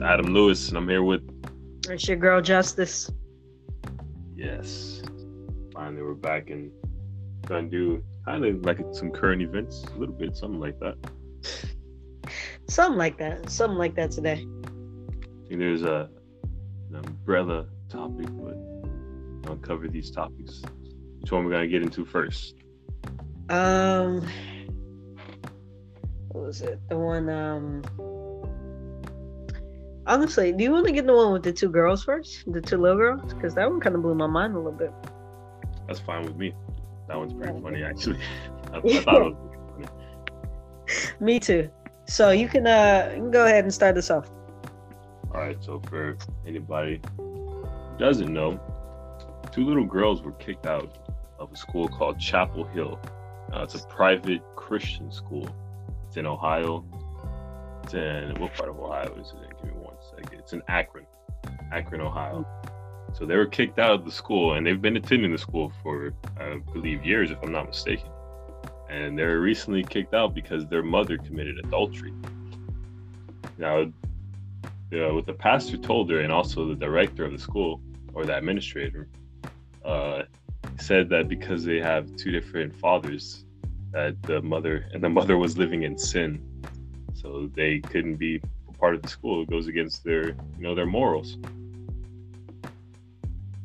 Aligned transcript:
It's 0.00 0.06
Adam 0.06 0.32
Lewis, 0.32 0.70
and 0.70 0.78
I'm 0.78 0.88
here 0.88 1.02
with. 1.02 1.20
It's 1.86 2.08
your 2.08 2.16
girl 2.16 2.40
Justice. 2.40 3.10
Yes, 4.34 5.02
finally 5.74 6.02
we're 6.02 6.14
back 6.14 6.48
and 6.48 6.72
trying 7.44 7.70
to 7.70 7.76
do 7.76 8.04
kind 8.24 8.46
of 8.46 8.64
like 8.64 8.78
some 8.92 9.10
current 9.10 9.42
events, 9.42 9.84
a 9.94 9.98
little 9.98 10.14
bit, 10.14 10.34
something 10.34 10.58
like 10.58 10.80
that. 10.80 10.96
Something 12.66 12.96
like 12.96 13.18
that. 13.18 13.50
Something 13.50 13.76
like 13.76 13.94
that 13.96 14.10
today. 14.10 14.46
I 14.64 15.48
think 15.48 15.60
there's 15.60 15.82
a 15.82 16.08
an 16.88 16.96
umbrella 16.96 17.66
topic, 17.90 18.28
but 18.38 18.56
I'll 19.50 19.56
cover 19.56 19.86
these 19.86 20.10
topics. 20.10 20.62
Which 21.20 21.30
one 21.30 21.44
we're 21.44 21.50
gonna 21.50 21.68
get 21.68 21.82
into 21.82 22.06
first? 22.06 22.54
Um, 23.50 24.26
what 26.28 26.46
was 26.46 26.62
it? 26.62 26.80
The 26.88 26.96
one. 26.96 27.28
Um, 27.28 27.82
honestly, 30.10 30.52
do 30.52 30.64
you 30.64 30.72
want 30.72 30.86
to 30.86 30.92
get 30.92 31.06
the 31.06 31.14
one 31.14 31.32
with 31.32 31.44
the 31.44 31.52
two 31.52 31.70
girls 31.70 32.04
first? 32.04 32.44
The 32.52 32.60
two 32.60 32.76
little 32.76 32.98
girls, 32.98 33.32
because 33.32 33.54
that 33.54 33.70
one 33.70 33.80
kind 33.80 33.94
of 33.94 34.02
blew 34.02 34.14
my 34.14 34.26
mind 34.26 34.54
a 34.54 34.58
little 34.58 34.72
bit. 34.72 34.92
That's 35.86 36.00
fine 36.00 36.24
with 36.24 36.36
me. 36.36 36.52
That 37.08 37.16
one's 37.16 37.32
pretty 37.32 37.60
funny, 37.60 37.82
actually. 37.82 38.18
I, 38.72 38.78
I 38.78 38.80
thought 38.80 39.22
it 39.22 39.36
was 39.78 39.88
funny. 40.84 41.06
Me 41.20 41.38
too. 41.38 41.70
So 42.06 42.30
you 42.30 42.48
can 42.48 42.66
uh 42.66 43.10
you 43.14 43.22
can 43.22 43.30
go 43.30 43.46
ahead 43.46 43.62
and 43.64 43.72
start 43.72 43.94
this 43.94 44.10
off. 44.10 44.28
All 45.32 45.40
right, 45.40 45.56
so 45.60 45.80
for 45.88 46.16
anybody 46.44 47.00
who 47.16 47.64
doesn't 47.98 48.32
know, 48.32 48.58
two 49.52 49.64
little 49.64 49.84
girls 49.84 50.22
were 50.22 50.32
kicked 50.32 50.66
out 50.66 50.90
of 51.38 51.52
a 51.52 51.56
school 51.56 51.88
called 51.88 52.18
Chapel 52.18 52.64
Hill. 52.64 52.98
Uh, 53.52 53.62
it's 53.62 53.76
a 53.76 53.86
private 53.86 54.42
Christian 54.56 55.12
school. 55.12 55.48
It's 56.08 56.16
in 56.16 56.26
Ohio. 56.26 56.84
It's 57.84 57.94
in 57.94 58.34
what 58.40 58.54
part 58.54 58.68
of 58.68 58.80
Ohio 58.80 59.14
is 59.14 59.32
it 59.40 59.49
It's 60.32 60.52
in 60.52 60.62
Akron, 60.68 61.06
Akron, 61.72 62.00
Ohio. 62.00 62.46
So 63.12 63.26
they 63.26 63.36
were 63.36 63.46
kicked 63.46 63.78
out 63.78 63.92
of 63.92 64.04
the 64.04 64.12
school, 64.12 64.54
and 64.54 64.66
they've 64.66 64.80
been 64.80 64.96
attending 64.96 65.32
the 65.32 65.38
school 65.38 65.72
for, 65.82 66.12
I 66.38 66.60
believe, 66.72 67.04
years, 67.04 67.30
if 67.30 67.42
I'm 67.42 67.52
not 67.52 67.66
mistaken. 67.66 68.08
And 68.88 69.18
they 69.18 69.24
were 69.24 69.40
recently 69.40 69.82
kicked 69.82 70.14
out 70.14 70.34
because 70.34 70.66
their 70.66 70.82
mother 70.82 71.18
committed 71.18 71.58
adultery. 71.58 72.12
Now, 73.58 73.92
uh, 74.92 75.14
what 75.14 75.26
the 75.26 75.32
pastor 75.32 75.76
told 75.76 76.10
her, 76.10 76.20
and 76.20 76.32
also 76.32 76.66
the 76.66 76.74
director 76.74 77.24
of 77.24 77.32
the 77.32 77.38
school 77.38 77.80
or 78.14 78.24
the 78.24 78.36
administrator, 78.36 79.08
uh, 79.84 80.22
said 80.78 81.08
that 81.10 81.28
because 81.28 81.64
they 81.64 81.78
have 81.78 82.16
two 82.16 82.30
different 82.30 82.74
fathers, 82.74 83.44
that 83.92 84.20
the 84.22 84.40
mother 84.42 84.86
and 84.92 85.02
the 85.02 85.08
mother 85.08 85.36
was 85.36 85.58
living 85.58 85.82
in 85.82 85.98
sin, 85.98 86.40
so 87.14 87.50
they 87.54 87.80
couldn't 87.80 88.16
be 88.16 88.40
part 88.80 88.94
of 88.94 89.02
the 89.02 89.08
school. 89.08 89.42
It 89.42 89.50
goes 89.50 89.66
against 89.68 90.02
their, 90.02 90.28
you 90.28 90.62
know, 90.64 90.74
their 90.74 90.86
morals. 90.86 91.36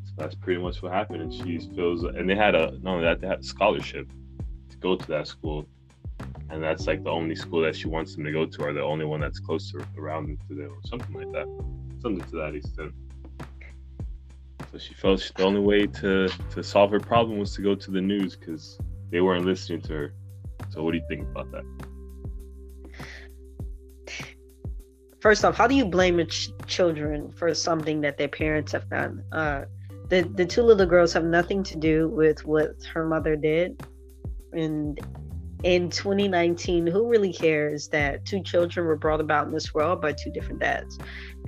So 0.04 0.12
that's 0.18 0.34
pretty 0.34 0.60
much 0.60 0.82
what 0.82 0.92
happened. 0.92 1.22
And 1.22 1.32
she 1.32 1.58
feels, 1.74 2.04
and 2.04 2.28
they 2.28 2.36
had 2.36 2.54
a 2.54 2.78
not 2.82 2.94
only 2.94 3.04
that, 3.04 3.20
they 3.20 3.26
had 3.26 3.40
a 3.40 3.42
scholarship 3.42 4.06
to 4.70 4.76
go 4.78 4.96
to 4.96 5.06
that 5.08 5.26
school, 5.26 5.66
and 6.50 6.62
that's 6.62 6.86
like 6.86 7.02
the 7.02 7.10
only 7.10 7.34
school 7.34 7.62
that 7.62 7.74
she 7.74 7.88
wants 7.88 8.14
them 8.14 8.24
to 8.24 8.32
go 8.32 8.46
to, 8.46 8.62
or 8.62 8.72
the 8.72 8.82
only 8.82 9.04
one 9.04 9.20
that's 9.20 9.40
closer 9.40 9.84
around 9.98 10.38
to 10.48 10.54
them, 10.54 10.70
or 10.70 10.80
something 10.84 11.14
like 11.14 11.32
that, 11.32 11.46
something 12.00 12.24
to 12.30 12.36
that 12.36 12.54
extent. 12.54 12.92
So 14.72 14.78
she 14.78 14.94
felt 14.94 15.20
she, 15.20 15.30
the 15.36 15.44
only 15.44 15.60
way 15.60 15.86
to 15.86 16.28
to 16.28 16.62
solve 16.62 16.90
her 16.90 17.00
problem 17.00 17.38
was 17.38 17.54
to 17.54 17.62
go 17.62 17.74
to 17.74 17.90
the 17.90 18.00
news 18.00 18.36
because 18.36 18.78
they 19.10 19.20
weren't 19.20 19.46
listening 19.46 19.80
to 19.82 19.92
her. 19.92 20.14
So 20.70 20.82
what 20.82 20.92
do 20.92 20.98
you 20.98 21.04
think 21.08 21.22
about 21.22 21.50
that? 21.52 21.64
First 25.26 25.44
off, 25.44 25.56
how 25.56 25.66
do 25.66 25.74
you 25.74 25.84
blame 25.84 26.24
ch- 26.28 26.52
children 26.68 27.32
for 27.32 27.52
something 27.52 28.00
that 28.02 28.16
their 28.16 28.28
parents 28.28 28.70
have 28.70 28.88
done? 28.88 29.24
Uh, 29.32 29.62
the 30.08 30.22
the 30.22 30.46
two 30.46 30.62
little 30.62 30.86
girls 30.86 31.12
have 31.14 31.24
nothing 31.24 31.64
to 31.64 31.76
do 31.76 32.08
with 32.08 32.46
what 32.46 32.76
her 32.94 33.04
mother 33.04 33.34
did, 33.34 33.84
and 34.52 34.96
in 35.64 35.90
2019, 35.90 36.86
who 36.86 37.08
really 37.08 37.32
cares 37.32 37.88
that 37.88 38.24
two 38.24 38.40
children 38.40 38.86
were 38.86 38.94
brought 38.94 39.20
about 39.20 39.48
in 39.48 39.52
this 39.52 39.74
world 39.74 40.00
by 40.00 40.12
two 40.12 40.30
different 40.30 40.60
dads? 40.60 40.96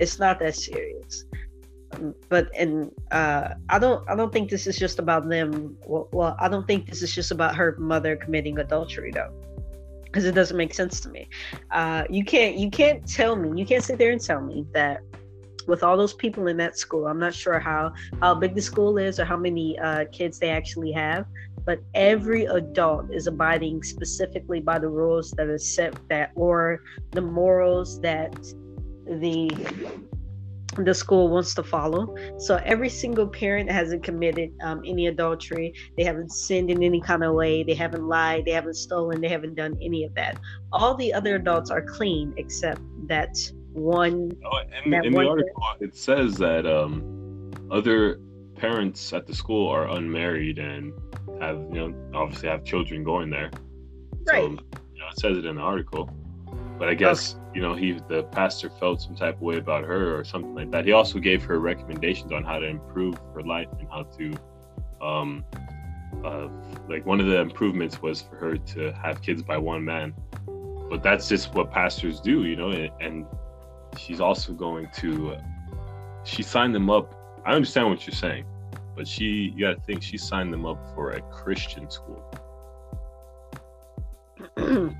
It's 0.01 0.19
not 0.19 0.39
that 0.39 0.55
serious. 0.55 1.23
Um, 1.93 2.13
but 2.27 2.49
and 2.57 2.91
uh, 3.11 3.53
I 3.69 3.79
don't 3.79 4.03
I 4.09 4.15
don't 4.17 4.33
think 4.33 4.49
this 4.49 4.67
is 4.67 4.77
just 4.77 4.99
about 4.99 5.29
them. 5.29 5.77
Well, 5.85 6.09
well, 6.11 6.35
I 6.37 6.49
don't 6.49 6.67
think 6.67 6.89
this 6.89 7.01
is 7.01 7.15
just 7.15 7.31
about 7.31 7.55
her 7.55 7.77
mother 7.79 8.17
committing 8.17 8.59
adultery 8.59 9.11
though, 9.11 9.31
because 10.09 10.25
it 10.25 10.33
doesn't 10.33 10.57
make 10.57 10.73
sense 10.73 10.99
to 11.01 11.09
me. 11.09 11.29
Uh, 11.71 12.03
you 12.09 12.23
can't 12.23 12.55
you 12.55 12.69
can't 12.69 13.07
tell 13.07 13.35
me 13.35 13.59
you 13.59 13.65
can't 13.65 13.83
sit 13.83 13.97
there 13.97 14.11
and 14.11 14.21
tell 14.21 14.41
me 14.41 14.65
that 14.73 15.01
with 15.67 15.83
all 15.83 15.95
those 15.95 16.13
people 16.13 16.47
in 16.47 16.57
that 16.57 16.77
school, 16.77 17.05
I'm 17.07 17.19
not 17.19 17.33
sure 17.33 17.59
how 17.59 17.93
how 18.21 18.33
big 18.35 18.55
the 18.55 18.61
school 18.61 18.97
is 18.97 19.19
or 19.19 19.25
how 19.25 19.37
many 19.37 19.77
uh, 19.79 20.05
kids 20.11 20.39
they 20.39 20.49
actually 20.49 20.91
have, 20.93 21.25
but 21.65 21.79
every 21.93 22.45
adult 22.45 23.13
is 23.13 23.27
abiding 23.27 23.83
specifically 23.83 24.59
by 24.59 24.79
the 24.79 24.89
rules 24.89 25.31
that 25.31 25.47
are 25.47 25.57
set 25.57 25.95
that 26.09 26.31
or 26.35 26.81
the 27.11 27.21
morals 27.21 28.01
that 28.01 28.33
the 29.05 29.49
the 30.77 30.93
school 30.93 31.29
wants 31.29 31.53
to 31.55 31.63
follow. 31.63 32.15
So 32.37 32.59
every 32.63 32.89
single 32.89 33.27
parent 33.27 33.71
hasn't 33.71 34.03
committed 34.03 34.53
um, 34.61 34.81
any 34.85 35.07
adultery. 35.07 35.73
They 35.97 36.03
haven't 36.03 36.31
sinned 36.31 36.69
in 36.69 36.83
any 36.83 37.01
kind 37.01 37.23
of 37.23 37.33
way. 37.33 37.63
They 37.63 37.73
haven't 37.73 38.07
lied. 38.07 38.45
They 38.45 38.51
haven't 38.51 38.75
stolen. 38.75 39.21
They 39.21 39.29
haven't 39.29 39.55
done 39.55 39.77
any 39.81 40.03
of 40.03 40.13
that. 40.15 40.39
All 40.71 40.95
the 40.95 41.13
other 41.13 41.35
adults 41.35 41.71
are 41.71 41.81
clean 41.81 42.33
except 42.37 42.81
that 43.07 43.35
one. 43.73 44.31
Oh, 44.45 44.59
in, 44.85 44.91
that 44.91 45.05
in 45.05 45.13
one 45.13 45.25
the 45.25 45.31
article, 45.31 45.63
it 45.79 45.95
says 45.95 46.35
that 46.37 46.65
um, 46.65 47.51
other 47.71 48.19
parents 48.55 49.13
at 49.13 49.25
the 49.25 49.33
school 49.33 49.69
are 49.69 49.89
unmarried 49.89 50.59
and 50.59 50.93
have, 51.41 51.57
you 51.71 51.89
know, 51.89 51.95
obviously 52.13 52.49
have 52.49 52.63
children 52.63 53.03
going 53.03 53.29
there. 53.29 53.49
Right. 54.27 54.43
So, 54.43 54.49
you 54.93 54.99
know, 54.99 55.07
it 55.11 55.19
says 55.19 55.37
it 55.37 55.45
in 55.45 55.55
the 55.55 55.61
article. 55.61 56.09
But 56.79 56.87
I 56.87 56.93
guess 56.93 57.35
you 57.53 57.61
know 57.61 57.75
he, 57.75 57.99
the 58.07 58.23
pastor, 58.23 58.69
felt 58.69 59.01
some 59.01 59.13
type 59.13 59.35
of 59.35 59.41
way 59.41 59.57
about 59.57 59.83
her 59.83 60.17
or 60.17 60.23
something 60.23 60.55
like 60.55 60.71
that. 60.71 60.85
He 60.85 60.93
also 60.93 61.19
gave 61.19 61.43
her 61.43 61.59
recommendations 61.59 62.31
on 62.31 62.45
how 62.45 62.57
to 62.57 62.65
improve 62.65 63.15
her 63.35 63.43
life 63.43 63.67
and 63.77 63.87
how 63.89 64.03
to, 64.03 64.33
um, 65.01 65.43
uh, 66.23 66.47
like 66.87 67.05
one 67.05 67.19
of 67.19 67.25
the 67.25 67.37
improvements 67.37 68.01
was 68.01 68.21
for 68.21 68.37
her 68.37 68.57
to 68.57 68.93
have 68.93 69.21
kids 69.21 69.43
by 69.43 69.57
one 69.57 69.83
man. 69.83 70.13
But 70.89 71.03
that's 71.03 71.27
just 71.27 71.53
what 71.53 71.69
pastors 71.69 72.21
do, 72.21 72.45
you 72.45 72.55
know. 72.55 72.71
And, 72.71 72.91
and 73.01 73.25
she's 73.97 74.21
also 74.21 74.53
going 74.53 74.87
to, 74.95 75.33
uh, 75.33 75.41
she 76.23 76.43
signed 76.43 76.73
them 76.73 76.89
up. 76.89 77.13
I 77.45 77.53
understand 77.53 77.89
what 77.89 78.07
you're 78.07 78.15
saying, 78.15 78.45
but 78.95 79.05
she, 79.05 79.53
you 79.55 79.67
got 79.67 79.75
to 79.75 79.81
think, 79.81 80.01
she 80.01 80.17
signed 80.17 80.53
them 80.53 80.65
up 80.65 80.79
for 80.95 81.11
a 81.11 81.21
Christian 81.23 81.89
school. 81.89 82.23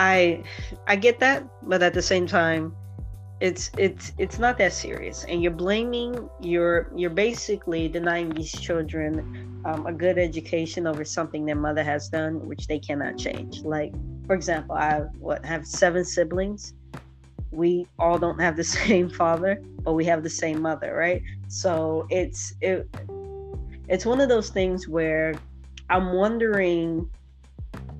I 0.00 0.42
I 0.86 0.96
get 0.96 1.20
that, 1.20 1.44
but 1.62 1.82
at 1.82 1.92
the 1.92 2.00
same 2.00 2.26
time, 2.26 2.74
it's 3.38 3.70
it's 3.76 4.12
it's 4.16 4.38
not 4.38 4.56
that 4.56 4.72
serious, 4.72 5.24
and 5.24 5.42
you're 5.42 5.58
blaming 5.66 6.26
you're 6.40 6.90
you're 6.96 7.16
basically 7.26 7.86
denying 7.86 8.30
these 8.30 8.50
children 8.50 9.62
um, 9.66 9.86
a 9.86 9.92
good 9.92 10.16
education 10.16 10.86
over 10.86 11.04
something 11.04 11.44
their 11.44 11.62
mother 11.68 11.84
has 11.84 12.08
done, 12.08 12.46
which 12.48 12.66
they 12.66 12.78
cannot 12.78 13.18
change. 13.18 13.62
Like 13.62 13.92
for 14.26 14.34
example, 14.34 14.74
I 14.74 14.84
have, 14.84 15.08
what 15.18 15.44
have 15.44 15.66
seven 15.66 16.02
siblings. 16.04 16.72
We 17.50 17.86
all 17.98 18.18
don't 18.18 18.40
have 18.40 18.56
the 18.56 18.64
same 18.80 19.10
father, 19.10 19.60
but 19.84 19.92
we 19.92 20.06
have 20.06 20.22
the 20.22 20.30
same 20.30 20.62
mother, 20.62 20.94
right? 20.94 21.22
So 21.48 22.06
it's 22.08 22.54
it 22.62 22.88
it's 23.88 24.06
one 24.06 24.22
of 24.22 24.30
those 24.30 24.48
things 24.48 24.88
where 24.88 25.34
I'm 25.90 26.14
wondering 26.14 27.10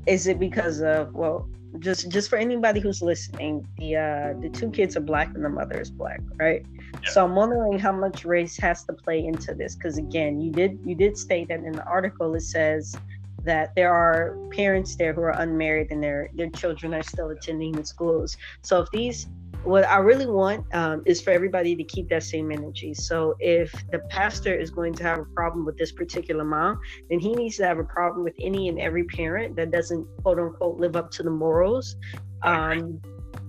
is 0.07 0.27
it 0.27 0.39
because 0.39 0.81
of 0.81 1.13
well 1.13 1.47
just 1.79 2.09
just 2.11 2.29
for 2.29 2.37
anybody 2.37 2.81
who's 2.81 3.01
listening 3.01 3.67
the 3.79 3.95
uh 3.97 4.33
the 4.41 4.49
two 4.49 4.71
kids 4.71 4.97
are 4.97 5.01
black 5.01 5.29
and 5.35 5.45
the 5.45 5.49
mother 5.49 5.81
is 5.81 5.91
black 5.91 6.21
right 6.37 6.67
Yeah. 7.05 7.11
so 7.11 7.25
i'm 7.25 7.35
wondering 7.37 7.79
how 7.79 7.93
much 7.93 8.25
race 8.25 8.57
has 8.59 8.83
to 8.85 8.93
play 8.93 9.25
into 9.25 9.55
this 9.55 9.77
because 9.77 9.97
again 9.97 10.41
you 10.41 10.51
did 10.51 10.79
you 10.85 10.95
did 10.95 11.17
state 11.17 11.49
that 11.49 11.61
in 11.61 11.73
the 11.73 11.85
article 11.85 12.35
it 12.35 12.41
says 12.41 12.97
that 13.45 13.75
there 13.77 13.93
are 13.93 14.37
parents 14.51 14.97
there 14.97 15.15
who 15.15 15.23
are 15.23 15.41
unmarried 15.41 15.89
and 15.91 16.03
their 16.03 16.29
their 16.35 16.51
children 16.51 16.93
are 16.93 17.03
still 17.03 17.31
attending 17.31 17.73
the 17.73 17.85
schools 17.85 18.37
so 18.63 18.81
if 18.81 18.91
these 18.91 19.29
what 19.65 19.87
I 19.87 19.99
really 19.99 20.27
want 20.27 20.65
um, 20.75 21.03
is 21.07 21.21
for 21.21 21.31
everybody 21.31 21.77
to 21.77 21.85
keep 21.85 22.09
that 22.09 22.23
same 22.23 22.51
energy. 22.51 22.95
So 22.95 23.35
if 23.41 23.73
the 23.91 23.99
pastor 24.11 24.55
is 24.55 24.71
going 24.71 24.95
to 24.95 25.03
have 25.03 25.19
a 25.19 25.25
problem 25.37 25.65
with 25.65 25.77
this 25.77 25.93
particular 25.93 26.45
mom, 26.45 26.81
then 27.11 27.19
he 27.19 27.35
needs 27.35 27.57
to 27.59 27.67
have 27.67 27.79
a 27.79 27.85
problem 27.85 28.25
with 28.25 28.35
any 28.41 28.69
and 28.69 28.81
every 28.81 29.05
parent 29.05 29.57
that 29.57 29.71
doesn't 29.71 30.07
quote 30.23 30.39
unquote 30.39 30.79
live 30.79 30.97
up 30.97 31.11
to 31.13 31.23
the 31.23 31.31
morals 31.31 31.97
um, 32.43 33.01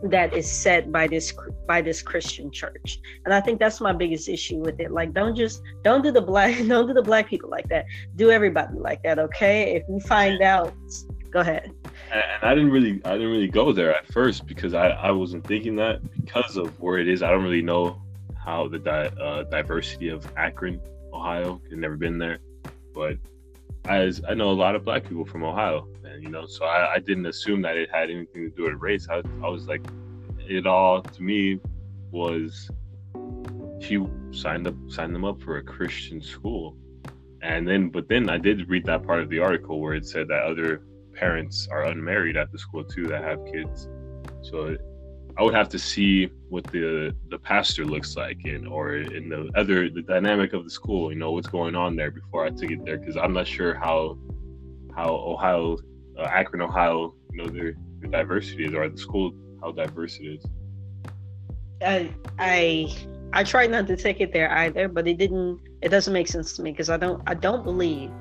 that 0.04 0.34
is 0.34 0.52
set 0.52 0.92
by 0.92 1.08
this 1.08 1.34
by 1.68 1.82
this 1.82 2.02
Christian 2.02 2.52
church. 2.52 3.00
And 3.26 3.34
I 3.34 3.40
think 3.40 3.60
that's 3.60 3.80
my 3.80 3.94
biggest 3.94 4.28
issue 4.28 4.58
with 4.58 4.80
it. 4.80 4.92
Like, 4.92 5.14
don't 5.14 5.36
just 5.36 5.62
don't 5.84 6.04
do 6.04 6.12
the 6.12 6.22
black 6.22 6.58
don't 6.68 6.88
do 6.88 6.94
the 6.94 7.02
black 7.02 7.28
people 7.28 7.50
like 7.50 7.70
that. 7.70 7.86
Do 8.16 8.32
everybody 8.32 8.78
like 8.78 9.02
that, 9.04 9.20
okay? 9.20 9.76
If 9.76 9.84
you 9.88 10.00
find 10.02 10.42
out 10.42 10.74
Go 11.32 11.40
ahead. 11.40 11.72
And 12.12 12.24
I 12.42 12.54
didn't 12.54 12.72
really, 12.72 13.02
I 13.06 13.14
didn't 13.14 13.32
really 13.32 13.48
go 13.48 13.72
there 13.72 13.96
at 13.96 14.06
first 14.12 14.46
because 14.46 14.74
I, 14.74 14.90
I 14.90 15.12
wasn't 15.12 15.48
thinking 15.48 15.78
that 15.78 16.02
because 16.22 16.58
of 16.58 16.78
where 16.80 16.98
it 16.98 17.08
is. 17.08 17.24
I 17.24 17.32
don't 17.32 17.44
really 17.44 17.62
know 17.62 18.02
how 18.36 18.68
the 18.68 18.80
di- 18.80 19.12
uh, 19.20 19.44
diversity 19.44 20.10
of 20.10 20.30
Akron, 20.36 20.82
Ohio. 21.14 21.62
I've 21.72 21.78
never 21.78 21.96
been 21.96 22.18
there, 22.18 22.40
but 22.94 23.18
as 23.86 24.22
I 24.28 24.34
know 24.34 24.52
a 24.52 24.54
lot 24.54 24.76
of 24.76 24.84
black 24.84 25.04
people 25.04 25.26
from 25.26 25.44
Ohio, 25.44 25.88
and 26.04 26.22
you 26.22 26.30
know, 26.30 26.46
so 26.46 26.66
I, 26.66 26.96
I 26.96 27.00
didn't 27.00 27.26
assume 27.26 27.62
that 27.62 27.78
it 27.78 27.90
had 27.92 28.10
anything 28.10 28.50
to 28.50 28.56
do 28.56 28.64
with 28.64 28.82
race. 28.82 29.08
I, 29.10 29.22
I 29.44 29.50
was 29.50 29.68
like, 29.68 29.82
it 30.40 30.68
all 30.68 31.02
to 31.02 31.24
me 31.24 31.60
was 32.12 32.70
she 33.80 34.06
signed 34.32 34.68
up 34.68 34.76
signed 34.90 35.16
them 35.16 35.24
up 35.24 35.42
for 35.42 35.58
a 35.58 35.64
Christian 35.64 36.22
school, 36.22 36.76
and 37.42 37.66
then 37.66 37.90
but 37.90 38.10
then 38.10 38.30
I 38.30 38.38
did 38.38 38.70
read 38.70 38.86
that 38.86 39.04
part 39.04 39.22
of 39.22 39.30
the 39.30 39.40
article 39.40 39.80
where 39.80 39.94
it 39.94 40.06
said 40.06 40.28
that 40.28 40.44
other 40.44 40.84
parents 41.22 41.68
are 41.72 41.84
unmarried 41.86 42.36
at 42.36 42.52
the 42.52 42.58
school 42.58 42.84
too 42.84 43.06
that 43.08 43.24
have 43.24 43.40
kids. 43.46 43.88
So 44.42 44.76
I 45.38 45.44
would 45.44 45.54
have 45.54 45.70
to 45.70 45.80
see 45.80 46.30
what 46.50 46.66
the 46.66 47.16
the 47.30 47.38
pastor 47.38 47.86
looks 47.86 48.18
like 48.18 48.40
and 48.44 48.68
or 48.68 48.96
in 48.96 49.30
the 49.30 49.50
other 49.56 49.90
the 49.90 50.02
dynamic 50.02 50.54
of 50.54 50.64
the 50.64 50.70
school, 50.70 51.14
you 51.14 51.20
know, 51.20 51.32
what's 51.32 51.48
going 51.48 51.76
on 51.76 51.96
there 51.96 52.12
before 52.12 52.46
I 52.46 52.50
took 52.50 52.72
it 52.72 52.84
there 52.84 52.98
because 52.98 53.16
I'm 53.16 53.34
not 53.34 53.48
sure 53.48 53.74
how 53.76 54.18
how 54.96 55.10
Ohio, 55.34 55.78
uh, 56.20 56.24
Akron, 56.24 56.62
Ohio, 56.62 57.16
you 57.32 57.38
know, 57.38 57.50
their, 57.50 57.76
their 58.00 58.10
diversity 58.10 58.66
is 58.66 58.74
or 58.74 58.90
the 58.90 58.98
school 58.98 59.34
how 59.62 59.72
diverse 59.72 60.18
it 60.20 60.26
is. 60.26 60.46
I 61.82 62.10
I 62.40 62.94
I 63.32 63.44
tried 63.44 63.72
not 63.72 63.88
to 63.88 63.96
take 63.96 64.20
it 64.20 64.34
there 64.34 64.52
either, 64.52 64.88
but 64.90 65.08
it 65.08 65.18
didn't. 65.18 65.62
It 65.82 65.90
doesn't 65.90 66.14
make 66.14 66.28
sense 66.28 66.54
to 66.58 66.64
me 66.64 66.72
because 66.72 66.90
I 66.90 66.98
don't 66.98 67.22
I 67.28 67.36
don't 67.36 67.64
believe 67.64 68.12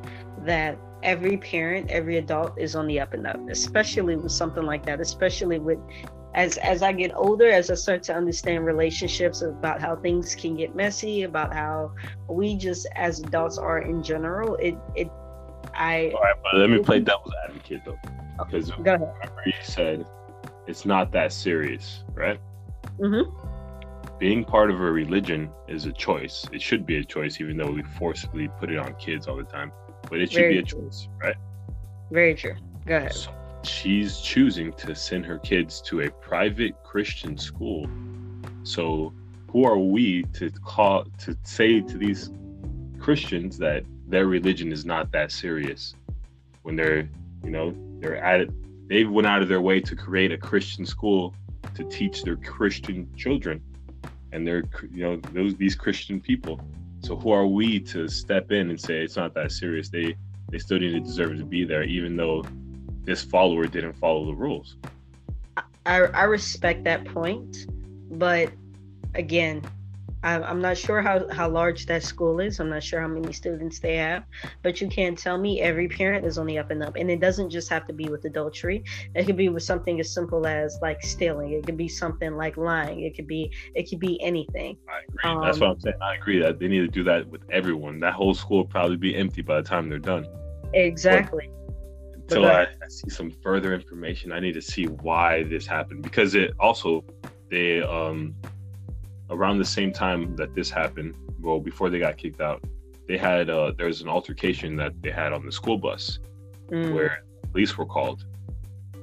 that 0.44 0.78
every 1.02 1.36
parent, 1.36 1.90
every 1.90 2.18
adult 2.18 2.58
is 2.58 2.76
on 2.76 2.86
the 2.86 3.00
up 3.00 3.14
and 3.14 3.26
up, 3.26 3.38
especially 3.48 4.16
with 4.16 4.32
something 4.32 4.64
like 4.64 4.84
that, 4.86 5.00
especially 5.00 5.58
with 5.58 5.78
as 6.34 6.58
as 6.58 6.82
I 6.82 6.92
get 6.92 7.12
older, 7.14 7.50
as 7.50 7.70
I 7.70 7.74
start 7.74 8.02
to 8.04 8.14
understand 8.14 8.64
relationships 8.64 9.42
about 9.42 9.80
how 9.80 9.96
things 9.96 10.34
can 10.34 10.56
get 10.56 10.76
messy, 10.76 11.22
about 11.22 11.52
how 11.52 11.92
we 12.28 12.56
just 12.56 12.86
as 12.94 13.20
adults 13.20 13.58
are 13.58 13.80
in 13.80 14.02
general, 14.02 14.54
it 14.56 14.76
it 14.94 15.10
I 15.74 16.12
All 16.14 16.22
right, 16.22 16.36
but 16.42 16.56
let 16.56 16.70
me 16.70 16.82
play 16.82 17.00
devil's 17.00 17.34
advocate 17.48 17.82
though. 17.84 17.98
Because 18.38 18.70
ahead. 18.70 18.86
remember 18.86 19.42
you 19.46 19.52
said 19.62 20.06
it's 20.66 20.84
not 20.84 21.10
that 21.12 21.32
serious, 21.32 22.04
right? 22.14 22.40
Mm-hmm. 22.98 24.18
Being 24.18 24.44
part 24.44 24.70
of 24.70 24.80
a 24.80 24.90
religion 24.92 25.50
is 25.66 25.86
a 25.86 25.92
choice. 25.92 26.46
It 26.52 26.60
should 26.60 26.84
be 26.86 26.98
a 26.98 27.04
choice, 27.04 27.40
even 27.40 27.56
though 27.56 27.70
we 27.70 27.82
forcibly 27.82 28.48
put 28.58 28.70
it 28.70 28.78
on 28.78 28.94
kids 28.96 29.26
all 29.26 29.36
the 29.36 29.44
time. 29.44 29.72
But 30.08 30.20
it 30.20 30.32
should 30.32 30.40
Very 30.40 30.54
be 30.54 30.58
a 30.60 30.62
true. 30.62 30.82
choice, 30.82 31.08
right? 31.22 31.36
Very 32.10 32.34
true. 32.34 32.54
Go 32.86 32.96
ahead. 32.96 33.12
So 33.12 33.30
she's 33.62 34.20
choosing 34.20 34.72
to 34.74 34.94
send 34.94 35.26
her 35.26 35.38
kids 35.38 35.80
to 35.82 36.02
a 36.02 36.10
private 36.10 36.74
Christian 36.84 37.36
school. 37.36 37.88
So 38.62 39.12
who 39.48 39.64
are 39.64 39.78
we 39.78 40.24
to 40.34 40.50
call 40.50 41.04
to 41.18 41.36
say 41.44 41.80
to 41.80 41.98
these 41.98 42.30
Christians 42.98 43.58
that 43.58 43.84
their 44.06 44.26
religion 44.26 44.72
is 44.72 44.84
not 44.84 45.12
that 45.12 45.30
serious 45.30 45.94
when 46.62 46.76
they're, 46.76 47.08
you 47.44 47.50
know, 47.50 47.74
they're 48.00 48.16
at 48.16 48.40
it 48.40 48.50
they 48.90 49.04
went 49.04 49.26
out 49.26 49.40
of 49.40 49.48
their 49.48 49.60
way 49.60 49.80
to 49.80 49.94
create 49.94 50.32
a 50.32 50.36
Christian 50.36 50.84
school 50.84 51.32
to 51.74 51.84
teach 51.84 52.24
their 52.24 52.34
Christian 52.36 53.08
children 53.16 53.62
and 54.32 54.46
they're 54.46 54.64
you 54.92 55.04
know 55.04 55.16
those 55.32 55.54
these 55.56 55.74
Christian 55.74 56.20
people. 56.20 56.60
So 57.00 57.16
who 57.16 57.30
are 57.30 57.46
we 57.46 57.80
to 57.80 58.08
step 58.08 58.52
in 58.52 58.70
and 58.70 58.80
say 58.80 59.02
it's 59.02 59.16
not 59.16 59.34
that 59.34 59.52
serious? 59.52 59.88
They 59.88 60.14
they 60.50 60.58
still 60.58 60.78
didn't 60.78 61.04
deserve 61.04 61.38
to 61.38 61.44
be 61.44 61.64
there, 61.64 61.84
even 61.84 62.16
though 62.16 62.44
this 63.04 63.22
follower 63.22 63.66
didn't 63.66 63.94
follow 63.94 64.26
the 64.26 64.34
rules. 64.34 64.76
I, 65.86 66.02
I 66.02 66.24
respect 66.24 66.84
that 66.84 67.04
point, 67.04 67.66
but 68.10 68.52
again, 69.14 69.62
I'm 70.22 70.60
not 70.60 70.76
sure 70.76 71.00
how, 71.00 71.26
how 71.32 71.48
large 71.48 71.86
that 71.86 72.02
school 72.02 72.40
is. 72.40 72.60
I'm 72.60 72.68
not 72.68 72.82
sure 72.82 73.00
how 73.00 73.08
many 73.08 73.32
students 73.32 73.78
they 73.78 73.96
have, 73.96 74.24
but 74.62 74.80
you 74.80 74.88
can't 74.88 75.18
tell 75.18 75.38
me 75.38 75.62
every 75.62 75.88
parent 75.88 76.26
is 76.26 76.36
on 76.36 76.46
the 76.46 76.58
up 76.58 76.70
and 76.70 76.82
up. 76.82 76.96
And 76.96 77.10
it 77.10 77.20
doesn't 77.20 77.48
just 77.48 77.70
have 77.70 77.86
to 77.86 77.94
be 77.94 78.08
with 78.08 78.24
adultery. 78.26 78.84
It 79.14 79.24
could 79.24 79.36
be 79.36 79.48
with 79.48 79.62
something 79.62 79.98
as 79.98 80.12
simple 80.12 80.46
as 80.46 80.78
like 80.82 81.02
stealing. 81.02 81.52
It 81.52 81.64
could 81.64 81.78
be 81.78 81.88
something 81.88 82.36
like 82.36 82.58
lying. 82.58 83.00
It 83.00 83.16
could 83.16 83.26
be 83.26 83.50
it 83.74 83.88
could 83.88 84.00
be 84.00 84.20
anything. 84.22 84.76
I 84.88 85.00
agree. 85.08 85.44
That's 85.46 85.56
Um, 85.56 85.60
what 85.60 85.70
I'm 85.70 85.80
saying. 85.80 85.96
I 86.02 86.16
agree 86.16 86.38
that 86.40 86.58
they 86.58 86.68
need 86.68 86.80
to 86.80 86.88
do 86.88 87.02
that 87.04 87.26
with 87.26 87.42
everyone. 87.50 87.98
That 88.00 88.12
whole 88.12 88.34
school 88.34 88.58
will 88.58 88.66
probably 88.66 88.98
be 88.98 89.16
empty 89.16 89.40
by 89.40 89.56
the 89.56 89.66
time 89.66 89.88
they're 89.88 89.98
done. 89.98 90.26
Exactly. 90.74 91.50
Until 92.14 92.46
I, 92.46 92.62
I 92.62 92.88
see 92.88 93.08
some 93.08 93.32
further 93.42 93.74
information, 93.74 94.32
I 94.32 94.38
need 94.38 94.52
to 94.52 94.62
see 94.62 94.84
why 94.84 95.44
this 95.44 95.66
happened 95.66 96.02
because 96.02 96.34
it 96.34 96.52
also 96.60 97.04
they 97.50 97.82
um 97.82 98.34
around 99.30 99.58
the 99.58 99.64
same 99.64 99.92
time 99.92 100.36
that 100.36 100.54
this 100.54 100.70
happened, 100.70 101.14
well 101.40 101.60
before 101.60 101.90
they 101.90 101.98
got 101.98 102.16
kicked 102.16 102.40
out, 102.40 102.62
they 103.08 103.16
had 103.16 103.50
uh 103.50 103.72
there 103.76 103.86
was 103.86 104.00
an 104.00 104.08
altercation 104.08 104.76
that 104.76 104.92
they 105.02 105.10
had 105.10 105.32
on 105.32 105.44
the 105.46 105.52
school 105.52 105.78
bus 105.78 106.18
Mm. 106.70 106.94
where 106.94 107.24
police 107.50 107.76
were 107.76 107.84
called, 107.84 108.24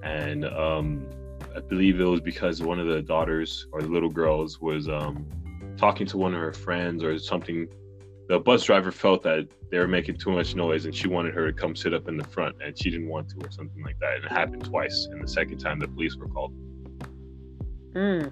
and 0.02 0.46
um, 0.46 1.06
I 1.54 1.60
believe 1.60 2.00
it 2.00 2.06
was 2.06 2.22
because 2.22 2.62
one 2.62 2.80
of 2.80 2.88
the 2.88 3.02
daughters 3.02 3.68
or 3.74 3.82
the 3.82 3.90
little 3.90 4.10
girls 4.10 4.62
was 4.62 4.88
um, 4.88 5.26
talking 5.76 6.08
to 6.08 6.18
one 6.18 6.34
of 6.34 6.40
her 6.40 6.54
friends 6.54 7.04
or 7.04 7.20
something. 7.20 7.68
The 8.30 8.40
bus 8.40 8.64
driver 8.64 8.92
felt 8.92 9.22
that 9.24 9.48
they 9.70 9.80
were 9.80 9.88
making 9.88 10.18
too 10.18 10.32
much 10.32 10.56
noise, 10.56 10.86
and 10.86 10.96
she 10.96 11.10
wanted 11.10 11.34
her 11.34 11.52
to 11.52 11.54
come 11.54 11.76
sit 11.76 11.94
up 11.94 12.08
in 12.08 12.16
the 12.16 12.24
front, 12.24 12.56
and 12.64 12.78
she 12.78 12.90
didn't 12.90 13.10
want 13.10 13.28
to, 13.30 13.36
or 13.46 13.52
something 13.52 13.84
like 13.84 14.00
that. 14.00 14.16
And 14.16 14.24
it 14.24 14.32
happened 14.32 14.64
twice. 14.64 15.08
And 15.12 15.22
the 15.22 15.28
second 15.28 15.58
time, 15.58 15.80
the 15.80 15.88
police 15.90 16.16
were 16.16 16.30
called. 16.30 16.54
Mm. 17.94 18.32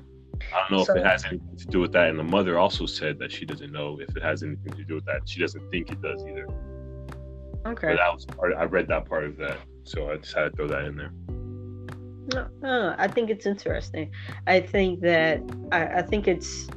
I 0.54 0.60
don't 0.70 0.72
know 0.78 0.84
So- 0.84 0.94
if 0.94 1.00
it 1.00 1.06
has 1.06 1.26
anything 1.26 1.56
to 1.58 1.68
do 1.68 1.80
with 1.80 1.92
that. 1.94 2.10
And 2.10 2.20
the 2.20 2.24
mother 2.24 2.58
also 2.58 2.86
said 2.86 3.20
that 3.20 3.32
she 3.32 3.46
doesn't 3.46 3.72
know 3.72 4.00
if 4.00 4.16
it 4.16 4.24
has 4.24 4.44
anything 4.44 4.74
to 4.74 4.84
do 4.84 4.96
with 4.96 5.06
that. 5.06 5.28
She 5.28 5.40
doesn't 5.40 5.70
think 5.72 5.92
it 5.92 6.02
does 6.02 6.24
either. 6.26 6.48
Okay. 7.66 7.88
But 7.90 7.98
that 7.98 8.14
was 8.14 8.26
part. 8.26 8.54
I 8.56 8.66
read 8.66 8.88
that 8.90 9.06
part 9.06 9.24
of 9.24 9.38
that, 9.38 9.58
so 9.84 10.12
I 10.12 10.18
just 10.18 10.36
had 10.36 10.52
to 10.52 10.56
throw 10.56 10.68
that 10.68 10.86
in 10.86 10.96
there. 10.98 11.12
No, 12.34 12.48
no, 12.62 12.96
I 12.98 13.08
think 13.08 13.30
it's 13.30 13.46
interesting. 13.46 14.12
I 14.48 14.60
think 14.60 15.02
that 15.02 15.42
I, 15.72 15.86
I 15.86 16.02
think 16.02 16.28
it's 16.28 16.68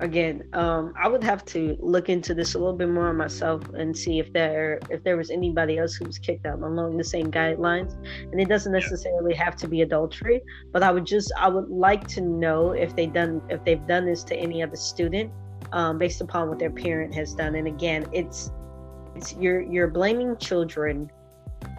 again. 0.00 0.44
Um, 0.52 0.94
I 1.00 1.08
would 1.08 1.24
have 1.24 1.44
to 1.46 1.76
look 1.80 2.08
into 2.08 2.34
this 2.34 2.54
a 2.54 2.58
little 2.58 2.76
bit 2.76 2.88
more 2.88 3.12
myself 3.12 3.68
and 3.74 3.96
see 3.96 4.18
if 4.18 4.32
there 4.32 4.78
if 4.90 5.02
there 5.02 5.16
was 5.16 5.30
anybody 5.30 5.78
else 5.78 5.94
who 5.94 6.04
was 6.04 6.18
kicked 6.18 6.46
out 6.46 6.60
along 6.60 6.96
the 6.96 7.04
same 7.04 7.30
guidelines. 7.30 7.94
And 8.30 8.40
it 8.40 8.48
doesn't 8.48 8.72
necessarily 8.72 9.34
have 9.34 9.56
to 9.56 9.68
be 9.68 9.82
adultery, 9.82 10.42
but 10.72 10.82
I 10.82 10.90
would 10.90 11.06
just 11.06 11.32
I 11.36 11.48
would 11.48 11.68
like 11.68 12.06
to 12.08 12.20
know 12.20 12.72
if 12.72 12.94
they 12.94 13.06
done 13.06 13.42
if 13.48 13.64
they've 13.64 13.86
done 13.86 14.06
this 14.06 14.22
to 14.24 14.36
any 14.36 14.62
other 14.62 14.76
student, 14.76 15.32
um, 15.72 15.98
based 15.98 16.20
upon 16.20 16.48
what 16.48 16.58
their 16.58 16.70
parent 16.70 17.14
has 17.14 17.34
done. 17.34 17.54
And 17.56 17.66
again, 17.66 18.06
it's 18.12 18.52
it's 19.14 19.34
you're 19.34 19.60
you're 19.60 19.88
blaming 19.88 20.36
children, 20.36 21.10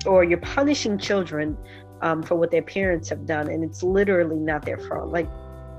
or 0.05 0.23
you're 0.23 0.39
punishing 0.39 0.97
children 0.97 1.57
um, 2.01 2.21
for 2.21 2.35
what 2.35 2.51
their 2.51 2.61
parents 2.61 3.09
have 3.09 3.25
done, 3.25 3.49
and 3.49 3.63
it's 3.63 3.81
literally 3.81 4.37
not 4.37 4.65
their 4.65 4.77
fault. 4.77 5.09
Like 5.09 5.27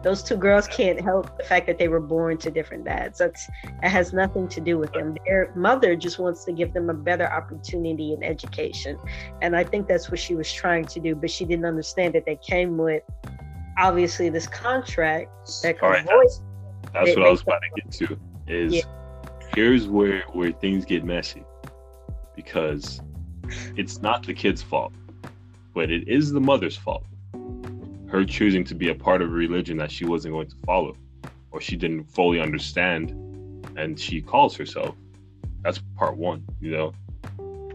those 0.02 0.22
two 0.22 0.36
girls 0.36 0.66
can't 0.66 1.00
help 1.00 1.36
the 1.36 1.44
fact 1.44 1.66
that 1.66 1.78
they 1.78 1.88
were 1.88 2.00
born 2.00 2.38
to 2.38 2.50
different 2.50 2.84
dads. 2.84 3.18
That's 3.18 3.48
it 3.82 3.88
has 3.88 4.12
nothing 4.12 4.48
to 4.48 4.60
do 4.60 4.78
with 4.78 4.92
them. 4.92 5.16
Their 5.26 5.52
mother 5.54 5.94
just 5.94 6.18
wants 6.18 6.44
to 6.44 6.52
give 6.52 6.72
them 6.72 6.88
a 6.88 6.94
better 6.94 7.30
opportunity 7.30 8.14
in 8.14 8.22
education, 8.22 8.98
and 9.42 9.54
I 9.54 9.64
think 9.64 9.88
that's 9.88 10.10
what 10.10 10.18
she 10.18 10.34
was 10.34 10.50
trying 10.52 10.86
to 10.86 11.00
do. 11.00 11.14
But 11.14 11.30
she 11.30 11.44
didn't 11.44 11.66
understand 11.66 12.14
that 12.14 12.24
they 12.24 12.36
came 12.36 12.78
with 12.78 13.02
obviously 13.78 14.28
this 14.28 14.46
contract 14.46 15.30
that 15.62 15.82
All 15.82 15.90
right, 15.90 16.04
void. 16.04 16.28
That's 16.92 17.16
what 17.16 17.26
I 17.26 17.30
was 17.30 17.42
about 17.42 17.60
to 17.62 17.82
get 17.82 17.92
to. 17.92 18.18
Is 18.46 18.74
Yeah. 18.74 18.82
here's 19.54 19.86
where 19.86 20.22
where 20.32 20.52
things 20.52 20.84
get 20.84 21.04
messy 21.04 21.44
because 22.34 23.00
it's 23.76 24.00
not 24.00 24.24
the 24.24 24.34
kid's 24.34 24.62
fault, 24.62 24.92
but 25.74 25.90
it 25.90 26.08
is 26.08 26.32
the 26.32 26.40
mother's 26.40 26.76
fault. 26.76 27.04
Her 28.10 28.24
choosing 28.24 28.64
to 28.64 28.74
be 28.74 28.88
a 28.88 28.94
part 28.94 29.22
of 29.22 29.28
a 29.28 29.32
religion 29.32 29.76
that 29.78 29.90
she 29.90 30.04
wasn't 30.04 30.34
going 30.34 30.48
to 30.48 30.56
follow, 30.66 30.96
or 31.52 31.60
she 31.60 31.76
didn't 31.76 32.04
fully 32.04 32.40
understand, 32.40 33.10
and 33.76 33.98
she 33.98 34.20
calls 34.20 34.56
herself. 34.56 34.96
That's 35.62 35.80
part 35.96 36.16
one. 36.16 36.44
You 36.60 36.70
know, 36.72 36.92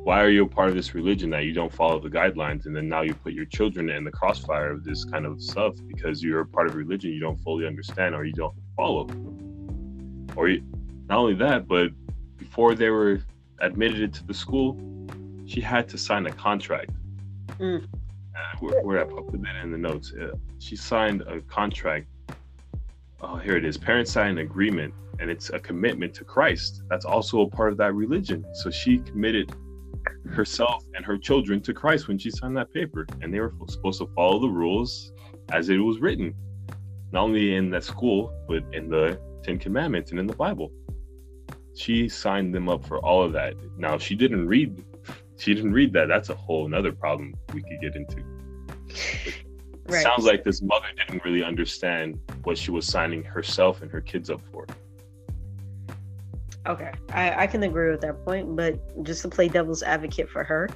why 0.03 0.21
are 0.21 0.29
you 0.29 0.43
a 0.43 0.47
part 0.47 0.69
of 0.69 0.75
this 0.75 0.93
religion 0.93 1.29
that 1.31 1.45
you 1.45 1.53
don't 1.53 1.73
follow 1.73 1.99
the 1.99 2.09
guidelines, 2.09 2.65
and 2.65 2.75
then 2.75 2.89
now 2.89 3.01
you 3.01 3.13
put 3.13 3.33
your 3.33 3.45
children 3.45 3.89
in 3.89 4.03
the 4.03 4.11
crossfire 4.11 4.71
of 4.71 4.83
this 4.83 5.05
kind 5.05 5.25
of 5.25 5.41
stuff 5.41 5.75
because 5.87 6.21
you're 6.21 6.41
a 6.41 6.45
part 6.45 6.67
of 6.67 6.75
a 6.75 6.77
religion 6.77 7.11
you 7.11 7.19
don't 7.19 7.39
fully 7.41 7.65
understand 7.65 8.13
or 8.13 8.25
you 8.25 8.33
don't 8.33 8.55
follow 8.75 9.07
or 10.35 10.49
not 11.07 11.17
only 11.17 11.35
that, 11.35 11.67
but 11.67 11.89
before 12.37 12.75
they 12.75 12.89
were 12.89 13.21
admitted 13.59 14.01
into 14.01 14.25
the 14.25 14.33
school, 14.33 14.77
she 15.45 15.61
had 15.61 15.87
to 15.89 15.97
sign 15.97 16.25
a 16.25 16.31
contract. 16.31 16.91
Mm. 17.59 17.87
Uh, 18.35 18.57
where, 18.59 18.81
where 18.83 19.01
I 19.01 19.05
put 19.05 19.41
that 19.41 19.55
in 19.63 19.71
the 19.71 19.77
notes. 19.77 20.11
Uh, 20.13 20.35
she 20.59 20.75
signed 20.75 21.21
a 21.21 21.39
contract. 21.41 22.07
Oh, 23.21 23.37
here 23.37 23.55
it 23.55 23.63
is. 23.63 23.77
Parents 23.77 24.11
sign 24.11 24.31
an 24.31 24.37
agreement, 24.39 24.93
and 25.19 25.29
it's 25.29 25.49
a 25.51 25.59
commitment 25.59 26.13
to 26.15 26.25
Christ. 26.25 26.83
That's 26.89 27.05
also 27.05 27.41
a 27.41 27.49
part 27.49 27.71
of 27.71 27.77
that 27.77 27.93
religion. 27.93 28.45
So 28.55 28.69
she 28.69 28.99
committed 28.99 29.55
herself 30.29 30.83
and 30.95 31.05
her 31.05 31.17
children 31.17 31.61
to 31.61 31.73
Christ 31.73 32.07
when 32.07 32.17
she 32.17 32.29
signed 32.29 32.57
that 32.57 32.73
paper, 32.73 33.07
and 33.21 33.33
they 33.33 33.39
were 33.39 33.53
supposed 33.69 33.99
to 33.99 34.07
follow 34.15 34.39
the 34.39 34.49
rules 34.49 35.13
as 35.51 35.69
it 35.69 35.77
was 35.77 35.99
written, 35.99 36.33
not 37.11 37.23
only 37.23 37.55
in 37.55 37.69
that 37.71 37.83
school 37.83 38.33
but 38.47 38.63
in 38.73 38.89
the 38.89 39.19
Ten 39.43 39.59
Commandments 39.59 40.11
and 40.11 40.19
in 40.19 40.27
the 40.27 40.35
Bible. 40.35 40.71
She 41.75 42.09
signed 42.09 42.53
them 42.53 42.69
up 42.69 42.85
for 42.85 42.99
all 42.99 43.23
of 43.23 43.33
that. 43.33 43.53
Now 43.77 43.97
she 43.97 44.15
didn't 44.15 44.47
read. 44.47 44.83
She 45.37 45.53
didn't 45.53 45.73
read 45.73 45.93
that. 45.93 46.07
That's 46.07 46.29
a 46.29 46.35
whole 46.35 46.65
another 46.65 46.91
problem 46.91 47.35
we 47.53 47.61
could 47.61 47.81
get 47.81 47.95
into. 47.95 48.23
Right. 49.87 50.01
Sounds 50.01 50.25
like 50.25 50.43
this 50.43 50.63
mother 50.63 50.87
didn't 50.97 51.23
really 51.23 51.43
understand 51.43 52.19
what 52.43 52.57
she 52.57 52.71
was 52.71 52.87
signing 52.87 53.23
herself 53.23 53.83
and 53.83 53.91
her 53.91 54.01
kids 54.01 54.31
up 54.31 54.41
for. 54.51 54.65
Okay, 56.65 56.91
I, 57.13 57.43
I 57.43 57.47
can 57.47 57.61
agree 57.61 57.91
with 57.91 58.01
that 58.01 58.25
point, 58.25 58.55
but 58.55 58.79
just 59.03 59.21
to 59.21 59.29
play 59.29 59.47
devil's 59.47 59.83
advocate 59.83 60.27
for 60.27 60.43
her, 60.43 60.69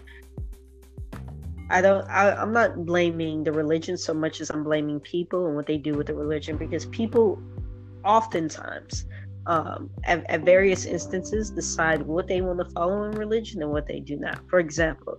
I 1.72 1.82
don't. 1.82 2.08
I, 2.08 2.34
I'm 2.34 2.54
not 2.54 2.86
blaming 2.86 3.44
the 3.44 3.52
religion 3.52 3.98
so 3.98 4.14
much 4.14 4.42
as 4.42 4.52
I'm 4.52 4.64
blaming 4.64 5.00
people 5.00 5.48
and 5.48 5.56
what 5.56 5.66
they 5.66 5.78
do 5.78 5.96
with 5.96 6.06
the 6.08 6.14
religion 6.14 6.58
because 6.58 6.86
people, 6.86 7.42
oftentimes, 8.06 9.06
um, 9.46 9.90
at, 10.04 10.30
at 10.30 10.42
various 10.42 10.86
instances, 10.86 11.52
decide 11.52 12.02
what 12.02 12.28
they 12.28 12.42
want 12.42 12.60
to 12.60 12.66
follow 12.74 13.04
in 13.04 13.12
religion 13.12 13.62
and 13.62 13.72
what 13.72 13.88
they 13.88 14.00
do 14.00 14.18
not. 14.18 14.42
For 14.50 14.60
example, 14.60 15.18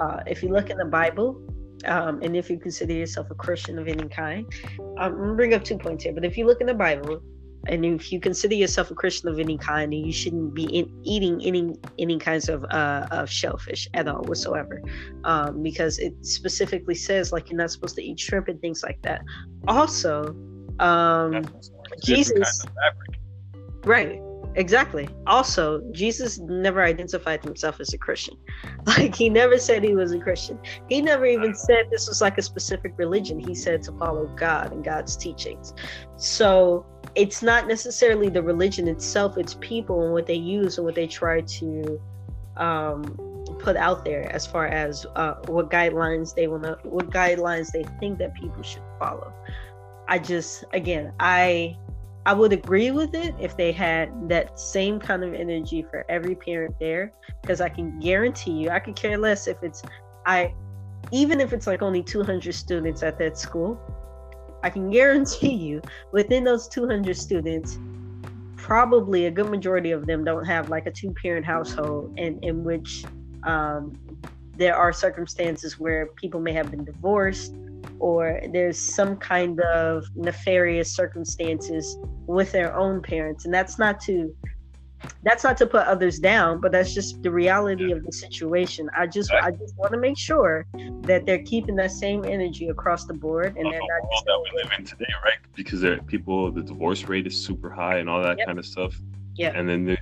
uh, 0.00 0.20
if 0.26 0.42
you 0.42 0.50
look 0.50 0.70
in 0.70 0.78
the 0.78 0.84
Bible, 0.84 1.40
um, 1.86 2.20
and 2.22 2.36
if 2.36 2.50
you 2.50 2.58
consider 2.58 2.92
yourself 2.92 3.30
a 3.30 3.34
Christian 3.34 3.78
of 3.78 3.88
any 3.88 4.08
kind, 4.08 4.46
um, 4.78 4.94
I'm 4.98 5.16
gonna 5.16 5.34
bring 5.34 5.54
up 5.54 5.64
two 5.64 5.78
points 5.78 6.04
here. 6.04 6.12
But 6.12 6.24
if 6.24 6.36
you 6.36 6.46
look 6.46 6.60
in 6.60 6.66
the 6.66 6.74
Bible, 6.74 7.22
and 7.66 7.84
if 7.84 8.10
you 8.10 8.20
consider 8.20 8.54
yourself 8.54 8.90
a 8.90 8.94
Christian 8.94 9.28
of 9.28 9.38
any 9.38 9.58
kind, 9.58 9.92
you 9.92 10.12
shouldn't 10.12 10.54
be 10.54 10.64
in, 10.64 10.90
eating 11.02 11.42
any 11.44 11.76
any 11.98 12.18
kinds 12.18 12.48
of 12.48 12.64
uh, 12.64 13.06
of 13.10 13.30
shellfish 13.30 13.88
at 13.94 14.08
all 14.08 14.22
whatsoever, 14.22 14.82
um, 15.24 15.62
because 15.62 15.98
it 15.98 16.14
specifically 16.24 16.94
says 16.94 17.32
like 17.32 17.50
you're 17.50 17.58
not 17.58 17.70
supposed 17.70 17.96
to 17.96 18.02
eat 18.02 18.18
shrimp 18.18 18.48
and 18.48 18.60
things 18.60 18.82
like 18.82 19.00
that. 19.02 19.22
Also, 19.68 20.34
um, 20.78 21.44
Jesus, 22.02 22.64
right? 23.84 24.20
Exactly. 24.56 25.08
Also, 25.26 25.80
Jesus 25.92 26.38
never 26.40 26.82
identified 26.82 27.44
himself 27.44 27.78
as 27.80 27.94
a 27.94 27.98
Christian. 27.98 28.36
Like 28.86 29.14
he 29.14 29.28
never 29.28 29.58
said 29.58 29.84
he 29.84 29.94
was 29.94 30.12
a 30.12 30.18
Christian. 30.18 30.58
He 30.88 31.02
never 31.02 31.26
even 31.26 31.54
said 31.54 31.88
this 31.90 32.08
was 32.08 32.22
like 32.22 32.38
a 32.38 32.42
specific 32.42 32.94
religion. 32.96 33.38
He 33.38 33.54
said 33.54 33.82
to 33.82 33.92
follow 33.92 34.26
God 34.36 34.72
and 34.72 34.82
God's 34.82 35.16
teachings. 35.16 35.74
So 36.16 36.86
it's 37.14 37.42
not 37.42 37.68
necessarily 37.68 38.30
the 38.30 38.42
religion 38.42 38.88
itself, 38.88 39.36
it's 39.36 39.54
people 39.60 40.04
and 40.04 40.12
what 40.14 40.26
they 40.26 40.34
use 40.34 40.78
and 40.78 40.86
what 40.86 40.94
they 40.94 41.06
try 41.06 41.42
to 41.42 42.00
um, 42.56 43.02
put 43.58 43.76
out 43.76 44.04
there 44.04 44.30
as 44.32 44.46
far 44.46 44.66
as 44.66 45.06
uh, 45.14 45.34
what 45.46 45.70
guidelines 45.70 46.34
they 46.34 46.46
want 46.46 46.62
to, 46.62 46.78
what 46.82 47.10
guidelines 47.10 47.70
they 47.72 47.84
think 48.00 48.18
that 48.18 48.34
people 48.34 48.62
should 48.62 48.82
follow. 48.98 49.32
I 50.08 50.18
just, 50.18 50.64
again, 50.72 51.12
I 51.20 51.76
I 52.26 52.34
would 52.34 52.52
agree 52.52 52.90
with 52.90 53.14
it 53.14 53.34
if 53.40 53.56
they 53.56 53.72
had 53.72 54.28
that 54.28 54.58
same 54.58 55.00
kind 55.00 55.24
of 55.24 55.32
energy 55.32 55.86
for 55.90 56.04
every 56.10 56.34
parent 56.34 56.74
there, 56.78 57.12
because 57.40 57.60
I 57.60 57.70
can 57.70 57.98
guarantee 57.98 58.52
you, 58.52 58.70
I 58.70 58.78
could 58.78 58.94
care 58.94 59.16
less 59.16 59.46
if 59.46 59.56
it's 59.62 59.82
I, 60.26 60.54
even 61.12 61.40
if 61.40 61.52
it's 61.52 61.66
like 61.66 61.80
only 61.80 62.02
200 62.02 62.54
students 62.54 63.02
at 63.02 63.18
that 63.18 63.38
school, 63.38 63.80
I 64.62 64.68
can 64.68 64.90
guarantee 64.90 65.54
you 65.54 65.80
within 66.12 66.44
those 66.44 66.68
200 66.68 67.16
students, 67.16 67.78
probably 68.56 69.26
a 69.26 69.30
good 69.30 69.48
majority 69.48 69.90
of 69.90 70.06
them 70.06 70.22
don't 70.22 70.44
have 70.44 70.68
like 70.68 70.86
a 70.86 70.90
two 70.90 71.14
parent 71.22 71.46
household 71.46 72.12
in, 72.18 72.38
in 72.42 72.62
which 72.62 73.04
um, 73.44 73.98
there 74.56 74.76
are 74.76 74.92
circumstances 74.92 75.80
where 75.80 76.08
people 76.16 76.40
may 76.40 76.52
have 76.52 76.70
been 76.70 76.84
divorced 76.84 77.54
or 77.98 78.40
there's 78.52 78.78
some 78.78 79.16
kind 79.16 79.60
of 79.60 80.04
nefarious 80.14 80.94
circumstances 80.94 81.98
with 82.26 82.52
their 82.52 82.74
own 82.76 83.02
parents. 83.02 83.44
And 83.44 83.54
that's 83.54 83.78
not 83.78 84.00
to 84.02 84.34
that's 85.22 85.44
not 85.44 85.56
to 85.56 85.66
put 85.66 85.86
others 85.86 86.18
down 86.18 86.60
but 86.60 86.72
that's 86.72 86.92
just 86.92 87.22
the 87.22 87.30
reality 87.30 87.90
of 87.90 88.04
the 88.04 88.12
situation. 88.12 88.90
I 88.96 89.06
just 89.06 89.32
i 89.32 89.50
just 89.50 89.76
want 89.76 89.92
to 89.92 89.98
make 89.98 90.18
sure 90.18 90.66
that 91.02 91.24
they're 91.24 91.42
keeping 91.42 91.74
that 91.76 91.90
same 91.90 92.24
energy 92.24 92.68
across 92.68 93.06
the 93.06 93.14
board 93.14 93.56
and 93.56 93.64
they're 93.64 93.80
not 93.80 94.02
world 94.02 94.24
that 94.26 94.44
we 94.52 94.62
live 94.62 94.72
in 94.78 94.84
today 94.84 95.12
right? 95.24 95.38
Because 95.54 95.80
there 95.80 95.94
are 95.94 96.02
people 96.02 96.52
the 96.52 96.62
divorce 96.62 97.04
rate 97.04 97.26
is 97.26 97.36
super 97.36 97.70
high 97.70 97.98
and 97.98 98.10
all 98.10 98.22
that 98.22 98.38
yep. 98.38 98.46
kind 98.46 98.58
of 98.58 98.66
stuff. 98.66 98.94
Yeah 99.36 99.52
and 99.54 99.68
then 99.68 99.96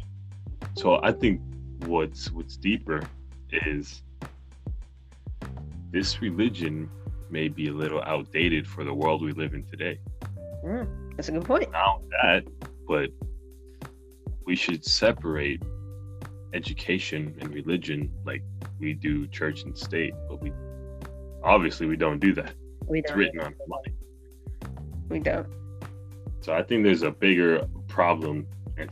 so 0.77 1.01
i 1.03 1.13
think 1.13 1.41
what's 1.87 2.31
what's 2.33 2.57
deeper 2.57 3.01
is 3.53 4.03
this 5.91 6.21
religion 6.21 6.91
may 7.31 7.49
be 7.49 7.69
a 7.69 7.73
little 7.73 8.03
outdated 8.03 8.67
for 8.67 8.85
the 8.85 8.95
world 8.95 9.23
we 9.23 9.33
live 9.33 9.55
in 9.55 9.65
today. 9.65 9.99
Mm, 10.65 11.17
that's 11.17 11.29
a 11.29 11.33
good 11.33 11.45
point. 11.45 11.71
Not 11.73 12.03
that, 12.23 12.45
but 12.87 13.11
we 14.45 14.57
should 14.57 14.85
separate 14.85 15.63
education 16.55 17.37
and 17.41 17.53
religion 17.53 18.11
like 18.25 18.43
we 18.79 18.95
do 18.95 19.27
church 19.29 19.65
and 19.65 19.77
state, 19.77 20.15
but 20.29 20.41
we 20.41 20.53
obviously 21.43 21.87
we 21.87 21.97
don't 21.97 22.19
do 22.19 22.33
that. 22.35 22.55
We 22.87 23.03
don't. 23.03 23.11
It's 23.11 23.17
written 23.17 23.41
on 23.41 23.55
money. 23.69 23.95
We 25.09 25.21
don't. 25.21 25.47
So 26.41 26.55
I 26.55 26.63
think 26.63 26.85
there's 26.85 27.03
a 27.03 27.11
bigger 27.11 27.67
problem, 27.89 28.47
and 28.77 28.91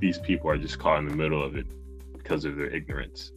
these 0.00 0.18
people 0.18 0.50
are 0.50 0.58
just 0.58 0.78
caught 0.78 0.98
in 0.98 1.08
the 1.08 1.16
middle 1.16 1.42
of 1.42 1.56
it 1.56 1.66
because 2.12 2.44
of 2.44 2.56
their 2.56 2.70
ignorance. 2.70 3.32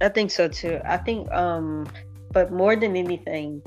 I 0.00 0.08
think 0.08 0.30
so 0.30 0.48
too. 0.48 0.80
I 0.84 0.96
think 0.96 1.30
um 1.32 1.86
but 2.32 2.52
more 2.52 2.76
than 2.76 2.96
anything, 2.96 3.62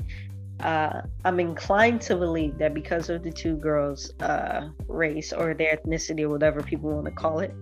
uh, 0.60 1.02
I'm 1.24 1.38
inclined 1.38 2.00
to 2.02 2.16
believe 2.16 2.58
that 2.58 2.74
because 2.74 3.10
of 3.10 3.22
the 3.22 3.30
two 3.30 3.56
girls' 3.56 4.12
uh, 4.20 4.68
race 4.88 5.32
or 5.32 5.54
their 5.54 5.76
ethnicity 5.76 6.22
or 6.22 6.30
whatever 6.30 6.62
people 6.62 6.90
want 6.90 7.06
to 7.06 7.12
call 7.12 7.40
it, 7.40 7.54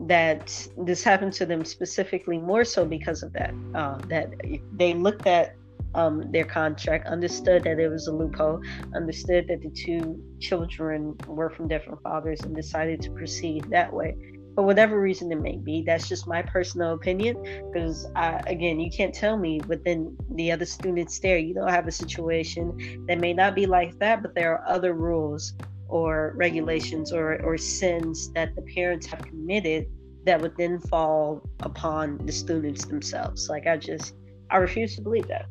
that 0.00 0.68
this 0.76 1.02
happened 1.02 1.32
to 1.34 1.46
them 1.46 1.64
specifically 1.64 2.38
more 2.38 2.64
so 2.64 2.84
because 2.84 3.22
of 3.22 3.32
that. 3.32 3.54
Uh, 3.74 3.96
that 4.08 4.30
they 4.72 4.92
looked 4.92 5.26
at 5.26 5.56
um, 5.94 6.30
their 6.30 6.44
contract, 6.44 7.06
understood 7.06 7.64
that 7.64 7.78
it 7.78 7.88
was 7.88 8.06
a 8.06 8.12
loophole, 8.12 8.60
understood 8.94 9.48
that 9.48 9.62
the 9.62 9.70
two 9.70 10.22
children 10.38 11.16
were 11.26 11.48
from 11.48 11.66
different 11.66 12.02
fathers, 12.02 12.40
and 12.42 12.54
decided 12.54 13.00
to 13.02 13.10
proceed 13.12 13.64
that 13.70 13.90
way 13.90 14.14
for 14.56 14.64
whatever 14.64 14.98
reason 14.98 15.30
it 15.30 15.40
may 15.40 15.56
be. 15.58 15.82
That's 15.82 16.08
just 16.08 16.26
my 16.26 16.42
personal 16.42 16.94
opinion. 16.94 17.36
Because 17.70 18.06
again, 18.16 18.80
you 18.80 18.90
can't 18.90 19.14
tell 19.14 19.36
me 19.36 19.60
within 19.68 20.16
the 20.34 20.50
other 20.50 20.64
students 20.64 21.20
there, 21.20 21.36
you 21.36 21.54
don't 21.54 21.68
have 21.68 21.86
a 21.86 21.92
situation 21.92 23.04
that 23.06 23.18
may 23.18 23.34
not 23.34 23.54
be 23.54 23.66
like 23.66 23.96
that, 23.98 24.22
but 24.22 24.34
there 24.34 24.58
are 24.58 24.66
other 24.66 24.94
rules 24.94 25.52
or 25.88 26.32
regulations 26.36 27.12
or, 27.12 27.40
or 27.42 27.58
sins 27.58 28.32
that 28.32 28.56
the 28.56 28.62
parents 28.62 29.06
have 29.06 29.20
committed 29.20 29.86
that 30.24 30.40
would 30.40 30.56
then 30.56 30.80
fall 30.80 31.46
upon 31.60 32.18
the 32.26 32.32
students 32.32 32.86
themselves. 32.86 33.48
Like 33.48 33.66
I 33.66 33.76
just 33.76 34.14
I 34.50 34.56
refuse 34.56 34.96
to 34.96 35.02
believe 35.02 35.28
that. 35.28 35.46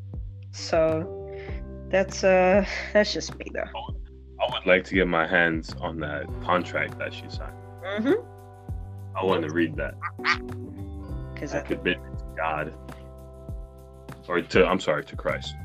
So 0.52 1.32
that's 1.90 2.24
uh 2.24 2.66
that's 2.92 3.14
just 3.14 3.38
me 3.38 3.46
though. 3.54 3.62
I 3.62 4.52
would 4.52 4.66
like 4.66 4.84
to 4.86 4.96
get 4.96 5.08
my 5.08 5.28
hands 5.28 5.76
on 5.80 6.00
that 6.00 6.26
contract 6.44 6.98
that 6.98 7.14
she 7.14 7.24
signed. 7.30 7.56
Mm-hmm. 7.86 8.35
I 9.16 9.24
want 9.24 9.44
to 9.48 9.54
read 9.54 9.76
that. 9.76 9.96
Because 11.34 11.54
I 11.54 11.62
could 11.62 11.84
to 11.84 11.98
God. 12.36 12.74
Or 14.28 14.42
to 14.42 14.66
I'm 14.66 14.80
sorry, 14.80 15.04
to 15.06 15.16
Christ. 15.16 15.56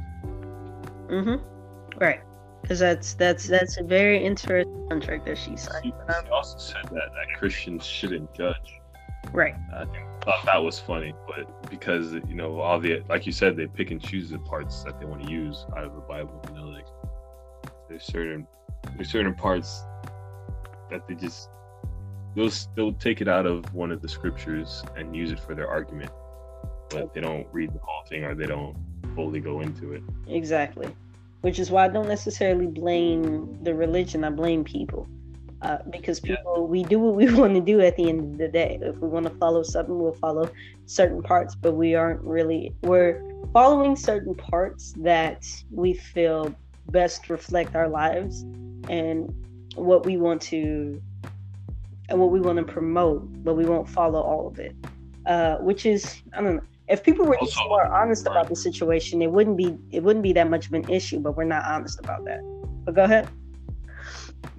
Mm-hmm. 1.09 1.99
Right. 1.99 2.21
Because 2.63 2.79
that's 2.79 3.15
that's 3.15 3.49
that's 3.49 3.79
a 3.79 3.83
very 3.83 4.23
interesting 4.23 4.87
contract 4.89 5.27
that 5.27 5.39
she 5.39 5.57
signed. 5.57 5.85
She, 5.85 5.93
she 6.25 6.31
also 6.31 6.59
said 6.59 6.85
that 6.85 6.93
that 7.15 7.39
Christians 7.39 7.85
shouldn't 7.85 8.33
judge. 8.35 8.81
Right. 9.33 9.55
I 9.75 9.87
thought 10.25 10.45
that 10.45 10.63
was 10.63 10.79
funny, 10.79 11.15
but 11.27 11.71
because 11.71 12.13
you 12.13 12.35
know 12.35 12.61
all 12.61 12.79
the 12.79 13.03
like 13.09 13.27
you 13.27 13.33
said, 13.33 13.57
they 13.57 13.67
pick 13.67 13.91
and 13.91 14.01
choose 14.01 14.31
the 14.31 14.39
parts 14.39 14.85
that 14.85 15.01
they 15.01 15.07
want 15.07 15.25
to 15.25 15.31
use 15.31 15.65
out 15.77 15.85
of 15.85 15.95
the 15.95 16.01
Bible. 16.01 16.41
You 16.49 16.61
know, 16.61 16.69
like 16.69 16.87
there's 17.89 18.05
certain 18.05 18.47
there's 18.97 19.11
certain 19.11 19.35
parts 19.35 19.83
that 20.91 21.07
they 21.09 21.15
just 21.15 21.49
they'll 22.35 22.51
they'll 22.75 22.93
take 22.95 23.21
it 23.21 23.29
out 23.29 23.47
of 23.47 23.73
one 23.75 23.91
of 23.91 24.03
the 24.03 24.09
scriptures 24.09 24.83
and 24.97 25.15
use 25.15 25.33
it 25.33 25.41
for 25.41 25.55
their 25.55 25.69
argument, 25.69 26.11
but 26.89 27.13
they 27.15 27.21
don't 27.21 27.47
read 27.53 27.73
the 27.73 27.81
whole 27.83 28.05
thing 28.07 28.25
or 28.25 28.35
they 28.35 28.47
don't 28.47 28.77
fully 29.15 29.41
go 29.41 29.61
into 29.61 29.93
it. 29.93 30.03
Exactly, 30.29 30.89
which 31.41 31.59
is 31.59 31.71
why 31.71 31.85
I 31.85 31.89
don't 31.89 32.09
necessarily 32.09 32.67
blame 32.67 33.59
the 33.63 33.75
religion. 33.75 34.25
I 34.25 34.31
blame 34.31 34.65
people. 34.65 35.09
Uh, 35.63 35.77
because 35.91 36.21
people, 36.21 36.55
yeah. 36.57 36.63
we 36.63 36.83
do 36.85 36.99
what 36.99 37.15
we 37.15 37.31
want 37.39 37.55
to 37.55 37.61
do 37.61 37.83
at 37.83 37.95
the 37.97 38.09
end 38.09 38.21
of 38.21 38.39
the 38.39 38.49
day. 38.49 38.79
If 38.81 38.97
we 38.97 39.09
want 39.09 39.27
to 39.27 39.35
follow 39.35 39.63
something, 39.63 39.99
we'll 39.99 40.15
follow 40.15 40.49
certain 40.87 41.23
parts, 41.23 41.55
but 41.55 41.73
we 41.73 41.95
aren't 41.95 42.23
really, 42.23 42.75
we're 42.81 43.23
following 43.53 43.95
certain 43.95 44.35
parts 44.35 44.95
that 44.97 45.45
we 45.71 45.93
feel 45.93 46.55
best 46.91 47.29
reflect 47.29 47.77
our 47.77 47.89
lives 47.89 48.43
and 48.89 49.35
what 49.75 50.07
we 50.07 50.17
want 50.17 50.41
to 50.41 51.01
and 52.11 52.19
what 52.21 52.31
we 52.31 52.41
want 52.41 52.59
to 52.59 52.65
promote, 52.65 53.23
but 53.45 53.55
we 53.55 53.65
won't 53.65 53.89
follow 53.89 54.21
all 54.21 54.47
of 54.49 54.59
it. 54.59 54.75
uh, 55.27 55.57
which 55.59 55.85
is 55.87 56.23
I 56.33 56.41
don't 56.41 56.57
know. 56.57 56.63
If 56.89 57.05
people 57.05 57.25
were 57.25 57.37
just 57.41 57.57
Also- 57.57 57.69
more 57.69 57.87
honest 57.87 58.27
about 58.27 58.49
the 58.49 58.57
situation, 58.57 59.23
it 59.23 59.31
wouldn't 59.31 59.57
be 59.57 59.77
it 59.93 60.03
wouldn't 60.03 60.23
be 60.23 60.33
that 60.33 60.49
much 60.51 60.67
of 60.67 60.73
an 60.73 60.89
issue. 60.89 61.21
But 61.21 61.37
we're 61.37 61.45
not 61.57 61.65
honest 61.65 62.01
about 62.01 62.25
that. 62.25 62.41
But 62.85 62.95
go 62.95 63.05
ahead. 63.05 63.29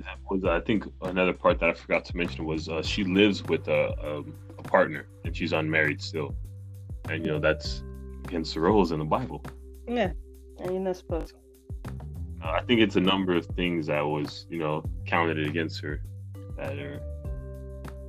That 0.06 0.18
was 0.30 0.46
I 0.46 0.62
think 0.62 0.86
another 1.02 1.34
part 1.34 1.60
that 1.60 1.70
I 1.70 1.74
forgot 1.74 2.06
to 2.06 2.16
mention 2.16 2.46
was 2.46 2.70
uh, 2.70 2.82
she 2.84 3.04
lives 3.04 3.44
with 3.44 3.68
a, 3.68 3.82
um, 4.08 4.34
a 4.60 4.64
partner 4.64 5.08
and 5.26 5.36
she's 5.36 5.52
unmarried 5.52 6.02
still, 6.02 6.36
and 7.10 7.26
you 7.26 7.32
know 7.32 7.40
that's 7.40 7.84
against 8.26 8.54
the 8.54 8.62
rules 8.62 8.92
in 8.92 9.00
the 9.00 9.06
Bible. 9.06 9.44
Yeah, 9.88 10.12
and 10.60 10.72
you're 10.72 10.80
not 10.80 10.96
supposed. 10.96 11.34
Uh, 12.44 12.52
I 12.52 12.62
think 12.62 12.82
it's 12.82 12.96
a 12.96 13.02
number 13.02 13.36
of 13.36 13.46
things 13.48 13.88
that 13.88 14.02
was 14.06 14.46
you 14.50 14.60
know 14.60 14.84
counted 15.06 15.40
against 15.48 15.82
her 15.82 16.02
that 16.58 16.78
are 16.78 17.02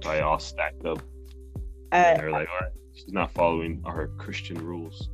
probably 0.02 0.20
all 0.20 0.38
stacked 0.38 0.84
up. 0.84 1.00
And 1.92 2.18
they're 2.18 2.30
like, 2.30 2.48
all 2.48 2.60
right, 2.60 2.72
she's 2.94 3.12
not 3.12 3.30
following 3.32 3.82
our 3.84 4.08
Christian 4.18 4.56
rules. 4.64 5.08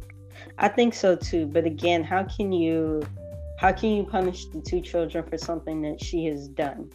I 0.59 0.69
think 0.69 0.95
so 0.95 1.17
too. 1.17 1.47
But 1.47 1.65
again, 1.65 2.03
how 2.05 2.25
can 2.25 2.53
you 2.53 3.03
how 3.59 3.73
can 3.73 3.91
you 3.91 4.05
punish 4.05 4.47
the 4.47 4.61
two 4.61 4.81
children 4.81 5.25
for 5.25 5.37
something 5.37 5.83
that 5.83 6.03
she 6.03 6.27
has 6.27 6.49
done? 6.49 6.91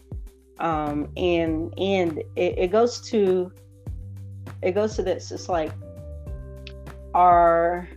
Um, 0.60 1.10
and 1.18 1.74
and 1.78 2.20
it, 2.36 2.58
it 2.58 2.72
goes 2.72 3.02
to 3.10 3.52
it 4.62 4.72
goes 4.72 4.96
to 4.96 5.04
this. 5.04 5.32
It's 5.32 5.50
like 5.50 5.72
are 7.14 7.90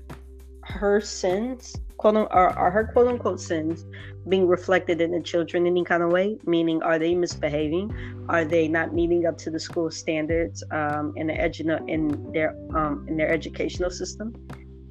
her 0.62 1.00
sins 1.00 1.76
quote 1.97 2.29
are, 2.31 2.50
are 2.50 2.71
her 2.71 2.91
quote 2.93 3.09
unquote 3.09 3.41
sins 3.41 3.85
being 4.28 4.47
reflected 4.47 5.00
in 5.00 5.12
the 5.12 5.21
children 5.21 5.66
in 5.66 5.73
any 5.73 5.85
kind 5.85 6.02
of 6.02 6.11
way? 6.11 6.38
Meaning, 6.45 6.83
are 6.83 6.99
they 6.99 7.14
misbehaving? 7.14 7.95
Are 8.28 8.45
they 8.45 8.68
not 8.68 8.95
meeting 8.95 9.26
up 9.26 9.38
to 9.38 9.50
the 9.50 9.61
school 9.61 9.90
standards 9.90 10.62
um, 10.71 11.12
in 11.16 11.28
the 11.28 11.35
edu- 11.35 11.88
in 11.88 12.33
their 12.33 12.56
um, 12.75 13.06
in 13.09 13.16
their 13.16 13.30
educational 13.30 13.90
system? 13.90 14.35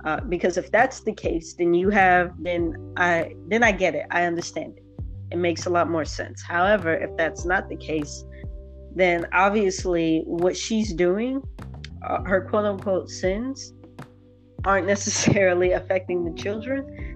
Uh, 0.06 0.22
because 0.22 0.58
if 0.58 0.72
that's 0.72 1.02
the 1.02 1.14
case, 1.14 1.56
then 1.56 1.74
you 1.74 1.90
have 1.90 2.32
then 2.40 2.94
I 2.96 3.34
then 3.48 3.64
I 3.64 3.72
get 3.72 3.96
it. 3.96 4.06
I 4.12 4.24
understand 4.24 4.78
it. 4.78 4.84
It 5.32 5.38
makes 5.38 5.66
a 5.66 5.70
lot 5.70 5.90
more 5.90 6.06
sense. 6.06 6.44
However, 6.44 6.94
if 6.94 7.16
that's 7.18 7.44
not 7.46 7.68
the 7.70 7.76
case, 7.76 8.24
then 8.96 9.28
obviously 9.34 10.22
what 10.26 10.56
she's 10.56 10.94
doing, 10.94 11.42
uh, 12.08 12.24
her 12.24 12.42
quote 12.42 12.66
unquote 12.66 13.10
sins, 13.10 13.74
aren't 14.64 14.88
necessarily 14.96 15.72
affecting 15.72 16.24
the 16.24 16.42
children. 16.42 17.15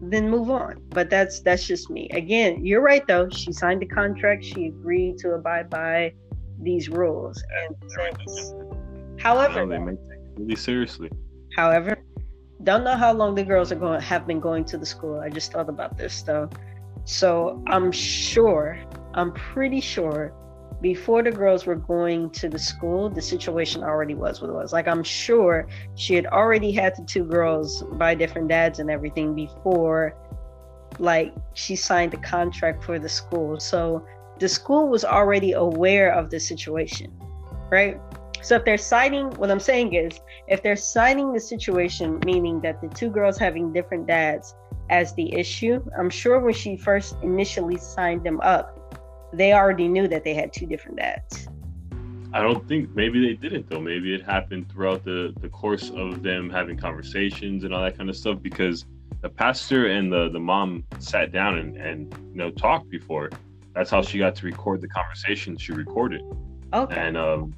Then 0.00 0.30
move 0.30 0.50
on. 0.50 0.80
But 0.90 1.10
that's 1.10 1.40
that's 1.40 1.66
just 1.66 1.90
me. 1.90 2.08
Again, 2.10 2.64
you're 2.64 2.82
right 2.82 3.06
though. 3.06 3.28
She 3.30 3.52
signed 3.52 3.82
the 3.82 3.86
contract. 3.86 4.44
She 4.44 4.66
agreed 4.66 5.18
to 5.18 5.32
abide 5.32 5.68
by 5.68 6.12
these 6.60 6.88
rules. 6.88 7.42
And 7.62 7.76
since, 7.90 8.52
uh, 8.52 8.64
however, 9.18 9.62
You 9.62 9.68
they 9.68 9.78
may 9.78 9.92
take 9.92 10.38
really 10.38 10.56
seriously. 10.56 11.10
However, 11.56 11.98
don't 12.64 12.84
know 12.84 12.96
how 12.96 13.12
long 13.12 13.34
the 13.34 13.44
girls 13.44 13.72
are 13.72 13.76
going 13.76 14.00
have 14.00 14.26
been 14.26 14.40
going 14.40 14.64
to 14.66 14.78
the 14.78 14.86
school. 14.86 15.20
I 15.20 15.28
just 15.30 15.52
thought 15.52 15.68
about 15.68 15.96
this 15.96 16.22
though. 16.22 16.48
So 17.04 17.62
I'm 17.68 17.90
sure, 17.90 18.78
I'm 19.14 19.32
pretty 19.32 19.80
sure 19.80 20.32
before 20.80 21.22
the 21.22 21.30
girls 21.30 21.66
were 21.66 21.76
going 21.76 22.30
to 22.30 22.48
the 22.48 22.58
school, 22.58 23.08
the 23.10 23.22
situation 23.22 23.82
already 23.82 24.14
was 24.14 24.40
what 24.40 24.50
it 24.50 24.54
was. 24.54 24.72
Like 24.72 24.86
I'm 24.86 25.02
sure 25.02 25.66
she 25.96 26.14
had 26.14 26.26
already 26.26 26.72
had 26.72 26.94
the 26.96 27.04
two 27.04 27.24
girls 27.24 27.82
by 27.92 28.14
different 28.14 28.48
dads 28.48 28.78
and 28.78 28.90
everything 28.90 29.34
before 29.34 30.14
like 30.98 31.32
she 31.54 31.76
signed 31.76 32.12
the 32.12 32.18
contract 32.18 32.84
for 32.84 32.98
the 32.98 33.08
school. 33.08 33.60
So 33.60 34.04
the 34.38 34.48
school 34.48 34.88
was 34.88 35.04
already 35.04 35.52
aware 35.52 36.12
of 36.12 36.30
the 36.30 36.40
situation, 36.40 37.12
right? 37.70 38.00
So 38.40 38.56
if 38.56 38.64
they're 38.64 38.78
citing, 38.78 39.30
what 39.32 39.50
I'm 39.50 39.60
saying 39.60 39.94
is, 39.94 40.20
if 40.46 40.62
they're 40.62 40.76
citing 40.76 41.32
the 41.32 41.40
situation, 41.40 42.20
meaning 42.24 42.60
that 42.60 42.80
the 42.80 42.88
two 42.88 43.10
girls 43.10 43.36
having 43.36 43.72
different 43.72 44.06
dads 44.06 44.54
as 44.90 45.12
the 45.14 45.34
issue, 45.34 45.84
I'm 45.98 46.08
sure 46.08 46.38
when 46.38 46.54
she 46.54 46.76
first 46.76 47.16
initially 47.22 47.76
signed 47.76 48.24
them 48.24 48.40
up, 48.40 48.77
they 49.32 49.52
already 49.52 49.88
knew 49.88 50.08
that 50.08 50.24
they 50.24 50.34
had 50.34 50.52
two 50.52 50.66
different 50.66 50.98
dads. 50.98 51.48
I 52.32 52.42
don't 52.42 52.66
think 52.68 52.94
maybe 52.94 53.26
they 53.26 53.34
didn't 53.34 53.70
though. 53.70 53.80
Maybe 53.80 54.14
it 54.14 54.22
happened 54.22 54.70
throughout 54.70 55.04
the 55.04 55.34
the 55.40 55.48
course 55.48 55.90
of 55.90 56.22
them 56.22 56.50
having 56.50 56.76
conversations 56.76 57.64
and 57.64 57.72
all 57.72 57.82
that 57.82 57.96
kind 57.96 58.10
of 58.10 58.16
stuff 58.16 58.42
because 58.42 58.84
the 59.22 59.28
pastor 59.28 59.86
and 59.86 60.12
the 60.12 60.28
the 60.28 60.38
mom 60.38 60.84
sat 60.98 61.32
down 61.32 61.58
and 61.58 61.76
and 61.76 62.12
you 62.32 62.36
know 62.36 62.50
talked 62.50 62.90
before. 62.90 63.30
That's 63.74 63.90
how 63.90 64.02
she 64.02 64.18
got 64.18 64.34
to 64.36 64.46
record 64.46 64.80
the 64.80 64.88
conversation 64.88 65.56
she 65.56 65.72
recorded. 65.72 66.20
Okay. 66.74 67.00
And 67.00 67.16
um 67.16 67.54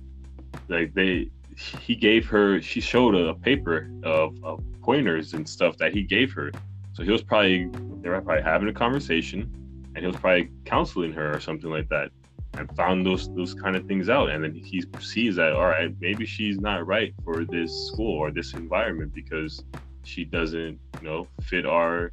like 0.68 0.94
they 0.94 1.30
he 1.56 1.96
gave 1.96 2.26
her 2.26 2.62
she 2.62 2.80
showed 2.80 3.14
a 3.14 3.34
paper 3.34 3.90
of, 4.04 4.36
of 4.44 4.62
pointers 4.82 5.34
and 5.34 5.48
stuff 5.48 5.76
that 5.78 5.92
he 5.92 6.02
gave 6.02 6.32
her. 6.32 6.52
So 6.92 7.02
he 7.02 7.10
was 7.10 7.22
probably 7.22 7.68
they 8.02 8.08
were 8.08 8.20
probably 8.20 8.42
having 8.42 8.68
a 8.68 8.72
conversation 8.72 9.50
and 9.94 9.98
he 9.98 10.06
was 10.06 10.16
probably 10.16 10.50
counseling 10.64 11.12
her 11.12 11.34
or 11.34 11.40
something 11.40 11.70
like 11.70 11.88
that 11.88 12.10
and 12.54 12.70
found 12.76 13.06
those 13.06 13.32
those 13.34 13.54
kind 13.54 13.76
of 13.76 13.86
things 13.86 14.08
out 14.08 14.30
and 14.30 14.42
then 14.42 14.52
he 14.54 14.82
sees 15.00 15.36
that 15.36 15.52
all 15.52 15.66
right 15.66 15.94
maybe 16.00 16.26
she's 16.26 16.58
not 16.58 16.86
right 16.86 17.14
for 17.24 17.44
this 17.44 17.72
school 17.86 18.18
or 18.18 18.30
this 18.30 18.54
environment 18.54 19.12
because 19.14 19.62
she 20.04 20.24
doesn't 20.24 20.78
you 21.00 21.02
know 21.02 21.26
fit 21.42 21.64
our 21.64 22.10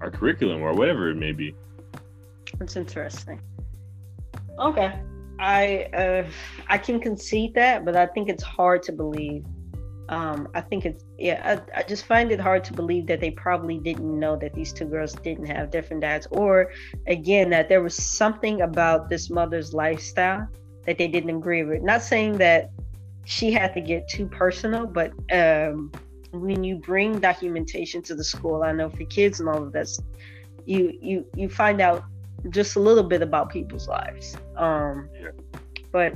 our 0.00 0.10
curriculum 0.10 0.62
or 0.62 0.72
whatever 0.74 1.10
it 1.10 1.16
may 1.16 1.32
be 1.32 1.54
That's 2.58 2.76
interesting. 2.76 3.40
Okay. 4.58 4.92
I 5.38 5.84
uh, 5.94 6.26
I 6.68 6.76
can 6.76 7.00
concede 7.00 7.54
that, 7.54 7.84
but 7.84 7.96
I 7.96 8.06
think 8.06 8.28
it's 8.28 8.42
hard 8.42 8.82
to 8.84 8.92
believe. 8.92 9.44
Um, 10.10 10.48
I 10.54 10.60
think 10.60 10.84
it's 10.84 11.04
yeah. 11.18 11.38
I, 11.74 11.80
I 11.80 11.82
just 11.84 12.04
find 12.04 12.32
it 12.32 12.40
hard 12.40 12.64
to 12.64 12.72
believe 12.72 13.06
that 13.06 13.20
they 13.20 13.30
probably 13.30 13.78
didn't 13.78 14.18
know 14.18 14.36
that 14.36 14.52
these 14.54 14.72
two 14.72 14.84
girls 14.84 15.12
didn't 15.14 15.46
have 15.46 15.70
different 15.70 16.02
dads, 16.02 16.26
or 16.32 16.72
again 17.06 17.48
that 17.50 17.68
there 17.68 17.80
was 17.80 17.94
something 17.94 18.62
about 18.62 19.08
this 19.08 19.30
mother's 19.30 19.72
lifestyle 19.72 20.48
that 20.86 20.98
they 20.98 21.06
didn't 21.06 21.30
agree 21.30 21.62
with. 21.62 21.82
Not 21.82 22.02
saying 22.02 22.38
that 22.38 22.70
she 23.24 23.52
had 23.52 23.72
to 23.74 23.80
get 23.80 24.08
too 24.08 24.26
personal, 24.26 24.84
but 24.86 25.12
um, 25.32 25.92
when 26.32 26.64
you 26.64 26.76
bring 26.76 27.20
documentation 27.20 28.02
to 28.02 28.16
the 28.16 28.24
school, 28.24 28.64
I 28.64 28.72
know 28.72 28.90
for 28.90 29.04
kids 29.04 29.38
and 29.38 29.48
all 29.48 29.62
of 29.62 29.72
this, 29.72 30.00
you 30.66 30.92
you 31.00 31.24
you 31.36 31.48
find 31.48 31.80
out 31.80 32.02
just 32.48 32.74
a 32.74 32.80
little 32.80 33.04
bit 33.04 33.22
about 33.22 33.50
people's 33.50 33.86
lives. 33.86 34.36
Um, 34.56 35.08
Yeah. 35.20 35.30
but 35.92 36.14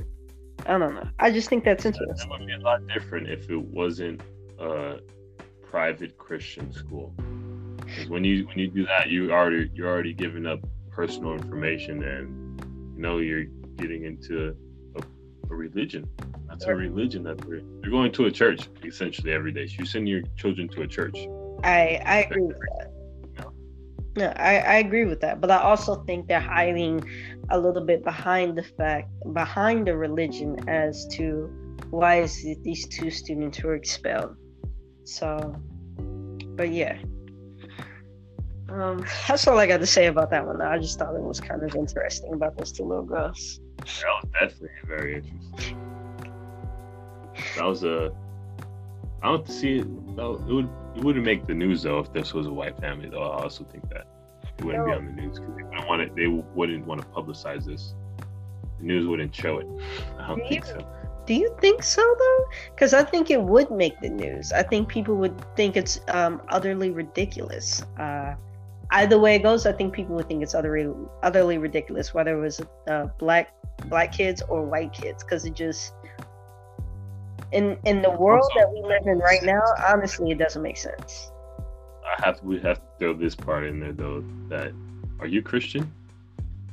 I 0.65 0.77
don't 0.77 0.95
know. 0.95 1.07
I 1.19 1.31
just 1.31 1.49
think 1.49 1.63
that's 1.63 1.85
interesting. 1.85 2.29
would 2.29 2.47
be 2.47 2.53
a 2.53 2.59
lot 2.59 2.85
different 2.87 3.29
if 3.29 3.49
it 3.49 3.61
wasn't 3.61 4.21
a 4.59 4.99
private 5.63 6.17
christian 6.17 6.71
school. 6.71 7.13
when 8.07 8.23
you 8.23 8.47
when 8.47 8.57
you 8.57 8.67
do 8.67 8.85
that 8.85 9.09
you 9.09 9.31
already 9.31 9.69
you're 9.73 9.89
already 9.89 10.13
giving 10.13 10.45
up 10.45 10.59
personal 10.89 11.33
information 11.33 12.01
and 12.03 12.61
you 12.95 13.01
know 13.01 13.17
you're 13.17 13.43
getting 13.75 14.05
into 14.05 14.55
a, 14.95 15.01
a 15.51 15.55
religion 15.55 16.09
that's 16.47 16.65
a 16.65 16.73
religion 16.73 17.23
that 17.23 17.37
they're, 17.39 17.61
they're 17.81 17.91
going 17.91 18.11
to 18.11 18.25
a 18.25 18.31
church 18.31 18.69
essentially 18.85 19.33
every 19.33 19.51
day 19.51 19.67
you 19.77 19.85
send 19.85 20.07
your 20.07 20.21
children 20.37 20.69
to 20.69 20.81
a 20.81 20.87
church 20.87 21.17
I 21.63 22.01
I 22.05 22.17
agree 22.29 22.43
with 22.43 22.57
that. 22.59 22.91
No, 24.17 24.27
I, 24.37 24.59
I 24.59 24.75
agree 24.75 25.03
with 25.03 25.19
that, 25.21 25.41
but 25.41 25.51
I 25.51 25.57
also 25.57 26.03
think 26.03 26.27
they're 26.27 26.39
hiding 26.39 27.03
a 27.49 27.59
little 27.59 27.85
bit 27.85 28.03
behind 28.03 28.57
the 28.57 28.63
fact 28.63 29.09
behind 29.33 29.87
the 29.87 29.95
religion 29.95 30.57
as 30.67 31.05
to 31.07 31.49
why 31.89 32.21
is 32.21 32.43
it 32.43 32.63
these 32.63 32.87
two 32.87 33.11
students 33.11 33.61
were 33.63 33.75
expelled. 33.75 34.35
So, 35.03 35.55
but 36.55 36.71
yeah, 36.71 36.97
um, 38.69 39.05
that's 39.27 39.47
all 39.47 39.59
I 39.59 39.67
got 39.67 39.79
to 39.79 39.85
say 39.85 40.07
about 40.07 40.31
that 40.31 40.45
one. 40.45 40.57
Though. 40.57 40.67
I 40.67 40.79
just 40.79 40.97
thought 40.97 41.15
it 41.15 41.21
was 41.21 41.39
kind 41.39 41.63
of 41.63 41.75
interesting 41.75 42.33
about 42.33 42.57
those 42.57 42.71
two 42.71 42.83
little 42.83 43.03
girls. 43.05 43.59
that 43.77 43.87
was 43.87 44.31
definitely 44.33 44.69
very 44.87 45.15
interesting 45.17 45.85
that 47.55 47.65
was 47.65 47.83
a 47.83 48.11
i 49.21 49.27
don't 49.27 49.47
see 49.47 49.79
it 49.79 49.87
it 49.87 50.53
would 50.53 50.69
it 50.95 51.03
wouldn't 51.03 51.25
make 51.25 51.45
the 51.47 51.53
news 51.53 51.83
though 51.83 51.99
if 51.99 52.11
this 52.13 52.33
was 52.33 52.47
a 52.47 52.51
white 52.51 52.77
family 52.79 53.09
though 53.09 53.23
i 53.23 53.43
also 53.43 53.63
think 53.65 53.87
that 53.89 54.07
it 54.57 54.63
wouldn't 54.65 54.85
be 54.85 54.91
on 54.93 55.05
the 55.05 55.11
news 55.11 55.39
because 55.39 55.55
they 55.55 55.63
wouldn't 55.63 55.87
want 55.87 56.01
it 56.01 56.15
they 56.15 56.27
wouldn't 56.27 56.85
want 56.85 57.01
to 57.01 57.07
publicize 57.07 57.65
this 57.65 57.93
the 58.79 58.85
news 58.85 59.07
wouldn't 59.07 59.33
show 59.35 59.59
it 59.59 59.67
i 60.19 60.27
don't 60.27 60.47
think 60.47 60.65
so 60.65 60.79
Do 61.25 61.33
you 61.33 61.55
think 61.59 61.81
so 61.81 62.01
though? 62.19 62.45
Because 62.73 62.93
I 62.93 63.03
think 63.03 63.31
it 63.31 63.41
would 63.41 63.71
make 63.71 63.99
the 63.99 64.09
news. 64.09 64.51
I 64.51 64.61
think 64.61 64.87
people 64.87 65.15
would 65.15 65.33
think 65.55 65.75
it's 65.75 65.99
um, 66.09 66.39
utterly 66.49 66.91
ridiculous. 66.91 67.81
Uh, 67.97 68.35
either 68.91 69.17
way 69.17 69.35
it 69.35 69.41
goes, 69.41 69.65
I 69.65 69.71
think 69.71 69.93
people 69.93 70.15
would 70.15 70.27
think 70.27 70.43
it's 70.43 70.53
utterly 70.53 70.93
utterly 71.23 71.57
ridiculous, 71.57 72.13
whether 72.13 72.37
it 72.37 72.41
was 72.41 72.61
uh, 72.87 73.07
black 73.17 73.53
black 73.85 74.11
kids 74.11 74.43
or 74.47 74.65
white 74.65 74.93
kids, 74.93 75.23
because 75.23 75.45
it 75.45 75.55
just 75.55 75.93
in 77.51 77.77
in 77.85 78.01
the 78.03 78.11
world 78.11 78.49
that 78.55 78.69
we 78.71 78.81
live 78.83 79.05
in 79.07 79.17
right 79.17 79.43
now, 79.43 79.63
honestly, 79.89 80.29
it 80.31 80.37
doesn't 80.37 80.61
make 80.61 80.77
sense. 80.77 81.31
i 82.05 82.15
have 82.23 82.37
we 82.43 82.59
have 82.61 82.79
throw 82.99 83.13
this 83.13 83.35
part 83.35 83.65
in 83.65 83.79
there 83.79 83.93
though 83.93 84.23
that 84.47 84.71
are 85.19 85.27
you 85.27 85.41
christian 85.41 85.91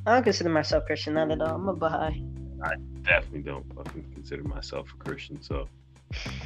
I 0.05 0.15
don't 0.15 0.25
consider 0.25 0.51
myself 0.51 0.85
Christian, 0.87 1.15
not 1.15 1.31
at 1.31 1.41
all. 1.41 1.55
I'm 1.55 1.69
a 1.69 1.75
Baha'i. 1.75 2.25
I 2.65 2.75
definitely 3.03 3.43
don't 3.43 3.65
fucking 3.73 4.05
consider 4.15 4.43
myself 4.43 4.93
a 4.93 5.05
christian 5.05 5.41
so 5.41 5.69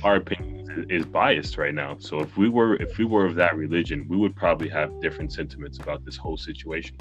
our 0.02 0.16
opinion 0.16 0.86
is 0.90 1.04
biased 1.04 1.58
right 1.58 1.74
now. 1.74 1.96
So 1.98 2.20
if 2.20 2.36
we 2.36 2.48
were 2.48 2.76
if 2.76 2.98
we 2.98 3.04
were 3.04 3.26
of 3.26 3.34
that 3.36 3.56
religion, 3.56 4.06
we 4.08 4.16
would 4.16 4.34
probably 4.36 4.68
have 4.68 5.00
different 5.00 5.32
sentiments 5.32 5.78
about 5.78 6.04
this 6.04 6.16
whole 6.16 6.36
situation. 6.36 6.96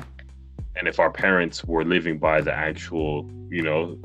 And 0.75 0.87
if 0.87 0.99
our 0.99 1.11
parents 1.11 1.63
were 1.63 1.85
living 1.85 2.17
by 2.17 2.41
the 2.41 2.53
actual, 2.53 3.29
you 3.49 3.61
know, 3.61 3.97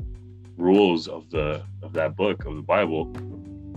rules 0.57 1.07
of 1.07 1.29
the 1.29 1.63
of 1.81 1.93
that 1.93 2.15
book 2.15 2.45
of 2.45 2.55
the 2.55 2.61
Bible 2.61 3.11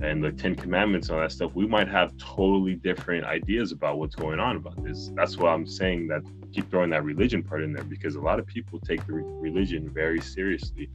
and 0.02 0.22
the 0.22 0.32
Ten 0.32 0.54
Commandments 0.54 1.08
and 1.08 1.16
all 1.16 1.22
that 1.22 1.32
stuff, 1.32 1.52
we 1.54 1.66
might 1.66 1.88
have 1.88 2.16
totally 2.18 2.74
different 2.74 3.24
ideas 3.24 3.72
about 3.72 3.98
what's 3.98 4.14
going 4.14 4.40
on 4.40 4.56
about 4.56 4.82
this. 4.82 5.10
That's 5.14 5.36
why 5.36 5.52
I'm 5.52 5.66
saying 5.66 6.08
that 6.08 6.22
keep 6.52 6.70
throwing 6.70 6.90
that 6.90 7.04
religion 7.04 7.42
part 7.42 7.62
in 7.62 7.72
there 7.72 7.84
because 7.84 8.14
a 8.16 8.20
lot 8.20 8.38
of 8.38 8.46
people 8.46 8.78
take 8.80 9.06
the 9.06 9.12
re- 9.12 9.22
religion 9.24 9.88
very 9.88 10.20
seriously. 10.20 10.88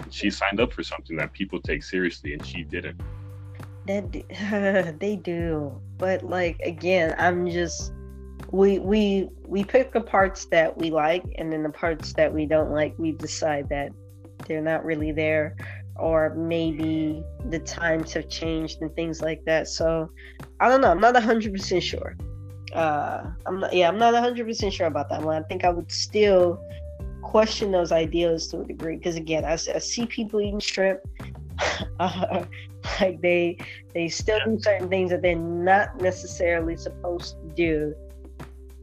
And 0.00 0.12
she 0.12 0.30
signed 0.30 0.60
up 0.60 0.72
for 0.72 0.82
something 0.82 1.16
that 1.16 1.32
people 1.32 1.60
take 1.60 1.82
seriously, 1.82 2.32
and 2.32 2.44
she 2.44 2.62
didn't. 2.62 3.00
That 3.86 4.96
they 5.00 5.16
do, 5.16 5.80
but 5.98 6.24
like 6.24 6.58
again, 6.60 7.14
I'm 7.18 7.48
just 7.48 7.92
we 8.50 8.78
we 8.78 9.28
we 9.44 9.64
pick 9.64 9.92
the 9.92 10.00
parts 10.00 10.46
that 10.46 10.76
we 10.76 10.90
like, 10.90 11.24
and 11.36 11.52
then 11.52 11.62
the 11.62 11.70
parts 11.70 12.12
that 12.14 12.32
we 12.32 12.46
don't 12.46 12.70
like, 12.70 12.94
we 12.98 13.12
decide 13.12 13.68
that 13.68 13.92
they're 14.46 14.60
not 14.60 14.84
really 14.84 15.12
there, 15.12 15.56
or 15.98 16.34
maybe 16.34 17.22
the 17.50 17.58
times 17.60 18.12
have 18.12 18.28
changed 18.28 18.82
and 18.82 18.94
things 18.94 19.20
like 19.20 19.44
that. 19.44 19.68
So 19.68 20.10
I 20.60 20.68
don't 20.68 20.80
know. 20.80 20.90
I'm 20.90 21.00
not 21.00 21.20
hundred 21.22 21.52
percent 21.52 21.82
sure. 21.82 22.16
Uh, 22.74 23.30
I'm 23.46 23.60
not. 23.60 23.72
Yeah, 23.72 23.88
I'm 23.88 23.98
not 23.98 24.14
hundred 24.14 24.46
percent 24.46 24.72
sure 24.72 24.86
about 24.86 25.08
that 25.10 25.22
one. 25.22 25.42
I 25.42 25.46
think 25.46 25.64
I 25.64 25.70
would 25.70 25.90
still 25.90 26.60
question 27.22 27.72
those 27.72 27.92
ideals 27.92 28.48
to 28.48 28.60
a 28.60 28.64
degree 28.64 28.96
because 28.96 29.16
again, 29.16 29.44
I, 29.44 29.52
I 29.52 29.56
see 29.56 30.06
people 30.06 30.40
eating 30.40 30.60
shrimp. 30.60 31.00
Uh, 31.98 32.44
like 33.00 33.20
they 33.20 33.58
they 33.94 34.08
still 34.08 34.38
do 34.44 34.58
certain 34.60 34.88
things 34.88 35.10
that 35.10 35.22
they're 35.22 35.36
not 35.36 36.00
necessarily 36.00 36.76
supposed 36.76 37.36
to 37.40 37.48
do 37.54 37.94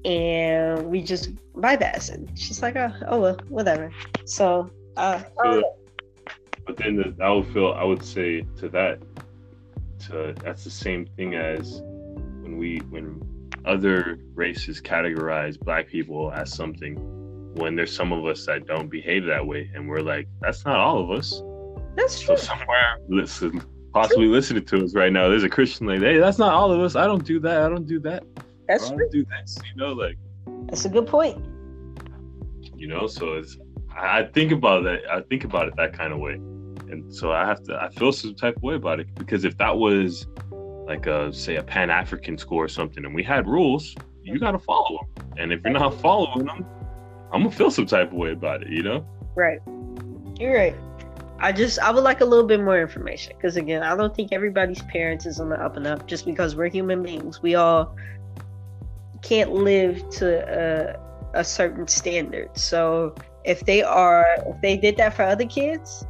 and 0.06 0.86
we 0.90 1.02
just 1.02 1.32
bypass 1.56 2.10
it 2.10 2.20
she's 2.36 2.62
like 2.62 2.76
oh, 2.76 2.92
oh 3.08 3.20
well 3.20 3.38
whatever 3.48 3.92
so 4.26 4.70
uh 4.98 5.22
but 6.66 6.78
then 6.78 6.96
the, 6.96 7.16
i 7.24 7.30
would 7.30 7.48
feel 7.48 7.74
i 7.74 7.84
would 7.84 8.04
say 8.04 8.46
to 8.58 8.70
that 8.70 9.00
to 10.00 10.34
that's 10.44 10.64
the 10.64 10.70
same 10.70 11.06
thing 11.18 11.36
as 11.36 11.82
when 12.42 12.58
we 12.58 12.78
when 12.90 13.22
other 13.66 14.20
races 14.34 14.82
categorize 14.82 15.60
black 15.60 15.88
people 15.88 16.32
as 16.34 16.54
something 16.54 16.96
when 17.56 17.76
there's 17.76 17.96
some 17.96 18.12
of 18.12 18.26
us 18.26 18.46
that 18.46 18.66
don't 18.66 18.90
behave 18.90 19.26
that 19.26 19.46
way 19.46 19.70
and 19.74 19.88
we're 19.88 20.02
like 20.02 20.28
that's 20.42 20.66
not 20.66 20.78
all 20.78 21.00
of 21.00 21.12
us 21.12 21.42
that's 21.96 22.20
true 22.20 22.36
so 22.36 22.44
somewhere 22.44 22.98
listen 23.08 23.64
possibly 23.94 24.26
listening 24.26 24.66
to 24.66 24.84
us 24.84 24.94
right 24.94 25.14
now, 25.14 25.30
there's 25.30 25.44
a 25.44 25.50
Christian 25.50 25.88
like, 25.88 26.02
hey, 26.02 26.18
that's 26.18 26.40
not 26.40 26.54
all 26.54 26.72
of 26.72 26.80
us. 26.82 26.96
I 26.96 27.06
don't 27.06 27.24
do 27.24 27.40
that. 27.42 27.62
I 27.62 27.70
don't 27.70 27.88
do 27.88 28.00
that. 28.00 28.24
That's 28.68 28.90
I 28.90 28.96
true. 28.96 29.10
do 29.12 29.26
this. 29.26 29.58
You 29.70 29.82
know, 29.82 29.94
like 29.94 30.18
that's 30.66 30.86
a 30.86 30.90
good 30.90 31.08
point. 31.08 31.44
You 32.76 32.88
know, 32.88 33.08
so 33.08 33.34
it's 33.34 33.58
I 33.96 34.24
think 34.34 34.52
about 34.52 34.84
that. 34.84 35.02
I 35.10 35.22
think 35.22 35.44
about 35.44 35.68
it 35.68 35.76
that 35.78 35.94
kind 35.94 36.14
of 36.14 36.20
way, 36.20 36.34
and 36.34 37.14
so 37.14 37.32
I 37.32 37.46
have 37.46 37.64
to. 37.64 37.76
I 37.76 37.90
feel 37.90 38.12
some 38.12 38.36
type 38.36 38.58
of 38.58 38.64
way 38.64 38.76
about 38.76 39.00
it 39.00 39.08
because 39.16 39.46
if 39.46 39.58
that 39.58 39.78
was 39.78 40.28
like 40.86 41.06
a 41.08 41.32
say 41.34 41.56
a 41.56 41.64
Pan 41.64 41.90
African 41.90 42.38
school 42.38 42.58
or 42.58 42.68
something, 42.68 43.06
and 43.06 43.14
we 43.14 43.24
had 43.24 43.48
rules, 43.48 43.96
you 44.24 44.40
got 44.40 44.52
to 44.52 44.60
follow 44.60 45.00
them. 45.16 45.28
And 45.38 45.54
if 45.54 45.62
you're 45.64 45.74
not 45.74 46.00
following 46.02 46.46
them, 46.46 46.66
I'm 47.32 47.44
gonna 47.44 47.52
feel 47.56 47.72
some 47.72 47.86
type 47.86 48.12
of 48.12 48.18
way 48.18 48.32
about 48.32 48.64
it. 48.64 48.70
You 48.70 48.84
know? 48.84 49.06
Right. 49.36 49.60
You're 50.40 50.56
right. 50.56 50.76
I 51.40 51.52
just 51.52 51.80
I 51.80 51.92
would 51.92 52.04
like 52.04 52.22
a 52.22 52.26
little 52.26 52.46
bit 52.48 52.62
more 52.62 52.80
information 52.80 53.34
because 53.36 53.58
again, 53.58 53.84
I 53.84 53.96
don't 53.96 54.16
think 54.16 54.32
everybody's 54.32 54.82
parents 54.84 55.26
is 55.26 55.40
on 55.40 55.50
the 55.50 55.62
up 55.62 55.76
and 55.76 55.86
up 55.86 56.08
just 56.08 56.26
because 56.26 56.56
we're 56.56 56.70
human 56.70 57.04
beings. 57.04 57.42
We 57.42 57.56
all 57.56 57.96
can't 59.22 59.52
live 59.52 60.10
to 60.12 60.96
a, 61.36 61.40
a 61.40 61.44
certain 61.44 61.88
standard. 61.88 62.58
So 62.58 63.16
if 63.46 63.62
they 63.62 63.84
are 63.84 64.26
if 64.46 64.62
they 64.62 64.78
did 64.78 64.98
that 64.98 65.16
for 65.16 65.24
other 65.24 65.46
kids, 65.46 66.06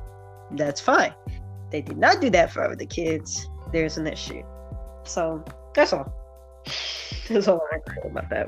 that's 0.52 0.82
fine. 0.82 1.14
If 1.28 1.72
they 1.72 1.82
did 1.82 1.98
not 1.98 2.22
do 2.22 2.30
that 2.32 2.52
for 2.52 2.64
other 2.64 2.86
kids, 2.86 3.50
there's 3.72 3.98
an 3.98 4.08
issue. 4.08 4.44
So 5.04 5.44
that's 5.74 5.94
all. 5.94 6.12
That's 7.30 7.48
all 7.48 7.62
I 7.72 7.78
say 7.90 8.10
about 8.10 8.30
that. 8.32 8.48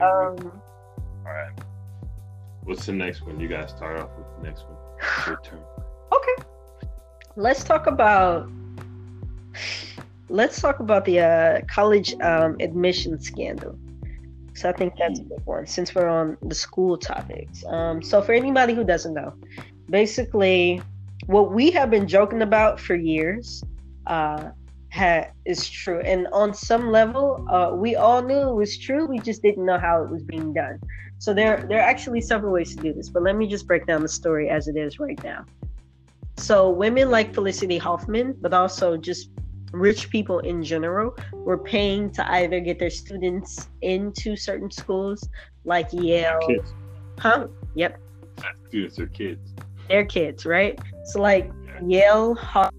Um, 0.00 0.60
all 1.26 1.32
right. 1.32 1.52
What's 2.62 2.86
the 2.86 2.92
next 2.92 3.22
one? 3.26 3.40
You 3.40 3.48
guys 3.48 3.70
start 3.70 3.98
off 3.98 4.10
with 4.16 4.26
the 4.38 4.48
next 4.48 4.64
one. 4.64 4.76
Your 5.26 5.40
turn. 5.42 5.60
Okay. 6.12 6.48
Let's 7.36 7.64
talk 7.64 7.86
about 7.86 8.48
let's 10.28 10.60
talk 10.60 10.80
about 10.80 11.04
the 11.04 11.20
uh, 11.20 11.60
college 11.68 12.14
um, 12.20 12.56
admission 12.60 13.20
scandal. 13.20 13.78
So 14.54 14.68
I 14.68 14.72
think 14.72 14.94
that's 14.98 15.20
a 15.20 15.24
good 15.24 15.44
one 15.44 15.66
since 15.66 15.94
we're 15.94 16.08
on 16.08 16.36
the 16.42 16.54
school 16.54 16.96
topics. 16.96 17.64
Um, 17.66 18.02
so 18.02 18.22
for 18.22 18.32
anybody 18.32 18.72
who 18.72 18.84
doesn't 18.84 19.12
know, 19.12 19.34
basically 19.90 20.80
what 21.26 21.52
we 21.52 21.70
have 21.72 21.90
been 21.90 22.06
joking 22.06 22.42
about 22.42 22.78
for 22.78 22.94
years 22.94 23.64
uh, 24.06 24.50
ha- 24.92 25.26
is 25.44 25.68
true, 25.68 26.00
and 26.00 26.28
on 26.32 26.54
some 26.54 26.90
level, 26.90 27.44
uh, 27.50 27.74
we 27.74 27.96
all 27.96 28.22
knew 28.22 28.48
it 28.48 28.54
was 28.54 28.78
true. 28.78 29.06
We 29.06 29.18
just 29.18 29.42
didn't 29.42 29.64
know 29.64 29.78
how 29.78 30.02
it 30.02 30.10
was 30.10 30.22
being 30.22 30.52
done. 30.52 30.78
So 31.18 31.32
there, 31.32 31.64
there 31.68 31.78
are 31.78 31.88
actually 31.88 32.20
several 32.20 32.52
ways 32.52 32.76
to 32.76 32.82
do 32.82 32.92
this, 32.92 33.08
but 33.08 33.22
let 33.22 33.36
me 33.36 33.46
just 33.46 33.66
break 33.66 33.86
down 33.86 34.02
the 34.02 34.08
story 34.08 34.50
as 34.50 34.68
it 34.68 34.76
is 34.76 34.98
right 34.98 35.22
now. 35.24 35.44
So 36.36 36.68
women 36.70 37.10
like 37.10 37.32
Felicity 37.32 37.78
Huffman, 37.78 38.36
but 38.40 38.52
also 38.52 38.96
just 38.96 39.30
rich 39.80 40.10
people 40.10 40.38
in 40.40 40.62
general, 40.62 41.16
were 41.32 41.58
paying 41.58 42.10
to 42.12 42.32
either 42.32 42.60
get 42.60 42.78
their 42.78 42.90
students 42.90 43.68
into 43.82 44.36
certain 44.36 44.70
schools 44.70 45.28
like 45.64 45.88
Yale. 45.92 46.38
Kids. 46.46 46.72
Huh? 47.18 47.48
Yep. 47.74 48.00
Students 48.68 48.98
are 48.98 49.06
kids. 49.06 49.54
They're 49.88 50.04
kids, 50.04 50.46
right? 50.46 50.78
So 51.04 51.20
like 51.20 51.50
Yale, 51.86 52.34
Harvard, 52.34 52.74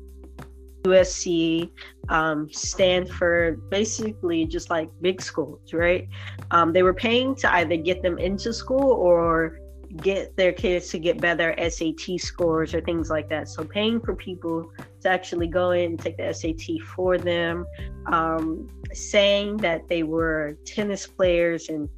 USC, 0.85 1.69
um, 2.09 2.49
Stanford, 2.51 3.69
basically 3.69 4.45
just 4.45 4.69
like 4.69 4.89
big 5.01 5.21
schools, 5.21 5.73
right? 5.73 6.07
Um, 6.51 6.73
they 6.73 6.83
were 6.83 6.93
paying 6.93 7.35
to 7.35 7.53
either 7.55 7.75
get 7.75 8.01
them 8.01 8.17
into 8.17 8.53
school 8.53 8.91
or 8.91 9.59
get 9.97 10.35
their 10.35 10.51
kids 10.51 10.89
to 10.89 10.99
get 10.99 11.19
better 11.19 11.55
SAT 11.57 12.19
scores 12.19 12.73
or 12.73 12.81
things 12.81 13.09
like 13.09 13.29
that. 13.29 13.47
So 13.47 13.63
paying 13.63 13.99
for 13.99 14.15
people 14.15 14.71
to 15.01 15.09
actually 15.09 15.47
go 15.47 15.71
in 15.71 15.91
and 15.91 15.99
take 15.99 16.17
the 16.17 16.33
SAT 16.33 16.81
for 16.95 17.17
them, 17.17 17.65
um, 18.07 18.69
saying 18.93 19.57
that 19.57 19.87
they 19.87 20.03
were 20.03 20.57
tennis 20.65 21.07
players 21.07 21.69
and 21.69 21.89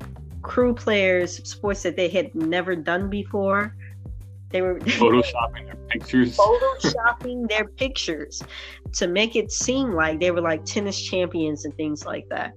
crew 0.41 0.73
players, 0.73 1.38
sports 1.49 1.83
that 1.83 1.95
they 1.95 2.10
had 2.10 2.33
never 2.36 2.75
done 2.75 3.10
before. 3.10 3.75
They 4.49 4.62
were 4.62 4.79
photoshopping 4.79 5.65
their 5.65 5.75
pictures. 5.89 6.38
photoshopping 6.38 7.49
their 7.49 7.65
pictures 7.65 8.41
to 8.93 9.07
make 9.07 9.36
it 9.36 9.51
seem 9.51 9.91
like 9.93 10.19
they 10.19 10.31
were 10.31 10.41
like 10.41 10.63
tennis 10.65 11.01
champions 11.01 11.65
and 11.65 11.75
things 11.75 12.05
like 12.05 12.27
that. 12.29 12.53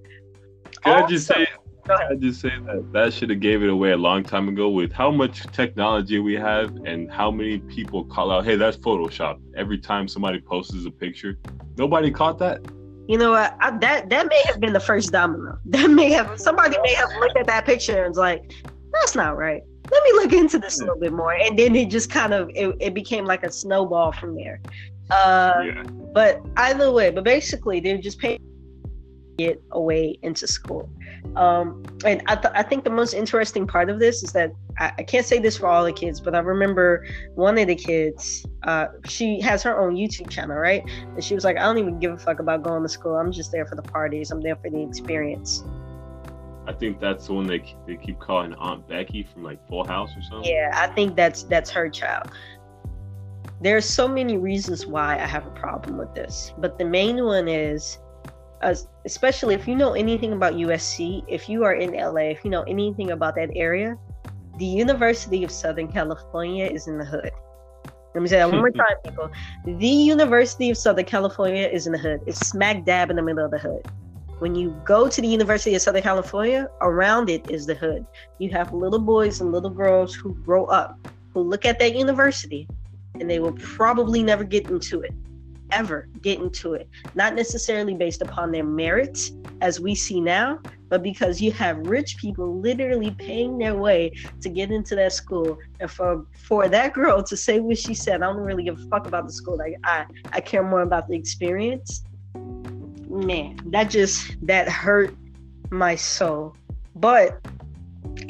Can 0.83 0.93
also, 0.93 1.05
I 1.05 1.07
just 1.07 1.27
say? 1.27 1.47
I 1.91 2.15
just 2.15 2.41
say 2.41 2.51
that 2.65 2.91
that 2.93 3.13
should 3.13 3.29
have 3.29 3.39
gave 3.39 3.63
it 3.63 3.69
away 3.69 3.91
a 3.91 3.97
long 3.97 4.23
time 4.23 4.47
ago. 4.47 4.69
With 4.69 4.91
how 4.91 5.11
much 5.11 5.43
technology 5.51 6.19
we 6.19 6.33
have 6.35 6.75
and 6.85 7.11
how 7.11 7.31
many 7.31 7.59
people 7.59 8.05
call 8.05 8.31
out, 8.31 8.45
"Hey, 8.45 8.55
that's 8.55 8.77
Photoshop!" 8.77 9.39
Every 9.55 9.77
time 9.77 10.07
somebody 10.07 10.39
posts 10.39 10.85
a 10.85 10.91
picture, 10.91 11.37
nobody 11.77 12.11
caught 12.11 12.37
that. 12.39 12.61
You 13.07 13.17
know 13.17 13.31
what? 13.31 13.57
I, 13.59 13.77
that 13.77 14.09
that 14.09 14.27
may 14.27 14.41
have 14.45 14.59
been 14.59 14.73
the 14.73 14.79
first 14.79 15.11
domino. 15.11 15.57
That 15.65 15.89
may 15.89 16.11
have 16.11 16.39
somebody 16.39 16.77
may 16.83 16.93
have 16.93 17.09
looked 17.19 17.37
at 17.37 17.47
that 17.47 17.65
picture 17.65 18.03
and 18.03 18.09
was 18.09 18.17
like, 18.17 18.53
"That's 18.93 19.15
not 19.15 19.37
right." 19.37 19.63
let 19.91 20.03
me 20.03 20.11
look 20.13 20.33
into 20.33 20.57
this 20.57 20.79
a 20.79 20.85
little 20.85 20.99
bit 20.99 21.11
more 21.13 21.33
and 21.33 21.59
then 21.59 21.75
it 21.75 21.89
just 21.89 22.09
kind 22.09 22.33
of 22.33 22.49
it, 22.55 22.75
it 22.79 22.93
became 22.93 23.25
like 23.25 23.43
a 23.43 23.51
snowball 23.51 24.11
from 24.11 24.35
there 24.35 24.61
uh, 25.09 25.61
yeah. 25.65 25.83
but 26.13 26.41
either 26.57 26.91
way 26.91 27.09
but 27.09 27.23
basically 27.23 27.79
they're 27.79 27.97
just 27.97 28.17
paying 28.19 28.39
get 29.37 29.61
away 29.71 30.17
into 30.21 30.47
school. 30.47 30.89
Um, 31.35 31.83
and 32.03 32.21
I, 32.27 32.35
th- 32.35 32.53
I 32.55 32.63
think 32.63 32.83
the 32.83 32.89
most 32.89 33.13
interesting 33.13 33.67
part 33.67 33.89
of 33.89 33.99
this 33.99 34.23
is 34.23 34.31
that 34.33 34.51
I, 34.79 34.91
I, 34.97 35.03
can't 35.03 35.25
say 35.25 35.39
this 35.39 35.57
for 35.57 35.67
all 35.67 35.83
the 35.83 35.93
kids 35.93 36.19
but 36.19 36.33
i 36.33 36.39
remember 36.39 37.05
one 37.35 37.57
of 37.59 37.67
the 37.67 37.75
kids 37.75 38.45
uh, 38.63 38.87
she 39.05 39.39
has 39.41 39.61
her 39.63 39.79
own 39.79 39.95
youtube 39.95 40.29
channel 40.29 40.57
right? 40.57 40.83
And 40.87 41.23
she 41.23 41.35
was 41.35 41.43
like 41.43 41.57
i 41.57 41.61
don't 41.61 41.77
even 41.77 41.99
give 41.99 42.13
a 42.13 42.17
fuck 42.17 42.39
about 42.39 42.63
going 42.63 42.83
to 42.83 42.89
school. 42.89 43.15
I'm 43.15 43.31
just 43.31 43.51
there 43.51 43.65
for 43.65 43.75
the 43.75 43.81
parties. 43.81 44.31
I'm 44.31 44.41
there 44.41 44.55
for 44.55 44.69
the 44.69 44.81
experience. 44.81 45.63
I 46.67 46.73
think 46.73 46.99
that's 46.99 47.27
the 47.27 47.33
one 47.33 47.47
they 47.47 47.75
they 47.87 47.97
keep 47.97 48.19
calling 48.19 48.53
Aunt 48.55 48.87
Becky 48.87 49.23
from 49.23 49.43
like 49.43 49.65
Full 49.67 49.83
House 49.83 50.11
or 50.15 50.21
something. 50.21 50.51
Yeah, 50.51 50.71
I 50.73 50.87
think 50.87 51.15
that's 51.15 51.43
that's 51.43 51.69
her 51.71 51.89
child. 51.89 52.31
There's 53.61 53.85
so 53.85 54.07
many 54.07 54.37
reasons 54.37 54.85
why 54.85 55.15
I 55.15 55.25
have 55.25 55.45
a 55.45 55.51
problem 55.51 55.97
with 55.97 56.13
this, 56.15 56.53
but 56.57 56.77
the 56.77 56.85
main 56.85 57.23
one 57.23 57.47
is, 57.47 57.99
uh, 58.61 58.75
especially 59.05 59.55
if 59.55 59.67
you 59.67 59.75
know 59.75 59.93
anything 59.93 60.33
about 60.33 60.53
USC, 60.53 61.23
if 61.27 61.49
you 61.49 61.63
are 61.63 61.73
in 61.73 61.93
LA, 61.93 62.31
if 62.31 62.43
you 62.43 62.51
know 62.51 62.63
anything 62.63 63.11
about 63.11 63.35
that 63.35 63.49
area, 63.55 63.97
the 64.57 64.65
University 64.65 65.43
of 65.43 65.51
Southern 65.51 65.87
California 65.87 66.65
is 66.65 66.87
in 66.87 66.97
the 66.97 67.05
hood. 67.05 67.31
Let 68.13 68.21
me 68.21 68.27
say 68.27 68.37
that 68.37 68.49
one 68.49 68.59
more 68.59 68.71
time, 68.83 68.97
people. 69.03 69.31
The 69.65 69.87
University 69.87 70.69
of 70.69 70.77
Southern 70.77 71.05
California 71.05 71.67
is 71.67 71.87
in 71.87 71.93
the 71.93 71.97
hood. 71.97 72.21
It's 72.27 72.39
smack 72.39 72.85
dab 72.85 73.09
in 73.09 73.15
the 73.15 73.21
middle 73.21 73.45
of 73.45 73.51
the 73.51 73.59
hood. 73.59 73.85
When 74.39 74.55
you 74.55 74.75
go 74.83 75.07
to 75.07 75.21
the 75.21 75.27
University 75.27 75.75
of 75.75 75.81
Southern 75.81 76.01
California, 76.01 76.67
around 76.81 77.29
it 77.29 77.49
is 77.49 77.65
the 77.65 77.75
hood. 77.75 78.05
You 78.39 78.49
have 78.51 78.73
little 78.73 78.99
boys 78.99 79.39
and 79.39 79.51
little 79.51 79.69
girls 79.69 80.13
who 80.15 80.33
grow 80.43 80.65
up, 80.65 81.07
who 81.33 81.41
look 81.41 81.63
at 81.65 81.79
that 81.79 81.95
university, 81.95 82.67
and 83.19 83.29
they 83.29 83.39
will 83.39 83.53
probably 83.53 84.23
never 84.23 84.43
get 84.43 84.69
into 84.69 85.01
it 85.01 85.13
ever 85.71 86.07
get 86.21 86.39
into 86.39 86.73
it. 86.73 86.89
Not 87.15 87.35
necessarily 87.35 87.95
based 87.95 88.21
upon 88.21 88.51
their 88.51 88.63
merits, 88.63 89.31
as 89.61 89.79
we 89.79 89.95
see 89.95 90.19
now, 90.19 90.59
but 90.89 91.03
because 91.03 91.39
you 91.39 91.51
have 91.53 91.77
rich 91.87 92.17
people 92.17 92.59
literally 92.59 93.11
paying 93.11 93.57
their 93.57 93.75
way 93.75 94.11
to 94.41 94.49
get 94.49 94.71
into 94.71 94.95
that 94.95 95.13
school. 95.13 95.57
And 95.79 95.89
for 95.89 96.25
for 96.33 96.67
that 96.67 96.93
girl 96.93 97.23
to 97.23 97.37
say 97.37 97.59
what 97.59 97.77
she 97.77 97.93
said, 97.93 98.21
I 98.21 98.25
don't 98.27 98.37
really 98.37 98.63
give 98.63 98.79
a 98.79 98.87
fuck 98.87 99.07
about 99.07 99.25
the 99.25 99.31
school. 99.31 99.57
Like 99.57 99.75
I, 99.83 100.05
I 100.33 100.41
care 100.41 100.63
more 100.63 100.81
about 100.81 101.07
the 101.07 101.15
experience. 101.15 102.03
Man, 102.35 103.59
that 103.67 103.89
just 103.89 104.35
that 104.45 104.67
hurt 104.67 105.15
my 105.69 105.95
soul. 105.95 106.55
But 106.95 107.39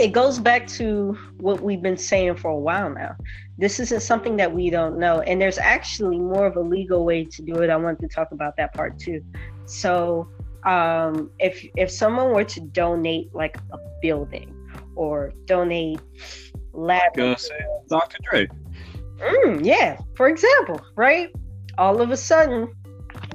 it 0.01 0.13
goes 0.13 0.39
back 0.39 0.65
to 0.65 1.15
what 1.37 1.61
we've 1.61 1.81
been 1.81 1.97
saying 1.97 2.35
for 2.35 2.49
a 2.49 2.57
while 2.57 2.89
now. 2.89 3.15
This 3.59 3.79
isn't 3.79 4.01
something 4.01 4.35
that 4.37 4.51
we 4.51 4.71
don't 4.71 4.97
know. 4.97 5.21
And 5.21 5.39
there's 5.39 5.59
actually 5.59 6.17
more 6.17 6.47
of 6.47 6.55
a 6.55 6.59
legal 6.59 7.05
way 7.05 7.23
to 7.25 7.41
do 7.43 7.61
it. 7.61 7.69
I 7.69 7.75
want 7.75 7.99
to 7.99 8.07
talk 8.07 8.31
about 8.31 8.57
that 8.57 8.73
part 8.73 8.97
too. 8.97 9.23
So 9.65 10.27
um, 10.65 11.29
if 11.37 11.63
if 11.77 11.91
someone 11.91 12.33
were 12.33 12.43
to 12.45 12.61
donate 12.61 13.33
like 13.35 13.57
a 13.71 13.77
building 14.01 14.55
or 14.95 15.33
donate 15.45 15.99
lab 16.73 17.13
Go 17.15 17.35
say 17.35 17.59
Dr. 17.87 18.17
Dre. 18.23 18.47
Mm, 19.19 19.63
yeah, 19.63 19.99
for 20.15 20.29
example, 20.29 20.81
right? 20.95 21.29
All 21.77 22.01
of 22.01 22.09
a 22.09 22.17
sudden, 22.17 22.73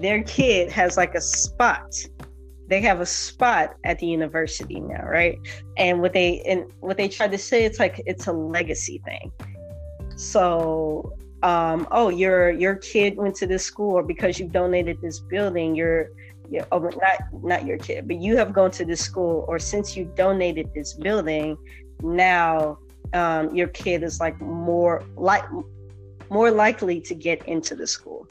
their 0.01 0.25
kid 0.25 0.73
has 0.73 0.97
like 0.97 1.15
a 1.15 1.21
spot 1.21 1.95
they 2.69 2.81
have 2.81 3.01
a 3.01 3.07
spot 3.07 3.77
at 3.85 3.99
the 3.99 4.07
university 4.07 4.81
now, 4.81 5.05
right? 5.05 5.39
And 5.77 6.01
what 6.01 6.13
they 6.13 6.41
and 6.43 6.65
what 6.81 6.97
they 6.97 7.09
try 7.09 7.29
to 7.29 7.39
say, 7.39 7.65
it's 7.65 7.79
like 7.79 8.03
it's 8.07 8.27
a 8.27 8.33
legacy 8.33 9.01
thing. 9.05 9.33
So, 10.17 11.13
um, 11.43 11.87
oh, 11.91 12.09
your 12.09 12.51
your 12.51 12.77
kid 12.77 13.17
went 13.17 13.37
to 13.37 13.47
this 13.47 13.65
school, 13.65 13.93
or 13.93 14.03
because 14.03 14.39
you 14.39 14.49
donated 14.49 15.01
this 15.01 15.21
building, 15.21 15.75
you're, 15.75 16.11
you're 16.51 16.67
oh, 16.73 16.79
not 16.79 17.19
not 17.43 17.65
your 17.65 17.79
kid, 17.79 18.09
but 18.09 18.17
you 18.17 18.37
have 18.37 18.53
gone 18.53 18.73
to 18.73 18.85
this 18.85 19.01
school, 19.01 19.45
or 19.47 19.59
since 19.59 19.97
you 19.97 20.11
donated 20.17 20.71
this 20.75 20.95
building, 20.95 21.57
now 22.03 22.79
um, 23.13 23.55
your 23.55 23.69
kid 23.69 24.03
is 24.03 24.19
like 24.19 24.41
more 24.41 25.05
like 25.17 25.45
more 26.31 26.51
likely 26.51 27.01
to 27.03 27.15
get 27.15 27.47
into 27.47 27.77
the 27.77 27.87
school. 27.87 28.27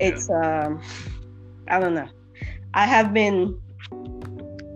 It's 0.00 0.28
um, 0.28 0.82
I 1.68 1.80
don't 1.80 1.94
know 1.94 2.08
I 2.78 2.86
have 2.86 3.12
been 3.12 3.60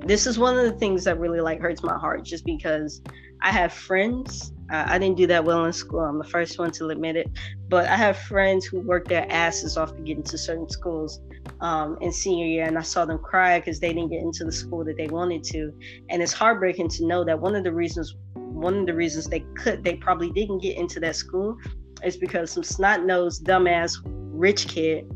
this 0.05 0.27
is 0.27 0.37
one 0.37 0.59
of 0.59 0.65
the 0.65 0.77
things 0.77 1.05
that 1.05 1.21
really 1.21 1.41
like 1.41 1.61
hurts 1.61 1.85
my 1.85 1.97
heart 1.97 2.25
just 2.25 2.45
because 2.45 3.01
I 3.43 3.53
have 3.53 3.73
friends. 3.73 4.53
Uh, 4.73 4.83
I 4.89 4.99
didn't 4.99 5.17
do 5.17 5.29
that 5.29 5.45
well 5.45 5.65
in 5.67 5.73
school. 5.73 6.01
I'm 6.01 6.19
the 6.19 6.25
first 6.25 6.59
one 6.59 6.73
to 6.73 6.89
admit 6.89 7.15
it, 7.15 7.31
but 7.69 7.87
I 7.87 7.95
have 7.95 8.19
friends 8.19 8.65
who 8.65 8.81
work 8.81 9.07
their 9.07 9.31
asses 9.31 9.77
off 9.77 9.95
to 9.95 10.03
get 10.03 10.17
into 10.17 10.37
certain 10.37 10.69
schools 10.69 11.21
um, 11.61 11.97
in 12.01 12.11
senior 12.11 12.47
year, 12.47 12.65
and 12.65 12.77
I 12.77 12.83
saw 12.83 13.05
them 13.05 13.21
cry 13.21 13.61
because 13.61 13.79
they 13.79 13.93
didn't 13.95 14.11
get 14.11 14.23
into 14.23 14.43
the 14.43 14.51
school 14.51 14.85
that 14.85 14.97
they 14.97 15.07
wanted 15.07 15.45
to, 15.45 15.73
and 16.09 16.21
it's 16.21 16.33
heartbreaking 16.33 16.89
to 16.89 17.07
know 17.07 17.23
that 17.23 17.39
one 17.39 17.55
of 17.55 17.63
the 17.63 17.73
reasons, 17.73 18.17
one 18.35 18.79
of 18.79 18.87
the 18.87 18.95
reasons 18.95 19.29
they 19.29 19.47
could, 19.55 19.85
they 19.85 19.95
probably 19.95 20.33
didn't 20.33 20.59
get 20.59 20.77
into 20.77 20.99
that 20.99 21.15
school, 21.15 21.57
is 22.03 22.17
because 22.17 22.51
some 22.51 22.65
snot 22.65 23.05
nosed, 23.05 23.45
dumbass, 23.45 23.97
rich 24.05 24.67
kid 24.67 25.09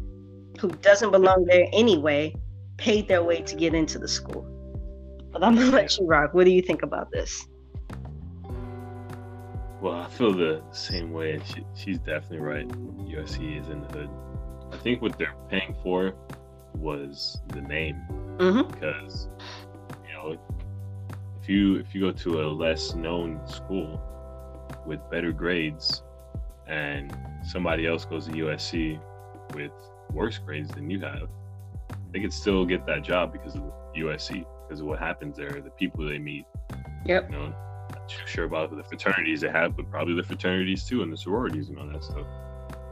who 0.61 0.69
doesn't 0.69 1.11
belong 1.11 1.45
there 1.47 1.67
anyway 1.73 2.33
paid 2.77 3.09
their 3.09 3.23
way 3.23 3.41
to 3.43 3.57
get 3.57 3.75
into 3.75 3.99
the 3.99 4.09
school. 4.09 4.47
But 5.33 5.43
I'm 5.45 5.55
gonna 5.55 5.71
let 5.71 5.99
you 5.99 6.07
rock. 6.07 6.35
What 6.35 6.45
do 6.45 6.51
you 6.51 6.63
think 6.63 6.83
about 6.83 7.11
this? 7.11 7.47
Well, 9.81 9.95
I 9.95 10.09
feel 10.09 10.33
the 10.33 10.63
same 10.73 11.13
way. 11.13 11.41
She, 11.45 11.65
she's 11.75 11.99
definitely 11.99 12.39
right. 12.39 12.69
USC 12.69 13.61
is 13.61 13.69
in 13.69 13.83
the 13.83 13.89
hood. 13.89 14.11
I 14.73 14.77
think 14.79 15.03
what 15.03 15.19
they're 15.19 15.35
paying 15.51 15.77
for 15.83 16.15
was 16.75 17.39
the 17.49 17.61
name, 17.61 17.97
mm-hmm. 18.39 18.71
because 18.73 19.29
you 20.07 20.13
know, 20.15 20.39
if 21.43 21.49
you 21.49 21.77
if 21.77 21.95
you 21.95 22.01
go 22.01 22.13
to 22.13 22.43
a 22.43 22.47
less 22.49 22.95
known 22.95 23.41
school 23.47 24.03
with 24.87 25.01
better 25.11 25.33
grades, 25.33 26.03
and 26.67 27.17
somebody 27.45 27.87
else 27.87 28.05
goes 28.05 28.27
to 28.27 28.33
USC 28.33 28.99
with 29.55 29.73
worse 30.13 30.39
grades 30.39 30.71
than 30.71 30.91
you 30.91 31.01
have, 31.01 31.29
they 32.13 32.21
could 32.21 32.33
still 32.33 32.65
get 32.65 32.87
that 32.87 33.03
job 33.03 33.33
because 33.33 33.55
of 33.55 33.63
the 33.63 34.01
USC, 34.01 34.45
because 34.67 34.81
of 34.81 34.87
what 34.87 34.99
happens 34.99 35.37
there, 35.37 35.51
the 35.51 35.71
people 35.71 36.07
they 36.07 36.19
meet. 36.19 36.45
Yep. 37.07 37.31
You 37.31 37.37
know, 37.37 37.55
not 37.91 38.11
sure 38.27 38.45
about 38.45 38.77
the 38.77 38.83
fraternities 38.85 39.41
they 39.41 39.49
have, 39.49 39.77
but 39.77 39.91
probably 39.91 40.15
the 40.15 40.23
fraternities 40.23 40.85
too 40.85 41.03
and 41.03 41.13
the 41.13 41.17
sororities 41.17 41.69
and 41.69 41.79
all 41.79 41.87
that 41.89 42.05
stuff. 42.05 42.27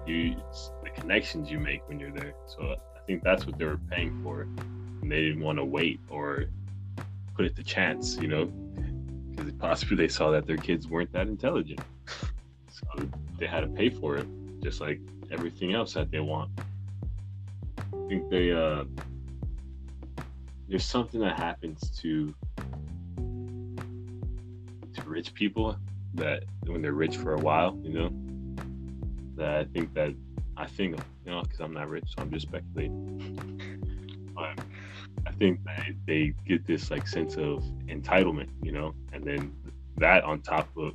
You, 0.06 0.36
the 0.82 0.90
connections 0.90 1.50
you 1.50 1.58
make 1.58 1.88
when 1.88 1.98
you're 1.98 2.12
there. 2.12 2.34
So 2.46 2.76
I 2.94 3.00
think 3.06 3.22
that's 3.22 3.46
what 3.46 3.58
they 3.58 3.64
were 3.64 3.80
paying 3.90 4.20
for, 4.22 4.42
and 4.42 5.10
they 5.10 5.20
didn't 5.20 5.42
want 5.42 5.58
to 5.58 5.64
wait 5.64 6.00
or 6.08 6.44
put 7.34 7.44
it 7.44 7.56
to 7.56 7.62
chance, 7.62 8.16
you 8.16 8.28
know, 8.28 8.46
because 9.30 9.52
possibly 9.58 9.96
they 9.96 10.08
saw 10.08 10.30
that 10.30 10.46
their 10.46 10.56
kids 10.56 10.88
weren't 10.88 11.12
that 11.12 11.26
intelligent, 11.26 11.80
so 12.70 13.08
they 13.38 13.46
had 13.46 13.60
to 13.60 13.68
pay 13.68 13.90
for 13.90 14.16
it, 14.16 14.26
just 14.62 14.80
like 14.80 15.00
everything 15.30 15.74
else 15.74 15.94
that 15.94 16.10
they 16.10 16.20
want. 16.20 16.50
I 17.94 18.08
think 18.08 18.30
they 18.30 18.52
uh 18.52 18.84
there's 20.68 20.84
something 20.84 21.20
that 21.20 21.36
happens 21.36 21.90
to 22.00 22.34
to 23.16 25.02
rich 25.06 25.34
people 25.34 25.76
that 26.14 26.44
when 26.66 26.82
they're 26.82 26.92
rich 26.92 27.16
for 27.16 27.34
a 27.34 27.40
while, 27.40 27.78
you 27.82 27.92
know, 27.92 28.10
that 29.36 29.56
I 29.56 29.64
think 29.64 29.94
that 29.94 30.14
I 30.56 30.66
think 30.66 30.96
you 31.24 31.32
know 31.32 31.42
because 31.42 31.60
I'm 31.60 31.72
not 31.72 31.88
rich, 31.88 32.04
so 32.14 32.22
I'm 32.22 32.30
just 32.30 32.46
speculating. 32.48 34.32
but 34.34 34.58
I 35.26 35.32
think 35.32 35.62
that 35.64 35.94
they 36.06 36.34
get 36.46 36.66
this 36.66 36.90
like 36.90 37.06
sense 37.06 37.36
of 37.36 37.64
entitlement, 37.86 38.48
you 38.62 38.72
know, 38.72 38.94
and 39.12 39.24
then 39.24 39.52
that 39.98 40.24
on 40.24 40.40
top 40.40 40.68
of 40.76 40.92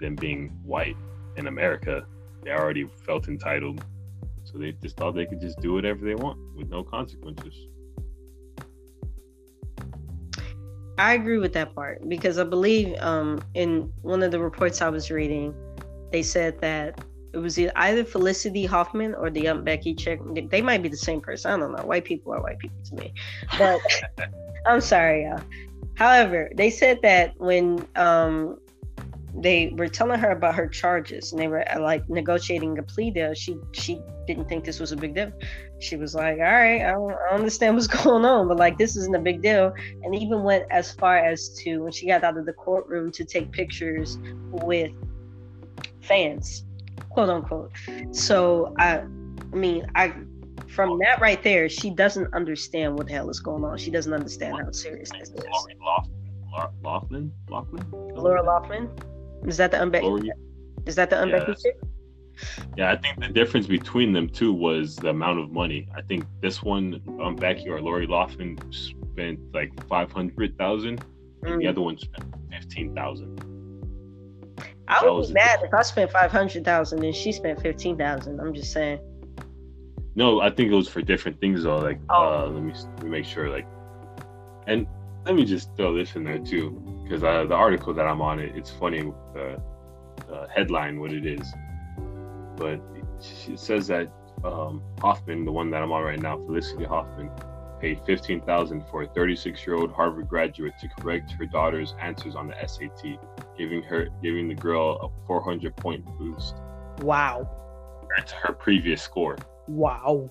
them 0.00 0.16
being 0.16 0.50
white 0.64 0.96
in 1.36 1.46
America, 1.46 2.04
they 2.42 2.50
already 2.50 2.88
felt 3.06 3.28
entitled 3.28 3.82
so 4.54 4.60
they 4.60 4.72
just 4.72 4.96
thought 4.96 5.14
they 5.14 5.26
could 5.26 5.40
just 5.40 5.60
do 5.60 5.72
whatever 5.72 6.04
they 6.04 6.14
want 6.14 6.38
with 6.56 6.70
no 6.70 6.84
consequences. 6.84 7.66
I 10.96 11.14
agree 11.14 11.38
with 11.38 11.52
that 11.54 11.74
part 11.74 12.08
because 12.08 12.38
I 12.38 12.44
believe 12.44 12.96
um, 13.00 13.42
in 13.54 13.92
one 14.02 14.22
of 14.22 14.30
the 14.30 14.38
reports 14.38 14.80
I 14.80 14.88
was 14.90 15.10
reading, 15.10 15.52
they 16.12 16.22
said 16.22 16.60
that 16.60 17.04
it 17.32 17.38
was 17.38 17.58
either 17.58 18.04
Felicity 18.04 18.64
Huffman 18.64 19.12
or 19.16 19.28
the 19.28 19.48
Aunt 19.48 19.64
Becky 19.64 19.92
chick. 19.92 20.20
They 20.50 20.62
might 20.62 20.82
be 20.82 20.88
the 20.88 20.96
same 20.96 21.20
person. 21.20 21.50
I 21.50 21.56
don't 21.56 21.72
know. 21.72 21.84
White 21.84 22.04
people 22.04 22.32
are 22.32 22.40
white 22.40 22.60
people 22.60 22.78
to 22.90 22.94
me, 22.94 23.12
but 23.58 23.80
I'm 24.66 24.80
sorry, 24.80 25.24
y'all. 25.24 25.40
However, 25.94 26.50
they 26.54 26.70
said 26.70 27.00
that 27.02 27.34
when 27.38 27.88
um, 27.96 28.60
they 29.44 29.70
were 29.76 29.88
telling 29.88 30.18
her 30.18 30.30
about 30.30 30.54
her 30.54 30.66
charges 30.66 31.30
and 31.30 31.40
they 31.40 31.46
were 31.46 31.70
uh, 31.70 31.78
like 31.78 32.08
negotiating 32.08 32.78
a 32.78 32.82
plea 32.82 33.10
deal 33.10 33.34
she 33.34 33.54
she 33.72 34.00
didn't 34.26 34.48
think 34.48 34.64
this 34.64 34.80
was 34.80 34.90
a 34.90 34.96
big 34.96 35.14
deal 35.14 35.30
she 35.80 35.96
was 35.96 36.14
like 36.14 36.38
all 36.38 36.44
right 36.44 36.80
I 36.80 36.92
don't, 36.92 37.12
I 37.12 37.28
don't 37.28 37.40
understand 37.40 37.74
what's 37.74 37.86
going 37.86 38.24
on 38.24 38.48
but 38.48 38.56
like 38.56 38.78
this 38.78 38.96
isn't 38.96 39.14
a 39.14 39.20
big 39.20 39.42
deal 39.42 39.74
and 40.02 40.14
even 40.14 40.42
went 40.42 40.64
as 40.70 40.92
far 40.92 41.18
as 41.18 41.50
to 41.58 41.82
when 41.82 41.92
she 41.92 42.06
got 42.06 42.24
out 42.24 42.38
of 42.38 42.46
the 42.46 42.54
courtroom 42.54 43.12
to 43.12 43.24
take 43.24 43.52
pictures 43.52 44.18
with 44.50 44.92
fans 46.00 46.64
quote 47.10 47.28
unquote 47.28 47.70
so 48.12 48.74
i 48.78 49.00
i 49.52 49.56
mean 49.56 49.86
i 49.94 50.14
from 50.68 50.98
that 50.98 51.20
right 51.20 51.42
there 51.42 51.68
she 51.68 51.90
doesn't 51.90 52.32
understand 52.32 52.96
what 52.96 53.08
the 53.08 53.12
hell 53.12 53.28
is 53.28 53.40
going 53.40 53.62
on 53.62 53.76
she 53.76 53.90
doesn't 53.90 54.14
understand 54.14 54.56
how 54.56 54.70
serious 54.70 55.10
this 55.10 55.28
is 55.28 55.34
Loughlin? 56.82 57.32
Loughlin? 57.50 57.84
Laura 58.14 58.42
Loughlin? 58.42 58.88
Is 59.46 59.56
that 59.58 59.70
the 59.70 59.80
Aunt 59.80 59.92
Becky? 59.92 60.30
Is 60.86 60.94
that 60.96 61.10
the 61.10 61.18
Aunt 61.18 61.32
Becky 61.32 61.54
yeah, 61.64 61.72
Yeah, 62.76 62.92
I 62.92 62.96
think 62.96 63.20
the 63.20 63.28
difference 63.28 63.66
between 63.66 64.12
them 64.12 64.28
two 64.28 64.52
was 64.52 64.96
the 64.96 65.10
amount 65.10 65.38
of 65.38 65.50
money. 65.50 65.88
I 65.94 66.02
think 66.02 66.24
this 66.40 66.62
one, 66.62 67.00
um, 67.22 67.36
Becky 67.36 67.68
or 67.68 67.80
Lori 67.80 68.06
Loughlin 68.06 68.58
spent 68.72 69.38
like 69.52 69.70
five 69.86 70.10
hundred 70.10 70.56
thousand, 70.58 71.04
and 71.42 71.54
mm. 71.54 71.58
the 71.60 71.66
other 71.68 71.80
one 71.80 71.98
spent 71.98 72.24
fifteen 72.50 72.94
thousand. 72.94 73.40
I 74.88 75.08
would 75.08 75.28
be 75.28 75.32
mad 75.32 75.60
if 75.62 75.72
I 75.72 75.82
spent 75.82 76.10
five 76.10 76.30
hundred 76.30 76.64
thousand 76.64 77.04
and 77.04 77.14
she 77.14 77.32
spent 77.32 77.60
fifteen 77.60 77.96
thousand. 77.96 78.40
I'm 78.40 78.54
just 78.54 78.72
saying. 78.72 78.98
No, 80.16 80.40
I 80.40 80.50
think 80.50 80.70
it 80.70 80.74
was 80.74 80.88
for 80.88 81.02
different 81.02 81.40
things 81.40 81.64
though. 81.64 81.78
Like, 81.78 82.00
oh. 82.08 82.46
uh, 82.46 82.46
let 82.48 82.62
me 82.62 82.72
let 82.72 83.02
me 83.02 83.10
make 83.10 83.24
sure. 83.24 83.50
Like, 83.50 83.66
and 84.66 84.86
let 85.24 85.34
me 85.34 85.44
just 85.44 85.74
throw 85.76 85.94
this 85.94 86.16
in 86.16 86.24
there 86.24 86.38
too 86.38 86.93
because 87.04 87.22
uh, 87.22 87.44
the 87.44 87.54
article 87.54 87.94
that 87.94 88.06
I'm 88.06 88.20
on, 88.20 88.40
it, 88.40 88.56
it's 88.56 88.70
funny. 88.70 89.12
Uh, 89.36 89.56
uh, 90.32 90.46
headline, 90.54 91.00
what 91.00 91.12
it 91.12 91.26
is. 91.26 91.52
but 92.56 92.80
it 93.48 93.58
says 93.58 93.86
that 93.88 94.10
um, 94.44 94.82
Huffman, 95.00 95.44
the 95.44 95.52
one 95.52 95.70
that 95.70 95.82
I'm 95.82 95.92
on 95.92 96.02
right 96.02 96.20
now, 96.20 96.36
Felicity 96.36 96.84
Huffman, 96.84 97.30
paid 97.80 98.00
fifteen 98.06 98.40
thousand 98.40 98.84
for 98.90 99.02
a 99.02 99.08
36-year-old 99.08 99.92
Harvard 99.92 100.28
graduate 100.28 100.74
to 100.80 100.88
correct 100.98 101.32
her 101.32 101.46
daughter's 101.46 101.94
answers 102.00 102.34
on 102.34 102.48
the 102.48 102.54
SAT, 102.66 103.18
giving 103.56 103.82
her 103.82 104.08
giving 104.22 104.48
the 104.48 104.54
girl 104.54 104.98
a 105.02 105.26
400 105.26 105.76
point 105.76 106.04
boost. 106.18 106.56
Wow. 107.00 107.48
To 108.26 108.34
her 108.36 108.52
previous 108.52 109.02
score. 109.02 109.36
Wow. 109.66 110.30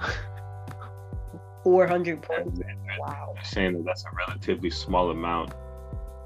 400 1.64 2.22
points. 2.22 2.60
Wow. 2.98 3.34
Saying 3.42 3.74
that 3.74 3.84
that's 3.84 4.04
a 4.04 4.08
relatively 4.26 4.70
small 4.70 5.10
amount 5.10 5.52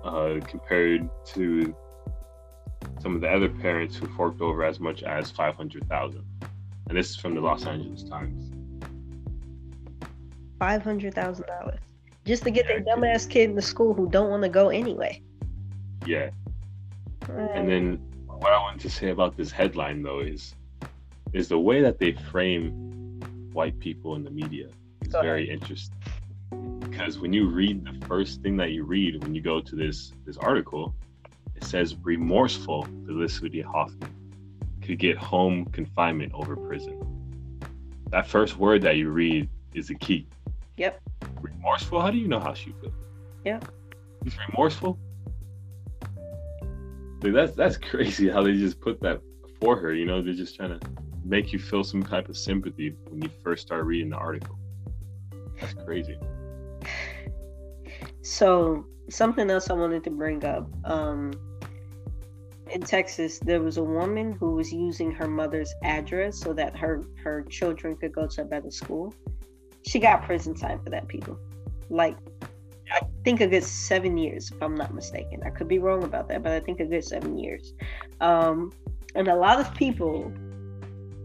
uh, 0.05 0.41
compared 0.47 1.09
to 1.27 1.75
some 3.01 3.15
of 3.15 3.21
the 3.21 3.29
other 3.29 3.49
parents 3.49 3.97
who 3.97 4.07
forked 4.09 4.41
over 4.41 4.65
as 4.65 4.81
much 4.81 5.03
as 5.03 5.31
500,000. 5.31 6.25
And 6.89 6.97
this 6.97 7.11
is 7.11 7.17
from 7.17 7.35
the 7.35 7.41
Los 7.41 7.67
Angeles 7.67 8.03
Times. 8.05 8.51
$500,000 10.61 11.79
just 12.29 12.43
to 12.43 12.51
get 12.51 12.67
yeah, 12.67 12.79
their 12.79 12.97
dumbass 12.97 13.29
kid 13.29 13.49
in 13.49 13.57
the 13.57 13.63
school 13.63 13.95
who 13.95 14.07
don't 14.09 14.29
want 14.29 14.43
to 14.43 14.51
go 14.51 14.69
anyway. 14.69 15.23
Yeah. 16.05 16.29
And 17.29 17.69
then 17.69 17.95
what 18.27 18.53
I 18.53 18.59
wanted 18.59 18.81
to 18.83 18.91
say 18.91 19.09
about 19.09 19.37
this 19.37 19.51
headline 19.51 20.03
though 20.03 20.21
is 20.21 20.55
is 21.33 21.49
the 21.49 21.59
way 21.59 21.81
that 21.83 21.99
they 21.99 22.13
frame 22.31 23.21
white 23.53 23.79
people 23.81 24.15
in 24.15 24.25
the 24.25 24.31
media 24.31 24.69
is 25.03 25.13
very 25.13 25.49
interesting. 25.51 25.98
Because 26.99 27.21
when 27.21 27.33
you 27.33 27.49
read 27.49 27.85
the 27.85 28.07
first 28.07 28.43
thing 28.43 28.57
that 28.57 28.73
you 28.73 28.83
read 28.83 29.23
when 29.23 29.33
you 29.33 29.41
go 29.41 29.61
to 29.61 29.77
this 29.77 30.13
this 30.27 30.37
article, 30.37 30.97
it 31.55 31.63
says 31.63 31.95
remorseful 32.03 32.89
Felicity 33.07 33.61
Huffman 33.61 34.13
could 34.83 34.99
get 34.99 35.17
home 35.17 35.65
confinement 35.67 36.33
over 36.35 36.57
prison. 36.57 37.01
That 38.11 38.27
first 38.27 38.57
word 38.57 38.83
that 38.83 38.97
you 38.97 39.11
read 39.11 39.49
is 39.75 39.87
the 39.89 39.95
key. 39.95 40.27
Yep. 40.77 41.01
Remorseful? 41.41 42.01
How 42.01 42.11
do 42.11 42.19
you 42.19 42.27
know 42.27 42.41
how 42.41 42.53
she 42.53 42.75
feels? 42.81 42.93
Yeah. 43.45 43.61
He's 44.25 44.37
remorseful? 44.49 44.99
Like 47.23 47.33
that's 47.33 47.53
that's 47.53 47.77
crazy 47.77 48.29
how 48.29 48.43
they 48.43 48.55
just 48.55 48.81
put 48.81 49.01
that 49.03 49.21
for 49.61 49.77
her, 49.77 49.95
you 49.95 50.05
know, 50.05 50.21
they're 50.21 50.35
just 50.35 50.57
trying 50.57 50.77
to 50.77 50.81
make 51.25 51.53
you 51.53 51.61
feel 51.61 51.85
some 51.85 52.03
type 52.03 52.29
of 52.29 52.37
sympathy 52.37 52.97
when 53.09 53.23
you 53.23 53.31
first 53.45 53.63
start 53.63 53.85
reading 53.85 54.11
the 54.11 54.17
article. 54.17 54.59
That's 55.61 55.75
crazy. 55.75 56.19
So 58.23 58.87
something 59.09 59.51
else 59.51 59.71
I 59.71 59.75
wanted 59.75 60.05
to 60.05 60.11
bring 60.11 60.45
up. 60.45 60.69
Um, 60.85 61.33
in 62.71 62.83
Texas, 62.83 63.39
there 63.39 63.63
was 63.63 63.79
a 63.79 63.83
woman 63.83 64.33
who 64.33 64.55
was 64.55 64.73
using 64.73 65.11
her 65.13 65.27
mother's 65.27 65.73
address 65.83 66.39
so 66.39 66.53
that 66.53 66.77
her 66.77 67.05
her 67.23 67.43
children 67.45 67.97
could 67.97 68.13
go 68.13 68.27
to 68.27 68.43
a 68.43 68.45
better 68.45 68.71
school. 68.71 69.15
She 69.87 69.99
got 69.99 70.23
prison 70.25 70.55
time 70.55 70.81
for 70.85 70.91
that, 70.91 71.09
people. 71.09 71.39
Like, 71.89 72.17
I 72.93 73.01
think 73.25 73.41
a 73.41 73.47
good 73.47 73.65
seven 73.65 74.19
years, 74.19 74.51
if 74.51 74.63
I'm 74.63 74.75
not 74.75 74.93
mistaken. 74.93 75.41
I 75.47 75.51
could 75.51 75.69
be 75.69 75.79
wrong 75.79 76.05
about 76.05 76.29
that, 76.29 76.43
but 76.43 76.53
I 76.53 76.61
think 76.61 76.81
a 76.81 76.85
good 76.85 77.05
seven 77.05 77.39
years. 77.39 77.73
Um, 78.21 78.73
and 79.15 79.29
a 79.29 79.35
lot 79.35 79.61
of 79.61 79.73
people, 79.75 80.25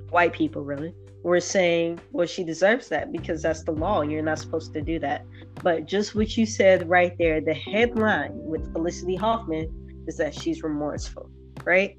white 0.10 0.32
people 0.32 0.62
really, 0.64 0.94
were 1.24 1.40
saying, 1.40 2.00
well, 2.12 2.28
she 2.28 2.44
deserves 2.44 2.88
that 2.90 3.12
because 3.12 3.42
that's 3.42 3.64
the 3.64 3.72
law. 3.72 4.02
You're 4.02 4.24
not 4.24 4.40
supposed 4.40 4.74
to 4.74 4.82
do 4.82 5.00
that. 5.00 5.26
But 5.62 5.86
just 5.86 6.16
what 6.16 6.36
you 6.36 6.46
said 6.46 6.90
right 6.90 7.16
there, 7.18 7.40
the 7.40 7.54
headline 7.54 8.32
with 8.34 8.72
Felicity 8.74 9.16
Huffman 9.16 10.04
is 10.08 10.18
that 10.18 10.34
she's 10.34 10.64
remorseful, 10.64 11.30
right? 11.64 11.98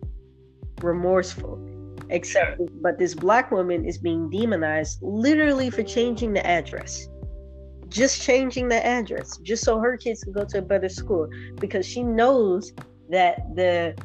Remorseful. 0.82 1.70
Except, 2.10 2.60
but 2.82 2.98
this 2.98 3.14
black 3.14 3.50
woman 3.50 3.86
is 3.86 3.96
being 3.96 4.28
demonized 4.28 4.98
literally 5.02 5.70
for 5.70 5.82
changing 5.82 6.34
the 6.34 6.46
address. 6.46 7.08
Just 7.88 8.20
changing 8.20 8.68
the 8.68 8.84
address, 8.84 9.38
just 9.38 9.64
so 9.64 9.78
her 9.78 9.96
kids 9.96 10.22
can 10.24 10.32
go 10.32 10.44
to 10.44 10.58
a 10.58 10.62
better 10.62 10.88
school, 10.88 11.28
because 11.60 11.86
she 11.86 12.02
knows 12.02 12.72
that 13.08 13.54
the 13.54 13.96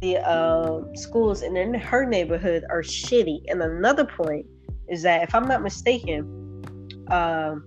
the 0.00 0.18
uh, 0.18 0.80
schools 0.94 1.42
in 1.42 1.74
her 1.74 2.06
neighborhood 2.06 2.64
are 2.70 2.82
shitty. 2.82 3.42
And 3.48 3.62
another 3.62 4.04
point 4.04 4.46
is 4.88 5.02
that 5.02 5.22
if 5.22 5.34
I'm 5.34 5.46
not 5.46 5.62
mistaken, 5.62 6.24
um, 7.08 7.66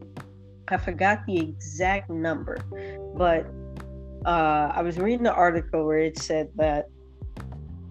I 0.69 0.77
forgot 0.77 1.25
the 1.25 1.39
exact 1.39 2.09
number, 2.09 2.57
but 3.15 3.45
uh, 4.25 4.71
I 4.73 4.81
was 4.81 4.97
reading 4.97 5.27
an 5.27 5.33
article 5.33 5.85
where 5.85 5.99
it 5.99 6.17
said 6.17 6.49
that 6.55 6.89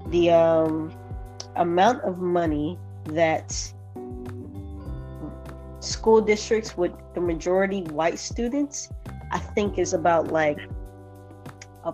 the 0.09 0.31
um, 0.31 0.93
amount 1.57 2.03
of 2.03 2.19
money 2.19 2.79
that 3.07 3.53
school 5.81 6.21
districts 6.21 6.77
with 6.77 6.93
the 7.15 7.21
majority 7.21 7.83
white 7.83 8.19
students, 8.19 8.89
I 9.31 9.39
think 9.39 9.79
is 9.79 9.93
about 9.93 10.29
like 10.29 10.59
a, 11.85 11.93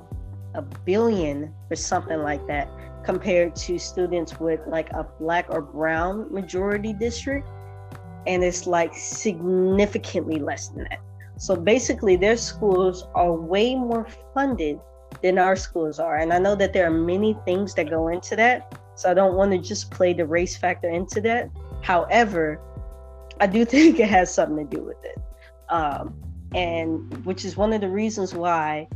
a 0.55 0.63
billion 0.63 1.53
or 1.71 1.77
something 1.77 2.19
like 2.19 2.47
that 2.47 2.69
compared 3.05 3.57
to 3.57 3.79
students 3.79 4.39
with 4.39 4.61
like 4.67 4.91
a 4.91 5.05
black 5.19 5.47
or 5.49 5.63
brown 5.63 6.33
majority 6.33 6.93
district 6.93 7.49
and 8.29 8.45
it's 8.45 8.67
like 8.67 8.95
significantly 8.95 10.39
less 10.39 10.69
than 10.69 10.85
that 10.85 11.01
so 11.39 11.57
basically 11.57 12.17
their 12.17 12.37
schools 12.37 13.07
are 13.15 13.33
way 13.33 13.75
more 13.75 14.07
funded 14.35 14.79
than 15.23 15.39
our 15.39 15.57
schools 15.57 15.99
are 15.99 16.17
and 16.19 16.33
i 16.33 16.39
know 16.39 16.55
that 16.55 16.73
there 16.73 16.87
are 16.87 16.91
many 16.91 17.37
things 17.45 17.75
that 17.75 17.91
go 17.91 18.09
into 18.09 18.37
that 18.37 18.79
so 18.95 19.11
i 19.11 19.15
don't 19.15 19.35
want 19.35 19.51
to 19.51 19.59
just 19.59 19.91
play 19.91 20.13
the 20.13 20.25
race 20.25 20.57
factor 20.57 20.91
into 20.91 21.21
that 21.21 21.51
however 21.83 22.61
i 23.41 23.47
do 23.47 23.65
think 23.75 23.99
it 23.99 24.09
has 24.09 24.33
something 24.33 24.69
to 24.69 24.77
do 24.77 24.83
with 24.83 25.03
it 25.05 25.19
um, 25.71 26.15
and 26.55 27.25
which 27.27 27.45
is 27.45 27.57
one 27.57 27.73
of 27.73 27.81
the 27.81 27.89
reasons 27.89 28.35
why 28.35 28.87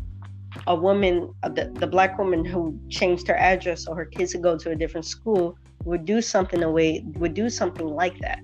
a 0.66 0.75
woman, 0.75 1.33
uh, 1.42 1.49
the, 1.49 1.73
the 1.75 1.87
black 1.87 2.18
woman 2.18 2.45
who 2.45 2.79
changed 2.88 3.27
her 3.29 3.37
address 3.37 3.85
so 3.85 3.95
her 3.95 4.05
kids 4.05 4.33
could 4.33 4.42
go 4.42 4.57
to 4.57 4.71
a 4.71 4.77
different 4.77 5.07
school 5.07 5.57
would 5.85 6.05
do 6.05 6.21
something 6.21 6.62
away 6.62 7.05
would 7.16 7.35
do 7.35 7.51
something 7.51 7.87
like 7.87 8.18
that. 8.21 8.40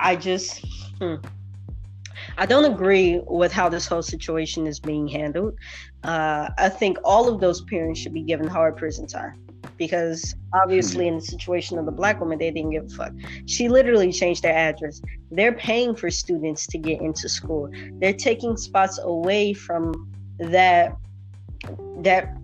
I 0.00 0.16
just 0.16 0.64
hmm. 0.98 1.16
I 2.38 2.46
don't 2.46 2.64
agree 2.64 3.20
with 3.26 3.52
how 3.52 3.68
this 3.68 3.86
whole 3.86 4.02
situation 4.02 4.66
is 4.66 4.80
being 4.80 5.06
handled. 5.08 5.54
Uh, 6.02 6.48
I 6.58 6.68
think 6.68 6.98
all 7.04 7.28
of 7.28 7.40
those 7.40 7.62
parents 7.62 8.00
should 8.00 8.14
be 8.14 8.22
given 8.22 8.48
hard 8.48 8.76
prison 8.76 9.06
time 9.06 9.46
because 9.76 10.34
obviously 10.54 11.06
in 11.06 11.16
the 11.16 11.20
situation 11.22 11.78
of 11.78 11.86
the 11.86 11.92
black 11.92 12.20
woman 12.20 12.38
they 12.38 12.50
didn't 12.50 12.70
give 12.70 12.84
a 12.84 12.88
fuck 12.88 13.12
she 13.46 13.68
literally 13.68 14.12
changed 14.12 14.42
their 14.42 14.54
address 14.54 15.00
they're 15.30 15.52
paying 15.52 15.94
for 15.94 16.10
students 16.10 16.66
to 16.66 16.78
get 16.78 17.00
into 17.00 17.28
school 17.28 17.70
they're 17.94 18.12
taking 18.12 18.56
spots 18.56 18.98
away 19.02 19.52
from 19.52 20.10
that 20.38 20.96
that 21.98 22.36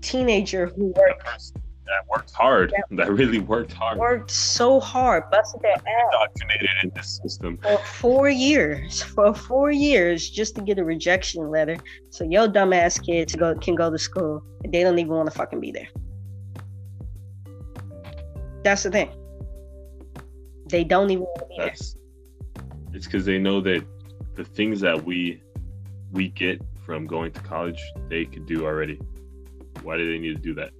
teenager 0.00 0.66
who 0.66 0.92
worked 0.96 1.52
that 1.92 2.08
worked 2.08 2.32
hard. 2.32 2.70
That, 2.70 2.96
that 2.96 3.12
really 3.12 3.38
worked 3.38 3.72
hard. 3.72 3.98
Worked 3.98 4.30
so 4.30 4.80
hard 4.80 5.24
busted 5.30 5.62
their 5.62 5.72
ass. 5.72 5.82
Indoctrinated 6.12 6.70
in 6.82 6.90
this 6.94 7.20
system. 7.22 7.58
For 7.58 7.78
four 7.78 8.28
years 8.28 9.02
for 9.02 9.34
four 9.34 9.70
years 9.70 10.28
just 10.28 10.54
to 10.56 10.62
get 10.62 10.78
a 10.78 10.84
rejection 10.84 11.50
letter 11.50 11.76
so 12.10 12.24
your 12.24 12.48
dumbass 12.48 13.04
kids 13.04 13.34
go 13.34 13.54
can 13.56 13.74
go 13.74 13.90
to 13.90 13.98
school. 13.98 14.42
And 14.64 14.72
they 14.72 14.82
don't 14.82 14.98
even 14.98 15.12
want 15.12 15.30
to 15.30 15.36
fucking 15.36 15.60
be 15.60 15.72
there. 15.72 15.88
That's 18.64 18.84
the 18.84 18.90
thing. 18.90 19.10
They 20.68 20.84
don't 20.84 21.10
even 21.10 21.24
want 21.24 21.40
to 21.40 21.46
be 21.46 21.56
that's, 21.58 21.94
there 21.94 22.02
it's 22.92 23.06
because 23.06 23.24
they 23.24 23.38
know 23.38 23.60
that 23.60 23.84
the 24.34 24.44
things 24.44 24.80
that 24.80 25.02
we 25.04 25.42
we 26.12 26.28
get 26.28 26.60
from 26.84 27.06
going 27.06 27.32
to 27.32 27.40
college 27.40 27.80
they 28.08 28.24
could 28.24 28.46
do 28.46 28.64
already. 28.64 29.00
Why 29.82 29.96
do 29.96 30.10
they 30.10 30.18
need 30.18 30.36
to 30.36 30.42
do 30.42 30.54
that? 30.54 30.70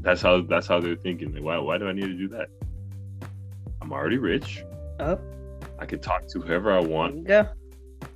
That's 0.00 0.22
how 0.22 0.42
that's 0.42 0.66
how 0.66 0.80
they're 0.80 0.96
thinking. 0.96 1.32
Like, 1.34 1.42
why 1.42 1.58
why 1.58 1.78
do 1.78 1.88
I 1.88 1.92
need 1.92 2.06
to 2.06 2.16
do 2.16 2.28
that? 2.28 2.48
I'm 3.80 3.92
already 3.92 4.18
rich. 4.18 4.64
Oh. 5.00 5.18
I 5.78 5.86
could 5.86 6.02
talk 6.02 6.26
to 6.28 6.40
whoever 6.40 6.72
I 6.72 6.80
want. 6.80 7.28
Yeah. 7.28 7.48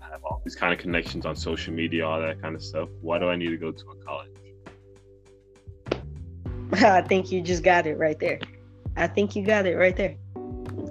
I 0.01 0.11
have 0.11 0.25
all 0.25 0.41
these 0.45 0.57
kind 0.57 0.73
of 0.73 0.79
connections 0.79 1.27
on 1.27 1.37
social 1.37 1.73
media, 1.73 2.07
all 2.07 2.21
that 2.21 2.41
kind 2.43 2.55
of 2.55 2.63
stuff. 2.63 2.89
Why 3.01 3.19
do 3.19 3.29
I 3.29 3.37
need 3.37 3.51
to 3.51 3.57
go 3.57 3.73
to 3.73 3.85
a 3.91 3.97
college? 4.05 4.31
I 6.83 7.03
think 7.03 7.31
you 7.31 7.41
just 7.41 7.63
got 7.63 7.87
it 7.87 7.99
right 7.99 8.19
there. 8.19 8.41
I 8.97 9.07
think 9.07 9.37
you 9.37 9.45
got 9.45 9.67
it 9.67 9.77
right 9.77 9.97
there. 9.97 10.17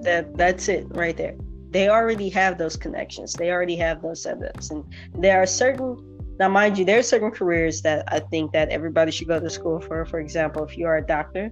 That 0.03 0.35
that's 0.37 0.67
it 0.69 0.87
right 0.89 1.15
there 1.15 1.35
they 1.71 1.87
already 1.87 2.29
have 2.29 2.57
those 2.57 2.75
connections. 2.75 3.33
They 3.33 3.49
already 3.49 3.77
have 3.77 4.01
those 4.01 4.25
setups. 4.25 4.71
And 4.71 4.83
there 5.15 5.41
are 5.41 5.45
certain 5.45 6.10
now 6.41 6.49
mind 6.49 6.75
you, 6.75 6.85
there 6.85 6.97
are 6.97 7.03
certain 7.03 7.29
careers 7.29 7.83
that 7.83 8.03
I 8.11 8.19
think 8.19 8.51
that 8.53 8.69
everybody 8.69 9.11
should 9.11 9.27
go 9.27 9.39
to 9.39 9.47
school 9.47 9.79
for. 9.79 10.03
For 10.07 10.19
example, 10.19 10.63
if 10.63 10.75
you 10.75 10.87
are 10.87 10.97
a 10.97 11.05
doctor, 11.05 11.51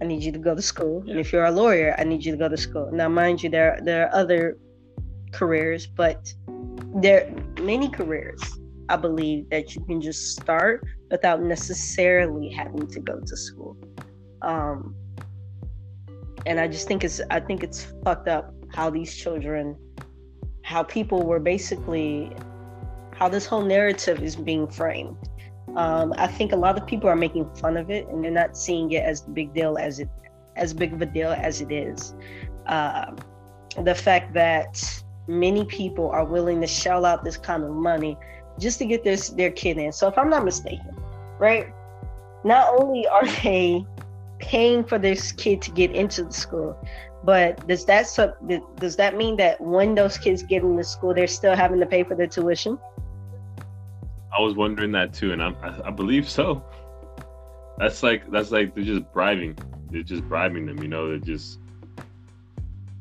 I 0.00 0.06
need 0.06 0.22
you 0.22 0.32
to 0.32 0.38
go 0.38 0.54
to 0.54 0.62
school. 0.62 1.04
And 1.06 1.20
if 1.20 1.30
you're 1.30 1.44
a 1.44 1.50
lawyer, 1.50 1.94
I 1.98 2.04
need 2.04 2.24
you 2.24 2.32
to 2.32 2.38
go 2.38 2.48
to 2.48 2.56
school. 2.56 2.88
Now 2.90 3.10
mind 3.10 3.42
you, 3.42 3.50
there 3.50 3.78
there 3.82 4.06
are 4.06 4.14
other 4.14 4.56
careers, 5.30 5.86
but 5.86 6.32
there 7.02 7.20
are 7.26 7.62
many 7.62 7.90
careers 7.90 8.40
I 8.88 8.96
believe 8.96 9.50
that 9.50 9.74
you 9.74 9.84
can 9.84 10.00
just 10.00 10.40
start 10.40 10.86
without 11.10 11.42
necessarily 11.42 12.48
having 12.48 12.86
to 12.86 13.00
go 13.00 13.20
to 13.20 13.36
school. 13.36 13.76
Um, 14.40 14.96
and 16.46 16.58
I 16.58 16.66
just 16.66 16.88
think 16.88 17.04
it's 17.04 17.20
I 17.30 17.40
think 17.40 17.62
it's 17.62 17.92
fucked 18.02 18.28
up 18.28 18.54
how 18.72 18.88
these 18.88 19.14
children, 19.14 19.76
how 20.62 20.82
people 20.82 21.24
were 21.24 21.40
basically, 21.40 22.32
how 23.18 23.28
this 23.28 23.46
whole 23.46 23.62
narrative 23.62 24.22
is 24.22 24.36
being 24.36 24.66
framed. 24.66 25.16
Um, 25.76 26.14
I 26.18 26.26
think 26.26 26.52
a 26.52 26.56
lot 26.56 26.78
of 26.78 26.86
people 26.86 27.08
are 27.08 27.16
making 27.16 27.48
fun 27.56 27.76
of 27.76 27.90
it, 27.90 28.06
and 28.08 28.22
they're 28.22 28.30
not 28.30 28.56
seeing 28.56 28.92
it 28.92 29.02
as 29.02 29.22
big 29.22 29.54
deal 29.54 29.76
as 29.78 29.98
it, 29.98 30.08
as 30.56 30.72
big 30.72 30.92
of 30.92 31.02
a 31.02 31.06
deal 31.06 31.32
as 31.32 31.60
it 31.60 31.72
is. 31.72 32.14
Uh, 32.66 33.12
the 33.82 33.94
fact 33.94 34.32
that 34.34 35.02
many 35.26 35.64
people 35.64 36.10
are 36.10 36.24
willing 36.24 36.60
to 36.60 36.66
shell 36.66 37.04
out 37.04 37.24
this 37.24 37.36
kind 37.36 37.64
of 37.64 37.70
money 37.70 38.16
just 38.58 38.78
to 38.78 38.86
get 38.86 39.02
this 39.02 39.30
their 39.30 39.50
kid 39.50 39.78
in. 39.78 39.90
So 39.90 40.06
if 40.06 40.16
I'm 40.16 40.30
not 40.30 40.44
mistaken, 40.44 40.94
right? 41.38 41.72
Not 42.44 42.68
only 42.78 43.06
are 43.08 43.26
they 43.26 43.84
paying 44.38 44.84
for 44.84 44.98
this 44.98 45.32
kid 45.32 45.62
to 45.62 45.70
get 45.72 45.90
into 45.90 46.24
the 46.24 46.32
school, 46.32 46.76
but 47.24 47.66
does 47.66 47.84
that 47.86 48.06
sub, 48.06 48.34
does 48.76 48.96
that 48.96 49.16
mean 49.16 49.36
that 49.38 49.60
when 49.60 49.94
those 49.94 50.18
kids 50.18 50.42
get 50.42 50.62
into 50.62 50.84
school, 50.84 51.14
they're 51.14 51.26
still 51.26 51.56
having 51.56 51.80
to 51.80 51.86
pay 51.86 52.04
for 52.04 52.14
their 52.14 52.26
tuition? 52.26 52.78
I 54.36 54.40
was 54.40 54.54
wondering 54.54 54.92
that 54.92 55.14
too, 55.14 55.32
and 55.32 55.42
I, 55.42 55.54
I 55.84 55.90
believe 55.90 56.28
so. 56.28 56.64
That's 57.78 58.02
like 58.02 58.30
that's 58.30 58.50
like 58.50 58.74
they're 58.74 58.84
just 58.84 59.12
bribing. 59.12 59.56
They're 59.90 60.02
just 60.02 60.28
bribing 60.28 60.66
them. 60.66 60.82
You 60.82 60.88
know, 60.88 61.08
they're 61.08 61.18
just 61.18 61.58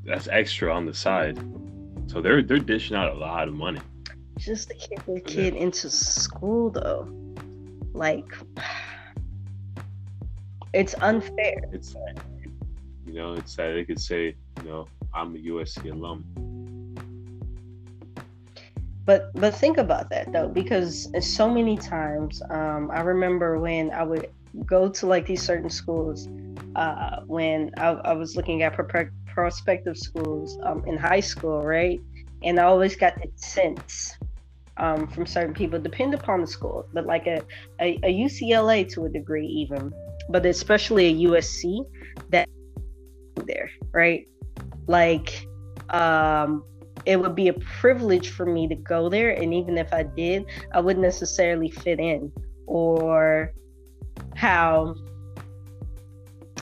that's 0.06 0.28
extra 0.28 0.74
on 0.74 0.86
the 0.86 0.94
side. 0.94 1.40
So 2.08 2.22
they're 2.22 2.44
they're 2.44 2.60
dishing 2.60 2.96
out 2.96 3.12
a 3.12 3.16
lot 3.16 3.48
of 3.48 3.54
money. 3.54 3.80
Just 4.38 4.70
to 4.70 4.76
get 4.76 5.06
their 5.06 5.20
kid 5.22 5.56
into 5.56 5.90
school, 5.90 6.70
though, 6.70 7.08
like 7.94 8.32
it's 10.74 10.96
unfair. 11.02 11.64
It's. 11.72 11.96
You 13.06 13.14
know, 13.14 13.34
it's 13.34 13.54
sad 13.54 13.76
they 13.76 13.86
could 13.86 14.00
say, 14.00 14.36
you 14.64 14.70
know, 14.70 14.88
I'm 15.14 15.36
a 15.36 15.40
USC 15.40 15.92
alum. 15.92 16.26
But 19.06 19.32
but 19.34 19.54
think 19.54 19.78
about 19.78 20.10
that 20.12 20.32
though, 20.32 20.48
because 20.48 21.10
so 21.20 21.50
many 21.50 21.78
times, 21.78 22.42
um, 22.50 22.90
I 22.92 23.02
remember 23.02 23.60
when 23.60 23.92
I 23.92 24.04
would 24.04 24.30
go 24.66 24.90
to 24.90 25.08
like 25.08 25.26
these 25.26 25.44
certain 25.44 25.70
schools, 25.70 26.28
uh, 26.76 27.22
when 27.26 27.72
I, 27.78 27.90
I 27.90 28.14
was 28.14 28.36
looking 28.36 28.64
at 28.64 28.74
pro- 28.74 29.10
prospective 29.28 29.98
schools 29.98 30.58
um, 30.64 30.84
in 30.86 30.98
high 30.98 31.20
school, 31.20 31.64
right? 31.64 32.00
And 32.44 32.60
I 32.60 32.64
always 32.64 32.96
got 32.96 33.16
the 33.22 33.30
sense 33.36 34.18
um, 34.78 35.08
from 35.08 35.26
certain 35.26 35.54
people, 35.54 35.80
depend 35.80 36.14
upon 36.14 36.42
the 36.42 36.48
school, 36.48 36.86
but 36.94 37.06
like 37.06 37.28
a, 37.28 37.42
a, 37.80 38.00
a 38.04 38.14
UCLA 38.14 38.90
to 38.94 39.06
a 39.06 39.10
degree, 39.10 39.46
even, 39.46 39.94
but 40.30 40.46
especially 40.46 41.08
a 41.08 41.30
USC 41.30 41.86
that 42.30 42.48
there, 43.46 43.70
right? 43.92 44.28
Like, 44.88 45.48
um, 45.90 46.64
it 47.06 47.20
would 47.20 47.36
be 47.36 47.50
a 47.50 47.54
privilege 47.54 48.30
for 48.30 48.46
me 48.46 48.68
to 48.68 48.76
go 48.76 49.10
there, 49.10 49.32
and 49.32 49.54
even 49.54 49.78
if 49.78 49.94
I 49.94 50.04
did, 50.04 50.46
I 50.74 50.80
wouldn't 50.80 51.04
necessarily 51.04 51.70
fit 51.70 52.00
in, 52.00 52.32
or 52.66 53.54
how 54.36 54.96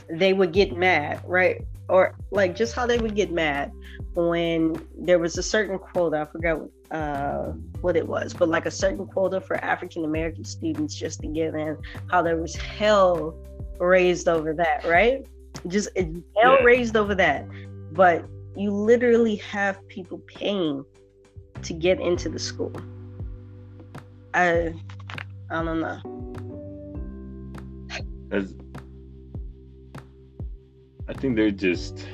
they 0.09 0.33
would 0.33 0.51
get 0.51 0.75
mad, 0.75 1.21
right? 1.25 1.65
Or 1.89 2.15
like 2.31 2.55
just 2.55 2.73
how 2.73 2.85
they 2.85 2.97
would 2.97 3.15
get 3.15 3.31
mad 3.31 3.71
when 4.13 4.75
there 4.97 5.19
was 5.19 5.37
a 5.37 5.43
certain 5.43 5.77
quota. 5.77 6.21
I 6.21 6.25
forgot 6.31 6.61
uh, 6.91 7.51
what 7.81 7.95
it 7.95 8.07
was, 8.07 8.33
but 8.33 8.49
like 8.49 8.65
a 8.65 8.71
certain 8.71 9.05
quota 9.07 9.41
for 9.41 9.57
African 9.63 10.05
American 10.05 10.43
students 10.43 10.95
just 10.95 11.21
to 11.21 11.27
get 11.27 11.53
in. 11.53 11.77
How 12.09 12.21
there 12.21 12.37
was 12.37 12.55
hell 12.55 13.35
raised 13.79 14.27
over 14.27 14.53
that, 14.53 14.85
right? 14.85 15.25
Just 15.67 15.89
hell 15.95 16.23
yeah. 16.35 16.63
raised 16.63 16.95
over 16.95 17.15
that. 17.15 17.45
But 17.91 18.25
you 18.55 18.71
literally 18.71 19.35
have 19.37 19.87
people 19.87 20.19
paying 20.19 20.85
to 21.63 21.73
get 21.73 21.99
into 21.99 22.29
the 22.29 22.39
school. 22.39 22.73
I 24.33 24.73
I 25.49 25.63
don't 25.63 25.79
know. 25.79 25.99
As 28.31 28.55
I 31.07 31.13
think 31.13 31.35
they're 31.35 31.51
just 31.51 32.07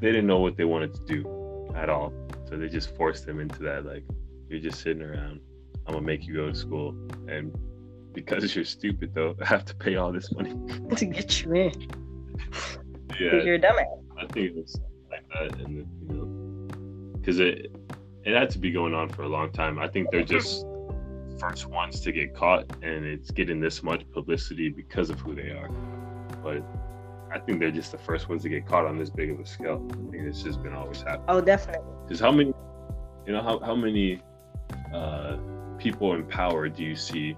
they 0.00 0.08
didn't 0.08 0.26
know 0.26 0.40
what 0.40 0.56
they 0.56 0.64
wanted 0.64 0.94
to 0.94 1.00
do 1.06 1.72
at 1.74 1.88
all. 1.88 2.12
So 2.48 2.56
they 2.56 2.68
just 2.68 2.94
forced 2.96 3.26
them 3.26 3.40
into 3.40 3.62
that 3.62 3.84
like 3.86 4.04
you're 4.48 4.60
just 4.60 4.80
sitting 4.80 5.02
around. 5.02 5.40
I'm 5.86 5.94
gonna 5.94 6.06
make 6.06 6.26
you 6.26 6.34
go 6.34 6.48
to 6.48 6.54
school 6.54 6.96
and 7.28 7.56
because 8.12 8.56
you're 8.56 8.64
stupid 8.64 9.14
though, 9.14 9.36
I 9.42 9.46
have 9.46 9.64
to 9.66 9.74
pay 9.74 9.96
all 9.96 10.12
this 10.12 10.32
money 10.32 10.54
to 10.96 11.06
get 11.06 11.42
you 11.42 11.54
in. 11.54 11.88
Yeah, 13.18 13.42
you're 13.42 13.54
a 13.54 13.60
dumbass. 13.60 14.02
I 14.18 14.26
think 14.26 14.50
it 14.50 14.56
was 14.56 14.80
like 15.10 15.24
that, 15.28 15.58
and 15.60 15.86
you 16.02 16.14
know, 16.14 17.14
because 17.18 17.40
it 17.40 17.70
it 18.24 18.34
had 18.34 18.50
to 18.50 18.58
be 18.58 18.70
going 18.70 18.94
on 18.94 19.08
for 19.08 19.22
a 19.22 19.28
long 19.28 19.50
time. 19.52 19.78
I 19.78 19.88
think 19.88 20.10
they're 20.10 20.24
just 20.24 20.66
first 21.38 21.66
ones 21.66 22.00
to 22.00 22.12
get 22.12 22.34
caught, 22.34 22.64
and 22.82 23.04
it's 23.04 23.30
getting 23.30 23.60
this 23.60 23.82
much 23.82 24.02
publicity 24.12 24.68
because 24.68 25.10
of 25.10 25.20
who 25.20 25.34
they 25.34 25.50
are. 25.50 25.68
But 26.42 26.62
I 27.32 27.38
think 27.38 27.60
they're 27.60 27.70
just 27.70 27.92
the 27.92 27.98
first 27.98 28.28
ones 28.28 28.42
to 28.42 28.48
get 28.48 28.66
caught 28.66 28.86
on 28.86 28.98
this 28.98 29.10
big 29.10 29.30
of 29.30 29.40
a 29.40 29.46
scale. 29.46 29.86
I 29.90 30.10
think 30.10 30.24
it's 30.24 30.42
just 30.42 30.62
been 30.62 30.74
always 30.74 31.02
happening. 31.02 31.24
Oh, 31.28 31.40
definitely. 31.40 31.86
Because 32.04 32.20
how 32.20 32.32
many, 32.32 32.52
you 33.26 33.32
know, 33.32 33.42
how 33.42 33.58
how 33.60 33.74
many 33.74 34.22
uh, 34.92 35.36
people 35.78 36.14
in 36.14 36.26
power 36.26 36.68
do 36.68 36.82
you 36.82 36.96
see 36.96 37.36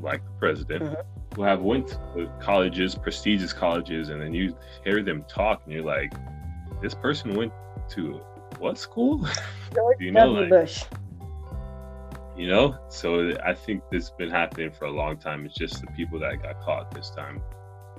like 0.00 0.24
the 0.24 0.30
president, 0.38 0.84
mm-hmm. 0.84 1.17
Who 1.38 1.44
have 1.44 1.62
went 1.62 1.86
to 1.86 2.28
colleges, 2.40 2.96
prestigious 2.96 3.52
colleges, 3.52 4.08
and 4.08 4.20
then 4.20 4.34
you 4.34 4.56
hear 4.82 5.04
them 5.04 5.24
talk, 5.28 5.62
and 5.64 5.72
you're 5.72 5.84
like, 5.84 6.12
this 6.82 6.94
person 6.94 7.36
went 7.36 7.52
to 7.90 8.20
what 8.58 8.76
school? 8.76 9.26
You 10.00 10.12
know. 10.12 10.32
Like, 10.32 10.48
Bush. 10.48 10.84
You 12.36 12.48
know, 12.48 12.78
so 12.88 13.36
I 13.44 13.52
think 13.52 13.82
this 13.90 14.08
has 14.08 14.10
been 14.16 14.30
happening 14.30 14.70
for 14.70 14.86
a 14.86 14.90
long 14.90 15.18
time. 15.18 15.44
It's 15.44 15.54
just 15.54 15.80
the 15.80 15.86
people 15.88 16.18
that 16.20 16.42
got 16.42 16.60
caught 16.62 16.90
this 16.90 17.10
time. 17.10 17.42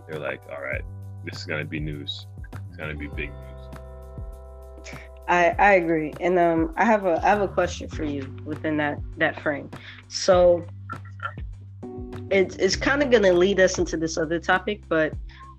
They're 0.08 0.20
like, 0.20 0.42
all 0.50 0.62
right, 0.62 0.82
this 1.24 1.40
is 1.40 1.46
gonna 1.46 1.66
be 1.66 1.80
news. 1.80 2.26
It's 2.68 2.78
gonna 2.78 2.96
be 2.96 3.08
big 3.08 3.30
news. 3.30 4.90
I, 5.28 5.56
I 5.60 5.74
agree, 5.74 6.14
and 6.20 6.40
um, 6.40 6.74
I 6.76 6.86
have 6.86 7.06
a 7.06 7.22
I 7.24 7.30
have 7.30 7.42
a 7.42 7.48
question 7.48 7.88
for 7.88 8.04
you 8.04 8.36
within 8.46 8.78
that 8.78 8.98
that 9.18 9.40
frame. 9.40 9.70
So 10.08 10.66
it's 12.32 12.56
it's 12.56 12.76
kind 12.76 13.02
of 13.04 13.12
gonna 13.12 13.34
lead 13.34 13.60
us 13.60 13.78
into 13.78 13.98
this 13.98 14.18
other 14.18 14.40
topic, 14.40 14.82
but 14.88 15.14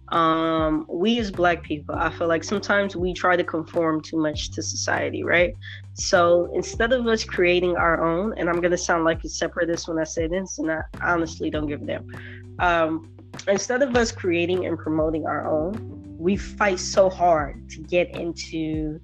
um, 0.08 0.86
we 0.88 1.18
as 1.20 1.30
Black 1.30 1.62
people, 1.62 1.94
I 1.94 2.10
feel 2.10 2.26
like 2.26 2.42
sometimes 2.42 2.96
we 2.96 3.14
try 3.14 3.36
to 3.36 3.44
conform 3.44 4.00
too 4.00 4.16
much 4.16 4.50
to 4.52 4.62
society, 4.62 5.22
right? 5.22 5.54
So 5.94 6.50
instead 6.54 6.92
of 6.92 7.06
us 7.06 7.22
creating 7.22 7.76
our 7.76 8.04
own, 8.04 8.34
and 8.36 8.48
I'm 8.48 8.60
gonna 8.60 8.78
sound 8.78 9.04
like 9.04 9.22
a 9.24 9.28
separatist 9.28 9.88
when 9.88 9.98
I 9.98 10.04
say 10.04 10.26
this, 10.26 10.58
and 10.58 10.70
I 10.70 10.82
honestly 11.00 11.50
don't 11.50 11.66
give 11.66 11.82
a 11.82 11.86
damn. 11.86 12.56
Um, 12.58 13.16
instead 13.46 13.82
of 13.82 13.96
us 13.96 14.10
creating 14.10 14.66
and 14.66 14.76
promoting 14.78 15.26
our 15.26 15.46
own, 15.46 16.16
we 16.18 16.36
fight 16.36 16.78
so 16.78 17.08
hard 17.08 17.68
to 17.70 17.78
get 17.82 18.14
into 18.16 19.00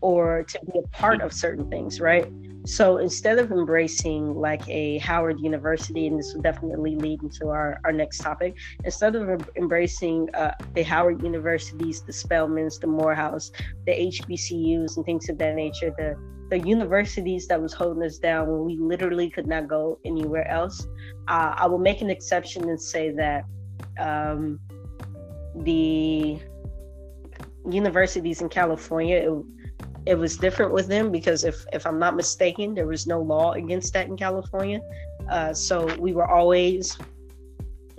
or 0.00 0.42
to 0.44 0.58
be 0.66 0.78
a 0.78 0.88
part 0.88 1.20
of 1.20 1.32
certain 1.32 1.68
things, 1.70 2.00
right? 2.00 2.30
So 2.66 2.98
instead 2.98 3.38
of 3.38 3.52
embracing 3.52 4.34
like 4.34 4.68
a 4.68 4.98
Howard 4.98 5.38
University, 5.40 6.08
and 6.08 6.18
this 6.18 6.34
will 6.34 6.42
definitely 6.42 6.96
lead 6.96 7.22
into 7.22 7.48
our, 7.48 7.80
our 7.84 7.92
next 7.92 8.18
topic, 8.18 8.56
instead 8.82 9.14
of 9.14 9.48
embracing 9.56 10.28
uh, 10.34 10.52
the 10.74 10.82
Howard 10.82 11.22
Universities, 11.22 12.02
the 12.02 12.12
Spelmans, 12.12 12.80
the 12.80 12.88
Morehouse, 12.88 13.52
the 13.86 13.92
HBCUs, 13.92 14.96
and 14.96 15.06
things 15.06 15.28
of 15.28 15.38
that 15.38 15.54
nature, 15.54 15.94
the 15.96 16.16
the 16.48 16.60
universities 16.60 17.48
that 17.48 17.60
was 17.60 17.72
holding 17.72 18.04
us 18.04 18.18
down 18.18 18.46
when 18.46 18.64
we 18.64 18.76
literally 18.76 19.28
could 19.28 19.48
not 19.48 19.66
go 19.66 19.98
anywhere 20.04 20.46
else, 20.48 20.86
uh, 21.26 21.54
I 21.56 21.66
will 21.66 21.78
make 21.78 22.02
an 22.02 22.10
exception 22.10 22.68
and 22.68 22.80
say 22.80 23.10
that 23.10 23.44
um, 23.98 24.60
the 25.56 26.38
universities 27.68 28.42
in 28.42 28.48
California, 28.48 29.16
it, 29.16 29.55
it 30.06 30.16
was 30.16 30.36
different 30.36 30.72
with 30.72 30.86
them 30.86 31.10
because 31.10 31.44
if 31.44 31.66
if 31.72 31.84
I'm 31.86 31.98
not 31.98 32.14
mistaken, 32.14 32.74
there 32.74 32.86
was 32.86 33.06
no 33.06 33.20
law 33.20 33.52
against 33.52 33.92
that 33.94 34.06
in 34.06 34.16
California. 34.16 34.80
Uh, 35.28 35.52
so 35.52 35.94
we 35.96 36.12
were 36.12 36.28
always 36.28 36.96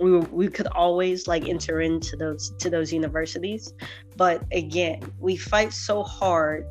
we 0.00 0.12
were, 0.12 0.20
we 0.20 0.48
could 0.48 0.68
always 0.68 1.26
like 1.26 1.46
enter 1.48 1.80
into 1.80 2.16
those 2.16 2.50
to 2.58 2.70
those 2.70 2.92
universities. 2.92 3.74
But 4.16 4.42
again, 4.52 5.12
we 5.18 5.36
fight 5.36 5.72
so 5.72 6.02
hard 6.02 6.66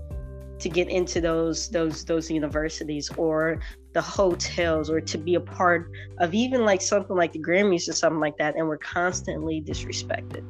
to 0.59 0.69
get 0.69 0.89
into 0.89 1.21
those 1.21 1.69
those 1.69 2.03
those 2.03 2.31
universities 2.31 3.11
or 3.15 3.59
the 3.93 4.01
hotels 4.01 4.89
or 4.89 4.99
to 5.01 5.17
be 5.19 5.35
a 5.35 5.39
part 5.39 5.91
of 6.17 6.33
even 6.33 6.65
like 6.65 6.81
something 6.81 7.15
like 7.15 7.31
the 7.31 7.39
Grammys 7.39 7.87
or 7.87 7.93
something 7.93 8.19
like 8.19 8.37
that, 8.37 8.55
and 8.55 8.67
we're 8.67 8.77
constantly 8.77 9.61
disrespected. 9.61 10.43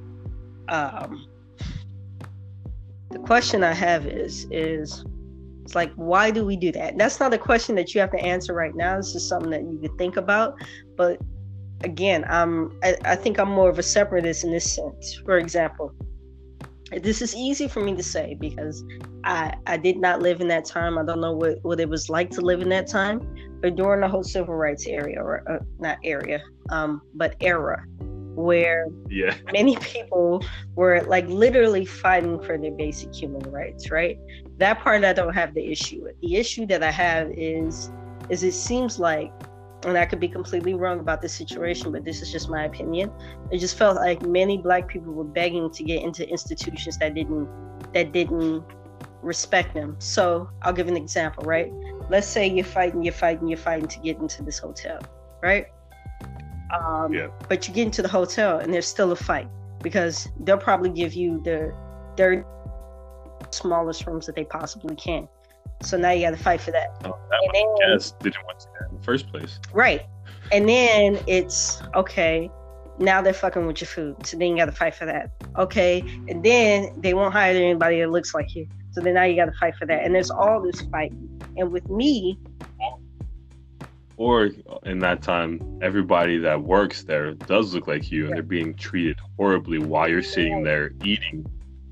Um, 0.69 1.27
the 3.09 3.19
question 3.19 3.63
I 3.63 3.73
have 3.73 4.05
is 4.05 4.47
is 4.51 5.05
it's 5.63 5.75
like 5.75 5.93
why 5.95 6.31
do 6.31 6.45
we 6.45 6.55
do 6.55 6.71
that? 6.73 6.97
That's 6.97 7.19
not 7.19 7.33
a 7.33 7.37
question 7.37 7.75
that 7.75 7.93
you 7.93 8.01
have 8.01 8.11
to 8.11 8.19
answer 8.19 8.53
right 8.53 8.75
now. 8.75 8.97
This 8.97 9.15
is 9.15 9.27
something 9.27 9.49
that 9.51 9.61
you 9.61 9.79
could 9.81 9.97
think 9.97 10.17
about, 10.17 10.55
but 10.95 11.19
again, 11.81 12.25
I'm 12.29 12.77
I, 12.83 12.95
I 13.05 13.15
think 13.15 13.39
I'm 13.39 13.49
more 13.49 13.69
of 13.69 13.79
a 13.79 13.83
separatist 13.83 14.43
in 14.43 14.51
this 14.51 14.73
sense. 14.73 15.21
For 15.25 15.37
example, 15.37 15.93
this 16.91 17.21
is 17.21 17.35
easy 17.35 17.67
for 17.67 17.81
me 17.81 17.95
to 17.95 18.03
say 18.03 18.37
because 18.39 18.83
I 19.23 19.53
I 19.65 19.77
did 19.77 19.97
not 19.97 20.21
live 20.21 20.41
in 20.41 20.47
that 20.49 20.65
time. 20.65 20.97
I 20.97 21.03
don't 21.03 21.21
know 21.21 21.33
what, 21.33 21.59
what 21.63 21.79
it 21.79 21.89
was 21.89 22.09
like 22.09 22.29
to 22.31 22.41
live 22.41 22.61
in 22.61 22.69
that 22.69 22.87
time. 22.87 23.21
But 23.61 23.75
during 23.75 24.01
the 24.01 24.07
whole 24.07 24.23
civil 24.23 24.53
rights 24.53 24.85
area, 24.85 25.19
or 25.19 25.43
uh, 25.49 25.59
not 25.79 25.97
area, 26.03 26.41
um, 26.69 27.01
but 27.15 27.35
era, 27.41 27.83
where 28.37 28.87
yeah. 29.09 29.35
many 29.51 29.75
people 29.77 30.43
were 30.75 31.01
like 31.07 31.27
literally 31.27 31.85
fighting 31.85 32.39
for 32.39 32.57
their 32.57 32.71
basic 32.71 33.13
human 33.13 33.41
rights, 33.51 33.89
right? 33.89 34.19
That 34.59 34.79
part 34.79 35.03
I 35.03 35.13
don't 35.13 35.33
have 35.33 35.55
the 35.55 35.65
issue 35.71 36.03
with. 36.03 36.19
The 36.21 36.35
issue 36.35 36.67
that 36.67 36.83
I 36.83 36.91
have 36.91 37.31
is 37.31 37.91
is 38.29 38.43
it 38.43 38.53
seems 38.53 38.99
like 38.99 39.31
and 39.83 39.97
I 39.97 40.05
could 40.05 40.19
be 40.19 40.27
completely 40.27 40.73
wrong 40.73 40.99
about 40.99 41.21
this 41.21 41.33
situation, 41.33 41.91
but 41.91 42.03
this 42.03 42.21
is 42.21 42.31
just 42.31 42.49
my 42.49 42.65
opinion. 42.65 43.11
It 43.51 43.59
just 43.59 43.77
felt 43.77 43.95
like 43.95 44.21
many 44.21 44.57
black 44.57 44.87
people 44.87 45.13
were 45.13 45.23
begging 45.23 45.71
to 45.71 45.83
get 45.83 46.03
into 46.03 46.27
institutions 46.27 46.97
that 46.99 47.15
didn't 47.15 47.47
that 47.93 48.11
didn't 48.11 48.63
respect 49.23 49.73
them. 49.73 49.95
So 49.97 50.49
I'll 50.61 50.73
give 50.73 50.87
an 50.87 50.97
example, 50.97 51.43
right? 51.43 51.71
Let's 52.09 52.27
say 52.27 52.47
you're 52.47 52.65
fighting, 52.65 53.03
you're 53.03 53.13
fighting, 53.13 53.47
you're 53.47 53.57
fighting 53.57 53.87
to 53.87 53.99
get 53.99 54.17
into 54.17 54.43
this 54.43 54.59
hotel, 54.59 54.99
right? 55.41 55.67
Um, 56.73 57.13
yeah. 57.13 57.27
But 57.47 57.67
you 57.67 57.73
get 57.73 57.85
into 57.85 58.01
the 58.01 58.07
hotel 58.07 58.59
and 58.59 58.73
there's 58.73 58.87
still 58.87 59.11
a 59.11 59.15
fight 59.15 59.47
because 59.81 60.27
they'll 60.41 60.57
probably 60.57 60.89
give 60.89 61.13
you 61.13 61.41
the 61.43 61.73
their 62.17 62.45
smallest 63.51 64.05
rooms 64.07 64.25
that 64.25 64.35
they 64.35 64.43
possibly 64.43 64.95
can. 64.95 65.27
So 65.81 65.97
now 65.97 66.11
you 66.11 66.25
got 66.25 66.31
to 66.31 66.43
fight 66.43 66.61
for 66.61 66.71
that. 66.71 66.89
Oh, 67.05 67.17
that 67.29 67.39
and 67.43 67.53
then, 67.53 67.93
guess 67.93 68.11
didn't 68.19 68.43
want 68.45 68.59
to 68.61 68.67
that 68.79 68.89
in 68.89 68.97
the 68.97 69.03
first 69.03 69.29
place. 69.29 69.59
Right. 69.73 70.05
And 70.51 70.67
then 70.67 71.19
it's 71.27 71.81
okay. 71.95 72.49
Now 72.99 73.21
they're 73.21 73.33
fucking 73.33 73.67
with 73.67 73.79
your 73.79 73.87
food, 73.87 74.25
so 74.25 74.37
then 74.37 74.49
you 74.49 74.57
got 74.57 74.65
to 74.65 74.71
fight 74.71 74.95
for 74.95 75.05
that. 75.05 75.29
Okay, 75.55 75.99
and 76.27 76.43
then 76.43 76.99
they 76.99 77.13
won't 77.13 77.31
hire 77.31 77.53
anybody 77.55 77.99
that 77.99 78.09
looks 78.09 78.33
like 78.33 78.55
you, 78.55 78.67
so 78.89 79.01
then 79.01 79.13
now 79.13 79.23
you 79.23 79.35
got 79.35 79.45
to 79.45 79.57
fight 79.59 79.75
for 79.75 79.85
that. 79.85 80.03
And 80.03 80.15
there's 80.15 80.31
all 80.31 80.59
this 80.63 80.81
fight. 80.81 81.11
And 81.57 81.71
with 81.71 81.87
me, 81.91 82.39
or 84.17 84.49
in 84.83 84.99
that 84.99 85.21
time, 85.21 85.79
everybody 85.81 86.37
that 86.39 86.61
works 86.61 87.03
there 87.03 87.33
does 87.33 87.73
look 87.73 87.87
like 87.87 88.11
you, 88.11 88.25
and 88.25 88.35
they're 88.35 88.43
being 88.43 88.73
treated 88.73 89.17
horribly 89.37 89.77
while 89.77 90.09
you're 90.09 90.23
sitting 90.23 90.63
there 90.63 90.91
eating 91.03 91.45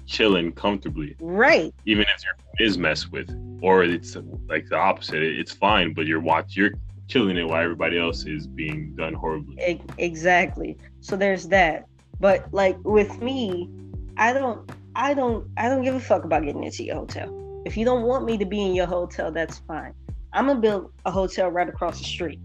chilling 0.08 0.52
comfortably. 0.52 1.16
Right. 1.20 1.74
Even 1.86 2.04
if 2.04 2.24
your 2.24 2.36
food 2.36 2.66
is 2.66 2.78
messed 2.78 3.12
with, 3.12 3.30
or 3.62 3.84
it's 3.84 4.18
like 4.48 4.68
the 4.70 4.76
opposite, 4.76 5.22
it's 5.22 5.52
fine, 5.52 5.94
but 5.94 6.06
you're 6.06 6.20
watch 6.20 6.56
you're 6.56 6.74
killing 7.08 7.38
it 7.38 7.48
while 7.48 7.62
everybody 7.62 8.00
else 8.00 8.26
is 8.26 8.48
being 8.48 8.96
done 8.96 9.14
horribly. 9.14 9.80
Exactly. 9.98 10.78
So 11.02 11.16
there's 11.16 11.48
that. 11.50 11.86
But 12.20 12.52
like 12.54 12.78
with 12.84 13.22
me, 13.22 13.70
I 14.18 14.34
don't 14.34 14.70
I 14.96 15.14
don't 15.14 15.48
I 15.58 15.70
don't 15.70 15.84
give 15.84 15.96
a 15.96 16.00
fuck 16.00 16.24
about 16.24 16.44
getting 16.44 16.64
into 16.64 16.84
your 16.84 16.96
hotel. 16.96 17.64
If 17.66 17.78
you 17.78 17.86
don't 17.86 18.04
want 18.04 18.26
me 18.26 18.38
to 18.38 18.46
be 18.46 18.62
in 18.62 18.76
your 18.76 18.86
hotel, 18.86 19.32
that's 19.32 19.60
fine. 19.60 19.94
I'm 20.36 20.48
gonna 20.48 20.60
build 20.60 20.92
a 21.06 21.12
hotel 21.12 21.50
right 21.50 21.68
across 21.68 22.00
the 22.00 22.06
street. 22.06 22.40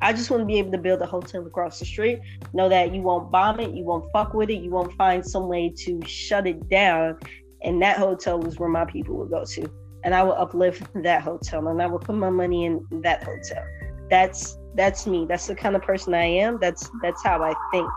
I 0.00 0.12
just 0.14 0.30
want 0.30 0.40
to 0.40 0.46
be 0.46 0.58
able 0.58 0.70
to 0.72 0.78
build 0.78 1.02
a 1.02 1.06
hotel 1.06 1.46
across 1.46 1.78
the 1.78 1.84
street. 1.84 2.20
Know 2.54 2.68
that 2.70 2.94
you 2.94 3.02
won't 3.02 3.30
bomb 3.30 3.60
it, 3.60 3.72
you 3.72 3.84
won't 3.84 4.10
fuck 4.12 4.32
with 4.32 4.48
it, 4.48 4.62
you 4.62 4.70
won't 4.70 4.94
find 4.94 5.24
some 5.24 5.46
way 5.46 5.72
to 5.76 6.00
shut 6.06 6.46
it 6.46 6.68
down. 6.70 7.18
And 7.62 7.82
that 7.82 7.98
hotel 7.98 8.44
is 8.46 8.58
where 8.58 8.68
my 8.68 8.86
people 8.86 9.16
will 9.16 9.26
go 9.26 9.44
to. 9.44 9.70
And 10.04 10.14
I 10.14 10.22
will 10.22 10.34
uplift 10.34 10.84
that 11.02 11.22
hotel 11.22 11.68
and 11.68 11.82
I 11.82 11.86
will 11.86 11.98
put 11.98 12.14
my 12.14 12.30
money 12.30 12.64
in 12.64 12.86
that 13.02 13.24
hotel. 13.24 13.62
That's 14.08 14.56
that's 14.74 15.06
me. 15.06 15.26
That's 15.28 15.48
the 15.48 15.54
kind 15.54 15.76
of 15.76 15.82
person 15.82 16.14
I 16.14 16.24
am. 16.24 16.58
That's 16.60 16.88
that's 17.02 17.22
how 17.22 17.42
I 17.42 17.52
think. 17.72 17.90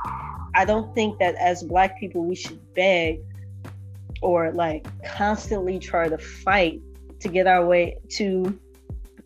I 0.56 0.66
don't 0.66 0.94
think 0.94 1.20
that 1.20 1.36
as 1.36 1.64
black 1.64 1.98
people 2.00 2.26
we 2.26 2.36
should 2.36 2.60
beg 2.74 3.22
or 4.22 4.52
like 4.52 4.86
constantly 5.06 5.80
try 5.80 6.10
to 6.10 6.18
fight 6.18 6.82
to 7.20 7.30
get 7.30 7.48
our 7.48 7.66
way 7.66 7.96
to 8.10 8.60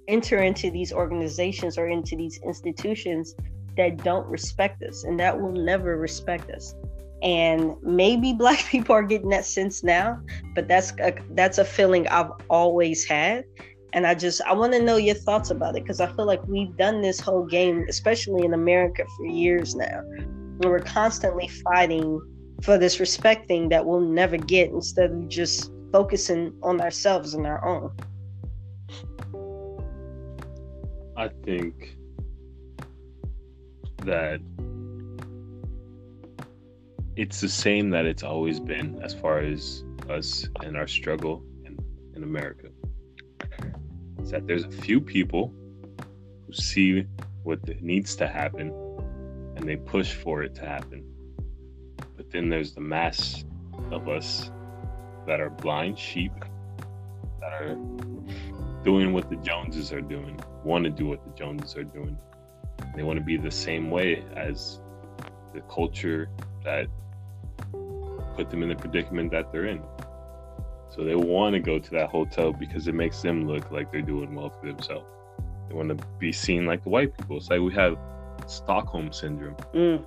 enter 0.07 0.39
into 0.39 0.69
these 0.71 0.91
organizations 0.93 1.77
or 1.77 1.87
into 1.87 2.15
these 2.15 2.39
institutions 2.43 3.35
that 3.77 4.03
don't 4.03 4.25
respect 4.27 4.81
us 4.83 5.03
and 5.03 5.19
that 5.19 5.39
will 5.39 5.51
never 5.51 5.97
respect 5.97 6.49
us. 6.51 6.75
And 7.21 7.75
maybe 7.81 8.33
black 8.37 8.65
people 8.65 8.95
are 8.95 9.03
getting 9.03 9.29
that 9.29 9.45
sense 9.45 9.83
now 9.83 10.19
but 10.53 10.67
that's 10.67 10.91
a, 10.99 11.13
that's 11.31 11.57
a 11.57 11.65
feeling 11.65 12.07
i've 12.09 12.31
always 12.49 13.05
had. 13.05 13.45
And 13.93 14.05
i 14.05 14.13
just 14.13 14.41
i 14.43 14.53
want 14.53 14.73
to 14.73 14.81
know 14.81 14.97
your 14.97 15.15
thoughts 15.15 15.51
about 15.51 15.77
it 15.77 15.83
because 15.83 16.01
i 16.01 16.11
feel 16.13 16.25
like 16.25 16.45
we've 16.47 16.75
done 16.77 17.01
this 17.01 17.19
whole 17.19 17.45
game 17.45 17.85
especially 17.87 18.43
in 18.43 18.53
america 18.53 19.05
for 19.17 19.25
years 19.25 19.75
now. 19.75 20.01
We're 20.59 20.79
constantly 20.79 21.47
fighting 21.47 22.21
for 22.61 22.77
this 22.77 22.99
respect 22.99 23.47
thing 23.47 23.69
that 23.69 23.85
we'll 23.85 23.99
never 23.99 24.37
get 24.37 24.69
instead 24.69 25.11
of 25.11 25.27
just 25.27 25.71
focusing 25.91 26.53
on 26.63 26.81
ourselves 26.81 27.33
and 27.33 27.45
our 27.45 27.65
own 27.65 27.91
I 31.17 31.29
think 31.29 31.97
that 34.03 34.41
it's 37.15 37.39
the 37.39 37.49
same 37.49 37.89
that 37.91 38.05
it's 38.05 38.23
always 38.23 38.59
been 38.59 39.01
as 39.01 39.13
far 39.13 39.39
as 39.39 39.83
us 40.09 40.47
and 40.61 40.75
our 40.75 40.87
struggle 40.87 41.41
in, 41.63 41.77
in 42.15 42.23
America. 42.23 42.67
It's 44.19 44.31
that 44.31 44.45
there's 44.45 44.65
a 44.65 44.71
few 44.71 44.99
people 44.99 45.53
who 46.45 46.53
see 46.53 47.05
what 47.43 47.59
needs 47.81 48.15
to 48.17 48.27
happen 48.27 48.73
and 49.55 49.67
they 49.67 49.77
push 49.77 50.13
for 50.13 50.43
it 50.43 50.53
to 50.55 50.65
happen. 50.65 51.05
But 52.17 52.29
then 52.31 52.49
there's 52.49 52.73
the 52.73 52.81
mass 52.81 53.45
of 53.91 54.09
us 54.09 54.51
that 55.27 55.39
are 55.39 55.49
blind 55.49 55.97
sheep 55.97 56.33
that 57.39 57.53
are 57.53 57.77
doing 58.83 59.13
what 59.13 59.29
the 59.29 59.37
Joneses 59.37 59.93
are 59.93 60.01
doing, 60.01 60.39
want 60.65 60.83
to 60.83 60.89
do 60.89 61.07
what 61.07 61.23
the 61.23 61.31
Joneses 61.37 61.77
are 61.77 61.83
doing. 61.83 62.17
They 62.95 63.03
want 63.03 63.19
to 63.19 63.23
be 63.23 63.37
the 63.37 63.51
same 63.51 63.89
way 63.89 64.23
as 64.35 64.79
the 65.53 65.61
culture 65.61 66.29
that 66.63 66.87
put 68.35 68.49
them 68.49 68.63
in 68.63 68.69
the 68.69 68.75
predicament 68.75 69.31
that 69.31 69.51
they're 69.51 69.65
in. 69.65 69.81
So 70.89 71.03
they 71.03 71.15
want 71.15 71.53
to 71.53 71.59
go 71.59 71.79
to 71.79 71.91
that 71.91 72.09
hotel 72.09 72.51
because 72.51 72.87
it 72.87 72.95
makes 72.95 73.21
them 73.21 73.47
look 73.47 73.71
like 73.71 73.91
they're 73.91 74.01
doing 74.01 74.33
well 74.33 74.49
for 74.49 74.65
themselves. 74.65 75.05
They 75.69 75.75
want 75.75 75.89
to 75.97 76.05
be 76.19 76.31
seen 76.31 76.65
like 76.65 76.83
the 76.83 76.89
white 76.89 77.15
people. 77.17 77.37
It's 77.37 77.49
like 77.49 77.61
we 77.61 77.73
have 77.73 77.97
Stockholm 78.47 79.11
syndrome. 79.11 79.55
Mm. 79.73 80.05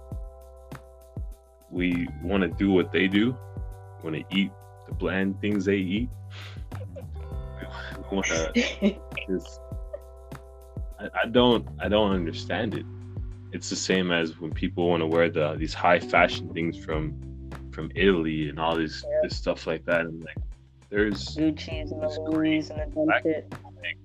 We 1.70 2.08
want 2.22 2.42
to 2.42 2.48
do 2.48 2.70
what 2.70 2.92
they 2.92 3.06
do. 3.06 3.36
We 4.02 4.10
want 4.10 4.28
to 4.28 4.36
eat 4.36 4.50
the 4.86 4.94
bland 4.94 5.40
things 5.40 5.66
they 5.66 5.76
eat 5.76 6.08
want 8.10 8.26
to 8.26 8.52
just 9.28 9.60
I, 10.98 11.08
I 11.22 11.26
don't 11.26 11.66
I 11.80 11.88
don't 11.88 12.12
understand 12.12 12.74
it. 12.74 12.84
It's 13.52 13.70
the 13.70 13.76
same 13.76 14.10
as 14.10 14.38
when 14.38 14.52
people 14.52 14.88
want 14.88 15.00
to 15.02 15.06
wear 15.06 15.30
the 15.30 15.54
these 15.54 15.74
high 15.74 15.98
fashion 15.98 16.52
things 16.52 16.76
from 16.76 17.18
from 17.72 17.90
Italy 17.94 18.48
and 18.48 18.58
all 18.58 18.76
this 18.76 19.04
yeah. 19.08 19.20
this 19.22 19.36
stuff 19.36 19.66
like 19.66 19.84
that. 19.86 20.02
And 20.02 20.24
like 20.24 20.36
there's 20.90 21.36
Gucci's 21.36 21.92
and 21.92 22.02
the 22.02 22.20
Louis 22.20 22.70
and 22.70 22.92
the 22.92 23.00
like 23.00 23.24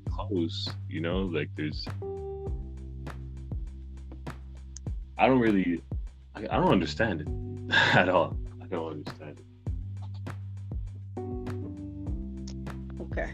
clothes, 0.09 0.69
you 0.89 1.01
know, 1.01 1.21
like 1.21 1.49
there's 1.55 1.87
I 5.17 5.27
don't 5.27 5.39
really 5.39 5.81
I, 6.35 6.41
I 6.41 6.57
don't 6.57 6.71
understand 6.71 7.21
it 7.21 7.27
at 7.95 8.09
all. 8.09 8.37
I 8.61 8.65
don't 8.67 8.91
understand 8.91 9.39
it. 9.39 9.45
Okay. 13.01 13.33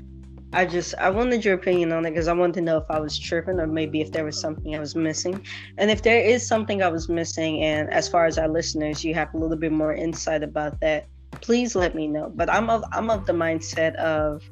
I 0.52 0.66
just 0.66 0.96
I 0.96 1.10
wanted 1.12 1.46
your 1.46 1.54
opinion 1.54 1.92
on 1.92 2.06
it 2.06 2.12
because 2.12 2.28
I 2.28 2.34
wanted 2.34 2.56
to 2.56 2.62
know 2.62 2.78
if 2.78 2.90
I 2.90 3.00
was 3.00 3.18
tripping 3.20 3.60
or 3.60 3.68
maybe 3.68 4.02
if 4.02 4.12
there 4.12 4.26
was 4.26 4.40
something 4.40 4.76
I 4.76 4.80
was 4.80 4.96
missing. 4.96 5.46
And 5.78 5.92
if 5.92 6.02
there 6.02 6.20
is 6.20 6.46
something 6.48 6.82
I 6.82 6.88
was 6.88 7.08
missing, 7.08 7.62
and 7.62 7.92
as 7.94 8.08
far 8.08 8.26
as 8.26 8.40
our 8.40 8.48
listeners, 8.48 9.04
you 9.04 9.14
have 9.14 9.32
a 9.36 9.38
little 9.38 9.58
bit 9.58 9.72
more 9.72 9.94
insight 9.94 10.42
about 10.42 10.80
that, 10.80 11.06
please 11.42 11.76
let 11.76 11.94
me 11.94 12.08
know. 12.08 12.32
But 12.34 12.50
I'm 12.50 12.70
of 12.70 12.84
I'm 12.92 13.12
of 13.12 13.28
the 13.28 13.34
mindset 13.34 13.96
of 13.96 14.44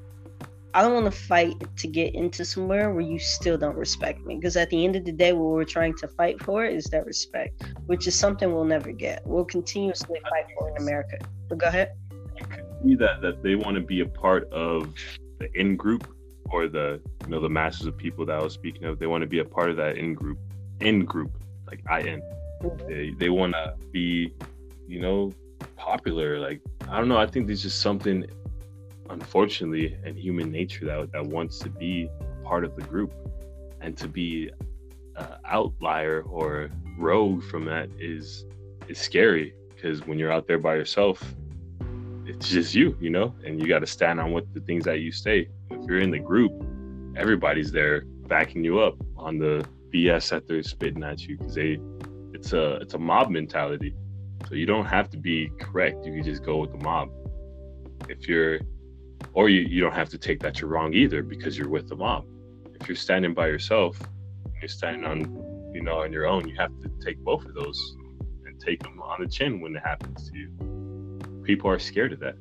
I 0.76 0.84
don't 0.84 0.93
want 0.93 1.06
to 1.06 1.20
fight 1.20 1.56
to 1.78 1.88
get 1.88 2.14
into 2.14 2.45
somewhere 2.45 2.91
where 2.91 3.02
you 3.02 3.18
still 3.18 3.58
don't 3.58 3.76
respect 3.76 4.20
me. 4.24 4.36
Because 4.36 4.56
at 4.56 4.70
the 4.70 4.86
end 4.86 4.95
of 4.95 5.04
the 5.04 5.12
day, 5.12 5.34
what 5.34 5.50
we're 5.50 5.64
trying 5.64 5.95
to 5.98 6.08
fight 6.08 6.39
for 6.43 6.64
is 6.66 6.84
that 6.86 7.08
respect, 7.08 7.64
which 7.88 8.06
is 8.06 8.14
something 8.14 8.54
we'll 8.54 8.66
never 8.66 8.91
get. 8.91 9.26
We'll 9.26 9.45
continuously 9.45 10.20
fight 10.30 10.45
for 10.56 10.70
in 10.70 10.78
America. 10.78 11.18
But 11.50 11.58
go 11.58 11.68
ahead. 11.68 11.93
You 12.39 12.45
can 12.45 12.66
see 12.84 12.95
that 12.95 13.22
that 13.24 13.41
they 13.41 13.56
want 13.56 13.74
to 13.76 13.82
be 13.82 14.02
a 14.02 14.06
part 14.06 14.48
of 14.54 14.93
the 15.40 15.52
in 15.60 15.76
group 15.76 16.08
or 16.52 16.68
the 16.68 17.02
you 17.24 17.30
know 17.30 17.42
the 17.42 17.50
masses 17.50 17.86
of 17.86 17.98
people 17.98 18.26
that 18.26 18.38
I 18.38 18.44
was 18.44 18.54
speaking 18.54 18.86
of. 18.86 19.00
They 19.00 19.08
want 19.08 19.22
to 19.22 19.28
be 19.28 19.40
a 19.40 19.46
part 19.46 19.70
of 19.70 19.78
that 19.78 19.98
in 19.98 20.14
group, 20.14 20.40
in 20.80 21.06
group, 21.06 21.32
like 21.68 21.82
I 21.90 22.00
I 22.00 22.02
N. 22.02 22.22
They 22.88 23.12
they 23.18 23.30
want 23.30 23.54
to 23.54 23.76
be, 23.92 24.34
you 24.88 25.02
know, 25.02 25.34
popular. 25.76 26.40
Like 26.40 26.62
I 26.90 26.98
don't 26.98 27.08
know. 27.08 27.18
I 27.18 27.28
think 27.28 27.48
there's 27.48 27.64
just 27.64 27.82
something, 27.82 28.26
unfortunately, 29.10 29.98
in 30.06 30.16
human 30.16 30.52
nature 30.52 30.86
that 30.86 31.12
that 31.12 31.26
wants 31.26 31.60
to 31.60 31.70
be 31.70 32.10
part 32.44 32.64
of 32.64 32.76
the 32.76 32.84
group, 32.84 33.14
and 33.82 33.98
to 33.98 34.08
be 34.08 34.50
uh, 35.16 35.38
outlier 35.46 36.22
or 36.22 36.70
rogue 36.98 37.44
from 37.44 37.66
that 37.66 37.90
is 38.00 38.46
is 38.88 38.98
scary 38.98 39.54
because 39.76 40.06
when 40.08 40.18
you're 40.18 40.32
out 40.32 40.48
there 40.48 40.58
by 40.58 40.76
yourself, 40.76 41.36
it's 42.28 42.50
just 42.50 42.76
you, 42.76 42.98
you 43.00 43.10
know, 43.10 43.34
and 43.46 43.60
you 43.62 43.68
got 43.68 43.80
to 43.80 43.88
stand 43.88 44.20
on 44.20 44.32
what 44.32 44.54
the 44.54 44.60
things 44.60 44.84
that 44.84 45.00
you 45.00 45.12
say. 45.12 45.48
If 45.72 45.86
you're 45.88 46.00
in 46.00 46.12
the 46.12 46.20
group, 46.20 46.52
everybody's 47.16 47.72
there 47.72 48.02
backing 48.28 48.64
you 48.64 48.80
up 48.80 48.96
on 49.16 49.40
the 49.40 49.66
BS 49.94 50.30
that 50.30 50.46
they're 50.46 50.62
spitting 50.62 51.04
at 51.04 51.22
you 51.22 51.38
because 51.38 51.56
they, 51.56 51.80
it's 52.34 52.52
a 52.52 52.76
it's 52.76 52.94
a 52.94 52.98
mob 52.98 53.30
mentality. 53.30 53.96
So 54.50 54.56
you 54.56 54.66
don't 54.66 54.86
have 54.86 55.10
to 55.12 55.18
be 55.18 55.50
correct. 55.60 56.06
You 56.06 56.14
can 56.14 56.24
just 56.24 56.44
go 56.44 56.58
with 56.58 56.72
the 56.72 56.78
mob. 56.78 57.10
If 58.10 58.28
you're, 58.28 58.60
or 59.34 59.50
you, 59.50 59.62
you 59.62 59.82
don't 59.82 59.96
have 59.96 60.10
to 60.10 60.18
take 60.18 60.42
that 60.42 60.60
you're 60.60 60.70
wrong 60.70 60.94
either 60.94 61.24
because 61.24 61.58
you're 61.58 61.70
with 61.70 61.88
the 61.88 61.96
mob. 61.96 62.26
If 62.80 62.88
you're 62.88 62.98
standing 62.98 63.34
by 63.34 63.48
yourself, 63.48 64.00
you're 64.62 64.68
standing 64.68 65.06
on, 65.06 65.72
you 65.74 65.82
know, 65.82 66.00
on 66.02 66.12
your 66.12 66.28
own. 66.28 66.48
You 66.48 66.56
have 66.58 66.72
to 66.82 66.92
take 67.04 67.18
both 67.20 67.46
of 67.46 67.56
those 67.56 67.96
and 68.46 68.60
take 68.60 68.84
them 68.84 69.02
on 69.02 69.22
the 69.22 69.28
chin 69.28 69.60
when 69.62 69.76
it 69.76 69.84
happens 69.84 70.30
to 70.30 70.38
you. 70.38 70.77
People 71.48 71.72
are 71.72 71.80
scared 71.80 72.12
of 72.12 72.20
that. 72.20 72.36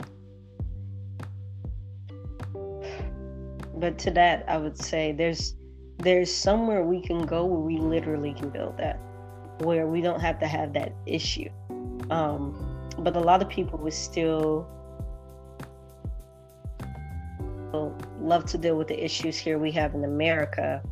But 3.76 3.98
to 3.98 4.10
that, 4.10 4.44
I 4.48 4.58
would 4.58 4.76
say 4.76 5.12
there's 5.12 5.54
there's 5.98 6.34
somewhere 6.34 6.82
we 6.82 7.00
can 7.00 7.24
go 7.24 7.44
where 7.44 7.60
we 7.60 7.78
literally 7.78 8.34
can 8.34 8.50
build 8.50 8.76
that, 8.78 8.98
where 9.60 9.86
we 9.86 10.00
don't 10.00 10.18
have 10.18 10.40
to 10.40 10.48
have 10.48 10.72
that 10.72 10.92
issue. 11.06 11.48
Um, 12.10 12.90
but 12.98 13.14
a 13.14 13.20
lot 13.20 13.40
of 13.42 13.48
people 13.48 13.78
would 13.78 13.92
still 13.92 14.68
love 18.20 18.44
to 18.46 18.58
deal 18.58 18.76
with 18.76 18.88
the 18.88 19.04
issues 19.04 19.38
here 19.38 19.56
we 19.56 19.70
have 19.70 19.94
in 19.94 20.02
America 20.02 20.82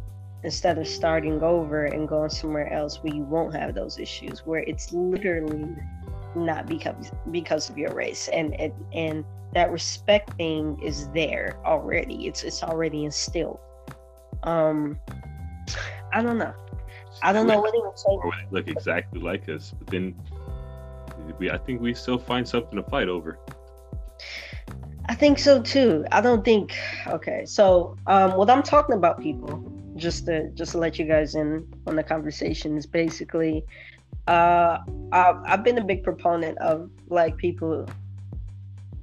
instead 0.44 0.78
of 0.78 0.86
starting 0.86 1.42
over 1.42 1.86
and 1.86 2.06
going 2.06 2.30
somewhere 2.30 2.72
else 2.72 3.02
where 3.02 3.12
you 3.12 3.22
won't 3.22 3.54
have 3.56 3.74
those 3.74 3.98
issues, 3.98 4.46
where 4.46 4.60
it's 4.60 4.92
literally 4.92 5.74
not 6.36 6.66
because 6.66 7.10
because 7.30 7.70
of 7.70 7.78
your 7.78 7.94
race 7.94 8.28
and 8.28 8.58
and, 8.60 8.72
and 8.92 9.24
that 9.54 9.70
respect 9.70 10.34
thing 10.34 10.76
is 10.82 11.08
there 11.10 11.58
already. 11.64 12.26
It's 12.26 12.42
it's 12.42 12.62
already 12.62 13.04
instilled. 13.04 13.60
Um, 14.42 14.98
I 16.12 16.22
don't 16.22 16.38
know. 16.38 16.52
I 17.22 17.32
don't 17.32 17.46
know 17.46 17.60
what 17.60 17.74
he 17.74 17.80
would 17.80 17.98
say. 17.98 18.18
Look 18.50 18.68
exactly 18.68 19.20
like 19.20 19.48
us, 19.48 19.72
but 19.78 19.86
then 19.86 20.14
we 21.38 21.50
I 21.50 21.58
think 21.58 21.80
we 21.80 21.94
still 21.94 22.18
find 22.18 22.46
something 22.46 22.76
to 22.76 22.82
fight 22.90 23.08
over. 23.08 23.38
I 25.08 25.14
think 25.14 25.38
so 25.38 25.62
too. 25.62 26.04
I 26.10 26.20
don't 26.20 26.44
think 26.44 26.76
okay. 27.06 27.44
So 27.46 27.96
um 28.06 28.36
what 28.36 28.50
I'm 28.50 28.62
talking 28.62 28.96
about 28.96 29.20
people, 29.20 29.62
just 29.96 30.26
to 30.26 30.50
just 30.50 30.72
to 30.72 30.78
let 30.78 30.98
you 30.98 31.04
guys 31.04 31.34
in 31.34 31.66
on 31.86 31.96
the 31.96 32.02
conversation 32.02 32.76
is 32.76 32.86
basically 32.86 33.64
uh 34.26 34.78
I've, 35.12 35.62
been 35.62 35.78
a 35.78 35.84
big 35.84 36.02
proponent 36.02 36.58
of 36.58 36.90
like 37.08 37.36
people 37.36 37.86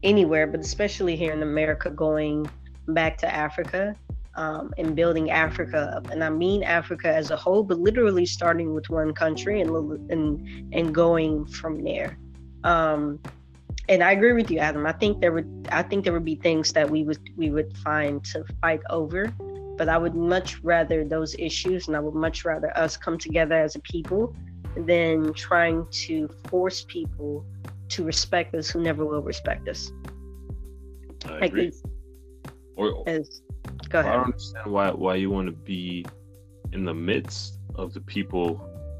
anywhere, 0.03 0.47
but 0.47 0.59
especially 0.59 1.15
here 1.15 1.31
in 1.31 1.41
America 1.41 1.89
going 1.89 2.49
back 2.89 3.17
to 3.19 3.33
Africa 3.33 3.95
um, 4.35 4.73
and 4.77 4.95
building 4.95 5.31
Africa 5.31 5.93
up. 5.95 6.09
And 6.09 6.23
I 6.23 6.29
mean 6.29 6.63
Africa 6.63 7.13
as 7.13 7.31
a 7.31 7.37
whole, 7.37 7.63
but 7.63 7.79
literally 7.79 8.25
starting 8.25 8.73
with 8.73 8.89
one 8.89 9.13
country 9.13 9.61
and 9.61 9.69
and 10.11 10.73
and 10.73 10.93
going 10.93 11.45
from 11.45 11.83
there. 11.83 12.17
Um, 12.63 13.19
and 13.89 14.03
I 14.03 14.11
agree 14.11 14.33
with 14.33 14.49
you, 14.51 14.59
Adam. 14.59 14.85
I 14.85 14.93
think 14.93 15.21
there 15.21 15.31
would 15.31 15.67
I 15.71 15.83
think 15.83 16.03
there 16.03 16.13
would 16.13 16.25
be 16.25 16.35
things 16.35 16.73
that 16.73 16.89
we 16.89 17.03
would 17.03 17.19
we 17.35 17.49
would 17.49 17.75
find 17.77 18.23
to 18.25 18.43
fight 18.61 18.81
over, 18.89 19.33
but 19.77 19.89
I 19.89 19.97
would 19.97 20.15
much 20.15 20.59
rather 20.63 21.03
those 21.03 21.35
issues, 21.39 21.87
and 21.87 21.95
I 21.95 21.99
would 21.99 22.15
much 22.15 22.45
rather 22.45 22.75
us 22.77 22.97
come 22.97 23.17
together 23.17 23.55
as 23.55 23.75
a 23.75 23.79
people 23.79 24.35
than 24.75 25.33
trying 25.33 25.85
to 25.91 26.29
force 26.49 26.85
people 26.87 27.45
to 27.89 28.03
respect 28.03 28.55
us 28.55 28.69
who 28.69 28.81
never 28.81 29.05
will 29.05 29.21
respect 29.21 29.67
us. 29.67 29.91
I 31.25 31.45
agree. 31.45 31.71
or, 32.75 33.03
as, 33.07 33.41
go 33.89 33.99
ahead. 33.99 34.11
I 34.11 34.15
don't 34.15 34.25
understand 34.25 34.71
why 34.71 34.91
why 34.91 35.15
you 35.15 35.29
want 35.29 35.47
to 35.47 35.51
be 35.51 36.05
in 36.73 36.85
the 36.85 36.93
midst 36.93 37.59
of 37.75 37.93
the 37.93 38.01
people 38.01 38.57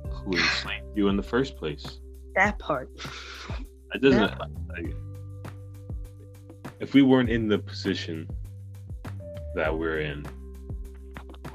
who 0.10 0.32
enslaved 0.38 0.96
you 0.96 1.08
in 1.08 1.18
the 1.18 1.24
first 1.24 1.58
place. 1.58 2.00
That 2.36 2.60
part. 2.60 2.90
It 3.94 4.02
doesn't. 4.02 4.22
That 4.22 4.40
like, 4.70 4.96
if 6.80 6.94
we 6.94 7.02
weren't 7.02 7.30
in 7.30 7.48
the 7.48 7.60
position 7.60 8.30
that 9.56 9.78
we're 9.78 10.00
in, 10.00 10.26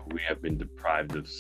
we 0.09 0.21
have 0.27 0.41
been 0.43 0.57
deprived 0.57 1.17
of 1.17 1.31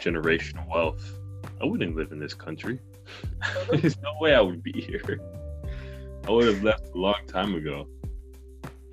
generational 0.00 0.68
wealth. 0.68 1.19
I 1.60 1.64
wouldn't 1.64 1.96
live 1.96 2.12
in 2.12 2.18
this 2.18 2.34
country. 2.34 2.80
There's 3.70 4.00
no 4.02 4.14
way 4.20 4.34
I 4.34 4.40
would 4.40 4.62
be 4.62 4.72
here. 4.72 5.20
I 6.26 6.30
would 6.30 6.46
have 6.46 6.62
left 6.62 6.90
a 6.94 6.98
long 6.98 7.26
time 7.26 7.54
ago. 7.54 7.86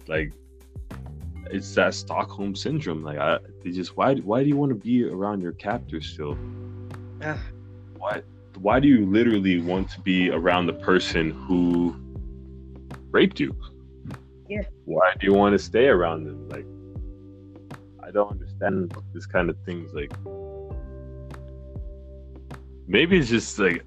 Like, 0.07 0.33
it's 1.51 1.73
that 1.75 1.93
Stockholm 1.93 2.55
syndrome. 2.55 3.03
Like, 3.03 3.17
I 3.17 3.39
they 3.63 3.71
just 3.71 3.95
why 3.97 4.15
why 4.15 4.43
do 4.43 4.49
you 4.49 4.57
want 4.57 4.69
to 4.69 4.75
be 4.75 5.05
around 5.05 5.41
your 5.41 5.53
captors 5.53 6.07
still? 6.07 6.37
Yeah. 7.21 7.37
why 7.97 8.21
why 8.59 8.79
do 8.79 8.87
you 8.87 9.05
literally 9.05 9.59
want 9.59 9.89
to 9.91 10.01
be 10.01 10.29
around 10.29 10.67
the 10.67 10.73
person 10.73 11.31
who 11.31 11.95
raped 13.11 13.39
you? 13.39 13.55
Yeah. 14.49 14.63
Why 14.85 15.13
do 15.19 15.27
you 15.27 15.33
want 15.33 15.53
to 15.53 15.59
stay 15.59 15.87
around 15.87 16.23
them? 16.23 16.47
Like, 16.49 16.65
I 18.03 18.11
don't 18.11 18.31
understand 18.31 18.95
this 19.13 19.25
kind 19.25 19.49
of 19.49 19.57
things. 19.65 19.93
Like, 19.93 20.11
maybe 22.87 23.17
it's 23.17 23.29
just 23.29 23.59
like 23.59 23.83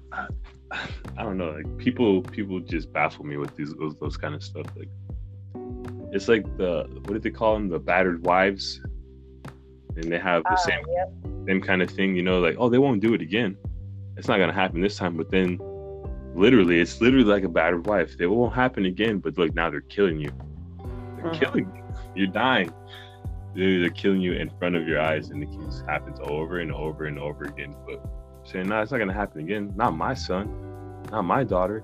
I, 1.17 1.23
don't 1.23 1.37
know. 1.37 1.51
Like 1.51 1.77
people, 1.77 2.21
people 2.21 2.59
just 2.59 2.91
baffle 2.93 3.25
me 3.25 3.37
with 3.37 3.55
these 3.55 3.73
those, 3.73 3.95
those 3.99 4.17
kind 4.17 4.33
of 4.33 4.43
stuff. 4.43 4.67
Like, 4.77 4.87
it's 6.11 6.27
like 6.27 6.45
the 6.57 6.87
what 7.05 7.13
did 7.13 7.23
they 7.23 7.31
call 7.31 7.53
them? 7.53 7.69
The 7.69 7.79
battered 7.79 8.25
wives, 8.25 8.79
and 9.95 10.03
they 10.05 10.19
have 10.19 10.43
the 10.43 10.53
uh, 10.53 10.57
same 10.57 10.79
yep. 10.89 11.13
same 11.47 11.61
kind 11.61 11.81
of 11.81 11.89
thing. 11.89 12.15
You 12.15 12.23
know, 12.23 12.39
like 12.39 12.55
oh, 12.57 12.69
they 12.69 12.77
won't 12.77 13.01
do 13.01 13.13
it 13.13 13.21
again. 13.21 13.57
It's 14.17 14.27
not 14.27 14.37
gonna 14.37 14.53
happen 14.53 14.81
this 14.81 14.95
time. 14.95 15.17
But 15.17 15.29
then, 15.29 15.59
literally, 16.35 16.79
it's 16.79 17.01
literally 17.01 17.25
like 17.25 17.43
a 17.43 17.49
battered 17.49 17.85
wife. 17.87 18.15
It 18.19 18.27
won't 18.27 18.53
happen 18.53 18.85
again. 18.85 19.19
But 19.19 19.37
look, 19.37 19.53
now 19.53 19.69
they're 19.69 19.81
killing 19.81 20.19
you. 20.19 20.31
They're 21.17 21.27
uh-huh. 21.27 21.39
killing 21.39 21.71
you. 21.75 21.83
You're 22.15 22.27
dying. 22.27 22.71
They're, 23.55 23.81
they're 23.81 23.89
killing 23.89 24.21
you 24.21 24.33
in 24.33 24.49
front 24.57 24.75
of 24.75 24.87
your 24.87 25.01
eyes, 25.01 25.29
and 25.29 25.43
it 25.43 25.49
just 25.65 25.85
happens 25.85 26.17
over 26.21 26.59
and 26.59 26.71
over 26.71 27.05
and 27.05 27.19
over 27.19 27.43
again. 27.43 27.75
But 27.85 28.01
saying, 28.43 28.67
no, 28.67 28.81
it's 28.81 28.91
not 28.91 28.97
gonna 28.97 29.13
happen 29.13 29.41
again. 29.41 29.73
Not 29.75 29.95
my 29.95 30.13
son, 30.13 30.49
not 31.11 31.23
my 31.23 31.43
daughter. 31.43 31.83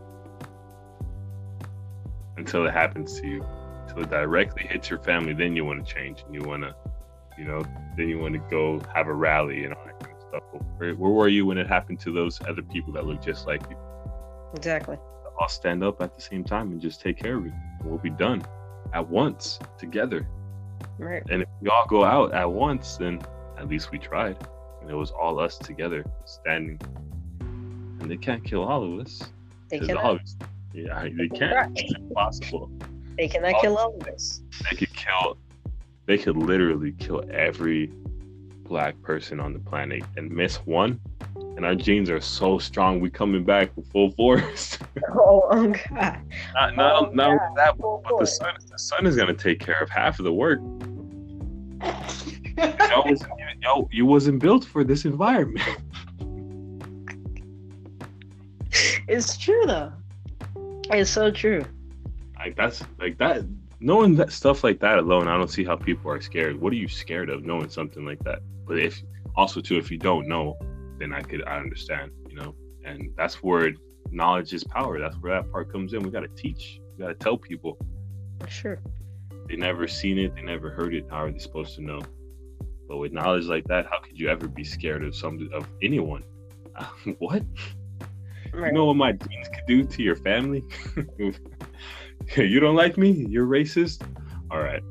Until 2.38 2.66
it 2.66 2.74
happens 2.74 3.20
to 3.20 3.28
you, 3.28 3.46
until 3.88 4.04
it 4.04 4.10
directly 4.10 4.68
hits 4.68 4.90
your 4.90 5.00
family, 5.00 5.34
then 5.34 5.56
you 5.56 5.66
want 5.66 5.86
to 5.86 5.94
change 5.94 6.24
and 6.26 6.36
you 6.36 6.42
want 6.42 6.64
to, 6.64 6.76
you 7.38 7.46
know, 7.46 7.64
then 7.96 8.10
you 8.10 8.20
want 8.20 8.34
to 8.34 8.42
go 8.50 8.80
have 8.94 9.08
a 9.08 9.14
rally 9.14 9.66
and 9.66 9.74
all 9.74 9.86
that 9.86 10.00
kind 10.00 10.16
of 10.16 10.22
stuff. 10.22 10.44
Where, 10.78 10.94
where 10.94 11.12
were 11.12 11.28
you 11.28 11.46
when 11.46 11.58
it 11.58 11.68
happened 11.68 12.00
to 12.02 12.14
those 12.14 12.40
other 12.48 12.62
people 12.62 12.94
that 12.94 13.06
look 13.06 13.22
just 13.24 13.48
like 13.48 13.62
you? 13.70 13.78
Exactly. 14.56 14.98
I'll 15.40 15.50
stand 15.50 15.84
up 15.84 16.02
at 16.02 16.16
the 16.16 16.22
same 16.22 16.44
time 16.44 16.72
and 16.72 16.82
just 16.82 17.02
take 17.02 17.18
care 17.18 17.38
of 17.38 17.46
it. 17.46 17.54
We'll 17.84 17.98
be 17.98 18.10
done 18.10 18.44
at 18.94 19.08
once 19.08 19.60
together. 19.78 20.28
Right. 20.98 21.24
And 21.30 21.42
if 21.42 21.50
we 21.62 21.70
all 21.70 21.86
go 21.88 22.04
out 22.04 22.34
at 22.34 22.50
once, 22.50 22.98
then 22.98 23.22
at 23.58 23.68
least 23.68 23.92
we 23.92 24.00
tried 24.00 24.38
and 24.88 24.96
it 24.96 24.98
was 24.98 25.12
all 25.12 25.38
us 25.38 25.58
together 25.58 26.06
standing. 26.24 26.80
And 27.42 28.10
they 28.10 28.16
can't 28.16 28.42
kill 28.42 28.64
all 28.64 28.86
of 28.86 29.06
us. 29.06 29.22
They 29.68 29.80
cannot. 29.80 30.22
yeah, 30.74 31.04
they 31.04 31.28
can't. 31.28 31.54
Right. 31.54 31.72
It's 31.76 31.94
impossible. 31.94 32.72
They 33.18 33.28
cannot 33.28 33.56
all, 33.56 33.62
kill 33.62 33.78
all 33.78 33.98
of 34.00 34.08
us. 34.08 34.42
They 34.70 34.78
could 34.78 34.94
kill. 34.94 35.38
They 36.06 36.18
could 36.18 36.38
literally 36.38 36.94
kill 36.94 37.22
every 37.30 37.92
black 38.64 39.02
person 39.02 39.42
on 39.42 39.52
the 39.52 39.60
planet 39.60 40.04
and 40.16 40.32
miss 40.32 40.56
one. 40.66 41.02
And 41.36 41.66
our 41.66 41.76
genes 41.76 42.10
are 42.10 42.22
so 42.22 42.58
strong, 42.58 43.02
we 43.02 43.10
coming 43.10 43.44
back 43.44 43.76
with 43.76 43.92
full 43.92 44.12
force. 44.12 44.80
oh, 45.12 45.44
oh 45.52 45.74
God! 45.90 46.22
Not, 46.54 46.76
not, 46.78 47.08
oh, 47.08 47.10
not 47.12 47.40
God. 47.40 47.58
that, 47.58 47.78
but 47.78 48.20
the 48.20 48.26
sun, 48.26 48.54
the 48.72 48.80
sun 48.80 49.06
is 49.06 49.18
gonna 49.18 49.34
take 49.34 49.60
care 49.60 49.82
of 49.82 49.90
half 49.90 50.20
of 50.20 50.24
the 50.24 50.34
work. 50.34 50.60
y'all, 53.62 53.82
wasn't, 53.82 53.94
y'all, 53.94 54.08
wasn't 54.08 54.40
built 54.40 54.66
for 54.66 54.84
this 54.84 55.06
environment. 55.06 55.66
it's 59.08 59.38
true 59.38 59.66
though. 59.66 59.94
It's 60.90 61.10
so 61.10 61.32
true. 61.32 61.66
Like 62.38 62.56
that's 62.56 62.84
like 63.00 63.18
that. 63.18 63.44
Knowing 63.80 64.16
that 64.16 64.32
stuff 64.32 64.64
like 64.64 64.80
that 64.80 64.98
alone, 64.98 65.28
I 65.28 65.38
don't 65.38 65.50
see 65.50 65.64
how 65.64 65.76
people 65.76 66.10
are 66.12 66.20
scared. 66.22 66.60
What 66.60 66.74
are 66.74 66.78
you 66.78 66.88
scared 66.88 67.30
of 67.30 67.44
knowing 67.44 67.70
something 67.70 68.06
like 68.06 68.24
that? 68.24 68.40
But 68.66 68.80
if 68.80 69.02
also 69.36 69.62
too, 69.62 69.78
if 69.78 69.92
you 69.92 69.98
don't 69.98 70.28
know, 70.28 70.58
then 71.00 71.14
I 71.14 71.22
could 71.22 71.44
I 71.48 71.58
understand, 71.58 72.12
you 72.28 72.36
know. 72.36 72.56
And 72.86 73.12
that's 73.18 73.44
where 73.44 73.74
knowledge 74.12 74.54
is 74.54 74.64
power. 74.64 75.00
That's 75.00 75.16
where 75.18 75.34
that 75.34 75.52
part 75.52 75.72
comes 75.72 75.94
in. 75.94 76.02
We 76.02 76.10
got 76.10 76.22
to 76.22 76.30
teach. 76.30 76.80
We 76.98 77.04
got 77.04 77.10
to 77.10 77.16
tell 77.16 77.38
people. 77.38 77.78
Sure. 78.48 78.80
They 79.48 79.56
never 79.56 79.88
seen 79.88 80.18
it. 80.18 80.36
They 80.36 80.42
never 80.42 80.70
heard 80.70 80.94
it. 80.94 81.06
How 81.10 81.24
are 81.24 81.32
they 81.32 81.40
supposed 81.40 81.76
to 81.76 81.82
know? 81.82 82.02
But 82.88 82.98
with 82.98 83.12
knowledge 83.12 83.46
like 83.46 83.66
that, 83.66 83.86
how 83.90 84.00
could 84.00 84.18
you 84.18 84.30
ever 84.30 84.48
be 84.48 84.64
scared 84.64 85.04
of 85.04 85.16
some 85.16 85.50
of 85.54 85.68
anyone? 85.82 86.24
what? 87.20 87.44
Right. 88.54 88.68
You 88.68 88.74
know 88.74 88.86
what 88.86 88.96
my 88.96 89.12
genes 89.12 89.50
could 89.50 89.66
do 89.68 89.84
to 89.84 90.04
your 90.04 90.16
family? 90.16 90.64
you 92.36 92.60
don't 92.60 92.76
like 92.76 92.98
me? 92.98 93.12
You're 93.30 93.46
racist? 93.46 94.02
All 94.50 94.60
right. 94.60 94.82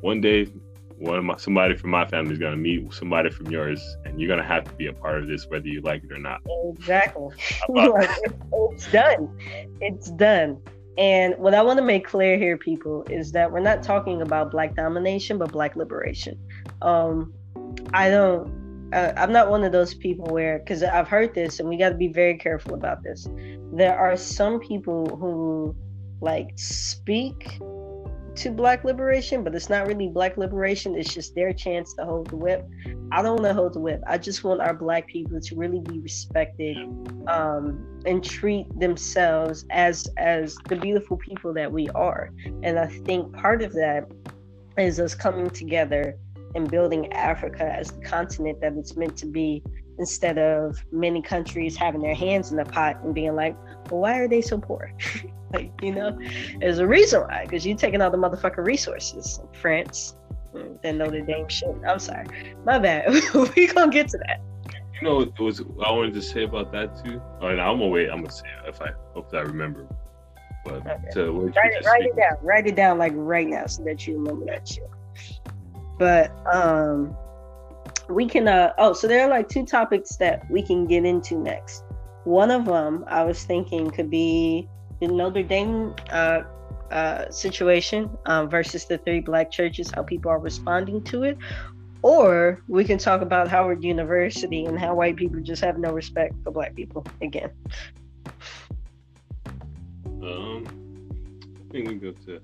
One 0.00 0.20
day, 0.20 0.46
one 0.96 1.18
of 1.18 1.24
my 1.24 1.36
somebody 1.36 1.76
from 1.76 1.90
my 1.90 2.06
family 2.06 2.32
is 2.32 2.38
gonna 2.38 2.56
meet 2.56 2.92
somebody 2.92 3.30
from 3.30 3.50
yours, 3.50 3.80
and 4.04 4.20
you're 4.20 4.28
gonna 4.28 4.46
have 4.46 4.64
to 4.64 4.72
be 4.74 4.86
a 4.86 4.92
part 4.92 5.20
of 5.20 5.28
this, 5.28 5.46
whether 5.48 5.66
you 5.66 5.80
like 5.82 6.04
it 6.04 6.12
or 6.12 6.18
not. 6.18 6.40
Exactly. 6.70 7.28
it's 7.68 8.90
done. 8.90 9.38
It's 9.80 10.10
done. 10.12 10.60
And 10.98 11.34
what 11.38 11.54
I 11.54 11.62
want 11.62 11.78
to 11.78 11.84
make 11.84 12.06
clear 12.06 12.36
here, 12.36 12.58
people, 12.58 13.04
is 13.08 13.32
that 13.32 13.50
we're 13.50 13.60
not 13.60 13.82
talking 13.82 14.20
about 14.20 14.50
black 14.50 14.74
domination, 14.74 15.38
but 15.38 15.50
black 15.50 15.74
liberation. 15.74 16.38
Um, 16.82 17.32
I 17.92 18.10
don't. 18.10 18.62
Uh, 18.92 19.12
I'm 19.16 19.32
not 19.32 19.48
one 19.48 19.64
of 19.64 19.72
those 19.72 19.94
people 19.94 20.26
where, 20.26 20.58
because 20.58 20.82
I've 20.82 21.08
heard 21.08 21.34
this, 21.34 21.60
and 21.60 21.68
we 21.68 21.78
got 21.78 21.90
to 21.90 21.94
be 21.94 22.08
very 22.08 22.36
careful 22.36 22.74
about 22.74 23.02
this. 23.02 23.26
There 23.72 23.98
are 23.98 24.16
some 24.16 24.60
people 24.60 25.16
who 25.16 25.74
like 26.20 26.50
speak 26.56 27.58
to 28.34 28.50
black 28.50 28.84
liberation, 28.84 29.44
but 29.44 29.54
it's 29.54 29.68
not 29.68 29.86
really 29.86 30.08
black 30.08 30.36
liberation. 30.36 30.94
It's 30.94 31.12
just 31.12 31.34
their 31.34 31.52
chance 31.52 31.92
to 31.94 32.04
hold 32.04 32.28
the 32.28 32.36
whip. 32.36 32.66
I 33.10 33.22
don't 33.22 33.36
want 33.36 33.44
to 33.44 33.54
hold 33.54 33.74
the 33.74 33.80
whip. 33.80 34.02
I 34.06 34.16
just 34.18 34.42
want 34.42 34.60
our 34.60 34.72
black 34.72 35.06
people 35.06 35.38
to 35.40 35.56
really 35.56 35.80
be 35.80 35.98
respected 35.98 36.76
um, 37.26 38.00
and 38.06 38.24
treat 38.24 38.66
themselves 38.78 39.66
as 39.70 40.08
as 40.16 40.56
the 40.68 40.76
beautiful 40.76 41.18
people 41.18 41.52
that 41.54 41.70
we 41.70 41.88
are. 41.90 42.30
And 42.62 42.78
I 42.78 42.86
think 42.86 43.32
part 43.34 43.62
of 43.62 43.72
that 43.74 44.10
is 44.78 44.98
us 44.98 45.14
coming 45.14 45.50
together 45.50 46.16
and 46.54 46.70
building 46.70 47.12
Africa 47.12 47.64
as 47.64 47.90
the 47.90 48.00
continent 48.02 48.60
that 48.60 48.74
it's 48.74 48.96
meant 48.96 49.16
to 49.18 49.26
be 49.26 49.62
instead 49.98 50.38
of 50.38 50.82
many 50.90 51.22
countries 51.22 51.76
having 51.76 52.00
their 52.00 52.14
hands 52.14 52.50
in 52.50 52.56
the 52.56 52.64
pot 52.64 52.98
and 53.04 53.14
being 53.14 53.34
like, 53.34 53.56
well, 53.90 54.00
why 54.00 54.18
are 54.18 54.28
they 54.28 54.40
so 54.40 54.58
poor? 54.58 54.92
like, 55.52 55.70
you 55.82 55.92
know, 55.92 56.18
there's 56.60 56.78
a 56.78 56.86
reason 56.86 57.22
why, 57.22 57.44
because 57.44 57.66
you're 57.66 57.76
taking 57.76 58.00
all 58.00 58.10
the 58.10 58.16
motherfucking 58.16 58.66
resources. 58.66 59.40
France, 59.60 60.16
then 60.82 60.98
Notre 60.98 61.20
Dame 61.20 61.48
shit. 61.48 61.74
I'm 61.86 61.98
sorry. 61.98 62.54
My 62.64 62.78
bad. 62.78 63.12
we 63.56 63.66
gonna 63.66 63.90
get 63.90 64.08
to 64.08 64.18
that. 64.18 64.40
You 65.00 65.08
know, 65.08 65.20
it 65.20 65.38
was 65.38 65.60
I 65.60 65.90
wanted 65.90 66.14
to 66.14 66.22
say 66.22 66.44
about 66.44 66.72
that 66.72 67.04
too. 67.04 67.20
Oh, 67.40 67.48
and 67.48 67.60
I'm 67.60 67.78
gonna 67.78 67.88
wait. 67.88 68.08
I'm 68.08 68.18
gonna 68.18 68.30
say 68.30 68.46
it 68.64 68.68
if 68.68 68.80
I 68.80 68.90
hope 69.14 69.34
I 69.34 69.40
remember. 69.40 69.86
But 70.64 70.74
okay. 70.74 71.28
write, 71.28 71.72
it, 71.72 71.84
write 71.84 72.02
it 72.04 72.16
down. 72.16 72.36
Write 72.40 72.66
it 72.66 72.76
down 72.76 72.98
like 72.98 73.12
right 73.16 73.48
now 73.48 73.66
so 73.66 73.82
that 73.84 74.06
you 74.06 74.18
remember 74.18 74.46
that 74.46 74.68
shit. 74.68 74.88
But 76.02 76.32
um, 76.52 77.16
we 78.08 78.26
can. 78.26 78.48
uh 78.48 78.72
Oh, 78.76 78.92
so 78.92 79.06
there 79.06 79.22
are 79.24 79.30
like 79.30 79.48
two 79.48 79.64
topics 79.64 80.16
that 80.16 80.50
we 80.50 80.60
can 80.60 80.84
get 80.84 81.04
into 81.04 81.36
next. 81.38 81.84
One 82.24 82.50
of 82.50 82.64
them 82.64 83.04
I 83.06 83.22
was 83.22 83.44
thinking 83.44 83.88
could 83.88 84.10
be 84.10 84.68
the 84.98 85.06
Notre 85.06 85.44
Dame 85.44 85.94
uh, 86.10 86.40
uh, 86.90 87.30
situation 87.30 88.10
um, 88.26 88.50
versus 88.50 88.84
the 88.86 88.98
three 88.98 89.20
black 89.20 89.52
churches, 89.52 89.92
how 89.94 90.02
people 90.02 90.28
are 90.32 90.40
responding 90.40 91.04
to 91.04 91.22
it. 91.22 91.38
Or 92.02 92.60
we 92.66 92.82
can 92.82 92.98
talk 92.98 93.20
about 93.22 93.46
Howard 93.46 93.84
University 93.84 94.64
and 94.64 94.76
how 94.76 94.96
white 94.96 95.14
people 95.14 95.40
just 95.40 95.62
have 95.62 95.78
no 95.78 95.92
respect 95.92 96.34
for 96.42 96.50
black 96.50 96.74
people 96.74 97.06
again. 97.20 97.52
Um, 100.20 100.66
I 101.60 101.72
think 101.72 101.88
we 101.88 101.94
go 101.94 102.10
to 102.26 102.40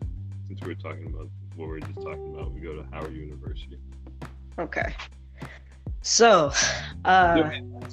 since 0.46 0.60
we're 0.62 0.74
talking 0.74 1.08
about 1.12 1.28
what 1.58 1.68
we 1.68 1.76
are 1.76 1.80
just 1.80 2.00
talking 2.00 2.34
about, 2.34 2.52
we 2.52 2.60
go 2.60 2.74
to 2.74 2.84
Howard 2.92 3.14
University. 3.14 3.78
Okay. 4.58 4.94
So, 6.00 6.52
uh, 7.04 7.50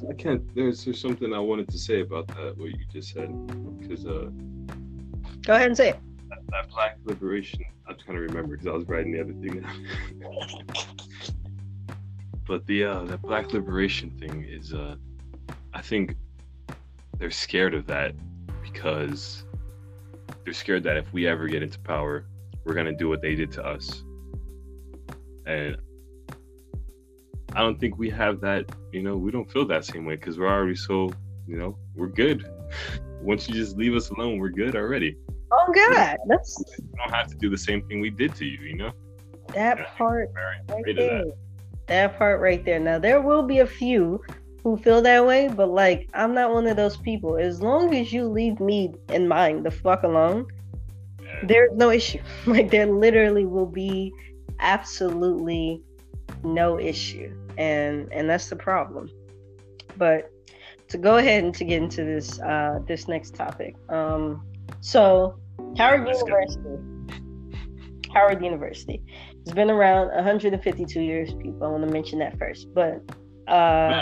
I 0.10 0.14
can't. 0.18 0.56
There's 0.56 0.86
there's 0.86 1.02
something 1.02 1.34
I 1.34 1.40
wanted 1.40 1.68
to 1.70 1.78
say 1.78 2.02
about 2.02 2.28
that 2.28 2.56
what 2.58 2.70
you 2.70 2.86
just 2.92 3.14
said 3.14 3.30
because 3.80 4.06
uh, 4.06 4.30
go 5.42 5.56
ahead 5.56 5.68
and 5.68 5.78
say 5.78 5.90
it. 5.90 6.00
That, 6.30 6.40
that 6.50 6.70
Black 6.70 6.98
liberation. 7.04 7.66
I'm 7.88 7.98
trying 7.98 8.18
to 8.18 8.22
remember 8.22 8.56
because 8.56 8.68
I 8.68 8.72
was 8.72 8.88
writing 8.88 9.12
the 9.12 9.22
other 9.22 9.34
thing 9.34 9.64
but 12.48 12.66
the 12.68 12.84
uh, 12.84 13.04
that 13.06 13.22
Black 13.22 13.54
liberation 13.54 14.12
thing 14.12 14.46
is 14.48 14.74
uh, 14.74 14.96
I 15.74 15.82
think 15.82 16.16
they're 17.18 17.32
scared 17.32 17.74
of 17.74 17.88
that 17.88 18.14
because 18.64 19.46
they're 20.44 20.54
scared 20.54 20.84
that 20.84 20.98
if 20.98 21.12
we 21.12 21.28
ever 21.28 21.48
get 21.48 21.64
into 21.64 21.80
power, 21.80 22.26
we're 22.66 22.74
gonna 22.74 22.94
do 22.94 23.08
what 23.08 23.22
they 23.22 23.36
did 23.36 23.52
to 23.54 23.66
us. 23.66 24.04
And 25.46 25.78
I 27.54 27.60
don't 27.60 27.80
think 27.80 27.98
we 27.98 28.10
have 28.10 28.42
that, 28.42 28.66
you 28.92 29.04
know, 29.04 29.16
we 29.16 29.32
don't 29.32 29.50
feel 29.50 29.66
that 29.68 29.86
same 29.86 30.06
way 30.06 30.16
because 30.16 30.38
we're 30.38 30.50
already 30.50 30.76
so, 30.76 31.12
you 31.48 31.58
know, 31.58 31.78
we're 31.96 32.08
good. 32.08 32.46
Once 33.22 33.48
you 33.48 33.54
just 33.56 33.78
leave 33.78 33.96
us 33.96 34.10
alone, 34.10 34.40
we're 34.40 34.50
good 34.50 34.76
already. 34.76 35.18
Oh 35.52 35.72
God, 35.74 36.18
that's 36.28 36.64
you 36.78 36.90
don't 36.98 37.14
have 37.14 37.28
to 37.28 37.36
do 37.36 37.50
the 37.50 37.58
same 37.58 37.88
thing 37.88 38.02
we 38.02 38.10
did 38.10 38.36
to 38.36 38.46
you, 38.46 38.58
you 38.60 38.76
know. 38.76 38.92
That 39.54 39.96
part 39.96 40.32
right 40.36 40.84
there. 40.86 41.26
That. 41.26 41.34
that 41.88 42.18
part 42.18 42.42
right 42.42 42.66
there. 42.66 42.80
Now 42.80 43.00
there 43.00 43.22
will 43.22 43.44
be 43.44 43.60
a 43.60 43.68
few 43.68 44.22
who 44.64 44.76
feel 44.78 45.02
that 45.04 45.26
way, 45.26 45.48
but 45.48 45.70
like 45.70 46.10
I'm 46.14 46.34
not 46.34 46.52
one 46.52 46.68
of 46.68 46.76
those 46.76 46.98
people. 46.98 47.38
As 47.38 47.62
long 47.62 47.96
as 47.96 48.12
you 48.12 48.28
leave 48.28 48.60
me 48.60 48.94
and 49.10 49.30
mine 49.30 49.64
the 49.64 49.72
fuck 49.72 50.04
alone. 50.04 50.48
There's 51.44 51.72
no 51.74 51.90
issue. 51.92 52.20
Like 52.46 52.72
there 52.72 52.86
literally 52.86 53.46
will 53.46 53.66
be 53.66 54.14
absolutely 54.60 55.82
no 56.44 56.80
issue. 56.80 57.36
And 57.58 58.12
and 58.12 58.30
that's 58.30 58.50
the 58.50 58.56
problem. 58.56 59.10
But 59.98 60.32
to 60.90 60.98
go 60.98 61.18
ahead 61.18 61.44
and 61.44 61.54
to 61.56 61.64
get 61.64 61.82
into 61.82 62.04
this 62.04 62.40
uh 62.42 62.80
this 62.88 63.08
next 63.08 63.36
topic 63.36 63.76
um 63.90 64.42
so 64.82 65.38
howard 65.78 66.08
university 66.08 66.78
howard 68.14 68.42
university 68.44 69.02
It's 69.42 69.52
been 69.52 69.70
around 69.70 70.08
152 70.16 71.02
years 71.02 71.34
people. 71.34 71.68
I 71.68 71.70
want 71.70 71.84
to 71.86 71.92
mention 71.92 72.20
that 72.20 72.38
first 72.38 72.74
but 72.74 73.02
uh 73.48 74.02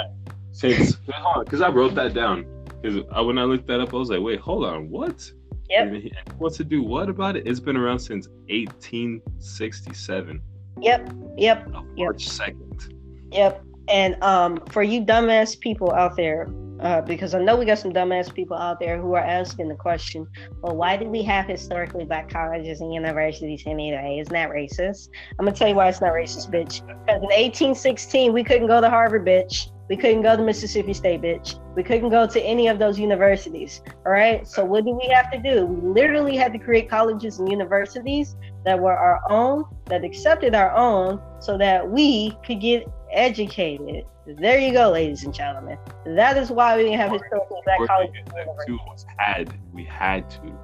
since 0.51 0.97
because 1.43 1.61
i 1.61 1.69
wrote 1.69 1.95
that 1.95 2.13
down. 2.13 2.45
Because 2.81 3.03
I 3.11 3.21
when 3.21 3.37
i 3.37 3.43
looked 3.43 3.67
that 3.67 3.79
up 3.79 3.93
i 3.93 3.97
was 3.97 4.09
like 4.09 4.21
wait 4.21 4.39
hold 4.39 4.65
on 4.65 4.89
what 4.89 5.31
Yep. 5.73 6.03
What's 6.37 6.57
to 6.57 6.63
do 6.63 6.83
what 6.83 7.09
about 7.09 7.35
it? 7.35 7.47
It's 7.47 7.59
been 7.59 7.75
around 7.75 7.99
since 7.99 8.27
1867. 8.49 10.41
Yep. 10.81 11.13
Yep. 11.37 11.67
March 11.97 12.27
second. 12.27 12.93
Yep. 13.31 13.63
And 13.87 14.21
um, 14.23 14.57
for 14.69 14.83
you 14.83 15.01
dumbass 15.01 15.59
people 15.59 15.91
out 15.91 16.15
there, 16.15 16.47
uh, 16.79 17.01
because 17.01 17.33
I 17.33 17.41
know 17.41 17.55
we 17.55 17.65
got 17.65 17.79
some 17.79 17.91
dumbass 17.91 18.31
people 18.33 18.55
out 18.55 18.79
there 18.79 19.01
who 19.01 19.13
are 19.13 19.23
asking 19.23 19.69
the 19.69 19.75
question, 19.75 20.27
well, 20.61 20.75
why 20.75 20.95
do 20.95 21.05
we 21.05 21.23
have 21.23 21.47
historically 21.47 22.05
black 22.05 22.29
colleges 22.29 22.81
and 22.81 22.93
universities 22.93 23.63
anyway? 23.65 24.19
Isn't 24.21 24.33
that 24.33 24.49
racist? 24.49 25.09
I'm 25.39 25.45
gonna 25.45 25.55
tell 25.55 25.69
you 25.69 25.75
why 25.75 25.89
it's 25.89 26.01
not 26.01 26.11
racist, 26.11 26.51
bitch. 26.51 26.85
Because 26.85 27.21
in 27.21 27.29
1816 27.29 28.31
we 28.31 28.43
couldn't 28.43 28.67
go 28.67 28.79
to 28.79 28.89
Harvard, 28.89 29.25
bitch. 29.25 29.71
We 29.89 29.97
couldn't 29.97 30.21
go 30.21 30.37
to 30.37 30.41
Mississippi 30.41 30.93
State, 30.93 31.21
bitch. 31.21 31.59
We 31.75 31.83
couldn't 31.83 32.09
go 32.09 32.25
to 32.25 32.41
any 32.41 32.67
of 32.67 32.79
those 32.79 32.97
universities. 32.97 33.81
All 34.05 34.11
right. 34.11 34.47
So 34.47 34.63
what 34.63 34.85
do 34.85 34.91
we 34.91 35.07
have 35.09 35.29
to 35.31 35.37
do? 35.37 35.65
We 35.65 35.89
literally 35.89 36.37
had 36.37 36.53
to 36.53 36.59
create 36.59 36.89
colleges 36.89 37.39
and 37.39 37.49
universities 37.49 38.35
that 38.65 38.79
were 38.79 38.95
our 38.95 39.19
own, 39.29 39.65
that 39.85 40.03
accepted 40.03 40.55
our 40.55 40.71
own, 40.71 41.21
so 41.39 41.57
that 41.57 41.89
we 41.89 42.37
could 42.45 42.61
get 42.61 42.87
educated. 43.11 44.05
There 44.25 44.57
you 44.57 44.71
go, 44.71 44.91
ladies 44.91 45.25
and 45.25 45.33
gentlemen. 45.33 45.77
That 46.05 46.37
is 46.37 46.49
why 46.49 46.77
we 46.77 46.83
didn't 46.83 46.99
have 46.99 47.11
historically 47.11 47.59
black 47.65 47.85
colleges. 47.85 48.25
Too 48.65 48.79
was 48.87 49.05
had 49.17 49.53
we 49.73 49.83
had 49.83 50.29
to. 50.31 50.57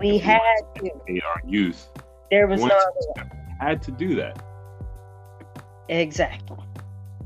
We 0.00 0.16
had 0.16 0.40
to. 0.76 0.90
Our 1.26 1.42
youth. 1.46 1.90
There 2.30 2.46
was 2.46 2.62
no 2.62 2.80
Had 3.60 3.82
to 3.82 3.90
do 3.90 4.14
that. 4.14 4.42
Exactly. 5.90 6.56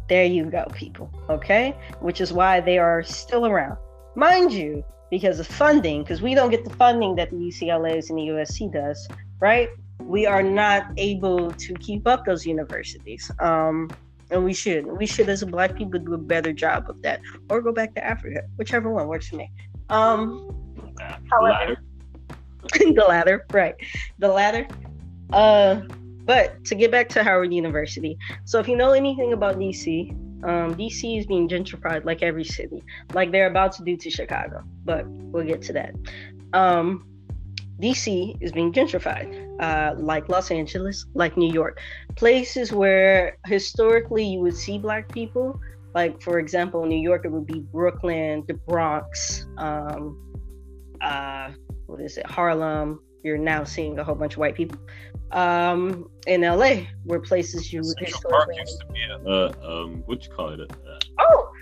There 0.08 0.24
you 0.24 0.44
go, 0.44 0.66
people. 0.74 1.10
Okay? 1.28 1.76
Which 2.00 2.20
is 2.20 2.32
why 2.32 2.60
they 2.60 2.78
are 2.78 3.02
still 3.02 3.46
around. 3.46 3.76
Mind 4.14 4.52
you, 4.52 4.84
because 5.10 5.40
of 5.40 5.46
funding, 5.46 6.02
because 6.02 6.22
we 6.22 6.34
don't 6.34 6.50
get 6.50 6.64
the 6.64 6.70
funding 6.70 7.14
that 7.16 7.30
the 7.30 7.36
UCLA's 7.36 8.10
and 8.10 8.18
the 8.18 8.28
USC 8.28 8.72
does, 8.72 9.08
right? 9.40 9.68
We 10.00 10.26
are 10.26 10.42
not 10.42 10.86
able 10.96 11.50
to 11.50 11.74
keep 11.74 12.06
up 12.06 12.24
those 12.24 12.46
universities. 12.46 13.30
Um, 13.40 13.90
and 14.30 14.44
we 14.44 14.52
should. 14.52 14.86
We 14.86 15.06
should, 15.06 15.28
as 15.28 15.42
a 15.42 15.46
black 15.46 15.76
people, 15.76 16.00
do 16.00 16.14
a 16.14 16.18
better 16.18 16.52
job 16.52 16.90
of 16.90 17.00
that, 17.02 17.20
or 17.48 17.60
go 17.60 17.72
back 17.72 17.94
to 17.94 18.04
Africa, 18.04 18.42
whichever 18.56 18.90
one 18.90 19.06
works 19.06 19.28
for 19.28 19.36
me. 19.36 19.50
Um, 19.88 20.50
however, 21.30 21.76
the 22.78 23.04
latter, 23.08 23.46
right? 23.52 23.74
The 24.18 24.28
latter. 24.28 24.66
Uh, 25.32 25.82
but 26.26 26.64
to 26.64 26.74
get 26.74 26.90
back 26.90 27.08
to 27.10 27.22
Howard 27.22 27.52
University, 27.52 28.18
so 28.44 28.58
if 28.58 28.68
you 28.68 28.76
know 28.76 28.92
anything 28.92 29.32
about 29.32 29.56
DC, 29.56 30.10
um, 30.44 30.74
DC 30.74 31.18
is 31.18 31.26
being 31.26 31.48
gentrified 31.48 32.04
like 32.04 32.22
every 32.22 32.44
city, 32.44 32.82
like 33.14 33.32
they're 33.32 33.46
about 33.46 33.72
to 33.72 33.84
do 33.84 33.96
to 33.96 34.10
Chicago. 34.10 34.62
But 34.84 35.06
we'll 35.06 35.46
get 35.46 35.62
to 35.62 35.72
that. 35.74 35.94
Um, 36.52 37.06
DC 37.80 38.36
is 38.40 38.52
being 38.52 38.72
gentrified, 38.72 39.30
uh, 39.60 39.94
like 39.98 40.28
Los 40.28 40.50
Angeles, 40.50 41.06
like 41.14 41.36
New 41.36 41.52
York, 41.52 41.80
places 42.16 42.72
where 42.72 43.36
historically 43.46 44.24
you 44.24 44.40
would 44.40 44.56
see 44.56 44.78
black 44.78 45.12
people. 45.12 45.60
Like 45.94 46.20
for 46.20 46.38
example, 46.38 46.82
in 46.82 46.88
New 46.88 47.00
York, 47.00 47.24
it 47.24 47.30
would 47.30 47.46
be 47.46 47.60
Brooklyn, 47.60 48.44
the 48.48 48.54
Bronx, 48.54 49.46
um, 49.58 50.22
uh, 51.00 51.50
what 51.86 52.00
is 52.00 52.16
it, 52.18 52.26
Harlem. 52.26 53.00
You're 53.22 53.38
now 53.38 53.64
seeing 53.64 53.98
a 53.98 54.04
whole 54.04 54.14
bunch 54.14 54.34
of 54.34 54.38
white 54.38 54.54
people. 54.54 54.78
Um, 55.32 56.08
in 56.26 56.42
LA, 56.42 56.86
where 57.04 57.20
places 57.20 57.72
you 57.72 57.80
would 57.80 57.98
Central 57.98 58.30
Park 58.30 58.48
used 58.56 58.80
to 58.80 58.86
be 58.92 59.02
a, 59.02 59.28
uh, 59.28 59.52
um, 59.62 60.02
what 60.06 60.24
you 60.24 60.32
call 60.32 60.50
it? 60.50 60.60
Uh, 60.60 60.98
oh, 61.18 61.52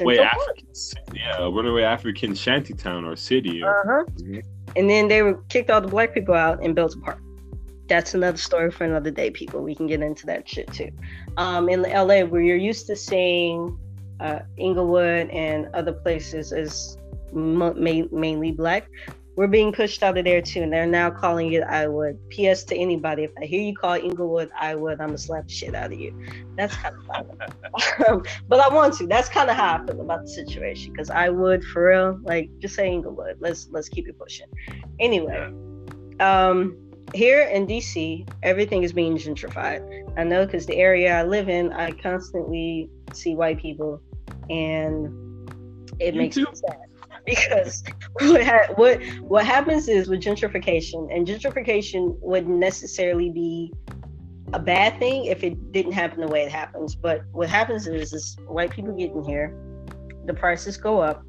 way 0.00 0.18
African, 0.18 0.66
yeah, 1.14 1.38
runaway 1.38 1.82
African 1.82 2.34
shantytown 2.34 3.04
or 3.04 3.16
city. 3.16 3.62
Or, 3.62 3.80
uh-huh. 3.80 4.04
Mm-hmm. 4.22 4.40
And 4.76 4.90
then 4.90 5.08
they 5.08 5.22
were 5.22 5.34
kicked 5.48 5.70
all 5.70 5.80
the 5.80 5.88
black 5.88 6.14
people 6.14 6.34
out 6.34 6.62
and 6.62 6.74
built 6.74 6.94
a 6.94 6.98
park. 6.98 7.18
That's 7.86 8.14
another 8.14 8.38
story 8.38 8.70
for 8.70 8.84
another 8.84 9.10
day, 9.10 9.30
people. 9.30 9.62
We 9.62 9.74
can 9.74 9.86
get 9.86 10.00
into 10.00 10.26
that 10.26 10.48
shit 10.48 10.72
too. 10.72 10.90
Um, 11.36 11.68
in 11.68 11.82
LA, 11.82 12.24
where 12.24 12.40
you're 12.40 12.56
used 12.56 12.86
to 12.86 12.96
seeing 12.96 13.78
uh, 14.20 14.40
Inglewood 14.56 15.28
and 15.30 15.68
other 15.74 15.92
places 15.92 16.52
as 16.52 16.96
ma- 17.32 17.74
mainly 17.74 18.52
black, 18.52 18.88
we're 19.36 19.48
being 19.48 19.72
pushed 19.72 20.02
out 20.02 20.16
of 20.16 20.24
there 20.24 20.40
too, 20.40 20.62
and 20.62 20.72
they're 20.72 20.86
now 20.86 21.10
calling 21.10 21.52
it 21.52 21.62
I 21.64 21.88
would. 21.88 22.18
P.S. 22.30 22.64
to 22.64 22.76
anybody, 22.76 23.24
if 23.24 23.32
I 23.40 23.44
hear 23.44 23.60
you 23.60 23.74
call 23.74 23.94
Inglewood 23.94 24.50
I 24.58 24.74
would, 24.74 25.00
I'm 25.00 25.08
gonna 25.08 25.18
slap 25.18 25.48
the 25.48 25.52
shit 25.52 25.74
out 25.74 25.92
of 25.92 25.98
you. 25.98 26.16
That's 26.56 26.74
kind 26.76 26.94
of 26.94 28.08
um, 28.08 28.22
but 28.48 28.60
I 28.60 28.72
want 28.72 28.94
to. 28.94 29.06
That's 29.06 29.28
kind 29.28 29.50
of 29.50 29.56
how 29.56 29.74
I 29.74 29.86
feel 29.86 30.00
about 30.00 30.22
the 30.22 30.28
situation 30.28 30.92
because 30.92 31.10
I 31.10 31.28
would 31.30 31.64
for 31.64 31.88
real. 31.88 32.20
Like 32.22 32.50
just 32.60 32.76
say 32.76 32.92
Inglewood. 32.92 33.38
Let's 33.40 33.68
let's 33.70 33.88
keep 33.88 34.08
it 34.08 34.18
pushing. 34.18 34.46
Anyway, 35.00 35.52
um, 36.20 36.76
here 37.12 37.42
in 37.42 37.66
DC, 37.66 38.28
everything 38.42 38.84
is 38.84 38.92
being 38.92 39.16
gentrified. 39.16 40.12
I 40.16 40.22
know 40.22 40.46
because 40.46 40.66
the 40.66 40.76
area 40.76 41.18
I 41.18 41.24
live 41.24 41.48
in, 41.48 41.72
I 41.72 41.90
constantly 41.90 42.88
see 43.12 43.34
white 43.34 43.58
people, 43.58 44.00
and 44.48 45.08
it 45.98 46.14
you 46.14 46.20
makes 46.20 46.36
too. 46.36 46.44
me 46.44 46.50
sad 46.54 46.76
because 47.24 47.82
what, 48.20 48.44
ha- 48.44 48.72
what 48.76 49.02
what 49.20 49.46
happens 49.46 49.88
is 49.88 50.08
with 50.08 50.20
gentrification, 50.20 51.14
and 51.14 51.26
gentrification 51.26 52.16
wouldn't 52.20 52.56
necessarily 52.56 53.30
be 53.30 53.72
a 54.52 54.58
bad 54.58 54.98
thing 54.98 55.24
if 55.26 55.42
it 55.42 55.72
didn't 55.72 55.92
happen 55.92 56.20
the 56.20 56.28
way 56.28 56.42
it 56.42 56.52
happens. 56.52 56.94
But 56.94 57.22
what 57.32 57.48
happens 57.48 57.86
is, 57.86 58.12
is 58.12 58.36
white 58.46 58.70
people 58.70 58.92
get 58.92 59.10
in 59.10 59.24
here, 59.24 59.54
the 60.26 60.34
prices 60.34 60.76
go 60.76 61.00
up, 61.00 61.24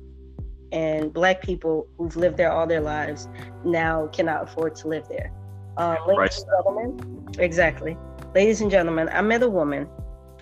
and 0.71 1.13
black 1.13 1.41
people 1.41 1.87
who've 1.97 2.15
lived 2.15 2.37
there 2.37 2.51
all 2.51 2.67
their 2.67 2.81
lives 2.81 3.27
now 3.63 4.07
cannot 4.07 4.43
afford 4.43 4.75
to 4.77 4.87
live 4.87 5.07
there. 5.09 5.31
Um, 5.77 5.97
ladies 6.07 6.37
and 6.37 6.47
gentlemen, 6.57 7.29
exactly. 7.39 7.97
Ladies 8.33 8.61
and 8.61 8.69
gentlemen, 8.69 9.09
I 9.09 9.21
met 9.21 9.43
a 9.43 9.49
woman 9.49 9.87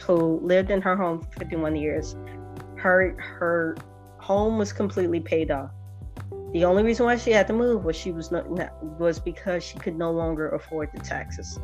who 0.01 0.39
lived 0.41 0.69
in 0.69 0.81
her 0.81 0.95
home 0.95 1.21
for 1.21 1.39
51 1.39 1.75
years. 1.75 2.15
Her 2.75 3.15
her 3.17 3.77
home 4.23 4.57
was 4.57 4.71
completely 4.71 5.19
paid 5.19 5.51
off. 5.51 5.71
The 6.53 6.63
only 6.63 6.83
reason 6.83 7.05
why 7.05 7.17
she 7.17 7.31
had 7.31 7.45
to 7.47 7.53
move 7.53 7.83
was 7.83 7.95
she 7.95 8.11
was 8.11 8.31
not, 8.31 8.47
was 8.99 9.19
because 9.19 9.63
she 9.63 9.77
could 9.79 9.97
no 9.97 10.11
longer 10.11 10.49
afford 10.51 10.89
the 10.93 11.01
taxes. 11.01 11.59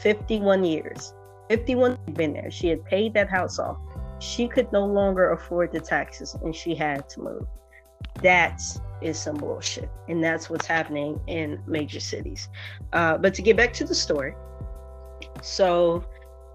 51 0.00 0.64
years. 0.64 1.12
51 1.48 1.98
had 2.06 2.14
been 2.14 2.32
there. 2.34 2.50
She 2.50 2.68
had 2.68 2.84
paid 2.84 3.14
that 3.14 3.28
house 3.28 3.58
off. 3.58 3.78
She 4.20 4.46
could 4.46 4.70
no 4.70 4.84
longer 4.86 5.32
afford 5.32 5.72
the 5.72 5.80
taxes 5.80 6.36
and 6.42 6.54
she 6.54 6.74
had 6.76 7.08
to 7.08 7.20
move. 7.20 7.46
That 8.22 8.62
is 9.00 9.18
some 9.18 9.36
bullshit. 9.36 9.90
And 10.08 10.22
that's 10.22 10.48
what's 10.48 10.66
happening 10.66 11.20
in 11.26 11.60
major 11.66 11.98
cities. 11.98 12.48
Uh, 12.92 13.18
but 13.18 13.34
to 13.34 13.42
get 13.42 13.56
back 13.56 13.72
to 13.74 13.84
the 13.84 13.94
story, 13.94 14.34
so 15.42 16.04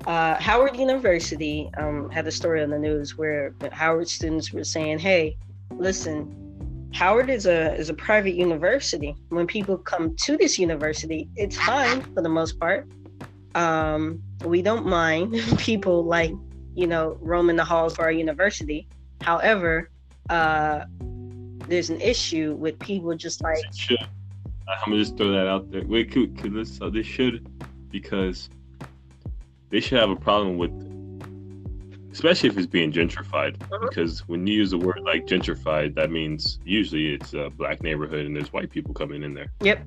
uh, 0.08 0.36
Howard 0.40 0.78
University 0.78 1.70
um, 1.78 2.10
had 2.10 2.26
a 2.28 2.32
story 2.32 2.64
on 2.64 2.70
the 2.70 2.80
news 2.80 3.18
where 3.18 3.54
Howard 3.74 4.08
students 4.08 4.54
were 4.54 4.64
saying, 4.64 5.00
"Hey, 5.00 5.38
listen, 5.72 6.90
Howard 6.94 7.30
is 7.30 7.46
a 7.46 7.76
is 7.76 7.90
a 7.90 7.94
private 7.94 8.34
university. 8.34 9.16
When 9.30 9.46
people 9.46 9.78
come 9.78 10.16
to 10.16 10.38
this 10.38 10.58
university, 10.58 11.28
it's 11.36 11.58
fine 11.58 12.02
for 12.14 12.22
the 12.22 12.30
most 12.30 12.58
part. 12.58 12.88
Um, 13.54 14.24
we 14.46 14.62
don't 14.62 14.86
mind 14.86 15.36
people 15.58 16.06
like 16.06 16.32
you 16.74 16.88
know 16.88 17.18
roaming 17.20 17.58
the 17.58 17.66
halls 17.66 17.98
for 17.98 18.04
our 18.04 18.12
university. 18.12 18.88
However, 19.20 19.90
uh, 20.30 20.86
there's 21.68 21.90
an 21.90 22.00
issue 22.00 22.56
with 22.56 22.80
people 22.80 23.14
just 23.14 23.44
like." 23.44 23.60
I'm 24.70 24.92
gonna 24.92 25.04
just 25.04 25.18
throw 25.18 25.32
that 25.32 25.48
out 25.48 25.70
there. 25.70 25.86
Wait, 25.86 26.12
could, 26.12 26.38
could 26.38 26.54
this? 26.54 26.80
This 26.92 27.06
should 27.06 27.46
because 27.90 28.50
they 29.70 29.80
should 29.80 30.00
have 30.00 30.10
a 30.10 30.16
problem 30.16 30.58
with 30.58 30.72
especially 32.12 32.50
if 32.50 32.58
it's 32.58 32.68
being 32.68 32.92
gentrified 32.92 33.62
uh-huh. 33.62 33.78
because 33.88 34.28
when 34.28 34.48
you 34.48 34.56
use 34.56 34.72
the 34.72 34.78
word 34.78 35.00
like 35.04 35.26
gentrified 35.28 35.94
that 35.96 36.10
means 36.10 36.60
usually 36.64 37.14
it's 37.14 37.34
a 37.34 37.50
black 37.52 37.84
neighborhood 37.84 38.26
and 38.26 38.36
there's 38.36 38.52
white 38.52 38.70
people 38.70 38.94
coming 38.94 39.24
in 39.24 39.34
there 39.34 39.52
yep 39.62 39.86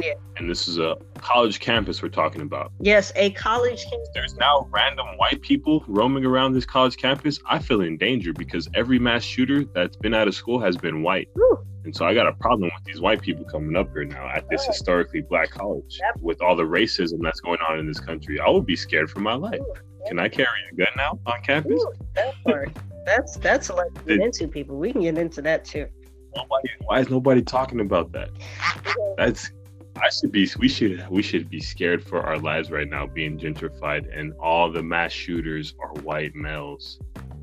yeah 0.00 0.12
and 0.36 0.48
this 0.48 0.68
is 0.68 0.78
a 0.78 0.96
college 1.18 1.60
campus 1.60 2.02
we're 2.02 2.08
talking 2.08 2.40
about 2.40 2.72
yes 2.80 3.12
a 3.16 3.30
college 3.32 3.84
campus 3.84 4.08
there's 4.14 4.34
now 4.36 4.66
random 4.70 5.06
white 5.16 5.40
people 5.42 5.84
roaming 5.86 6.24
around 6.24 6.52
this 6.52 6.64
college 6.64 6.96
campus 6.96 7.38
i 7.46 7.58
feel 7.58 7.80
in 7.80 7.96
danger 7.96 8.32
because 8.32 8.68
every 8.74 8.98
mass 8.98 9.22
shooter 9.22 9.64
that's 9.74 9.96
been 9.96 10.14
out 10.14 10.28
of 10.28 10.34
school 10.34 10.60
has 10.60 10.76
been 10.76 11.02
white 11.02 11.28
Woo. 11.34 11.58
And 11.84 11.94
so 11.94 12.06
I 12.06 12.14
got 12.14 12.28
a 12.28 12.32
problem 12.32 12.70
with 12.74 12.84
these 12.84 13.00
white 13.00 13.20
people 13.20 13.44
coming 13.44 13.74
up 13.74 13.90
here 13.92 14.04
now 14.04 14.28
at 14.28 14.48
this 14.48 14.64
historically 14.64 15.22
black 15.22 15.50
college 15.50 15.98
with 16.20 16.40
all 16.40 16.54
the 16.54 16.62
racism 16.62 17.18
that's 17.22 17.40
going 17.40 17.58
on 17.68 17.78
in 17.80 17.88
this 17.88 17.98
country. 17.98 18.38
I 18.38 18.48
would 18.48 18.66
be 18.66 18.76
scared 18.76 19.10
for 19.10 19.18
my 19.18 19.34
life. 19.34 19.60
Can 20.06 20.18
I 20.18 20.28
carry 20.28 20.46
a 20.70 20.74
gun 20.76 20.88
now 20.96 21.18
on 21.26 21.42
campus? 21.42 21.82
Ooh, 21.82 21.92
that 22.14 22.34
part. 22.44 22.70
that's 23.04 23.36
that's 23.36 23.70
like 23.70 23.92
get 24.06 24.20
into 24.20 24.48
people. 24.48 24.76
We 24.76 24.92
can 24.92 25.02
get 25.02 25.18
into 25.18 25.42
that 25.42 25.64
too. 25.64 25.86
Nobody, 26.34 26.68
why 26.84 27.00
is 27.00 27.10
nobody 27.10 27.42
talking 27.42 27.80
about 27.80 28.12
that? 28.12 28.30
That's 29.18 29.50
I 29.96 30.08
should 30.08 30.32
be 30.32 30.48
we 30.58 30.68
should 30.68 31.08
we 31.10 31.22
should 31.22 31.50
be 31.50 31.60
scared 31.60 32.02
for 32.02 32.20
our 32.20 32.38
lives 32.38 32.70
right 32.70 32.88
now 32.88 33.06
being 33.06 33.38
gentrified 33.38 34.08
and 34.16 34.32
all 34.34 34.70
the 34.70 34.82
mass 34.82 35.12
shooters 35.12 35.74
are 35.80 35.92
white 36.02 36.34
males. 36.34 36.98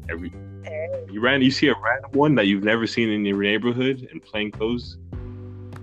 Every 0.09 0.31
you 1.11 1.21
ran, 1.21 1.41
you 1.41 1.51
see 1.51 1.67
a 1.67 1.75
random 1.75 2.11
one 2.11 2.35
that 2.35 2.47
you've 2.47 2.63
never 2.63 2.87
seen 2.87 3.09
in 3.09 3.25
your 3.25 3.41
neighborhood 3.41 4.07
and 4.11 4.21
plain 4.21 4.51
clothes. 4.51 4.97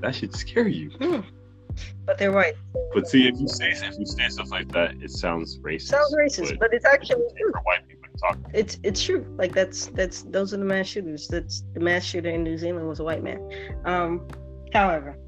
That 0.01 0.15
should 0.15 0.35
scare 0.35 0.69
you. 0.69 0.91
Hmm. 0.91 1.21
But 2.05 2.19
they're 2.19 2.33
white. 2.33 2.55
But 2.95 3.09
see, 3.09 3.27
if 3.27 3.39
you 3.41 3.49
say 3.49 3.71
if 3.71 3.99
you 3.99 4.07
say 4.07 4.29
stuff 4.29 4.51
like 4.51 4.71
that, 4.73 4.95
it 5.03 5.11
sounds 5.11 5.59
racist. 5.59 5.89
Sounds 5.89 6.15
racist, 6.15 6.51
but, 6.51 6.61
but 6.61 6.75
it's 6.75 6.85
actually 6.85 7.27
true. 7.37 7.53
For 7.53 7.61
white 7.61 7.87
people 7.89 8.09
to 8.13 8.19
talk. 8.19 8.39
It's 8.55 8.79
it's 8.83 9.03
true. 9.03 9.27
Like 9.37 9.53
that's 9.53 9.87
that's 9.87 10.23
those 10.23 10.55
are 10.55 10.57
the 10.57 10.65
mass 10.65 10.87
shooters. 10.87 11.29
That's 11.29 11.65
the 11.75 11.81
mass 11.81 12.05
shooter 12.05 12.31
in 12.31 12.45
New 12.45 12.57
Zealand 12.57 12.89
was 12.89 13.01
a 13.01 13.05
white 13.05 13.23
man. 13.23 13.41
Um, 13.85 14.27
however, 14.73 15.19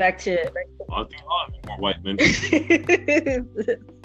back 0.00 0.16
to, 0.18 0.34
back 0.54 0.66
to 0.78 0.84
I 0.92 1.04
think 1.04 1.22
more 1.66 1.76
white 1.76 2.02
men. 2.02 2.16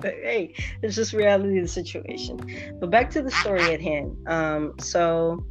hey, 0.04 0.54
it's 0.82 0.93
just 0.93 1.14
reality 1.14 1.58
of 1.58 1.64
the 1.64 1.70
situation. 1.70 2.38
But 2.82 2.89
back 2.91 3.10
to 3.12 3.22
the 3.22 3.32
story 3.32 3.74
at 3.74 3.80
hand. 3.80 4.16
Um, 4.28 4.74
so 4.78 5.46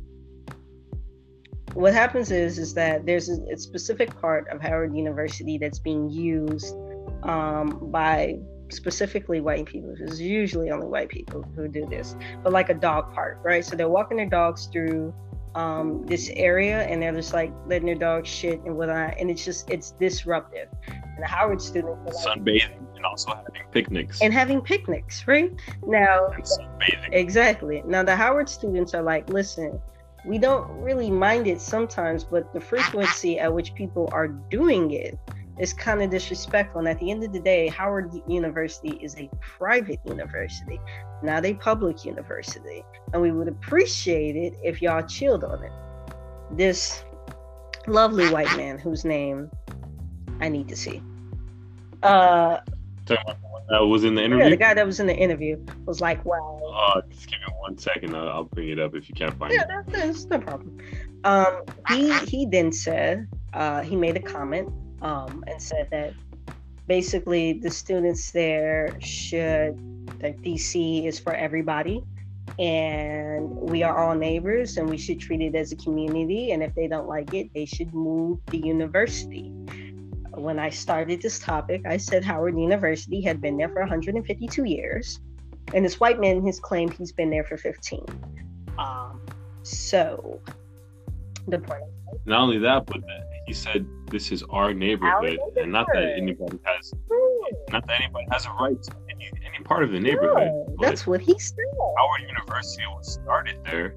what 1.73 1.95
happens 1.95 2.31
is 2.31 2.59
is 2.59 2.75
that 2.75 3.07
there's 3.07 3.31
a, 3.31 3.39
a 3.51 3.57
specific 3.57 4.21
part 4.21 4.47
of 4.53 4.61
Howard 4.61 4.95
University 4.95 5.57
that's 5.57 5.79
being 5.79 6.11
used 6.11 6.77
um, 7.23 7.91
by 7.91 8.39
specifically 8.71 9.41
white 9.41 9.65
people. 9.65 9.95
It's 9.99 10.21
usually 10.21 10.71
only 10.71 10.89
white 10.89 11.09
people 11.09 11.43
who 11.57 11.69
do 11.69 11.87
this, 11.87 12.17
but 12.43 12.53
like 12.53 12.69
a 12.69 12.75
dog 12.75 13.15
park, 13.15 13.41
right? 13.43 13.65
So 13.65 13.77
they're 13.77 13.89
walking 13.89 14.19
their 14.19 14.29
dogs 14.29 14.67
through 14.67 15.15
um, 15.55 16.05
this 16.07 16.31
area 16.35 16.83
and 16.83 17.03
they're 17.03 17.13
just 17.13 17.33
like 17.33 17.53
letting 17.67 17.87
their 17.87 17.95
dogs 17.95 18.29
shit 18.29 18.61
and 18.65 18.77
whatnot 18.77 19.15
and 19.19 19.31
it's 19.31 19.45
just 19.45 19.71
it's 19.71 19.93
disruptive. 19.93 20.69
And 20.89 21.23
the 21.23 21.27
howard 21.27 21.63
students 21.63 22.25
like, 22.25 22.39
sunbathing 22.39 22.97
and 22.97 23.05
also 23.05 23.35
having 23.35 23.63
picnics. 23.71 24.21
And 24.21 24.33
having 24.33 24.61
picnics 24.61 25.27
right? 25.27 25.53
Now 25.87 26.31
exactly. 27.13 27.83
Now 27.87 28.03
the 28.03 28.17
howard 28.17 28.49
students 28.49 28.95
are 28.95 29.03
like 29.03 29.29
listen 29.29 29.81
we 30.25 30.39
don't 30.39 30.67
really 30.81 31.11
mind 31.11 31.47
it 31.47 31.61
sometimes 31.61 32.25
but 32.25 32.53
the 32.53 32.61
frequency 32.61 33.39
at 33.39 33.53
which 33.53 33.75
people 33.75 34.09
are 34.13 34.29
doing 34.29 34.91
it 34.93 35.19
is 35.59 35.73
kind 35.73 36.03
of 36.03 36.11
disrespectful. 36.11 36.81
And 36.81 36.89
at 36.89 36.99
the 36.99 37.11
end 37.11 37.23
of 37.25 37.33
the 37.33 37.41
day, 37.41 37.69
Howard 37.69 38.13
University 38.27 38.99
is 39.01 39.17
a 39.17 39.31
private 39.41 40.01
university, 40.05 40.81
not 41.23 41.45
a 41.45 41.55
public 41.55 42.05
university. 42.05 42.85
And 43.13 43.23
we 43.23 43.31
would 43.31 43.49
appreciate 43.49 44.37
it 44.37 44.55
if 44.63 44.83
y'all 44.83 45.03
chilled 45.03 45.45
on 45.45 45.63
it. 45.63 45.73
This 46.51 47.05
lovely 47.87 48.29
white 48.31 48.55
man 48.57 48.79
whose 48.79 49.05
name 49.05 49.51
I 50.41 50.49
need 50.49 50.69
to 50.69 50.77
see. 50.77 51.01
Uh, 52.03 52.59
that 53.07 53.81
was 53.81 54.05
in 54.05 54.15
the 54.15 54.23
interview. 54.23 54.45
Yeah, 54.45 54.51
the 54.51 54.57
guy 54.57 54.75
that 54.75 54.85
was 54.85 55.01
in 55.01 55.07
the 55.07 55.17
interview 55.17 55.59
was 55.87 56.01
like, 56.01 56.23
"Wow." 56.25 56.61
Uh, 56.75 57.01
just 57.09 57.31
give 57.31 57.41
me 57.41 57.47
one 57.61 57.79
second. 57.79 58.15
I'll, 58.15 58.29
I'll 58.29 58.45
bring 58.45 58.69
it 58.69 58.79
up 58.79 58.95
if 58.95 59.09
you 59.09 59.15
can't 59.15 59.35
find 59.39 59.53
yeah, 59.55 59.63
it. 59.63 59.85
Yeah, 59.89 60.07
that's 60.07 60.25
no 60.27 60.39
problem. 60.39 60.79
Um, 61.25 61.63
he 61.89 62.13
he 62.27 62.47
then 62.47 62.73
said 62.73 63.27
uh, 63.55 63.81
he 63.81 63.97
made 63.97 64.17
a 64.17 64.21
comment 64.21 64.71
um, 65.05 65.45
and 65.47 65.61
said 65.61 65.89
that 65.91 66.15
basically 66.89 67.53
the 67.53 67.71
students 67.71 68.33
there 68.33 68.97
should 69.01 69.79
that 70.19 70.41
DC 70.43 71.07
is 71.07 71.19
for 71.19 71.35
everybody 71.35 72.03
and 72.59 73.49
we 73.51 73.83
are 73.83 73.97
all 73.97 74.15
neighbors 74.15 74.77
and 74.77 74.89
we 74.89 74.99
should 74.99 75.19
treat 75.19 75.41
it 75.41 75.55
as 75.55 75.73
a 75.73 75.77
community. 75.77 76.53
And 76.53 76.63
if 76.63 76.75
they 76.75 76.89
don't 76.89 77.07
like 77.07 77.33
it 77.33 77.53
they 77.55 77.65
should 77.65 77.93
move 77.95 78.39
the 78.51 78.59
university. 78.59 79.53
When 80.33 80.59
i 80.59 80.69
started 80.69 81.23
this 81.23 81.39
topic 81.39 81.83
i 81.87 81.97
said 81.97 82.25
howard 82.25 82.59
university 82.59 83.21
had 83.21 83.41
been 83.41 83.57
there 83.57 83.69
for 83.69 83.79
152 83.81 84.65
years 84.65 85.21
and 85.73 85.85
this 85.85 86.01
white 86.01 86.19
man 86.19 86.45
has 86.45 86.59
claimed 86.59 86.93
he's 86.93 87.13
been 87.13 87.31
there 87.31 87.45
for 87.45 87.57
15 87.57 88.05
um, 88.77 89.21
so 89.63 90.41
the 91.47 91.59
point. 91.59 91.85
Not 92.27 92.41
only 92.41 92.59
that 92.59 92.85
but 92.87 93.01
he 93.47 93.53
said 93.53 93.87
this 94.11 94.33
is 94.33 94.43
our 94.51 94.73
neighborhood, 94.73 95.39
our 95.39 95.63
and 95.63 95.73
not 95.73 95.87
that 95.93 96.15
anybody 96.17 96.59
has 96.65 96.93
not 97.71 97.87
that 97.87 98.01
anybody 98.01 98.27
has 98.31 98.47
a 98.47 98.51
right 98.61 98.83
to 98.83 98.93
any, 99.11 99.31
any 99.45 99.65
part 99.65 99.85
of 99.85 99.93
the 99.93 100.01
neighborhood. 100.01 100.51
that's 100.81 101.07
what 101.07 101.21
he 101.21 101.39
said. 101.39 101.59
Our 101.79 102.21
university 102.27 102.85
was 102.89 103.15
started 103.15 103.57
there. 103.65 103.95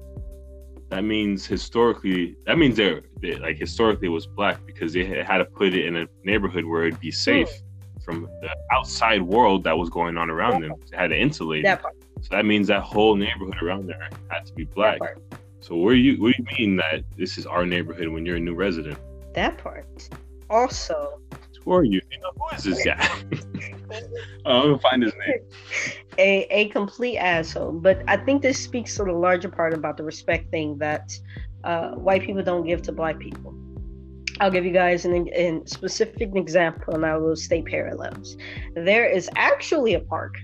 That 0.90 1.04
means 1.04 1.46
historically, 1.46 2.36
that 2.46 2.56
means 2.58 2.76
they're, 2.76 3.02
they, 3.20 3.36
like 3.36 3.58
historically 3.58 4.06
it 4.06 4.10
was 4.10 4.26
black 4.26 4.64
because 4.64 4.92
they 4.92 5.04
had 5.04 5.38
to 5.38 5.44
put 5.44 5.74
it 5.74 5.84
in 5.84 5.96
a 5.96 6.06
neighborhood 6.24 6.64
where 6.64 6.86
it'd 6.86 7.00
be 7.00 7.10
safe 7.10 7.48
hmm. 7.50 8.00
from 8.00 8.22
the 8.22 8.50
outside 8.72 9.22
world 9.22 9.64
that 9.64 9.76
was 9.76 9.90
going 9.90 10.16
on 10.16 10.30
around 10.30 10.62
them. 10.62 10.72
They 10.90 10.96
had 10.96 11.08
to 11.08 11.18
insulate 11.18 11.64
that. 11.64 11.82
So 12.20 12.28
that 12.30 12.44
means 12.44 12.66
that 12.68 12.82
whole 12.82 13.14
neighborhood 13.14 13.62
around 13.62 13.86
there 13.86 14.08
had 14.28 14.46
to 14.46 14.52
be 14.54 14.64
black. 14.64 14.98
So 15.60 15.76
where 15.76 15.94
you 15.94 16.20
what 16.20 16.34
do 16.34 16.42
you 16.42 16.58
mean 16.58 16.76
that 16.76 17.04
this 17.16 17.36
is 17.36 17.46
our 17.46 17.66
neighborhood 17.66 18.08
when 18.08 18.24
you're 18.24 18.36
a 18.36 18.40
new 18.40 18.54
resident? 18.54 18.98
That 19.38 19.56
part. 19.56 20.08
Also, 20.50 21.20
who 21.64 21.72
are 21.72 21.84
you? 21.84 22.00
you 22.10 22.18
know, 22.18 22.32
who 22.36 22.56
is 22.56 22.64
this 22.64 22.84
guy? 22.84 22.98
oh, 24.44 24.62
gonna 24.62 24.78
find 24.80 25.00
his 25.00 25.12
name. 25.14 25.44
A 26.18 26.48
a 26.50 26.68
complete 26.70 27.18
asshole. 27.18 27.70
But 27.70 28.02
I 28.08 28.16
think 28.16 28.42
this 28.42 28.58
speaks 28.58 28.96
to 28.96 29.04
the 29.04 29.12
larger 29.12 29.48
part 29.48 29.74
about 29.74 29.96
the 29.96 30.02
respect 30.02 30.50
thing 30.50 30.76
that 30.78 31.12
uh, 31.62 31.90
white 31.92 32.22
people 32.22 32.42
don't 32.42 32.66
give 32.66 32.82
to 32.82 32.90
black 32.90 33.20
people. 33.20 33.54
I'll 34.40 34.50
give 34.50 34.64
you 34.64 34.72
guys 34.72 35.04
an, 35.04 35.28
an 35.28 35.64
specific 35.68 36.34
example, 36.34 36.96
and 36.96 37.06
I 37.06 37.16
will 37.16 37.36
state 37.36 37.66
parallels. 37.66 38.36
There 38.74 39.08
is 39.08 39.30
actually 39.36 39.94
a 39.94 40.00
park 40.00 40.34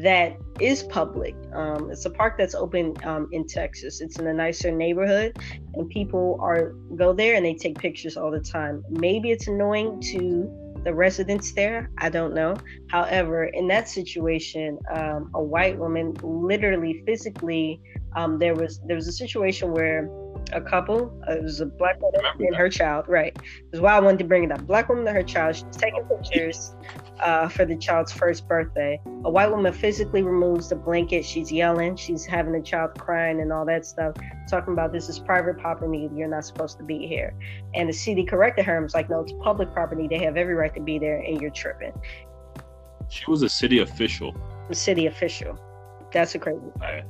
that 0.00 0.36
is 0.60 0.82
public. 0.84 1.34
Um, 1.54 1.90
it's 1.90 2.04
a 2.04 2.10
park 2.10 2.36
that's 2.38 2.54
open 2.54 2.94
um, 3.04 3.28
in 3.32 3.46
Texas. 3.46 4.00
It's 4.00 4.18
in 4.18 4.26
a 4.26 4.32
nicer 4.32 4.70
neighborhood, 4.70 5.36
and 5.74 5.88
people 5.90 6.38
are 6.40 6.72
go 6.96 7.12
there 7.12 7.34
and 7.34 7.44
they 7.44 7.54
take 7.54 7.78
pictures 7.78 8.16
all 8.16 8.30
the 8.30 8.40
time. 8.40 8.84
Maybe 8.90 9.30
it's 9.30 9.48
annoying 9.48 10.00
to 10.12 10.50
the 10.84 10.94
residents 10.94 11.52
there. 11.52 11.90
I 11.98 12.08
don't 12.08 12.34
know. 12.34 12.56
However, 12.88 13.44
in 13.44 13.68
that 13.68 13.88
situation, 13.88 14.78
um, 14.92 15.30
a 15.34 15.42
white 15.42 15.78
woman 15.78 16.14
literally, 16.22 17.02
physically, 17.06 17.80
um, 18.16 18.38
there 18.38 18.54
was 18.54 18.80
there 18.86 18.96
was 18.96 19.08
a 19.08 19.12
situation 19.12 19.72
where 19.72 20.08
a 20.52 20.60
couple. 20.60 21.12
Uh, 21.28 21.32
it 21.32 21.42
was 21.42 21.60
a 21.60 21.66
black 21.66 22.00
woman 22.00 22.20
and 22.38 22.54
her 22.54 22.68
child. 22.68 23.06
Right. 23.08 23.36
That's 23.70 23.80
why 23.80 23.96
I 23.96 24.00
wanted 24.00 24.18
to 24.18 24.24
bring 24.24 24.44
it 24.44 24.52
up. 24.52 24.66
Black 24.66 24.88
woman 24.88 25.06
and 25.06 25.16
her 25.16 25.22
child. 25.22 25.56
She's 25.56 25.76
taking 25.76 26.02
pictures 26.04 26.74
uh, 27.20 27.48
for 27.48 27.64
the 27.64 27.76
child's 27.76 28.12
first 28.12 28.46
birthday. 28.48 29.00
A 29.24 29.30
white 29.30 29.50
woman 29.50 29.72
physically 29.72 30.22
removes 30.22 30.68
the 30.68 30.76
blanket. 30.76 31.24
She's 31.24 31.50
yelling. 31.50 31.96
She's 31.96 32.24
having 32.24 32.52
the 32.52 32.62
child 32.62 32.98
crying 32.98 33.40
and 33.40 33.52
all 33.52 33.64
that 33.66 33.86
stuff. 33.86 34.16
Talking 34.48 34.72
about 34.72 34.92
this 34.92 35.08
is 35.08 35.18
private 35.18 35.58
property. 35.58 36.08
You're 36.14 36.28
not 36.28 36.44
supposed 36.44 36.78
to 36.78 36.84
be 36.84 37.06
here. 37.06 37.34
And 37.74 37.88
the 37.88 37.92
city 37.92 38.24
corrected 38.24 38.64
her 38.66 38.76
and 38.76 38.84
was 38.84 38.94
like, 38.94 39.08
no, 39.08 39.20
it's 39.20 39.32
public 39.42 39.72
property. 39.72 40.08
They 40.08 40.18
have 40.18 40.36
every 40.36 40.54
right 40.54 40.74
to 40.74 40.80
be 40.80 40.98
there, 40.98 41.18
and 41.20 41.40
you're 41.40 41.50
tripping. 41.50 41.92
She 43.08 43.24
was 43.30 43.42
a 43.42 43.48
city 43.48 43.80
official. 43.80 44.34
A 44.70 44.74
city 44.74 45.06
official. 45.06 45.58
That's 46.12 46.34
a 46.34 46.38
crazy. 46.38 46.60
I 46.80 47.02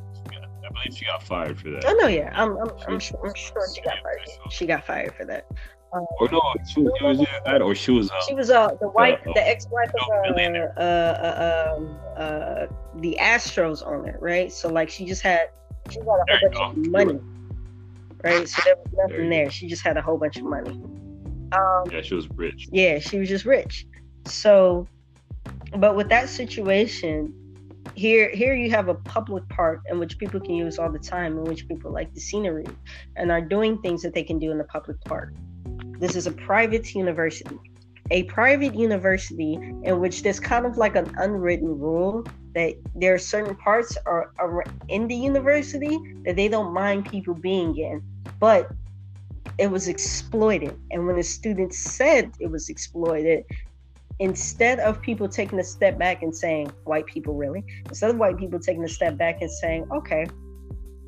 believe 0.73 0.97
she 0.97 1.05
got 1.05 1.23
fired 1.23 1.59
for 1.59 1.70
that. 1.70 1.85
Oh 1.87 1.97
no, 2.01 2.09
yeah, 2.09 2.31
I'm 2.35 2.57
I'm, 2.59 2.70
I'm, 2.89 2.99
sure, 2.99 3.18
I'm 3.25 3.35
sure 3.35 3.66
she 3.75 3.83
got 3.83 3.99
fired. 4.03 4.29
She 4.51 4.66
got 4.66 4.87
fired 4.87 5.14
for 5.14 5.25
that. 5.27 5.47
Um, 5.95 6.07
or 6.20 6.29
no, 6.31 6.41
she, 6.73 6.81
was 6.81 7.20
either 7.20 7.27
that 7.45 7.61
or 7.61 7.75
she 7.75 7.91
was. 7.91 8.11
Uh, 8.11 8.14
she 8.27 8.35
was 8.35 8.51
uh 8.51 8.75
the 8.81 8.89
wife, 8.89 9.20
uh, 9.27 9.33
the 9.35 9.47
ex-wife 9.47 9.91
of 9.91 10.11
uh, 10.11 10.81
uh, 10.81 10.83
uh, 10.83 11.75
um, 11.77 11.99
uh, 12.16 12.66
the 13.01 13.18
Astros 13.20 13.87
owner, 13.87 14.16
right? 14.20 14.51
So 14.51 14.68
like 14.68 14.89
she 14.89 15.05
just 15.05 15.20
had 15.20 15.51
she 15.91 16.01
got 16.01 16.20
a 16.29 16.39
whole 16.39 16.73
bunch 16.73 16.87
of 16.87 16.91
money, 16.93 17.20
right? 18.25 18.49
So 18.49 18.62
there 18.64 18.77
was 18.77 18.93
nothing 18.97 19.29
there. 19.29 19.45
there. 19.45 19.51
She 19.51 19.66
just 19.66 19.83
had 19.83 19.99
a 19.99 20.03
whole 20.03 20.16
bunch 20.16 20.37
of 20.39 20.45
money. 20.45 20.70
Um, 20.70 21.85
yeah, 21.91 22.01
she 22.01 22.14
was 22.14 22.29
rich. 22.31 22.68
Yeah, 22.73 22.99
she 22.99 23.18
was 23.18 23.29
just 23.29 23.45
rich. 23.45 23.87
So, 24.25 24.89
but 25.77 25.95
with 25.95 26.09
that 26.09 26.31
situation, 26.31 27.35
here 27.95 28.30
here 28.30 28.55
you 28.55 28.70
have 28.70 28.89
a 28.89 28.95
public 28.95 29.47
park 29.49 29.80
in 29.91 29.99
which 29.99 30.18
people 30.18 30.41
can 30.41 30.55
use 30.55 30.78
all 30.78 30.91
the 30.91 30.99
time 30.99 31.37
in 31.39 31.45
which 31.45 31.68
people 31.68 31.93
like 31.93 32.12
the 32.14 32.20
scenery 32.20 32.66
and 33.16 33.30
are 33.30 33.41
doing 33.41 33.80
things 33.83 34.03
that 34.03 34.14
they 34.14 34.22
can 34.22 34.39
do 34.39 34.51
in 34.51 34.59
the 34.59 34.64
public 34.64 35.01
park. 35.05 35.35
This 35.99 36.16
is 36.16 36.26
a 36.26 36.33
private 36.33 36.95
university 36.95 37.59
a 38.11 38.24
private 38.24 38.74
university 38.74 39.55
in 39.85 40.01
which 40.01 40.22
there's 40.22 40.41
kind 40.41 40.66
of 40.66 40.76
like 40.76 40.97
an 40.97 41.14
unwritten 41.18 41.78
rule 41.78 42.26
that 42.55 42.74
there 42.95 43.14
are 43.14 43.18
certain 43.18 43.55
parts 43.57 43.97
are, 44.05 44.33
are 44.39 44.64
in 44.89 45.09
the 45.09 45.14
university 45.14 45.99
that 46.24 46.37
they 46.37 46.49
don't 46.49 46.74
mind 46.74 47.09
people 47.09 47.33
being 47.33 47.76
in 47.78 48.03
but 48.39 48.70
it 49.59 49.70
was 49.70 49.89
exploited. 49.89 50.76
And 50.91 51.07
when 51.07 51.16
the 51.16 51.22
students 51.22 51.78
said 51.78 52.33
it 52.41 52.51
was 52.51 52.68
exploited 52.68 53.45
instead 54.23 54.79
of 54.79 55.03
people 55.03 55.29
taking 55.29 55.59
a 55.59 55.64
step 55.64 55.99
back 55.99 56.23
and 56.23 56.35
saying, 56.35 56.70
white 56.85 57.05
people 57.07 57.35
really, 57.35 57.64
instead 57.89 58.09
of 58.09 58.16
white 58.16 58.39
people 58.39 58.61
taking 58.61 58.85
a 58.85 58.89
step 58.89 59.18
back 59.18 59.43
and 59.43 59.51
saying, 59.51 59.85
okay, 59.91 60.25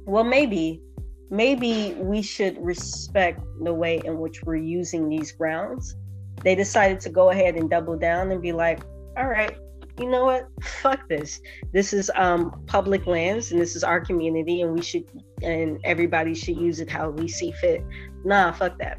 well, 0.05 0.25
maybe, 0.25 0.83
maybe 1.31 1.95
we 1.99 2.21
should 2.21 2.59
respect 2.61 3.41
the 3.63 3.73
way 3.73 4.03
in 4.05 4.19
which 4.19 4.43
we're 4.43 4.57
using 4.57 5.09
these 5.09 5.31
grounds, 5.31 5.95
they 6.43 6.57
decided 6.57 6.99
to 6.99 7.09
go 7.09 7.31
ahead 7.31 7.55
and 7.55 7.71
double 7.71 7.97
down 7.97 8.33
and 8.33 8.43
be 8.43 8.51
like, 8.51 8.81
all 9.17 9.29
right, 9.29 9.57
you 9.97 10.11
know 10.11 10.25
what? 10.25 10.49
Fuck 10.83 11.09
this. 11.09 11.41
This 11.73 11.93
is 11.93 12.11
um 12.17 12.65
public 12.67 13.07
lands 13.07 13.53
and 13.53 13.61
this 13.61 13.77
is 13.77 13.85
our 13.85 14.01
community 14.01 14.63
and 14.63 14.75
we 14.75 14.83
should 14.83 15.05
and 15.41 15.79
everybody 15.85 16.35
should 16.35 16.57
use 16.57 16.81
it 16.81 16.91
how 16.91 17.11
we 17.11 17.29
see 17.29 17.53
fit. 17.53 17.85
Nah, 18.25 18.51
fuck 18.51 18.77
that. 18.79 18.99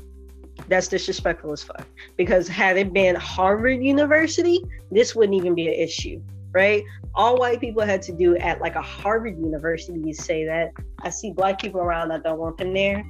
That's 0.67 0.87
disrespectful 0.87 1.51
as 1.51 1.63
fuck. 1.63 1.87
Because 2.17 2.47
had 2.47 2.77
it 2.77 2.93
been 2.93 3.15
Harvard 3.15 3.83
University, 3.83 4.61
this 4.91 5.15
wouldn't 5.15 5.35
even 5.35 5.55
be 5.55 5.67
an 5.67 5.73
issue, 5.73 6.21
right? 6.51 6.83
All 7.13 7.37
white 7.37 7.59
people 7.59 7.83
had 7.83 8.01
to 8.03 8.11
do 8.11 8.35
at 8.37 8.61
like 8.61 8.75
a 8.75 8.81
Harvard 8.81 9.37
University 9.37 10.09
is 10.09 10.23
say 10.23 10.45
that 10.45 10.71
I 10.99 11.09
see 11.09 11.31
black 11.31 11.61
people 11.61 11.81
around, 11.81 12.11
I 12.11 12.19
don't 12.19 12.39
want 12.39 12.57
them 12.57 12.73
there. 12.73 13.05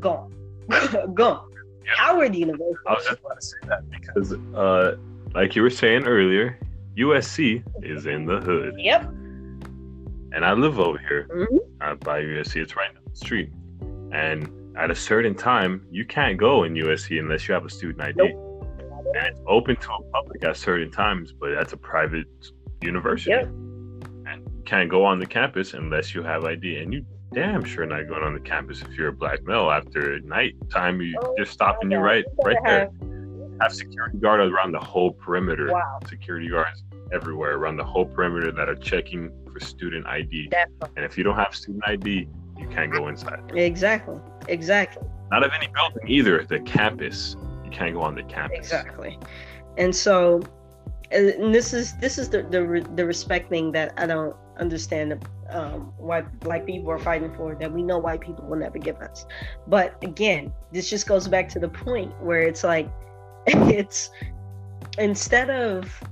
Gone. 0.00 0.32
Gone. 1.14 1.44
Yep. 1.84 1.96
Howard 1.96 2.34
University. 2.34 2.76
I 2.86 2.92
was 2.92 3.04
just 3.04 3.20
about 3.20 3.40
to 3.40 3.46
say 3.46 3.56
that 3.66 3.90
because, 3.90 4.32
uh, 4.54 4.96
like 5.34 5.56
you 5.56 5.62
were 5.62 5.70
saying 5.70 6.04
earlier, 6.04 6.58
USC 6.96 7.62
is 7.82 8.06
in 8.06 8.26
the 8.26 8.40
hood. 8.40 8.74
Yep. 8.76 9.04
And 10.32 10.44
I 10.44 10.52
live 10.52 10.78
over 10.78 10.98
here 10.98 11.28
mm-hmm. 11.30 11.56
uh, 11.80 11.94
by 11.94 12.20
USC. 12.22 12.56
It's 12.56 12.76
right 12.76 12.92
down 12.92 13.02
the 13.08 13.16
street. 13.16 13.50
And 14.12 14.50
at 14.78 14.90
a 14.90 14.94
certain 14.94 15.34
time, 15.34 15.84
you 15.90 16.04
can't 16.04 16.38
go 16.38 16.62
in 16.62 16.74
USC 16.74 17.18
unless 17.18 17.48
you 17.48 17.54
have 17.54 17.64
a 17.64 17.70
student 17.70 18.00
ID. 18.00 18.14
Nope. 18.16 18.44
And 19.16 19.26
it's 19.26 19.40
open 19.46 19.76
to 19.76 19.86
the 19.86 20.10
public 20.12 20.44
at 20.44 20.56
certain 20.56 20.90
times, 20.90 21.32
but 21.32 21.50
that's 21.54 21.72
a 21.72 21.76
private 21.76 22.26
university. 22.82 23.30
Yep. 23.30 23.46
And 23.46 24.42
you 24.54 24.62
can't 24.64 24.88
go 24.88 25.04
on 25.04 25.18
the 25.18 25.26
campus 25.26 25.74
unless 25.74 26.14
you 26.14 26.22
have 26.22 26.44
ID. 26.44 26.76
And 26.76 26.92
you 26.92 27.04
damn 27.32 27.64
sure 27.64 27.86
not 27.86 28.06
going 28.08 28.22
on 28.22 28.34
the 28.34 28.40
campus 28.40 28.82
if 28.82 28.96
you're 28.96 29.08
a 29.08 29.12
black 29.12 29.42
male 29.44 29.70
after 29.70 30.20
night 30.20 30.54
time. 30.70 31.00
You 31.00 31.18
oh, 31.22 31.34
just 31.36 31.52
stopping 31.52 31.90
you 31.90 31.98
right 31.98 32.24
right 32.44 32.56
there. 32.64 32.90
Have 33.60 33.74
security 33.74 34.18
guards 34.18 34.52
around 34.52 34.72
the 34.72 34.78
whole 34.78 35.10
perimeter. 35.12 35.72
Wow. 35.72 35.98
Security 36.08 36.48
guards 36.48 36.84
everywhere 37.12 37.56
around 37.56 37.76
the 37.78 37.84
whole 37.84 38.04
perimeter 38.04 38.52
that 38.52 38.68
are 38.68 38.76
checking 38.76 39.32
for 39.52 39.58
student 39.58 40.06
ID. 40.06 40.48
Definitely. 40.48 40.90
And 40.96 41.04
if 41.04 41.18
you 41.18 41.24
don't 41.24 41.36
have 41.36 41.54
student 41.56 41.82
ID, 41.86 42.28
you 42.58 42.68
can't 42.68 42.92
go 42.92 43.08
inside. 43.08 43.40
Exactly. 43.54 44.18
Exactly. 44.48 45.06
Not 45.30 45.44
of 45.44 45.52
any 45.52 45.68
building 45.68 46.08
either. 46.08 46.44
The 46.44 46.60
campus. 46.60 47.36
You 47.64 47.70
can't 47.70 47.94
go 47.94 48.02
on 48.02 48.14
the 48.14 48.22
campus. 48.22 48.58
Exactly. 48.58 49.18
And 49.76 49.94
so, 49.94 50.42
and 51.10 51.54
this 51.54 51.72
is 51.72 51.96
this 51.98 52.18
is 52.18 52.28
the 52.28 52.42
the, 52.42 52.86
the 52.94 53.04
respect 53.04 53.48
thing 53.48 53.72
that 53.72 53.92
I 53.96 54.06
don't 54.06 54.36
understand 54.58 55.24
um, 55.50 55.92
why 55.96 56.22
black 56.22 56.66
people 56.66 56.90
are 56.90 56.98
fighting 56.98 57.32
for 57.34 57.54
that 57.54 57.72
we 57.72 57.82
know 57.82 57.98
white 57.98 58.20
people 58.20 58.44
will 58.46 58.58
never 58.58 58.78
give 58.78 58.96
us. 58.96 59.26
But 59.66 60.02
again, 60.02 60.52
this 60.72 60.90
just 60.90 61.06
goes 61.06 61.28
back 61.28 61.48
to 61.50 61.58
the 61.58 61.68
point 61.68 62.12
where 62.20 62.42
it's 62.42 62.64
like 62.64 62.88
it's 63.46 64.10
instead 64.98 65.50
of 65.50 66.02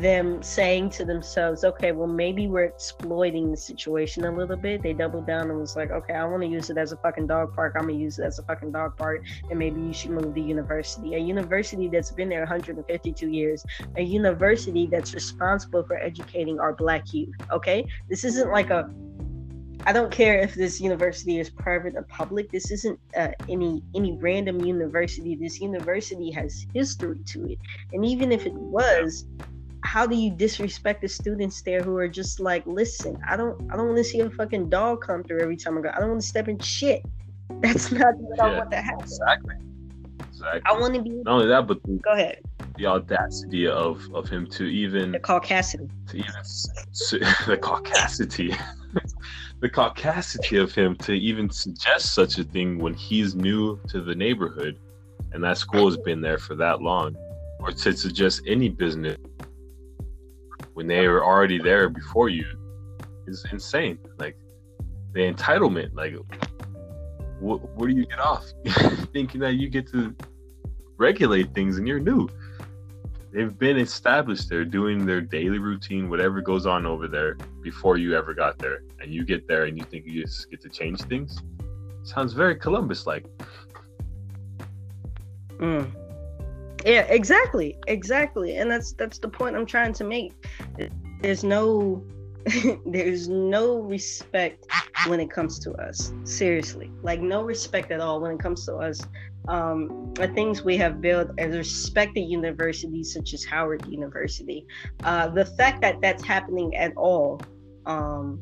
them 0.00 0.42
saying 0.42 0.90
to 0.90 1.04
themselves, 1.04 1.64
okay, 1.64 1.92
well, 1.92 2.06
maybe 2.06 2.46
we're 2.46 2.64
exploiting 2.64 3.50
the 3.50 3.56
situation 3.56 4.24
a 4.24 4.30
little 4.30 4.56
bit. 4.56 4.82
They 4.82 4.92
doubled 4.92 5.26
down 5.26 5.50
and 5.50 5.58
was 5.58 5.76
like, 5.76 5.90
okay, 5.90 6.14
I 6.14 6.24
want 6.24 6.42
to 6.42 6.48
use 6.48 6.70
it 6.70 6.78
as 6.78 6.92
a 6.92 6.96
fucking 6.96 7.26
dog 7.26 7.54
park. 7.54 7.74
I'm 7.76 7.86
going 7.86 7.96
to 7.96 8.02
use 8.02 8.18
it 8.18 8.24
as 8.24 8.38
a 8.38 8.42
fucking 8.42 8.72
dog 8.72 8.96
park. 8.96 9.24
And 9.50 9.58
maybe 9.58 9.80
you 9.80 9.92
should 9.92 10.10
move 10.10 10.34
the 10.34 10.42
university. 10.42 11.14
A 11.14 11.18
university 11.18 11.88
that's 11.88 12.10
been 12.10 12.28
there 12.28 12.40
152 12.40 13.28
years, 13.28 13.64
a 13.96 14.02
university 14.02 14.86
that's 14.86 15.14
responsible 15.14 15.82
for 15.84 15.96
educating 15.96 16.60
our 16.60 16.72
black 16.72 17.12
youth. 17.12 17.34
Okay. 17.50 17.86
This 18.08 18.24
isn't 18.24 18.50
like 18.50 18.70
a 18.70 18.90
I 19.88 19.92
don't 19.92 20.10
care 20.10 20.40
if 20.40 20.54
this 20.54 20.80
university 20.80 21.38
is 21.38 21.48
private 21.48 21.94
or 21.94 22.02
public. 22.02 22.50
This 22.50 22.72
isn't 22.72 22.98
uh, 23.16 23.28
any 23.48 23.84
any 23.94 24.16
random 24.16 24.60
university. 24.64 25.36
This 25.36 25.60
university 25.60 26.32
has 26.32 26.66
history 26.74 27.20
to 27.26 27.52
it, 27.52 27.58
and 27.92 28.04
even 28.04 28.32
if 28.32 28.46
it 28.46 28.54
was, 28.54 29.26
how 29.86 30.04
do 30.04 30.16
you 30.16 30.30
disrespect 30.30 31.00
the 31.00 31.08
students 31.08 31.62
there 31.62 31.80
who 31.80 31.96
are 31.96 32.08
just 32.08 32.40
like, 32.40 32.66
listen, 32.66 33.16
I 33.26 33.36
don't 33.36 33.56
I 33.70 33.76
don't 33.76 33.86
want 33.86 33.98
to 33.98 34.04
see 34.04 34.20
a 34.20 34.28
fucking 34.30 34.68
dog 34.68 35.02
come 35.02 35.22
through 35.22 35.40
every 35.40 35.56
time 35.56 35.78
I 35.78 35.80
go. 35.80 35.90
I 35.94 36.00
don't 36.00 36.10
want 36.10 36.20
to 36.20 36.26
step 36.26 36.48
in 36.48 36.58
shit. 36.58 37.02
That's 37.60 37.92
not 37.92 38.16
what 38.16 38.36
yeah, 38.36 38.44
I 38.44 38.58
want 38.58 38.70
to 38.72 38.78
happen. 38.78 39.04
Exactly. 39.04 39.54
Exactly. 40.28 40.62
I 40.66 40.72
want 40.72 40.94
to 40.94 41.02
be. 41.02 41.10
Not 41.10 41.34
only 41.34 41.46
that, 41.46 41.66
but 41.68 41.82
the, 41.84 42.00
go 42.02 42.12
ahead. 42.12 42.40
The 42.76 42.86
audacity 42.86 43.68
of 43.68 44.02
of 44.12 44.28
him 44.28 44.48
to 44.48 44.64
even 44.64 45.12
the 45.12 45.20
caucasity. 45.20 45.88
To 46.08 46.16
even 46.16 46.32
the 47.46 47.56
caucasity. 47.56 48.58
the 49.60 49.68
caucasity 49.68 50.60
of 50.60 50.74
him 50.74 50.96
to 50.96 51.12
even 51.12 51.48
suggest 51.48 52.12
such 52.12 52.38
a 52.38 52.44
thing 52.44 52.78
when 52.78 52.92
he's 52.94 53.34
new 53.36 53.80
to 53.88 54.02
the 54.02 54.14
neighborhood 54.14 54.78
and 55.32 55.42
that 55.44 55.58
school 55.58 55.86
has 55.86 55.96
been 55.96 56.20
there 56.20 56.38
for 56.38 56.54
that 56.56 56.82
long 56.82 57.16
or 57.60 57.70
to 57.70 57.96
suggest 57.96 58.42
any 58.46 58.68
business 58.68 59.16
when 60.76 60.86
they 60.86 61.08
were 61.08 61.24
already 61.24 61.58
there 61.58 61.88
before 61.88 62.28
you 62.28 62.44
is 63.26 63.44
insane 63.50 63.98
like 64.18 64.36
the 65.12 65.20
entitlement 65.20 65.94
like 65.94 66.14
what, 67.40 67.60
do 67.78 67.94
you 67.94 68.06
get 68.06 68.18
off 68.18 68.44
thinking 69.12 69.40
that 69.40 69.54
you 69.54 69.68
get 69.68 69.90
to 69.90 70.14
regulate 70.98 71.52
things 71.54 71.78
and 71.78 71.88
you're 71.88 72.00
new 72.00 72.28
they've 73.36 73.58
been 73.58 73.76
established 73.76 74.48
there 74.48 74.64
doing 74.64 75.04
their 75.04 75.20
daily 75.20 75.58
routine, 75.58 76.08
whatever 76.08 76.40
goes 76.40 76.64
on 76.64 76.86
over 76.86 77.06
there 77.06 77.36
before 77.62 77.98
you 77.98 78.16
ever 78.16 78.32
got 78.32 78.56
there. 78.58 78.80
And 78.98 79.12
you 79.12 79.26
get 79.26 79.46
there 79.46 79.64
and 79.64 79.76
you 79.76 79.84
think 79.84 80.06
you 80.06 80.22
just 80.22 80.50
get 80.50 80.62
to 80.62 80.70
change 80.70 81.02
things. 81.02 81.42
Sounds 82.02 82.32
very 82.32 82.56
Columbus 82.56 83.06
like. 83.06 83.26
Mm. 85.58 85.92
Yeah, 86.84 87.02
exactly. 87.02 87.76
Exactly. 87.86 88.56
And 88.56 88.70
that's 88.70 88.92
that's 88.92 89.18
the 89.18 89.28
point 89.28 89.56
I'm 89.56 89.66
trying 89.66 89.92
to 89.94 90.04
make. 90.04 90.32
There's 91.20 91.42
no 91.44 92.04
there's 92.86 93.28
no 93.28 93.80
respect 93.80 94.66
when 95.06 95.20
it 95.20 95.30
comes 95.30 95.58
to 95.60 95.72
us. 95.72 96.12
Seriously. 96.24 96.92
Like 97.02 97.20
no 97.20 97.42
respect 97.42 97.90
at 97.90 98.00
all 98.00 98.20
when 98.20 98.32
it 98.32 98.38
comes 98.38 98.64
to 98.66 98.76
us 98.76 99.00
um, 99.48 100.12
the 100.14 100.28
things 100.28 100.62
we 100.62 100.76
have 100.76 101.00
built 101.00 101.30
as 101.38 101.56
respected 101.56 102.22
universities 102.22 103.12
such 103.12 103.32
as 103.32 103.44
Howard 103.44 103.86
University. 103.86 104.66
Uh, 105.04 105.28
the 105.28 105.44
fact 105.44 105.80
that 105.82 106.00
that's 106.00 106.24
happening 106.24 106.74
at 106.76 106.92
all, 106.96 107.40
um, 107.86 108.40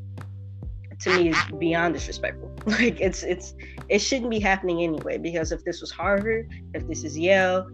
to 1.01 1.17
me, 1.17 1.31
is 1.31 1.37
beyond 1.59 1.95
disrespectful. 1.95 2.51
Like 2.67 2.99
it's 2.99 3.23
it's 3.23 3.55
it 3.91 3.99
shouldn't 3.99 4.31
be 4.31 4.41
happening 4.41 4.83
anyway. 4.83 5.19
Because 5.19 5.53
if 5.53 5.63
this 5.65 5.83
was 5.83 5.91
Harvard, 5.91 6.51
if 6.73 6.89
this 6.89 7.05
is 7.05 7.19
Yale, 7.19 7.69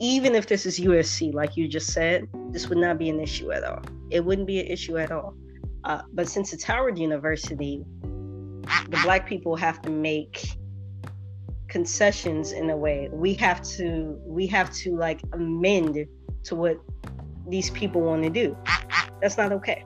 even 0.00 0.34
if 0.34 0.46
this 0.46 0.64
is 0.64 0.80
USC, 0.80 1.32
like 1.34 1.56
you 1.56 1.68
just 1.68 1.92
said, 1.92 2.26
this 2.50 2.68
would 2.68 2.78
not 2.78 2.98
be 2.98 3.10
an 3.10 3.20
issue 3.20 3.52
at 3.52 3.62
all. 3.62 3.82
It 4.10 4.24
wouldn't 4.24 4.46
be 4.46 4.58
an 4.58 4.66
issue 4.66 4.98
at 4.98 5.12
all. 5.12 5.34
Uh, 5.84 6.02
but 6.12 6.26
since 6.26 6.52
it's 6.54 6.64
Howard 6.64 6.98
University, 6.98 7.84
the 8.88 8.98
black 9.02 9.28
people 9.28 9.56
have 9.56 9.80
to 9.82 9.90
make 9.90 10.56
concessions 11.68 12.52
in 12.52 12.70
a 12.70 12.76
way. 12.76 13.08
We 13.12 13.34
have 13.34 13.62
to 13.76 14.18
we 14.24 14.46
have 14.48 14.72
to 14.76 14.96
like 14.96 15.20
amend 15.32 16.06
to 16.44 16.56
what 16.56 16.78
these 17.46 17.70
people 17.70 18.00
want 18.00 18.22
to 18.24 18.30
do. 18.30 18.56
That's 19.20 19.36
not 19.36 19.52
okay. 19.52 19.84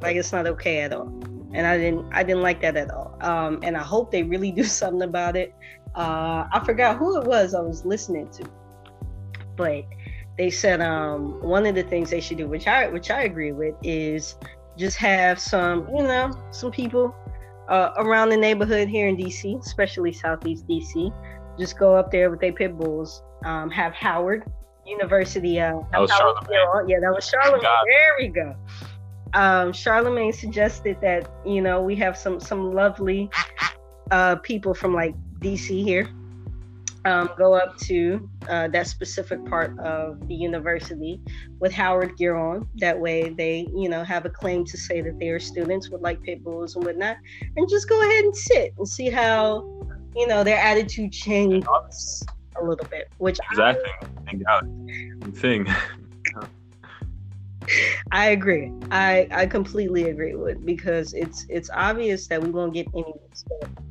Like 0.00 0.16
it's 0.16 0.32
not 0.32 0.46
okay 0.46 0.80
at 0.80 0.92
all. 0.92 1.08
And 1.54 1.66
i 1.66 1.78
didn't 1.78 2.06
i 2.12 2.22
didn't 2.22 2.42
like 2.42 2.60
that 2.62 2.76
at 2.76 2.90
all. 2.90 3.16
Um 3.20 3.60
and 3.62 3.76
i 3.76 3.82
hope 3.82 4.10
they 4.10 4.22
really 4.22 4.52
do 4.60 4.64
something 4.64 5.02
about 5.02 5.36
it. 5.36 5.54
Uh 5.94 6.46
i 6.52 6.60
forgot 6.64 6.98
who 6.98 7.20
it 7.20 7.26
was 7.26 7.54
i 7.54 7.60
was 7.60 7.84
listening 7.84 8.28
to 8.30 8.44
but 9.58 9.84
they 10.38 10.48
said 10.48 10.80
um 10.80 11.38
one 11.42 11.66
of 11.66 11.74
the 11.74 11.82
things 11.82 12.08
they 12.08 12.20
should 12.20 12.38
do 12.38 12.48
which 12.48 12.66
i 12.66 12.88
which 12.88 13.10
i 13.10 13.22
agree 13.24 13.52
with 13.52 13.74
is 13.82 14.36
just 14.78 14.96
have 14.96 15.38
some 15.38 15.86
you 15.94 16.02
know 16.02 16.32
some 16.50 16.70
people 16.70 17.14
uh, 17.68 17.92
around 17.98 18.30
the 18.30 18.36
neighborhood 18.36 18.88
here 18.88 19.08
in 19.08 19.16
DC, 19.16 19.60
especially 19.60 20.12
Southeast 20.12 20.66
DC. 20.66 21.12
Just 21.58 21.78
go 21.78 21.94
up 21.94 22.10
there 22.10 22.30
with 22.30 22.40
their 22.40 22.52
pit 22.52 22.76
bulls. 22.78 23.22
Um, 23.44 23.70
have 23.70 23.92
Howard 23.92 24.44
University. 24.86 25.60
Uh, 25.60 25.80
that 25.92 26.00
was 26.00 26.10
Charlemagne. 26.10 26.88
Yeah, 26.88 27.00
that 27.00 27.12
was 27.14 27.28
Charlemagne. 27.28 27.62
There 27.62 28.16
we 28.18 28.28
go. 28.28 28.56
Um, 29.34 29.72
Charlemagne 29.72 30.32
suggested 30.32 30.96
that 31.02 31.30
you 31.44 31.60
know 31.60 31.82
we 31.82 31.94
have 31.96 32.16
some 32.16 32.40
some 32.40 32.72
lovely 32.72 33.30
uh, 34.10 34.36
people 34.36 34.74
from 34.74 34.94
like 34.94 35.14
DC 35.40 35.84
here 35.84 36.08
um, 37.08 37.30
go 37.38 37.54
up 37.54 37.76
to 37.78 38.28
uh, 38.48 38.68
that 38.68 38.86
specific 38.86 39.42
part 39.46 39.78
of 39.78 40.28
the 40.28 40.34
university 40.34 41.20
with 41.58 41.72
Howard 41.72 42.16
gear 42.18 42.36
on. 42.36 42.68
That 42.76 42.98
way, 42.98 43.30
they 43.30 43.66
you 43.74 43.88
know 43.88 44.04
have 44.04 44.26
a 44.26 44.30
claim 44.30 44.64
to 44.66 44.76
say 44.76 45.00
that 45.00 45.18
they 45.18 45.30
are 45.30 45.40
students 45.40 45.88
with 45.88 46.02
like 46.02 46.22
pit 46.22 46.44
bulls 46.44 46.76
and 46.76 46.84
whatnot, 46.84 47.16
and 47.56 47.68
just 47.68 47.88
go 47.88 48.00
ahead 48.02 48.24
and 48.24 48.36
sit 48.36 48.74
and 48.76 48.86
see 48.86 49.08
how 49.08 49.64
you 50.14 50.26
know 50.26 50.44
their 50.44 50.58
attitude 50.58 51.12
changes 51.12 52.26
a 52.60 52.64
little 52.64 52.86
bit. 52.86 53.08
Which 53.16 53.38
exactly 53.50 53.90
I, 54.46 54.60
thing. 55.32 55.66
I 58.12 58.28
agree. 58.30 58.70
I 58.90 59.28
I 59.30 59.46
completely 59.46 60.10
agree 60.10 60.34
with 60.34 60.64
because 60.64 61.14
it's 61.14 61.46
it's 61.48 61.70
obvious 61.70 62.26
that 62.28 62.42
we 62.42 62.50
won't 62.50 62.74
get 62.74 62.86
any 62.94 63.14
respect 63.30 63.87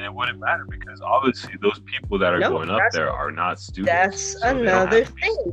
and 0.00 0.06
it 0.06 0.14
wouldn't 0.14 0.40
matter 0.40 0.64
because 0.66 1.02
obviously 1.02 1.52
those 1.60 1.78
people 1.80 2.18
that 2.18 2.32
are 2.32 2.38
no, 2.38 2.48
going 2.48 2.70
up 2.70 2.80
there 2.90 3.10
are 3.10 3.30
not 3.30 3.60
students. 3.60 3.92
That's 3.92 4.40
so 4.40 4.48
another 4.48 5.04
thing. 5.04 5.52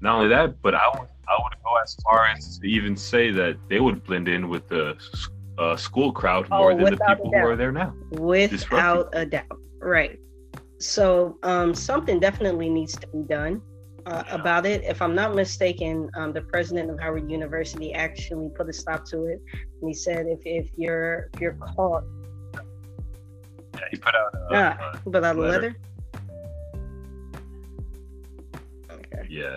Not 0.00 0.18
only 0.18 0.28
that, 0.28 0.62
but 0.62 0.76
I 0.76 0.86
would 0.94 1.08
I 1.28 1.36
would 1.42 1.54
go 1.64 1.74
as 1.82 1.96
far 2.04 2.26
as 2.26 2.58
to 2.60 2.68
even 2.68 2.96
say 2.96 3.32
that 3.32 3.56
they 3.68 3.80
would 3.80 4.04
blend 4.04 4.28
in 4.28 4.48
with 4.48 4.68
the 4.68 4.96
uh, 5.58 5.76
school 5.76 6.12
crowd 6.12 6.46
oh, 6.52 6.58
more 6.58 6.74
than 6.76 6.94
the 6.94 7.04
people 7.08 7.30
who 7.32 7.38
are 7.38 7.56
there 7.56 7.72
now. 7.72 7.92
Without 8.12 9.08
a 9.14 9.26
doubt, 9.26 9.58
right? 9.80 10.16
So 10.78 11.36
um, 11.42 11.74
something 11.74 12.20
definitely 12.20 12.70
needs 12.70 12.94
to 12.96 13.06
be 13.08 13.24
done. 13.28 13.62
Uh, 14.06 14.24
yeah. 14.26 14.34
about 14.34 14.64
it. 14.64 14.82
If 14.82 15.02
I'm 15.02 15.14
not 15.14 15.34
mistaken, 15.34 16.08
um, 16.16 16.32
the 16.32 16.40
president 16.40 16.90
of 16.90 16.98
Howard 16.98 17.30
University 17.30 17.92
actually 17.92 18.48
put 18.56 18.66
a 18.66 18.72
stop 18.72 19.04
to 19.10 19.26
it, 19.26 19.42
and 19.52 19.88
he 19.88 19.92
said 19.92 20.24
if, 20.26 20.40
if 20.46 20.70
you're 20.74 21.28
if 21.34 21.40
you're 21.40 21.58
caught 21.76 22.02
yeah, 23.80 23.86
he 23.90 23.96
put 23.96 24.14
out. 24.14 24.34
A, 24.34 24.48
ah, 24.52 24.92
a 24.94 25.10
put 25.10 25.24
out 25.24 25.36
a 25.36 25.40
letter. 25.40 25.76
Okay. 28.90 29.26
Yeah. 29.28 29.56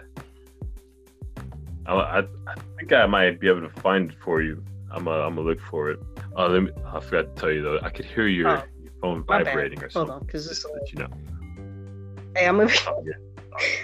I, 1.86 1.94
I, 1.94 2.20
I 2.20 2.56
think 2.78 2.94
I 2.94 3.06
might 3.06 3.40
be 3.40 3.48
able 3.50 3.62
to 3.62 3.82
find 3.82 4.10
it 4.10 4.18
for 4.24 4.42
you. 4.42 4.64
I'm 4.92 5.06
gonna 5.06 5.22
I'm 5.22 5.40
look 5.40 5.60
for 5.60 5.90
it. 5.90 6.00
Oh, 6.36 6.48
let 6.48 6.64
me. 6.64 6.72
I 6.86 7.00
forgot 7.00 7.36
to 7.36 7.42
tell 7.42 7.52
you 7.52 7.62
though. 7.64 7.80
I 7.82 7.90
could 7.90 8.06
hear 8.06 8.28
your, 8.28 8.48
oh, 8.50 8.64
your 8.82 8.92
phone 9.02 9.24
vibrating 9.24 9.84
or 9.84 9.90
something. 9.90 10.12
Hold 10.12 10.22
on, 10.22 10.26
because 10.26 10.48
this. 10.48 10.66
Let 10.66 10.92
you 10.92 11.00
know. 11.00 11.08
Hey, 12.36 12.48
I'm 12.48 12.58
gonna 12.58 12.70
be. 12.70 12.76
Oh, 12.88 13.04
yeah. 13.06 13.14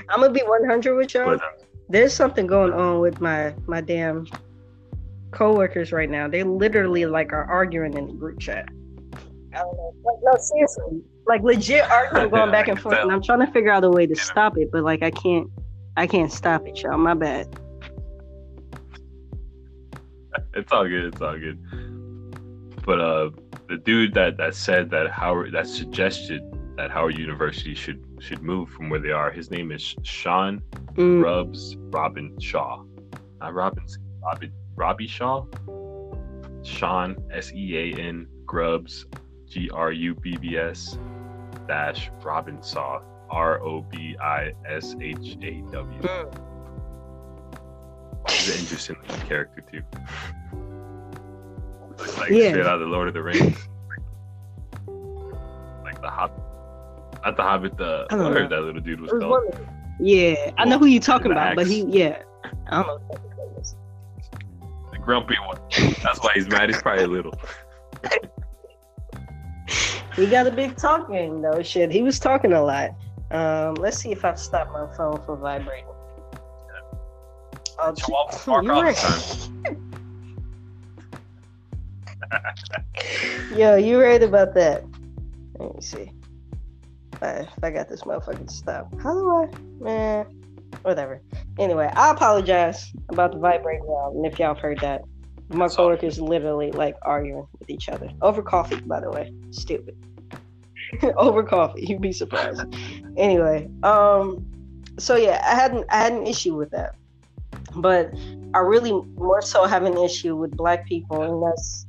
I'm 0.10 0.22
gonna 0.22 0.34
be 0.34 0.42
100 0.42 0.96
with 0.96 1.14
y'all. 1.14 1.26
But, 1.26 1.44
uh, 1.44 1.50
There's 1.90 2.14
something 2.14 2.48
going 2.48 2.74
on 2.74 3.00
with 3.00 3.20
my 3.20 3.54
my 3.68 3.82
damn 3.82 4.28
coworkers 5.32 5.92
right 5.92 6.10
now. 6.10 6.28
They 6.28 6.44
literally 6.44 7.06
like 7.06 7.34
are 7.34 7.46
arguing 7.46 7.96
in 7.96 8.08
the 8.08 8.14
group 8.14 8.40
chat. 8.40 8.70
I 9.54 9.60
don't 9.60 9.76
know. 9.78 9.94
Like, 10.04 10.18
no, 10.24 10.40
seriously. 10.40 11.02
Like 11.28 11.42
legit 11.42 11.90
arguing 11.90 12.30
going 12.30 12.52
back 12.52 12.68
and 12.68 12.80
forth, 12.82 12.98
and 13.00 13.12
I'm 13.12 13.22
trying 13.22 13.46
to 13.46 13.52
figure 13.52 13.72
out 13.72 13.84
a 13.84 13.90
way 13.90 14.06
to 14.06 14.16
stop 14.16 14.58
it, 14.58 14.72
but 14.72 14.84
like 14.84 15.04
I 15.04 15.12
can't, 15.12 15.50
I 15.98 16.08
can't 16.08 16.32
stop 16.32 16.68
it, 16.68 16.82
y'all. 16.82 16.98
My 16.98 17.14
bad. 17.14 17.48
It's 20.54 20.72
all 20.72 20.88
good. 20.88 21.06
It's 21.06 21.22
all 21.22 21.38
good. 21.38 21.60
But 22.86 23.00
uh, 23.00 23.30
the 23.68 23.78
dude 23.78 24.14
that 24.16 24.38
that 24.38 24.56
said 24.56 24.90
that 24.92 25.12
Howard 25.12 25.54
that 25.54 25.68
suggested 25.68 26.42
that 26.78 26.92
Howard 26.92 27.18
University 27.18 27.76
should 27.76 28.04
should 28.20 28.42
move 28.42 28.70
from 28.70 28.90
where 28.90 29.00
they 29.00 29.12
are. 29.12 29.32
His 29.32 29.52
name 29.52 29.72
is 29.72 29.96
Sean 30.04 30.62
mm. 30.94 31.24
Rubs 31.24 31.76
Robin 31.92 32.40
Shaw. 32.40 32.84
Not 33.40 33.54
Robinson. 33.54 34.04
Robin 34.24 34.52
Robbie 34.76 35.08
Shaw. 35.08 35.46
Sean 36.64 37.16
S 37.32 37.52
E 37.54 37.78
A 37.78 38.00
N 38.00 38.28
Grubbs 38.46 39.06
G 39.50 39.70
R 39.74 39.92
U 39.92 40.16
B 40.16 40.38
B 40.38 40.58
S 40.58 40.98
dash 41.68 42.10
Robishaw 42.22 43.02
R 43.30 43.62
O 43.62 43.82
B 43.82 44.16
I 44.22 44.54
S 44.68 44.96
H 45.02 45.38
A 45.44 45.62
W. 45.72 46.02
He's 48.30 48.54
an 48.56 48.60
interesting 48.60 48.96
character 49.28 49.62
too. 49.72 49.82
Looks 51.98 52.18
like 52.18 52.30
Yeah. 52.32 52.50
straight 52.50 52.66
out 52.66 52.76
of 52.76 52.80
the 52.82 52.86
Lord 52.86 53.08
of 53.08 53.14
the 53.14 53.24
Rings. 53.24 53.68
like 55.84 56.02
the 56.02 56.10
Hobbit. 56.10 56.42
Not 57.26 57.36
the 57.36 57.44
Hobbit, 57.44 57.78
the 57.78 58.06
I 58.10 58.16
whatever 58.16 58.42
know. 58.44 58.48
that 58.50 58.62
little 58.62 58.82
dude 58.82 59.02
was 59.02 59.10
called. 59.12 59.24
one 59.30 59.48
of 59.48 59.54
them. 59.54 59.68
Yeah, 60.00 60.52
I 60.58 60.66
know 60.66 60.78
who 60.80 60.86
you're 60.86 61.02
talking 61.02 61.32
about, 61.32 61.56
but 61.56 61.68
he, 61.68 61.84
yeah, 61.90 62.22
I 62.72 62.84
don't 62.84 62.88
know. 62.88 63.00
the. 63.10 63.20
The 64.92 64.98
grumpy 65.00 65.36
one. 65.46 65.58
That's 66.04 66.20
why 66.24 66.32
he's 66.36 66.48
mad. 66.48 66.70
He's 66.70 66.82
probably 66.82 67.04
a 67.04 67.08
little. 67.08 67.34
He 70.20 70.28
got 70.28 70.48
a 70.48 70.52
big 70.52 70.76
talk 70.76 71.10
game 71.10 71.42
though. 71.42 71.64
Shit, 71.64 71.92
he 71.92 72.02
was 72.02 72.20
talking 72.20 72.52
a 72.52 72.62
lot. 72.62 72.92
Um, 73.32 73.76
let's 73.76 73.98
see 73.98 74.12
if 74.12 74.26
I've 74.26 74.38
stopped 74.38 74.74
my 74.74 74.86
phone 74.98 75.24
from 75.26 75.40
vibrating. 75.40 75.86
Oh, 77.80 77.94
Chihuahuas 77.94 78.46
you 78.46 78.52
bark 78.52 78.70
all 78.70 78.82
the 78.82 78.82
right. 78.82 79.78
Yo, 83.58 83.78
you 83.78 84.02
right 84.02 84.22
about 84.22 84.54
that. 84.56 84.84
Let 85.58 85.76
me 85.76 85.82
see. 85.82 86.12
If 87.14 87.24
I, 87.24 87.30
if 87.30 87.64
I 87.64 87.72
got 87.72 87.88
this 87.88 88.02
motherfucker 88.02 88.46
to 88.46 88.54
stop. 88.54 88.92
How 89.02 89.14
do 89.14 89.30
I? 89.30 89.48
Man, 89.82 90.26
whatever. 90.82 91.22
Anyway, 91.58 91.90
I 91.96 92.12
apologize 92.12 92.92
about 93.08 93.32
the 93.32 93.40
vibrating 93.40 93.86
and 93.88 94.26
if 94.26 94.38
y'all 94.38 94.54
have 94.54 94.62
heard 94.62 94.80
that. 94.80 95.02
My 95.50 95.68
coworkers 95.68 96.20
literally 96.20 96.72
like 96.72 96.96
arguing 97.02 97.48
with 97.58 97.70
each 97.70 97.90
other 97.90 98.10
over 98.22 98.42
coffee, 98.42 98.80
by 98.82 99.00
the 99.00 99.10
way. 99.10 99.34
Stupid. 99.52 99.96
over 101.18 101.44
coffee, 101.44 101.86
you'd 101.88 102.02
be 102.02 102.12
surprised. 102.12 102.62
anyway, 103.18 103.70
um, 103.84 104.46
so 104.98 105.16
yeah, 105.16 105.42
I 105.46 105.56
had 105.56 105.74
an, 105.74 105.86
I 105.90 105.98
had 105.98 106.14
an 106.14 106.28
issue 106.28 106.56
with 106.56 106.72
that, 106.72 106.96
but 107.76 108.14
I 108.54 108.60
really 108.60 108.92
more 109.16 109.42
so 109.42 109.66
have 109.66 109.84
an 109.84 109.98
issue 109.98 110.36
with 110.36 110.56
black 110.56 110.88
people, 110.88 111.22
and 111.22 111.44
that's 111.44 111.86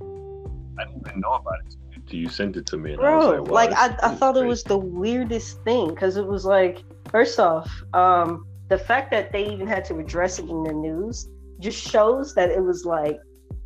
I 0.00 0.84
didn't 0.84 1.06
even 1.06 1.20
know 1.20 1.32
about 1.34 1.58
it 1.66 1.76
until 1.94 2.18
you 2.18 2.28
sent 2.28 2.56
it 2.56 2.66
to 2.66 2.76
me. 2.76 2.92
And 2.92 3.00
I 3.00 3.04
bro 3.04 3.30
like, 3.30 3.40
wow, 3.42 3.54
like 3.54 3.72
I, 3.72 3.96
I 4.02 4.14
thought 4.14 4.36
it 4.36 4.46
was 4.46 4.64
the 4.64 4.78
weirdest 4.78 5.62
thing 5.62 5.88
because 5.88 6.16
it 6.16 6.26
was 6.26 6.44
like 6.44 6.82
first 7.10 7.38
off 7.38 7.70
um 7.94 8.46
the 8.68 8.78
fact 8.78 9.10
that 9.10 9.32
they 9.32 9.46
even 9.50 9.66
had 9.66 9.84
to 9.86 9.98
address 9.98 10.38
it 10.38 10.48
in 10.48 10.62
the 10.62 10.72
news 10.72 11.28
just 11.62 11.78
shows 11.78 12.34
that 12.34 12.50
it 12.50 12.62
was 12.62 12.84
like 12.84 13.18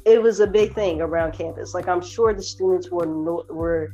it 0.05 0.23
was 0.23 0.39
a 0.41 0.47
big 0.47 0.75
thing 0.75 1.01
around 1.01 1.33
campus. 1.33 1.75
Like 1.75 1.89
i'm 1.89 2.01
sure 2.03 2.33
the 2.33 2.43
students 2.43 2.91
were 2.91 3.07
no, 3.07 3.45
were 3.51 3.93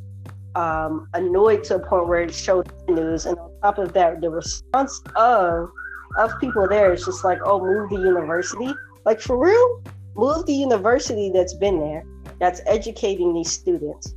um 0.55 1.09
annoyed 1.15 1.65
to 1.65 1.77
a 1.77 1.79
point 1.79 2.09
where 2.09 2.23
it 2.23 2.35
showed 2.35 2.70
the 2.87 2.93
news. 2.93 3.27
And 3.27 3.39
on 3.39 3.51
top 3.62 3.79
of 3.79 3.93
that 3.95 4.20
the 4.20 4.31
response 4.31 5.01
of 5.16 5.70
of 6.19 6.39
people 6.41 6.69
there 6.69 6.93
is 6.93 7.05
just 7.05 7.24
like 7.24 7.39
oh 7.45 7.61
move 7.61 7.91
the 7.91 7.97
university. 7.97 8.74
Like 9.05 9.20
for 9.20 9.39
real? 9.39 9.83
Move 10.15 10.45
the 10.45 10.53
university 10.53 11.31
that's 11.33 11.55
been 11.55 11.79
there 11.79 12.05
that's 12.39 12.61
educating 12.66 13.33
these 13.33 13.51
students 13.51 14.15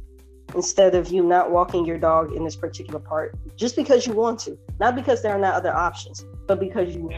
instead 0.56 0.96
of 0.96 1.10
you 1.10 1.24
not 1.24 1.52
walking 1.52 1.86
your 1.86 1.98
dog 1.98 2.34
in 2.34 2.44
this 2.44 2.56
particular 2.56 3.00
part 3.00 3.36
just 3.56 3.76
because 3.76 4.08
you 4.08 4.14
want 4.14 4.40
to, 4.40 4.58
not 4.80 4.96
because 4.96 5.22
there 5.22 5.34
are 5.34 5.40
not 5.40 5.54
other 5.54 5.74
options, 5.74 6.26
but 6.48 6.60
because 6.60 6.96
you. 6.96 7.10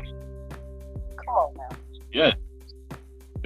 Come 1.18 1.30
on 1.30 1.54
now. 1.56 1.78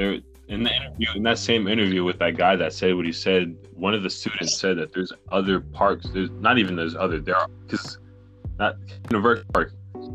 There 0.02 0.20
in 0.48 0.64
the 0.64 0.76
interview 0.76 1.08
in 1.16 1.24
that 1.24 1.38
same 1.38 1.68
interview 1.68 2.04
with 2.04 2.20
that 2.20 2.36
guy 2.36 2.56
that 2.56 2.74
said 2.74 2.96
what 2.96 3.06
he 3.06 3.12
said 3.12 3.56
one 3.74 3.94
of 3.94 4.04
the 4.04 4.10
students 4.10 4.58
said 4.58 4.78
that 4.78 4.92
there's 4.92 5.14
other 5.32 5.60
parks 5.60 6.10
there's 6.10 6.32
not 6.32 6.58
even 6.58 6.76
there's 6.76 6.96
other 6.96 7.20
there 7.20 7.38
are 7.38 7.48
because 7.66 8.00
not 8.60 8.76
university 9.10 9.48
park 9.54 9.74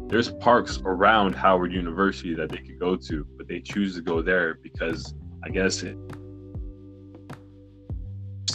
there's 0.08 0.32
parks 0.32 0.80
around 0.84 1.34
howard 1.34 1.72
university 1.72 2.34
that 2.34 2.50
they 2.50 2.58
could 2.58 2.78
go 2.78 2.96
to 2.96 3.26
but 3.36 3.46
they 3.48 3.60
choose 3.60 3.94
to 3.94 4.02
go 4.02 4.20
there 4.20 4.58
because 4.62 5.14
i 5.44 5.48
guess 5.48 5.82
it 5.82 5.96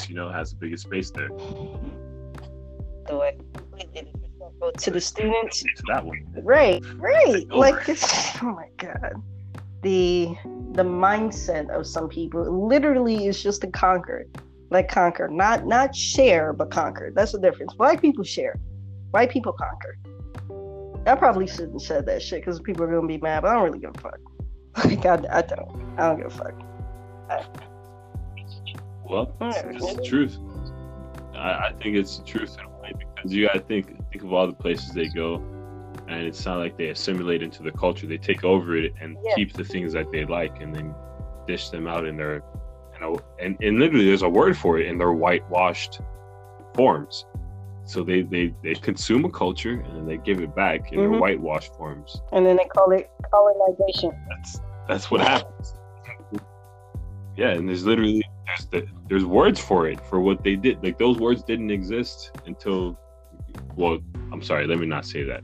you 0.07 0.15
know 0.15 0.29
has 0.29 0.51
the 0.51 0.57
biggest 0.57 0.83
space 0.83 1.09
there 1.11 1.29
to 4.77 4.91
the 4.91 5.01
students. 5.01 5.63
to 5.63 5.83
that 5.87 6.05
one 6.05 6.21
Right, 6.43 6.83
right. 6.95 7.47
Like 7.49 7.89
it's 7.89 8.03
oh 8.43 8.53
my 8.53 8.67
god. 8.77 9.13
The 9.81 10.35
the 10.73 10.83
mindset 10.83 11.69
of 11.69 11.85
some 11.85 12.07
people 12.07 12.67
literally 12.67 13.25
is 13.25 13.41
just 13.41 13.61
to 13.61 13.67
conquer. 13.67 14.27
Like 14.69 14.89
conquer. 14.89 15.27
Not 15.27 15.65
not 15.65 15.95
share, 15.95 16.53
but 16.53 16.71
conquer. 16.71 17.11
That's 17.13 17.33
the 17.33 17.39
difference. 17.39 17.73
Black 17.73 18.01
people 18.01 18.23
share. 18.23 18.59
White 19.11 19.31
people 19.31 19.53
conquer. 19.53 19.97
I 21.05 21.15
probably 21.15 21.47
shouldn't 21.47 21.73
have 21.73 21.81
said 21.81 22.05
that 22.05 22.21
shit 22.21 22.41
because 22.41 22.59
people 22.59 22.83
are 22.83 22.93
gonna 22.93 23.07
be 23.07 23.17
mad, 23.17 23.41
but 23.41 23.49
I 23.49 23.53
don't 23.55 23.63
really 23.63 23.79
give 23.79 23.95
a 23.95 23.99
fuck. 23.99 24.19
Like 24.85 25.05
I, 25.05 25.15
I 25.29 25.41
don't. 25.41 25.99
I 25.99 26.07
don't 26.07 26.17
give 26.17 26.27
a 26.27 26.29
fuck. 26.29 26.53
well 29.09 29.35
it's, 29.41 29.83
it's 29.83 29.95
the 29.95 30.03
truth 30.03 30.37
I, 31.35 31.67
I 31.67 31.73
think 31.81 31.97
it's 31.97 32.17
the 32.17 32.23
truth 32.23 32.57
in 32.57 32.65
a 32.65 32.81
way 32.81 32.93
because 33.15 33.33
you 33.33 33.47
gotta 33.47 33.59
think 33.59 33.87
think 34.11 34.23
of 34.23 34.31
all 34.31 34.47
the 34.47 34.53
places 34.53 34.93
they 34.93 35.07
go 35.07 35.41
and 36.11 36.27
it's 36.27 36.45
not 36.45 36.57
like 36.57 36.77
they 36.77 36.89
assimilate 36.89 37.41
into 37.41 37.63
the 37.63 37.71
culture 37.71 38.05
they 38.07 38.17
take 38.17 38.43
over 38.43 38.75
it 38.75 38.93
and 39.01 39.17
Yeah. 39.23 39.35
keep 39.35 39.53
the 39.53 39.63
things 39.63 39.93
that 39.93 40.11
they 40.11 40.25
like 40.25 40.61
and 40.61 40.75
then 40.75 40.93
dish 41.47 41.69
them 41.69 41.87
out 41.87 42.05
in 42.05 42.17
their 42.17 42.35
you 42.93 42.99
know 43.01 43.19
and, 43.39 43.57
and 43.61 43.79
literally 43.79 44.05
there's 44.05 44.21
a 44.21 44.29
word 44.29 44.57
for 44.57 44.79
it 44.79 44.87
in 44.87 44.97
their 44.97 45.13
whitewashed 45.13 46.01
forms 46.75 47.25
so 47.85 48.03
they 48.03 48.21
they, 48.21 48.53
they 48.63 48.75
consume 48.75 49.25
a 49.25 49.29
culture 49.29 49.81
and 49.85 49.95
then 49.97 50.05
they 50.05 50.17
give 50.17 50.39
it 50.41 50.53
back 50.55 50.91
in 50.91 50.99
Mhm. 50.99 51.11
their 51.11 51.19
whitewashed 51.19 51.73
forms 51.75 52.21
And 52.31 52.45
then 52.45 52.57
they 52.57 52.65
call 52.65 52.91
it 52.91 53.09
colonization. 53.31 54.11
that's 54.29 54.59
that's 54.87 55.09
what 55.11 55.21
happens 55.21 55.73
yeah 57.37 57.49
and 57.51 57.67
there's 57.67 57.85
literally 57.85 58.21
there's 58.47 58.65
the, 58.71 58.87
there's 59.09 59.25
words 59.25 59.59
for 59.59 59.87
it 59.87 59.99
for 60.09 60.19
what 60.19 60.43
they 60.43 60.55
did 60.55 60.83
like 60.83 60.97
those 60.99 61.17
words 61.17 61.43
didn't 61.43 61.71
exist 61.71 62.31
until 62.45 62.97
well 63.75 63.99
i'm 64.33 64.41
sorry 64.41 64.67
let 64.67 64.77
me 64.79 64.85
not 64.85 65.05
say 65.05 65.23
that 65.23 65.41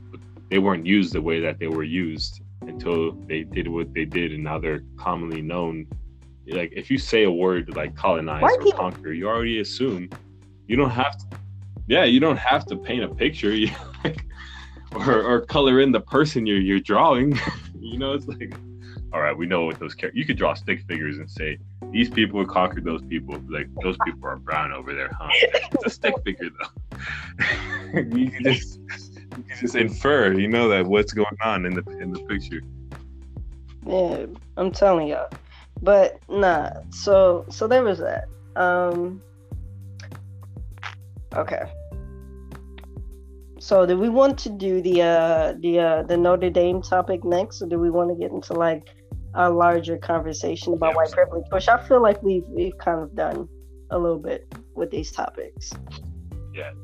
they 0.50 0.58
weren't 0.58 0.86
used 0.86 1.12
the 1.12 1.22
way 1.22 1.40
that 1.40 1.58
they 1.58 1.66
were 1.66 1.84
used 1.84 2.42
until 2.62 3.12
they 3.12 3.44
did 3.44 3.68
what 3.68 3.92
they 3.94 4.04
did 4.04 4.32
and 4.32 4.44
now 4.44 4.58
they're 4.58 4.82
commonly 4.96 5.42
known. 5.42 5.86
Like 6.46 6.72
if 6.74 6.90
you 6.90 6.98
say 6.98 7.24
a 7.24 7.30
word 7.30 7.76
like 7.76 7.94
colonize 7.94 8.42
or 8.42 8.58
people- 8.58 8.72
conquer 8.72 9.12
you 9.12 9.28
already 9.28 9.60
assume. 9.60 10.08
You 10.66 10.76
don't 10.76 10.90
have 10.90 11.16
to 11.18 11.24
yeah 11.86 12.04
you 12.04 12.20
don't 12.20 12.38
have 12.38 12.66
to 12.66 12.76
paint 12.76 13.02
a 13.04 13.08
picture 13.08 13.54
you 13.54 13.70
or, 14.94 15.22
or 15.22 15.40
color 15.42 15.80
in 15.80 15.92
the 15.92 16.00
person 16.00 16.46
you're 16.46 16.60
you're 16.60 16.80
drawing. 16.80 17.38
You 17.80 17.96
know 17.96 18.12
it's 18.12 18.26
like 18.26 18.52
all 19.14 19.20
right 19.20 19.34
we 19.36 19.46
know 19.46 19.64
what 19.64 19.78
those 19.78 19.94
characters 19.94 20.18
you 20.18 20.26
could 20.26 20.36
draw 20.36 20.52
stick 20.52 20.82
figures 20.86 21.16
and 21.18 21.30
say 21.30 21.58
these 21.90 22.10
people 22.10 22.44
conquered 22.44 22.84
those 22.84 23.02
people 23.02 23.40
like 23.48 23.66
those 23.82 23.96
people 24.04 24.28
are 24.28 24.36
brown 24.36 24.72
over 24.72 24.92
there 24.94 25.10
huh? 25.18 25.28
It's 25.72 25.86
a 25.86 25.90
stick 25.90 26.14
figure 26.24 26.50
though. 26.58 28.00
You 28.00 28.30
can 28.30 28.42
just 28.44 28.80
just 29.60 29.74
infer 29.74 30.32
you 30.32 30.48
know 30.48 30.68
that 30.68 30.86
what's 30.86 31.12
going 31.12 31.36
on 31.44 31.66
in 31.66 31.74
the 31.74 31.82
in 32.00 32.12
the 32.12 32.20
picture 32.20 32.60
Yeah, 33.86 34.26
I'm 34.56 34.70
telling 34.72 35.08
y'all. 35.08 35.28
But 35.80 36.18
nah, 36.28 36.70
so 36.90 37.44
so 37.48 37.66
there 37.68 37.82
was 37.84 37.98
that. 37.98 38.24
Um 38.56 39.22
Okay. 41.36 41.62
So 43.60 43.86
do 43.86 43.98
we 43.98 44.08
want 44.08 44.38
to 44.38 44.50
do 44.50 44.80
the 44.80 45.02
uh 45.02 45.54
the 45.60 45.78
uh 45.78 46.02
the 46.04 46.16
Notre 46.16 46.50
Dame 46.50 46.82
topic 46.82 47.24
next 47.24 47.62
or 47.62 47.66
do 47.66 47.78
we 47.78 47.90
want 47.90 48.10
to 48.10 48.16
get 48.16 48.30
into 48.32 48.52
like 48.54 48.82
a 49.34 49.50
larger 49.50 49.96
conversation 49.98 50.72
about 50.74 50.90
Yeah. 50.92 50.96
white 50.96 51.12
privilege, 51.12 51.44
which 51.50 51.68
I 51.68 51.78
feel 51.86 52.02
like 52.02 52.22
we've 52.22 52.46
we've 52.48 52.76
kind 52.78 53.00
of 53.02 53.14
done 53.14 53.48
a 53.90 53.98
little 53.98 54.18
bit 54.18 54.52
with 54.74 54.90
these 54.90 55.10
topics. 55.12 55.72
and 55.72 56.76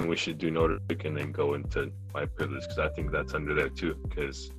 we 0.00 0.16
should 0.16 0.38
do 0.38 0.50
Notre 0.50 0.78
Dame 0.88 1.00
and 1.04 1.16
then 1.16 1.32
go 1.32 1.54
into 1.54 1.90
my 2.12 2.26
privilege 2.26 2.62
because 2.62 2.78
I 2.78 2.88
think 2.90 3.10
that's 3.10 3.34
under 3.34 3.54
there 3.54 3.68
too 3.68 3.94
because 4.08 4.50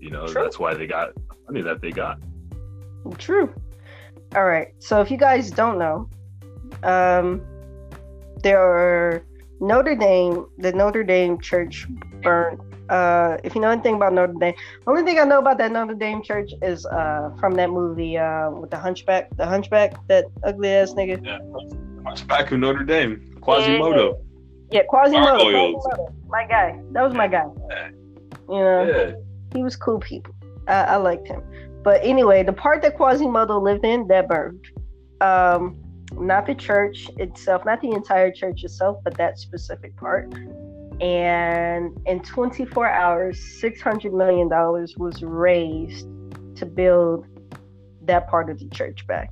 you 0.00 0.10
know 0.10 0.26
True. 0.26 0.42
that's 0.42 0.58
why 0.58 0.74
they 0.74 0.86
got 0.86 1.10
money 1.46 1.62
that 1.62 1.80
they 1.80 1.90
got 1.90 2.18
True. 3.16 3.54
All 4.34 4.44
right. 4.44 4.68
So 4.78 5.00
if 5.00 5.10
you 5.10 5.16
guys 5.16 5.50
don't 5.50 5.78
know, 5.78 6.08
um, 6.82 7.40
there 8.42 8.60
are 8.60 9.22
Notre 9.60 9.94
Dame, 9.94 10.46
the 10.58 10.72
Notre 10.72 11.02
Dame 11.02 11.40
church 11.40 11.86
burned. 12.22 12.60
Uh, 12.90 13.36
if 13.44 13.54
you 13.54 13.60
know 13.60 13.68
anything 13.70 13.94
about 13.94 14.12
Notre 14.14 14.34
Dame, 14.38 14.54
only 14.86 15.02
thing 15.02 15.18
I 15.18 15.24
know 15.24 15.38
about 15.38 15.58
that 15.58 15.72
Notre 15.72 15.94
Dame 15.94 16.22
church 16.22 16.52
is 16.62 16.86
uh 16.86 17.30
from 17.38 17.54
that 17.54 17.70
movie 17.70 18.16
uh 18.16 18.50
with 18.50 18.70
the 18.70 18.78
Hunchback, 18.78 19.34
the 19.36 19.46
Hunchback, 19.46 19.94
that 20.08 20.26
ugly 20.42 20.70
ass 20.70 20.92
nigga. 20.94 21.24
Yeah. 21.24 21.38
Hunchback 22.04 22.52
of 22.52 22.60
Notre 22.60 22.84
Dame 22.84 23.20
Quasimodo 23.40 24.18
Yeah, 24.70 24.82
Quasimodo. 24.88 25.38
Quasimodo. 25.38 26.14
My 26.28 26.46
guy. 26.46 26.78
That 26.92 27.02
was 27.02 27.14
my 27.14 27.28
guy. 27.28 27.46
You 28.48 28.58
know. 28.60 28.86
yeah 28.86 29.12
he 29.54 29.62
was 29.62 29.76
cool 29.76 29.98
people. 29.98 30.34
I, 30.66 30.82
I 30.82 30.96
liked 30.96 31.26
him. 31.26 31.42
But 31.82 32.00
anyway, 32.02 32.42
the 32.42 32.52
part 32.52 32.82
that 32.82 32.96
Quasimodo 32.96 33.58
lived 33.58 33.84
in, 33.84 34.06
that 34.08 34.28
burned. 34.28 34.66
Um, 35.20 35.76
not 36.12 36.46
the 36.46 36.54
church 36.54 37.08
itself, 37.18 37.64
not 37.64 37.80
the 37.80 37.90
entire 37.90 38.30
church 38.30 38.64
itself, 38.64 38.98
but 39.04 39.16
that 39.18 39.38
specific 39.38 39.96
part. 39.96 40.32
And 41.00 41.96
in 42.06 42.20
24 42.22 42.88
hours, 42.88 43.38
$600 43.62 44.12
million 44.12 44.48
was 44.48 45.22
raised 45.22 46.06
to 46.56 46.66
build 46.66 47.26
that 48.02 48.28
part 48.28 48.50
of 48.50 48.58
the 48.58 48.68
church 48.70 49.06
back. 49.06 49.30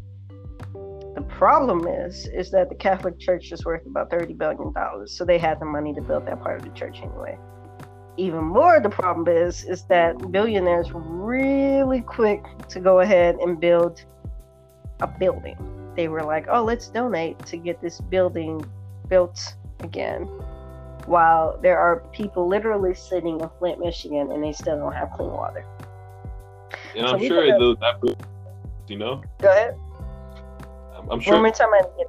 The 1.17 1.23
problem 1.23 1.89
is, 1.89 2.27
is 2.27 2.51
that 2.51 2.69
the 2.69 2.75
Catholic 2.75 3.19
Church 3.19 3.51
is 3.51 3.65
worth 3.65 3.87
about 3.87 4.11
$30 4.11 4.37
billion. 4.37 4.71
So 5.07 5.25
they 5.25 5.39
had 5.39 5.59
the 5.59 5.65
money 5.65 5.95
to 5.95 6.03
build 6.03 6.27
that 6.27 6.43
part 6.43 6.59
of 6.59 6.65
the 6.65 6.79
church 6.79 6.99
anyway. 6.99 7.39
Even 8.19 8.45
more, 8.45 8.81
the 8.81 8.91
problem 8.91 9.27
is, 9.27 9.65
is 9.65 9.85
that 9.85 10.31
billionaires 10.31 10.93
really 10.93 12.03
quick 12.03 12.43
to 12.69 12.81
go 12.81 13.01
ahead 13.01 13.37
and 13.37 13.59
build 13.59 14.05
a 15.01 15.07
building. 15.07 15.57
They 15.97 16.09
were 16.09 16.23
like, 16.23 16.49
oh, 16.51 16.63
let's 16.63 16.89
donate 16.89 17.39
to 17.47 17.57
get 17.57 17.81
this 17.81 17.99
building 17.99 18.63
built 19.09 19.55
again. 19.81 20.25
While 21.07 21.59
there 21.63 21.79
are 21.79 22.01
people 22.13 22.47
literally 22.47 22.93
sitting 22.93 23.41
in 23.41 23.49
Flint, 23.59 23.81
Michigan, 23.81 24.33
and 24.33 24.45
they 24.45 24.53
still 24.53 24.79
don't 24.79 24.93
have 24.93 25.13
clean 25.13 25.31
water. 25.31 25.65
And 26.95 27.09
so 27.09 27.15
I'm 27.15 27.27
sure 27.27 27.47
have... 27.47 27.81
that, 27.81 28.17
you 28.87 28.99
know. 28.99 29.23
Go 29.41 29.51
ahead. 29.51 29.79
I'm, 31.11 31.21
sure. 31.21 31.35
One 31.35 31.43
more 31.43 31.53
time, 31.53 31.69
I 31.73 31.83
didn't 31.83 31.97
hear. 31.97 32.07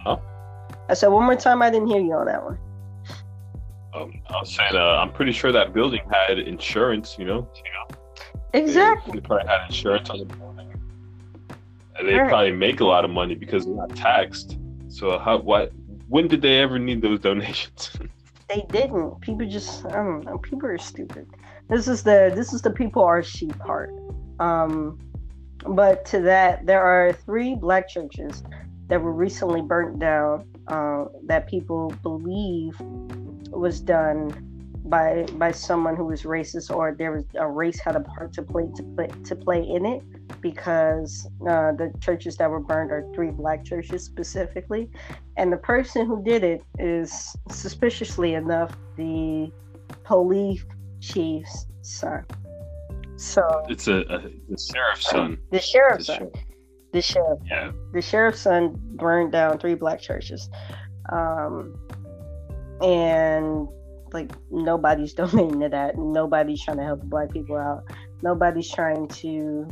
Huh? 0.00 0.16
I 0.88 0.94
said 0.94 1.08
one 1.08 1.24
more 1.24 1.36
time. 1.36 1.62
I 1.62 1.70
didn't 1.70 1.88
hear 1.88 2.00
you 2.00 2.12
on 2.12 2.26
that 2.26 2.42
one. 2.42 2.58
Um, 3.94 4.20
I 4.28 4.40
was 4.40 4.54
saying, 4.54 4.74
uh, 4.74 4.98
I'm 5.00 5.12
pretty 5.12 5.32
sure 5.32 5.52
that 5.52 5.72
building 5.72 6.02
had 6.10 6.38
insurance. 6.38 7.16
You 7.18 7.24
know. 7.24 7.48
You 7.56 7.62
know. 7.72 7.96
Exactly. 8.52 9.12
They, 9.12 9.20
they 9.20 9.26
probably 9.26 9.48
had 9.48 9.66
insurance 9.66 10.10
on 10.10 10.18
the 10.18 10.24
building. 10.24 10.72
And 11.98 12.08
they 12.08 12.14
right. 12.14 12.28
probably 12.28 12.52
make 12.52 12.80
a 12.80 12.84
lot 12.84 13.04
of 13.04 13.10
money 13.10 13.34
because 13.34 13.64
they're 13.64 13.74
not 13.74 13.94
taxed. 13.96 14.58
So 14.88 15.18
how? 15.18 15.38
What? 15.38 15.72
When 16.08 16.28
did 16.28 16.42
they 16.42 16.58
ever 16.58 16.78
need 16.78 17.02
those 17.02 17.20
donations? 17.20 17.92
they 18.48 18.64
didn't. 18.70 19.20
People 19.20 19.46
just 19.46 19.86
I 19.86 19.92
don't 19.92 20.24
know. 20.24 20.38
People 20.38 20.68
are 20.68 20.78
stupid. 20.78 21.26
This 21.68 21.88
is 21.88 22.02
the 22.02 22.32
this 22.34 22.52
is 22.52 22.62
the 22.62 22.70
people 22.70 23.02
are 23.02 23.22
sheep 23.22 23.58
part. 23.58 23.90
Um, 24.38 24.98
but 25.68 26.04
to 26.06 26.20
that, 26.20 26.66
there 26.66 26.82
are 26.82 27.12
three 27.12 27.54
black 27.54 27.88
churches 27.88 28.42
that 28.88 29.00
were 29.00 29.12
recently 29.12 29.62
burnt 29.62 29.98
down 29.98 30.46
uh, 30.68 31.06
that 31.24 31.48
people 31.48 31.92
believe 32.02 32.76
was 33.50 33.80
done 33.80 34.30
by 34.84 35.26
by 35.32 35.50
someone 35.50 35.96
who 35.96 36.04
was 36.04 36.22
racist 36.22 36.74
or 36.74 36.94
there 36.96 37.10
was 37.10 37.24
a 37.34 37.46
race 37.46 37.80
had 37.80 37.96
a 37.96 38.00
part 38.00 38.32
to 38.32 38.42
play 38.42 38.68
to 38.76 38.82
play 38.94 39.08
to 39.24 39.34
play 39.34 39.60
in 39.60 39.84
it 39.84 40.02
because 40.40 41.26
uh, 41.42 41.72
the 41.72 41.92
churches 42.00 42.36
that 42.36 42.48
were 42.48 42.60
burned 42.60 42.92
are 42.92 43.04
three 43.14 43.30
black 43.30 43.64
churches 43.64 44.04
specifically. 44.04 44.88
And 45.36 45.52
the 45.52 45.56
person 45.56 46.06
who 46.06 46.22
did 46.22 46.44
it 46.44 46.62
is 46.78 47.36
suspiciously 47.50 48.34
enough 48.34 48.76
the 48.96 49.50
police 50.04 50.64
chief's 51.00 51.66
son 51.82 52.24
so 53.16 53.42
it's 53.68 53.88
a, 53.88 54.00
a 54.00 54.20
the 54.48 54.58
sheriff's 54.58 55.10
son 55.10 55.38
the 55.50 55.60
sheriff's 55.60 56.06
son 56.06 56.30
the 56.92 57.02
sheriff 57.02 57.38
yeah 57.46 57.72
the 57.92 58.02
sheriff's 58.02 58.40
son 58.40 58.74
burned 58.96 59.32
down 59.32 59.58
three 59.58 59.74
black 59.74 60.00
churches 60.00 60.48
um 61.12 61.74
and 62.82 63.68
like 64.12 64.32
nobody's 64.50 65.14
donating 65.20 65.60
to 65.60 65.68
that. 65.68 65.98
Nobody's 65.98 66.62
trying 66.62 66.78
to 66.78 66.84
help 66.84 67.02
black 67.04 67.32
people 67.32 67.56
out. 67.56 67.84
Nobody's 68.22 68.70
trying 68.70 69.08
to 69.08 69.68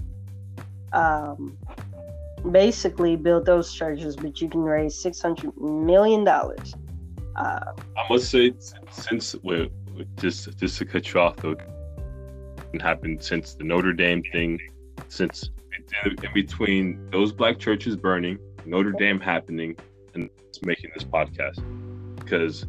um, 0.93 1.57
basically 2.51 3.17
build 3.17 3.47
those 3.47 3.73
churches, 3.73 4.17
but 4.17 4.41
you 4.41 4.49
can 4.49 4.61
raise 4.61 5.01
six 5.01 5.21
hundred 5.21 5.57
million 5.59 6.25
dollars. 6.25 6.75
Uh, 7.37 7.73
I 7.97 8.07
must 8.09 8.31
say, 8.31 8.53
since 8.91 9.35
well, 9.43 9.67
just 10.17 10.57
just 10.59 10.79
to 10.79 10.85
cut 10.85 11.13
you 11.13 11.21
off 11.21 11.37
though, 11.37 11.57
happened 12.81 13.23
since 13.23 13.55
the 13.55 13.65
Notre 13.65 13.93
Dame 13.93 14.23
thing, 14.33 14.61
since 15.09 15.51
in 16.05 16.17
between 16.33 17.11
those 17.11 17.33
black 17.33 17.59
churches 17.59 17.97
burning, 17.97 18.39
Notre 18.65 18.93
Dame 18.93 19.21
happening, 19.21 19.77
and 20.15 20.29
making 20.63 20.91
this 20.95 21.05
podcast 21.05 21.63
because 22.17 22.67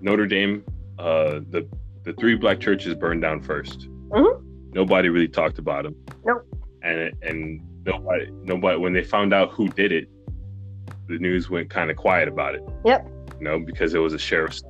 Notre 0.00 0.26
Dame 0.26 0.64
uh, 0.98 1.40
the 1.50 1.66
the 2.04 2.12
three 2.14 2.36
black 2.36 2.60
churches 2.60 2.94
burned 2.94 3.22
down 3.22 3.42
1st 3.42 3.88
mm-hmm. 4.10 4.46
Nobody 4.72 5.08
really 5.08 5.28
talked 5.28 5.58
about 5.58 5.84
them. 5.84 5.96
Nope. 6.24 6.46
And 6.82 7.12
and 7.22 7.60
nobody 7.86 8.28
nobody 8.42 8.78
when 8.78 8.92
they 8.92 9.04
found 9.04 9.32
out 9.32 9.50
who 9.50 9.68
did 9.68 9.92
it, 9.92 10.08
the 11.08 11.18
news 11.18 11.48
went 11.48 11.70
kind 11.70 11.90
of 11.90 11.96
quiet 11.96 12.28
about 12.28 12.56
it. 12.56 12.62
Yep. 12.84 13.08
You 13.38 13.44
know, 13.44 13.58
because 13.60 13.94
it 13.94 13.98
was 13.98 14.14
a 14.14 14.18
sheriff's. 14.18 14.62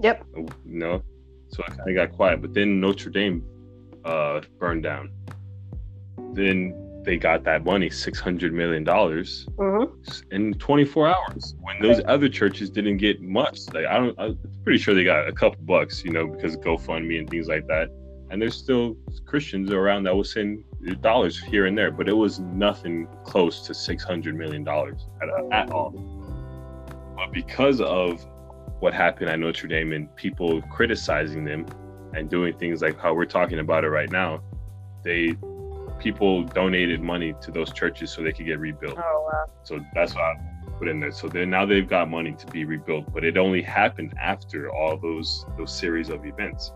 Yep. 0.00 0.24
You 0.36 0.48
know, 0.64 1.02
so 1.48 1.62
it 1.68 1.76
kind 1.76 1.88
of 1.88 1.94
got 1.94 2.16
quiet. 2.16 2.42
But 2.42 2.52
then 2.52 2.80
Notre 2.80 3.10
Dame 3.10 3.44
uh, 4.04 4.40
burned 4.58 4.82
down. 4.82 5.10
Then 6.32 6.80
they 7.04 7.16
got 7.16 7.44
that 7.44 7.64
money, 7.64 7.90
six 7.90 8.18
hundred 8.18 8.52
million 8.52 8.82
dollars, 8.82 9.46
mm-hmm. 9.56 10.34
in 10.34 10.54
twenty 10.54 10.84
four 10.84 11.06
hours. 11.06 11.54
When 11.60 11.80
those 11.80 12.00
other 12.06 12.28
churches 12.28 12.70
didn't 12.70 12.96
get 12.96 13.20
much, 13.20 13.60
like 13.72 13.86
I 13.86 13.98
don't, 13.98 14.18
I'm 14.18 14.38
pretty 14.64 14.78
sure 14.78 14.94
they 14.94 15.04
got 15.04 15.28
a 15.28 15.32
couple 15.32 15.62
bucks, 15.64 16.04
you 16.04 16.12
know, 16.12 16.26
because 16.26 16.54
of 16.54 16.60
GoFundMe 16.62 17.18
and 17.18 17.28
things 17.28 17.46
like 17.46 17.66
that. 17.66 17.90
And 18.30 18.40
there's 18.40 18.56
still 18.56 18.96
Christians 19.26 19.70
around 19.70 20.04
that 20.04 20.16
will 20.16 20.24
send 20.24 20.64
dollars 21.02 21.38
here 21.38 21.66
and 21.66 21.76
there, 21.76 21.90
but 21.90 22.08
it 22.08 22.14
was 22.16 22.40
nothing 22.40 23.06
close 23.24 23.66
to 23.66 23.74
six 23.74 24.02
hundred 24.02 24.34
million 24.34 24.64
dollars 24.64 25.06
at, 25.22 25.28
at 25.52 25.70
all. 25.70 25.90
But 27.16 27.32
because 27.32 27.80
of 27.80 28.26
what 28.80 28.92
happened 28.92 29.30
at 29.30 29.38
Notre 29.38 29.68
Dame 29.68 29.92
and 29.92 30.14
people 30.16 30.62
criticizing 30.62 31.44
them 31.44 31.66
and 32.14 32.30
doing 32.30 32.56
things 32.56 32.82
like 32.82 32.98
how 32.98 33.14
we're 33.14 33.24
talking 33.24 33.58
about 33.58 33.84
it 33.84 33.88
right 33.88 34.10
now, 34.10 34.42
they 35.02 35.36
people 35.98 36.42
donated 36.44 37.00
money 37.00 37.34
to 37.40 37.50
those 37.50 37.72
churches 37.72 38.10
so 38.10 38.22
they 38.22 38.32
could 38.32 38.46
get 38.46 38.58
rebuilt. 38.58 38.98
Oh 38.98 39.28
wow! 39.32 39.46
So 39.62 39.80
that's 39.94 40.14
what 40.14 40.22
I 40.22 40.34
put 40.78 40.88
in 40.88 41.00
there. 41.00 41.12
So 41.12 41.28
then 41.28 41.50
now 41.50 41.64
they've 41.64 41.88
got 41.88 42.10
money 42.10 42.32
to 42.32 42.46
be 42.46 42.64
rebuilt, 42.64 43.12
but 43.12 43.24
it 43.24 43.36
only 43.36 43.62
happened 43.62 44.14
after 44.20 44.70
all 44.70 44.96
those 44.96 45.44
those 45.56 45.76
series 45.76 46.08
of 46.08 46.24
events. 46.24 46.72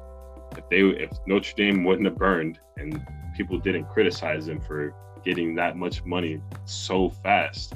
If 0.56 0.68
they 0.68 0.80
if 0.80 1.10
Notre 1.26 1.54
Dame 1.56 1.84
wouldn't 1.84 2.06
have 2.06 2.16
burned 2.16 2.58
and 2.76 3.04
people 3.36 3.58
didn't 3.58 3.84
criticize 3.84 4.46
them 4.46 4.60
for 4.60 4.94
getting 5.24 5.54
that 5.56 5.76
much 5.76 6.04
money 6.04 6.40
so 6.64 7.10
fast, 7.10 7.74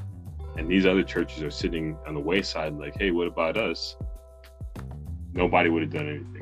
and 0.56 0.68
these 0.68 0.86
other 0.86 1.02
churches 1.02 1.42
are 1.42 1.50
sitting 1.50 1.96
on 2.06 2.14
the 2.14 2.20
wayside 2.20 2.74
like, 2.74 2.94
hey, 2.98 3.10
what 3.10 3.26
about 3.26 3.56
us? 3.56 3.96
Nobody 5.32 5.70
would 5.70 5.82
have 5.82 5.92
done 5.92 6.08
anything. 6.08 6.41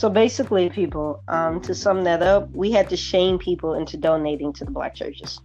So 0.00 0.08
basically, 0.08 0.70
people, 0.70 1.22
um, 1.28 1.60
to 1.60 1.74
sum 1.74 2.04
that 2.04 2.22
up, 2.22 2.50
we 2.52 2.72
had 2.72 2.88
to 2.88 2.96
shame 2.96 3.38
people 3.38 3.74
into 3.74 3.98
donating 3.98 4.50
to 4.54 4.64
the 4.64 4.70
black 4.70 4.94
churches. 4.94 5.42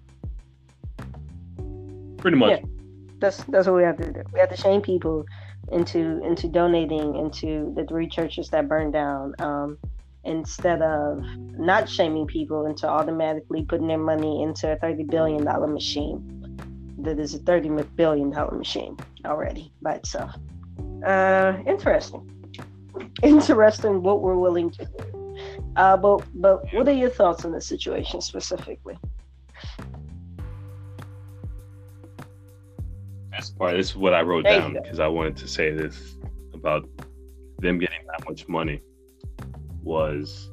Pretty 2.15 2.37
much. 2.37 2.51
Yeah, 2.51 2.65
that's 3.19 3.43
that's 3.49 3.67
what 3.67 3.75
we 3.75 3.83
have 3.83 3.97
to 3.97 4.13
do. 4.13 4.23
We 4.31 4.39
have 4.39 4.49
to 4.51 4.55
shame 4.55 4.81
people 4.81 5.25
into 5.73 6.23
into 6.23 6.47
donating 6.47 7.17
into 7.17 7.73
the 7.75 7.85
three 7.85 8.07
churches 8.07 8.49
that 8.51 8.69
burned 8.69 8.93
down. 8.93 9.33
Um, 9.39 9.77
instead 10.23 10.81
of 10.81 11.21
not 11.59 11.89
shaming 11.89 12.25
people 12.25 12.65
into 12.65 12.87
automatically 12.87 13.63
putting 13.63 13.87
their 13.87 13.97
money 13.97 14.41
into 14.41 14.71
a 14.71 14.77
thirty 14.77 15.03
billion 15.03 15.43
dollar 15.43 15.67
machine 15.67 16.23
that 16.99 17.19
is 17.19 17.35
a 17.35 17.39
thirty 17.39 17.67
billion 17.97 18.29
dollar 18.29 18.57
machine 18.57 18.95
already 19.25 19.73
by 19.81 19.95
itself. 19.95 20.33
Uh, 21.05 21.57
interesting 21.67 22.25
interesting 23.23 24.01
what 24.01 24.21
we're 24.21 24.37
willing 24.37 24.69
to 24.71 24.85
do. 24.85 25.37
Uh, 25.75 25.97
but 25.97 26.25
but 26.35 26.63
what 26.73 26.87
are 26.87 26.93
your 26.93 27.09
thoughts 27.09 27.45
on 27.45 27.51
the 27.51 27.61
situation 27.61 28.21
specifically? 28.21 28.97
That's 33.31 33.49
part. 33.49 33.75
This 33.75 33.89
is 33.89 33.95
what 33.97 34.13
I 34.13 34.21
wrote 34.21 34.45
there 34.45 34.59
down 34.59 34.73
because 34.73 34.99
I 34.99 35.07
wanted 35.07 35.35
to 35.37 35.47
say 35.47 35.71
this 35.71 36.15
about 36.53 36.87
them 37.59 37.79
getting 37.79 37.99
that 38.07 38.27
much 38.27 38.47
money 38.47 38.81
was 39.83 40.51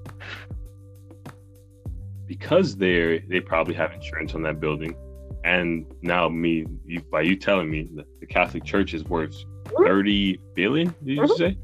because 2.27 2.77
they're 2.77 3.21
they 3.21 3.41
probably 3.41 3.75
have 3.75 3.93
insurance 3.93 4.35
on 4.35 4.43
that 4.43 4.59
building, 4.59 4.97
and 5.45 5.87
now 6.03 6.29
me 6.29 6.67
you, 6.85 7.01
by 7.03 7.23
you 7.23 7.37
telling 7.37 7.71
me 7.71 7.89
that 7.95 8.07
the 8.21 8.27
Catholic 8.27 8.65
Church 8.65 8.95
is 8.95 9.05
worth 9.05 9.35
mm-hmm. 9.35 9.85
thirty 9.85 10.41
billion. 10.55 10.89
Did 11.05 11.17
you 11.17 11.23
mm-hmm. 11.23 11.37
say? 11.37 11.59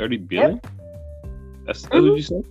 30 0.00 0.16
billion? 0.16 0.52
Yep. 0.52 0.66
That's, 1.66 1.82
that's 1.82 1.94
mm-hmm. 1.94 2.08
what 2.08 2.16
you 2.16 2.22
said? 2.22 2.44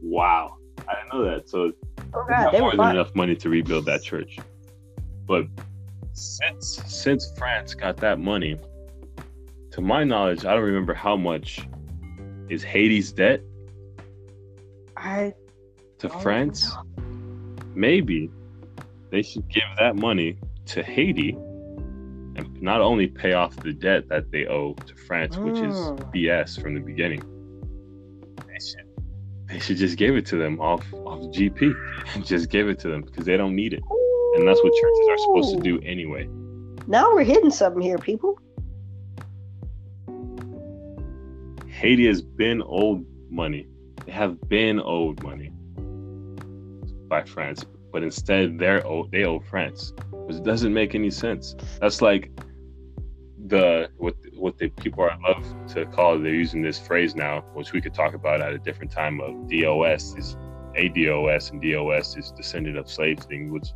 Wow. 0.00 0.56
I 0.86 0.94
didn't 0.94 1.12
know 1.12 1.24
that. 1.28 1.48
So 1.48 1.72
oh, 2.14 2.26
God, 2.28 2.52
more 2.52 2.76
than 2.76 2.90
enough 2.90 3.12
money 3.16 3.34
to 3.34 3.48
rebuild 3.48 3.86
that 3.86 4.04
church. 4.04 4.38
But 5.26 5.46
since 6.12 6.80
since 6.86 7.32
France 7.36 7.74
got 7.74 7.96
that 7.96 8.20
money, 8.20 8.56
to 9.72 9.80
my 9.80 10.04
knowledge, 10.04 10.44
I 10.44 10.54
don't 10.54 10.62
remember 10.62 10.94
how 10.94 11.16
much 11.16 11.66
is 12.48 12.62
Haiti's 12.62 13.10
debt. 13.10 13.40
I 14.96 15.34
to 15.98 16.08
France. 16.08 16.72
Know. 16.72 17.04
Maybe 17.74 18.30
they 19.10 19.22
should 19.22 19.48
give 19.48 19.64
that 19.80 19.96
money 19.96 20.38
to 20.66 20.84
Haiti 20.84 21.36
and 22.36 22.60
not 22.62 22.80
only 22.80 23.06
pay 23.08 23.32
off 23.34 23.56
the 23.56 23.72
debt 23.72 24.08
that 24.08 24.30
they 24.30 24.46
owe 24.46 24.74
to 24.74 24.94
France, 25.06 25.36
which 25.36 25.56
is 25.56 25.74
Mm. 25.74 26.12
BS 26.12 26.60
from 26.60 26.74
the 26.74 26.80
beginning. 26.80 27.22
They 28.46 28.58
should, 28.60 28.86
they 29.48 29.58
should 29.58 29.76
just 29.76 29.96
give 29.96 30.16
it 30.16 30.26
to 30.26 30.36
them 30.36 30.60
off 30.60 30.84
off 31.06 31.20
GP 31.32 31.74
and 32.14 32.24
just 32.32 32.50
give 32.50 32.68
it 32.68 32.78
to 32.80 32.88
them 32.88 33.02
because 33.02 33.24
they 33.26 33.36
don't 33.36 33.54
need 33.54 33.72
it, 33.72 33.82
and 34.36 34.46
that's 34.48 34.62
what 34.62 34.72
churches 34.72 35.08
are 35.10 35.18
supposed 35.18 35.56
to 35.56 35.60
do 35.62 35.80
anyway. 35.84 36.28
Now 36.86 37.14
we're 37.14 37.24
hitting 37.24 37.50
something 37.50 37.80
here, 37.82 37.98
people. 37.98 38.38
Haiti 41.68 42.06
has 42.06 42.22
been 42.22 42.62
owed 42.64 43.04
money. 43.30 43.66
They 44.06 44.12
have 44.12 44.40
been 44.48 44.80
owed 44.80 45.22
money 45.22 45.50
by 47.08 47.24
France, 47.24 47.64
but 47.94 48.02
instead 48.02 48.58
they're 48.58 48.84
owe, 48.84 49.06
they 49.12 49.24
owe 49.24 49.38
France, 49.38 49.92
which 50.10 50.42
doesn't 50.42 50.74
make 50.74 50.96
any 50.96 51.10
sense. 51.10 51.54
That's 51.80 52.02
like 52.02 52.28
the 53.46 53.88
what 53.98 54.16
what 54.34 54.58
the 54.58 54.68
people 54.68 55.04
are 55.04 55.16
love 55.22 55.46
to 55.68 55.86
call. 55.86 56.18
They're 56.18 56.34
using 56.34 56.60
this 56.60 56.76
phrase 56.76 57.14
now, 57.14 57.42
which 57.54 57.72
we 57.72 57.80
could 57.80 57.94
talk 57.94 58.14
about 58.14 58.40
at 58.40 58.52
a 58.52 58.58
different 58.58 58.90
time. 58.90 59.20
Of 59.20 59.48
DOS 59.48 60.16
is 60.16 60.36
ADOS 60.76 61.52
and 61.52 61.62
DOS 61.62 62.16
is 62.16 62.32
descendant 62.32 62.76
of 62.78 62.90
slaves 62.90 63.26
thing, 63.26 63.52
which 63.52 63.68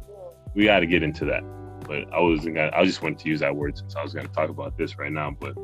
we 0.53 0.65
got 0.65 0.81
to 0.81 0.87
get 0.87 1.05
into 1.05 1.25
that. 1.27 1.45
But 1.87 2.13
I 2.13 2.19
wasn't 2.19 2.57
gonna. 2.57 2.73
I 2.75 2.85
just 2.85 3.01
wanted 3.01 3.21
to 3.21 3.29
use 3.29 3.39
that 3.39 3.55
word 3.55 3.79
since 3.79 3.95
I 3.95 4.03
was 4.03 4.15
going 4.15 4.27
to 4.27 4.33
talk 4.33 4.51
about 4.51 4.77
this 4.77 4.99
right 4.99 5.13
now. 5.13 5.31
But 5.31 5.55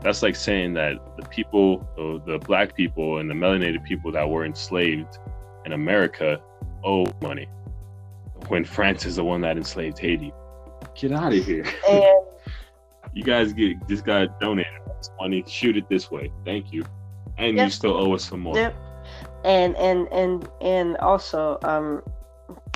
that's 0.00 0.22
like 0.22 0.36
saying 0.36 0.74
that 0.74 0.94
the 1.16 1.26
people, 1.26 1.88
the, 1.96 2.22
the 2.24 2.38
black 2.38 2.76
people 2.76 3.18
and 3.18 3.28
the 3.28 3.34
melanated 3.34 3.82
people 3.82 4.12
that 4.12 4.30
were 4.30 4.44
enslaved 4.44 5.18
in 5.66 5.72
America 5.72 6.40
owe 6.84 7.06
money 7.22 7.48
when 8.48 8.64
France 8.64 9.04
is 9.04 9.16
the 9.16 9.24
one 9.24 9.40
that 9.42 9.56
enslaved 9.56 9.98
Haiti. 9.98 10.32
Get 10.94 11.12
out 11.12 11.32
of 11.32 11.44
here. 11.44 11.64
And 11.88 12.04
You 13.18 13.22
guys 13.22 13.52
get 13.52 13.76
just 13.88 14.04
got 14.04 14.38
donated 14.40 14.72
this 14.86 15.10
money. 15.20 15.44
Shoot 15.46 15.76
it 15.76 15.88
this 15.88 16.10
way. 16.10 16.30
Thank 16.44 16.72
you. 16.72 16.84
And 17.36 17.56
you 17.56 17.70
still 17.70 17.96
owe 17.96 18.14
us 18.14 18.24
some 18.24 18.40
more. 18.40 18.56
Yep. 18.56 18.76
And 19.44 19.76
and 19.76 20.08
and 20.12 20.48
and 20.60 20.96
also, 20.98 21.58
um, 21.62 22.02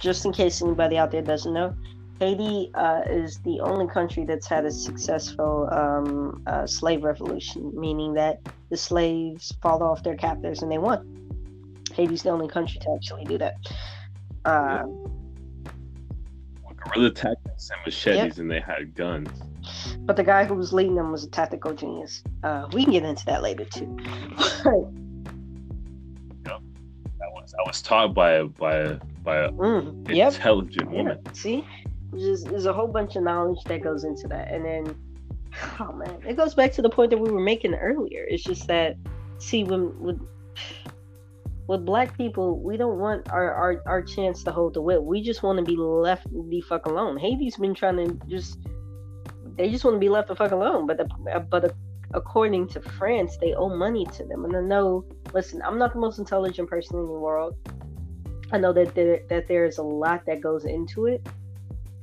just 0.00 0.24
in 0.24 0.32
case 0.32 0.62
anybody 0.62 0.96
out 0.96 1.10
there 1.10 1.22
doesn't 1.22 1.52
know, 1.52 1.74
Haiti 2.18 2.70
uh, 2.74 3.02
is 3.06 3.40
the 3.44 3.60
only 3.60 3.86
country 3.86 4.24
that's 4.24 4.46
had 4.46 4.64
a 4.64 4.70
successful 4.70 5.68
um, 5.72 6.42
uh, 6.46 6.66
slave 6.66 7.02
revolution, 7.02 7.72
meaning 7.74 8.14
that 8.14 8.40
the 8.70 8.76
slaves 8.76 9.52
fall 9.60 9.82
off 9.82 10.02
their 10.02 10.16
captors 10.16 10.62
and 10.62 10.70
they 10.70 10.78
won. 10.78 11.21
Haiti's 11.92 12.22
the 12.22 12.30
only 12.30 12.48
country 12.48 12.80
to 12.80 12.94
actually 12.94 13.24
do 13.24 13.38
that. 13.38 13.54
Uh, 14.44 14.84
Guerrilla 16.84 17.10
tactics 17.10 17.70
and 17.70 17.80
machetes, 17.84 18.38
and 18.38 18.50
they 18.50 18.60
had 18.60 18.94
guns. 18.94 19.28
but 20.00 20.16
the 20.16 20.24
guy 20.24 20.44
who 20.44 20.54
was 20.54 20.72
leading 20.72 20.96
them 20.96 21.12
was 21.12 21.24
a 21.24 21.30
tactical 21.30 21.72
genius. 21.72 22.22
Uh, 22.42 22.66
we 22.72 22.84
can 22.84 22.92
get 22.92 23.04
into 23.04 23.24
that 23.26 23.42
later 23.42 23.64
too. 23.64 23.96
I 26.46 27.28
was 27.28 27.54
I 27.54 27.62
was 27.66 27.82
taught 27.82 28.14
by 28.14 28.32
a 28.32 28.44
by 28.44 28.76
a 28.76 28.98
by 29.22 29.36
a 29.38 29.50
mm, 29.50 30.14
yep. 30.14 30.32
intelligent 30.34 30.90
woman. 30.90 31.18
Yeah, 31.24 31.32
see, 31.32 31.64
there's, 32.12 32.44
there's 32.44 32.66
a 32.66 32.72
whole 32.72 32.88
bunch 32.88 33.16
of 33.16 33.22
knowledge 33.22 33.62
that 33.66 33.82
goes 33.82 34.04
into 34.04 34.26
that, 34.28 34.52
and 34.52 34.64
then, 34.64 34.94
oh 35.80 35.92
man, 35.92 36.18
it 36.26 36.36
goes 36.36 36.54
back 36.54 36.72
to 36.72 36.82
the 36.82 36.90
point 36.90 37.10
that 37.10 37.18
we 37.18 37.30
were 37.30 37.40
making 37.40 37.74
earlier. 37.74 38.24
It's 38.28 38.42
just 38.42 38.66
that, 38.66 38.96
see, 39.38 39.64
when 39.64 39.98
with 40.00 40.20
with 41.72 41.86
black 41.86 42.16
people, 42.18 42.60
we 42.60 42.76
don't 42.76 42.98
want 42.98 43.30
our 43.32 43.50
our, 43.54 43.82
our 43.86 44.02
chance 44.02 44.44
to 44.44 44.52
hold 44.52 44.74
the 44.74 44.82
whip. 44.82 45.02
We 45.02 45.22
just 45.22 45.42
want 45.42 45.58
to 45.58 45.64
be 45.64 45.76
left 45.76 46.26
the 46.30 46.60
fuck 46.60 46.84
alone. 46.84 47.16
Haiti's 47.16 47.56
been 47.56 47.74
trying 47.74 47.96
to 47.96 48.26
just, 48.28 48.58
they 49.56 49.70
just 49.70 49.82
want 49.82 49.96
to 49.96 49.98
be 49.98 50.10
left 50.10 50.28
the 50.28 50.36
fuck 50.36 50.52
alone. 50.52 50.86
But 50.86 50.98
the, 50.98 51.08
but 51.50 51.74
according 52.12 52.68
to 52.68 52.80
France, 52.82 53.38
they 53.40 53.54
owe 53.54 53.74
money 53.74 54.04
to 54.04 54.24
them, 54.24 54.44
and 54.44 54.54
I 54.54 54.60
know. 54.60 55.06
Listen, 55.32 55.62
I'm 55.62 55.78
not 55.78 55.94
the 55.94 55.98
most 55.98 56.18
intelligent 56.18 56.68
person 56.68 56.98
in 56.98 57.06
the 57.06 57.12
world. 57.12 57.56
I 58.52 58.58
know 58.58 58.74
that 58.74 58.94
there, 58.94 59.20
that 59.30 59.48
there 59.48 59.64
is 59.64 59.78
a 59.78 59.82
lot 59.82 60.26
that 60.26 60.42
goes 60.42 60.66
into 60.66 61.06
it. 61.06 61.26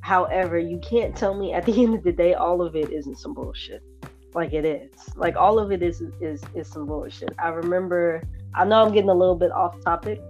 However, 0.02 0.58
you 0.58 0.80
can't 0.80 1.16
tell 1.16 1.36
me 1.36 1.54
at 1.54 1.68
the 1.68 1.74
end 1.84 1.94
of 1.94 2.04
the 2.04 2.12
day 2.12 2.34
all 2.34 2.64
of 2.64 2.76
it 2.76 2.92
isn't 2.92 3.20
some 3.20 3.36
bullshit. 3.36 3.84
Like 4.34 4.52
it 4.52 4.66
is. 4.66 5.16
Like 5.16 5.36
all 5.36 5.60
of 5.60 5.72
it 5.72 5.84
is 5.84 6.02
is 6.22 6.42
is 6.56 6.68
some 6.68 6.88
bullshit. 6.88 7.34
I 7.38 7.50
remember. 7.50 8.24
I 8.54 8.66
know 8.66 8.84
I'm 8.84 8.94
getting 8.94 9.10
a 9.10 9.14
little 9.16 9.36
bit 9.36 9.52
off 9.52 9.80
topic, 9.82 10.22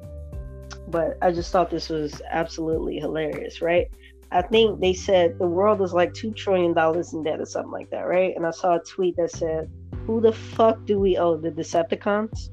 but 0.88 1.18
I 1.22 1.32
just 1.32 1.52
thought 1.52 1.70
this 1.70 1.90
was 1.90 2.22
absolutely 2.30 2.98
hilarious, 3.00 3.62
right? 3.62 3.88
I 4.32 4.42
think 4.44 4.80
they 4.80 4.94
said 4.94 5.40
the 5.40 5.48
world 5.48 5.82
is 5.82 5.94
like 5.94 6.14
two 6.14 6.32
trillion 6.32 6.74
dollars 6.74 7.14
in 7.14 7.24
debt 7.24 7.40
or 7.42 7.46
something 7.46 7.72
like 7.72 7.90
that, 7.90 8.02
right? 8.08 8.36
And 8.36 8.46
I 8.46 8.52
saw 8.52 8.76
a 8.76 8.80
tweet 8.80 9.16
that 9.18 9.32
said, 9.32 9.70
"Who 10.06 10.22
the 10.22 10.32
fuck 10.32 10.86
do 10.86 11.00
we 11.00 11.18
owe? 11.18 11.38
The 11.38 11.50
Decepticons?" 11.52 12.50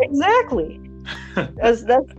Exactly. 0.00 0.80
That's 1.34 1.84
that's 1.84 2.12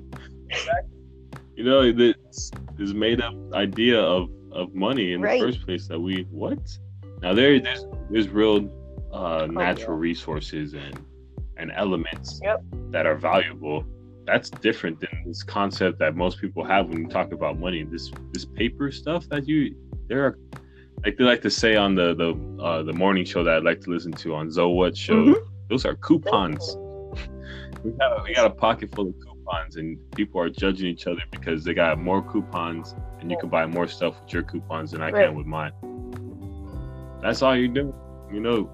You 1.56 1.64
know, 1.64 1.92
this 1.92 2.52
this 2.78 2.94
made 2.94 3.22
up 3.22 3.34
idea 3.54 4.00
of 4.00 4.30
of 4.52 4.74
money 4.74 5.14
in 5.14 5.22
Right. 5.22 5.40
the 5.42 5.48
first 5.48 5.66
place 5.66 5.88
that 5.88 6.00
we 6.00 6.28
what? 6.32 6.60
Now 7.22 7.34
there 7.34 7.60
there's 7.60 7.86
there's 8.10 8.30
real 8.30 8.70
uh, 9.12 9.48
natural 9.50 9.98
yeah. 9.98 10.02
resources 10.10 10.74
and 10.74 11.00
and 11.60 11.72
elements 11.76 12.40
Yep. 12.44 12.64
that 12.92 13.06
are 13.06 13.16
valuable. 13.16 13.84
That's 14.26 14.50
different 14.50 15.00
than 15.00 15.24
this 15.26 15.44
concept 15.44 16.00
that 16.00 16.16
most 16.16 16.40
people 16.40 16.64
have 16.64 16.88
when 16.90 17.00
you 17.04 17.08
talk 17.08 17.32
about 17.34 17.60
money. 17.60 17.84
This 17.84 18.12
this 18.34 18.46
paper 18.46 18.92
stuff 18.92 19.28
that 19.30 19.48
you 19.48 19.76
there 20.08 20.26
are 20.26 20.38
like 21.04 21.18
they 21.18 21.24
like 21.24 21.42
to 21.42 21.50
say 21.50 21.76
on 21.76 21.96
the 21.96 22.14
the 22.16 22.64
uh, 22.64 22.84
the 22.84 22.94
morning 22.94 23.26
show 23.26 23.44
that 23.44 23.54
I 23.56 23.60
like 23.60 23.82
to 23.82 23.90
listen 23.90 24.12
to 24.24 24.36
on 24.36 24.52
Zoe 24.52 24.74
What 24.74 24.96
show. 24.96 25.16
Mhm. 25.26 25.36
Those 25.70 25.86
are 25.86 25.96
coupons. 25.96 26.78
we 27.84 27.92
got 27.92 28.20
a, 28.20 28.24
we 28.24 28.34
got 28.34 28.46
a 28.48 28.56
pocket 28.68 28.90
full 28.96 29.08
of 29.10 29.16
coupons, 29.26 29.78
and 29.78 29.98
people 30.16 30.40
are 30.42 30.50
judging 30.50 30.88
each 30.88 31.08
other 31.08 31.22
because 31.32 31.64
they 31.64 31.74
got 31.74 32.00
more 32.00 32.22
coupons, 32.22 32.96
and 33.20 33.32
you 33.32 33.38
can 33.40 33.50
buy 33.50 33.66
more 33.66 33.88
stuff 33.88 34.20
with 34.22 34.34
your 34.34 34.44
coupons 34.44 34.92
than 34.92 35.02
I 35.02 35.10
Right. 35.12 35.26
can 35.28 35.36
with 35.36 35.46
mine. 35.48 35.72
That's 37.22 37.42
all 37.42 37.56
you're 37.56 37.68
doing. 37.68 37.94
You 38.32 38.40
know, 38.42 38.70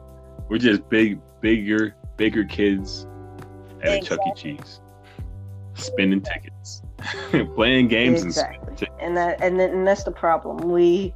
we're 0.49 0.57
just 0.57 0.87
big, 0.89 1.19
bigger, 1.41 1.95
bigger 2.17 2.43
kids 2.43 3.07
at 3.81 3.93
a 3.93 3.99
Chuck 3.99 4.19
E. 4.27 4.31
Cheese, 4.35 4.81
spinning 5.75 6.21
tickets, 6.21 6.81
playing 7.55 7.87
games, 7.87 8.21
and 8.21 8.29
Exactly. 8.29 8.75
tickets. 8.75 8.97
and 9.01 9.15
that 9.17 9.41
and, 9.41 9.59
then, 9.59 9.71
and 9.71 9.87
that's 9.87 10.03
the 10.03 10.11
problem. 10.11 10.69
We 10.69 11.13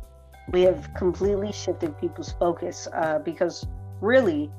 we 0.52 0.62
have 0.62 0.94
completely 0.96 1.52
shifted 1.52 1.98
people's 2.00 2.34
focus 2.34 2.88
uh, 2.94 3.20
because 3.20 3.66
really 4.02 4.52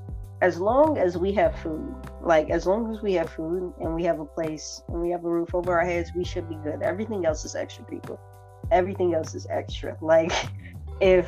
as 0.43 0.59
long 0.59 0.97
as 0.97 1.19
we 1.19 1.33
have 1.33 1.55
food 1.59 1.95
like 2.23 2.49
as 2.51 2.67
long 2.67 2.95
as 2.95 3.03
we 3.03 3.13
have 3.13 3.29
food 3.31 3.73
and 3.81 3.95
we 3.95 4.05
have 4.05 4.21
a 4.21 4.25
place 4.25 4.83
and 4.89 5.01
we 5.01 5.11
have 5.11 5.25
a 5.25 5.29
roof 5.29 5.55
over 5.55 5.79
our 5.79 5.85
heads 5.85 6.11
we 6.17 6.25
should 6.25 6.49
be 6.49 6.57
good. 6.57 6.83
Everything 6.83 7.27
else 7.27 7.45
is 7.45 7.55
extra 7.55 7.85
people. 7.85 8.19
Everything 8.71 9.15
else 9.15 9.35
is 9.35 9.47
extra. 9.51 9.97
Like 10.03 10.33
if 11.01 11.27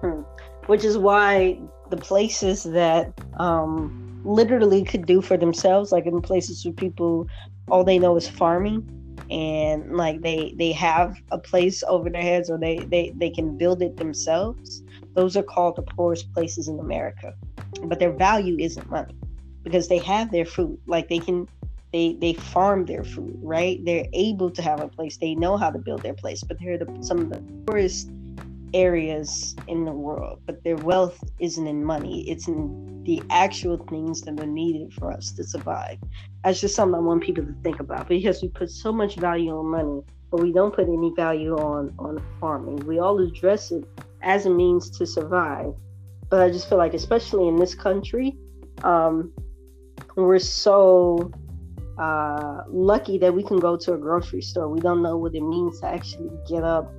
hmm, 0.00 0.22
which 0.66 0.84
is 0.84 0.96
why 0.98 1.58
the 1.90 1.96
places 1.96 2.62
that 2.64 3.12
um 3.38 4.03
literally 4.24 4.84
could 4.84 5.06
do 5.06 5.20
for 5.20 5.36
themselves 5.36 5.92
like 5.92 6.06
in 6.06 6.20
places 6.20 6.64
where 6.64 6.74
people 6.74 7.26
all 7.68 7.84
they 7.84 7.98
know 7.98 8.16
is 8.16 8.28
farming 8.28 8.86
and 9.30 9.96
like 9.96 10.20
they 10.22 10.54
they 10.58 10.72
have 10.72 11.16
a 11.30 11.38
place 11.38 11.82
over 11.88 12.10
their 12.10 12.22
heads 12.22 12.50
or 12.50 12.58
they 12.58 12.78
they 12.78 13.12
they 13.16 13.30
can 13.30 13.56
build 13.56 13.82
it 13.82 13.96
themselves. 13.96 14.82
Those 15.14 15.36
are 15.36 15.42
called 15.42 15.76
the 15.76 15.82
poorest 15.82 16.32
places 16.32 16.68
in 16.68 16.78
america 16.78 17.34
but 17.84 17.98
their 17.98 18.12
value 18.12 18.56
isn't 18.58 18.88
money 18.90 19.14
because 19.62 19.88
they 19.88 19.98
have 19.98 20.30
their 20.30 20.44
food. 20.44 20.78
Like 20.86 21.08
they 21.08 21.18
can 21.18 21.48
they 21.92 22.16
they 22.20 22.34
farm 22.34 22.86
their 22.86 23.04
food 23.04 23.38
right? 23.42 23.82
They're 23.84 24.06
able 24.12 24.50
to 24.50 24.62
have 24.62 24.80
a 24.80 24.88
place. 24.88 25.16
They 25.16 25.34
know 25.34 25.56
how 25.56 25.70
to 25.70 25.78
build 25.78 26.02
their 26.02 26.14
place 26.14 26.42
but 26.42 26.58
they're 26.60 26.78
the, 26.78 26.96
some 27.00 27.18
of 27.18 27.30
the 27.30 27.40
poorest 27.66 28.10
areas 28.74 29.54
in 29.68 29.84
the 29.84 29.92
world 29.92 30.40
but 30.46 30.62
their 30.64 30.76
wealth 30.76 31.18
isn't 31.40 31.66
in 31.66 31.84
money 31.84 32.28
it's 32.30 32.48
in 32.48 33.02
the 33.04 33.22
actual 33.30 33.78
things 33.88 34.22
that 34.22 34.38
are 34.40 34.46
needed 34.46 34.92
for 34.94 35.12
us 35.12 35.32
to 35.32 35.44
survive 35.44 35.98
that's 36.44 36.60
just 36.60 36.74
something 36.74 36.94
I 36.94 36.98
want 36.98 37.22
people 37.22 37.42
to 37.42 37.54
think 37.62 37.80
about 37.80 38.06
because 38.06 38.42
we 38.42 38.48
put 38.48 38.70
so 38.70 38.92
much 38.92 39.16
value 39.16 39.56
on 39.56 39.66
money, 39.66 40.02
but 40.30 40.42
we 40.42 40.52
don't 40.52 40.74
put 40.74 40.88
any 40.88 41.10
value 41.16 41.56
on 41.56 41.94
on 41.98 42.22
farming. 42.38 42.86
We 42.86 42.98
all 42.98 43.18
address 43.18 43.72
it 43.72 43.84
as 44.22 44.44
a 44.44 44.50
means 44.50 44.90
to 44.98 45.06
survive, 45.06 45.72
but 46.28 46.42
I 46.42 46.50
just 46.50 46.68
feel 46.68 46.76
like, 46.76 46.92
especially 46.92 47.48
in 47.48 47.56
this 47.56 47.74
country, 47.74 48.36
um, 48.82 49.32
we're 50.16 50.38
so 50.38 51.32
uh, 51.98 52.64
lucky 52.68 53.16
that 53.18 53.32
we 53.32 53.42
can 53.42 53.58
go 53.58 53.78
to 53.78 53.94
a 53.94 53.98
grocery 53.98 54.42
store. 54.42 54.68
We 54.68 54.80
don't 54.80 55.02
know 55.02 55.16
what 55.16 55.34
it 55.34 55.42
means 55.42 55.80
to 55.80 55.86
actually 55.86 56.30
get 56.46 56.62
up 56.62 56.92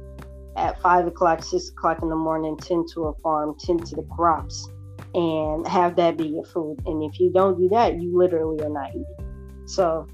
at 0.56 0.82
five 0.82 1.08
o'clock, 1.08 1.44
six 1.44 1.70
o'clock 1.70 2.00
in 2.02 2.10
the 2.10 2.16
morning, 2.16 2.58
tend 2.62 2.88
to 2.94 3.06
a 3.06 3.14
farm, 3.22 3.56
tend 3.60 3.86
to 3.86 3.96
the 3.96 4.04
crops, 4.04 4.70
and 5.14 5.68
have 5.68 5.96
that 5.96 6.18
be 6.18 6.26
your 6.26 6.46
food. 6.46 6.78
And 6.86 7.04
if 7.04 7.20
you 7.20 7.32
don't 7.32 7.58
do 7.58 7.70
that, 7.70 8.00
you 8.00 8.18
literally 8.18 8.64
are 8.64 8.70
not 8.70 8.90
eating. 8.90 9.66
So 9.68 10.08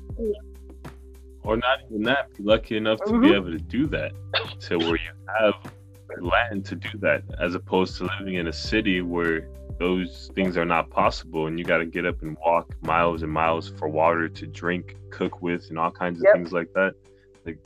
or 1.44 1.58
not 1.58 1.80
even 1.90 2.04
that. 2.04 2.28
Be 2.38 2.44
lucky 2.44 2.78
enough 2.78 3.00
to 3.06 3.14
Mhm. 3.14 3.22
be 3.22 3.34
able 3.34 3.52
to 3.52 3.58
do 3.58 3.88
that, 3.88 4.12
to 4.62 4.78
where 4.78 4.96
you 4.96 5.12
have 5.40 5.54
land 6.22 6.66
to 6.66 6.76
do 6.76 6.90
that, 7.00 7.24
as 7.40 7.56
opposed 7.56 7.98
to 7.98 8.08
living 8.20 8.36
in 8.36 8.48
a 8.48 8.54
city 8.54 9.02
where 9.02 9.48
those 9.80 10.30
things 10.36 10.58
are 10.58 10.66
not 10.66 10.90
possible, 10.92 11.48
and 11.48 11.58
you 11.58 11.66
got 11.66 11.80
to 11.80 11.86
get 11.86 12.06
up 12.06 12.22
and 12.22 12.38
walk 12.46 12.76
miles 12.82 13.24
and 13.24 13.32
miles 13.32 13.70
for 13.80 13.88
water 13.88 14.30
to 14.30 14.46
drink, 14.46 14.96
cook 15.10 15.42
with, 15.42 15.66
and 15.70 15.80
all 15.80 15.90
kinds 15.90 16.20
of 16.20 16.26
Yep. 16.26 16.36
things 16.36 16.52
like 16.52 16.72
that. 16.74 16.94
Like, 17.46 17.58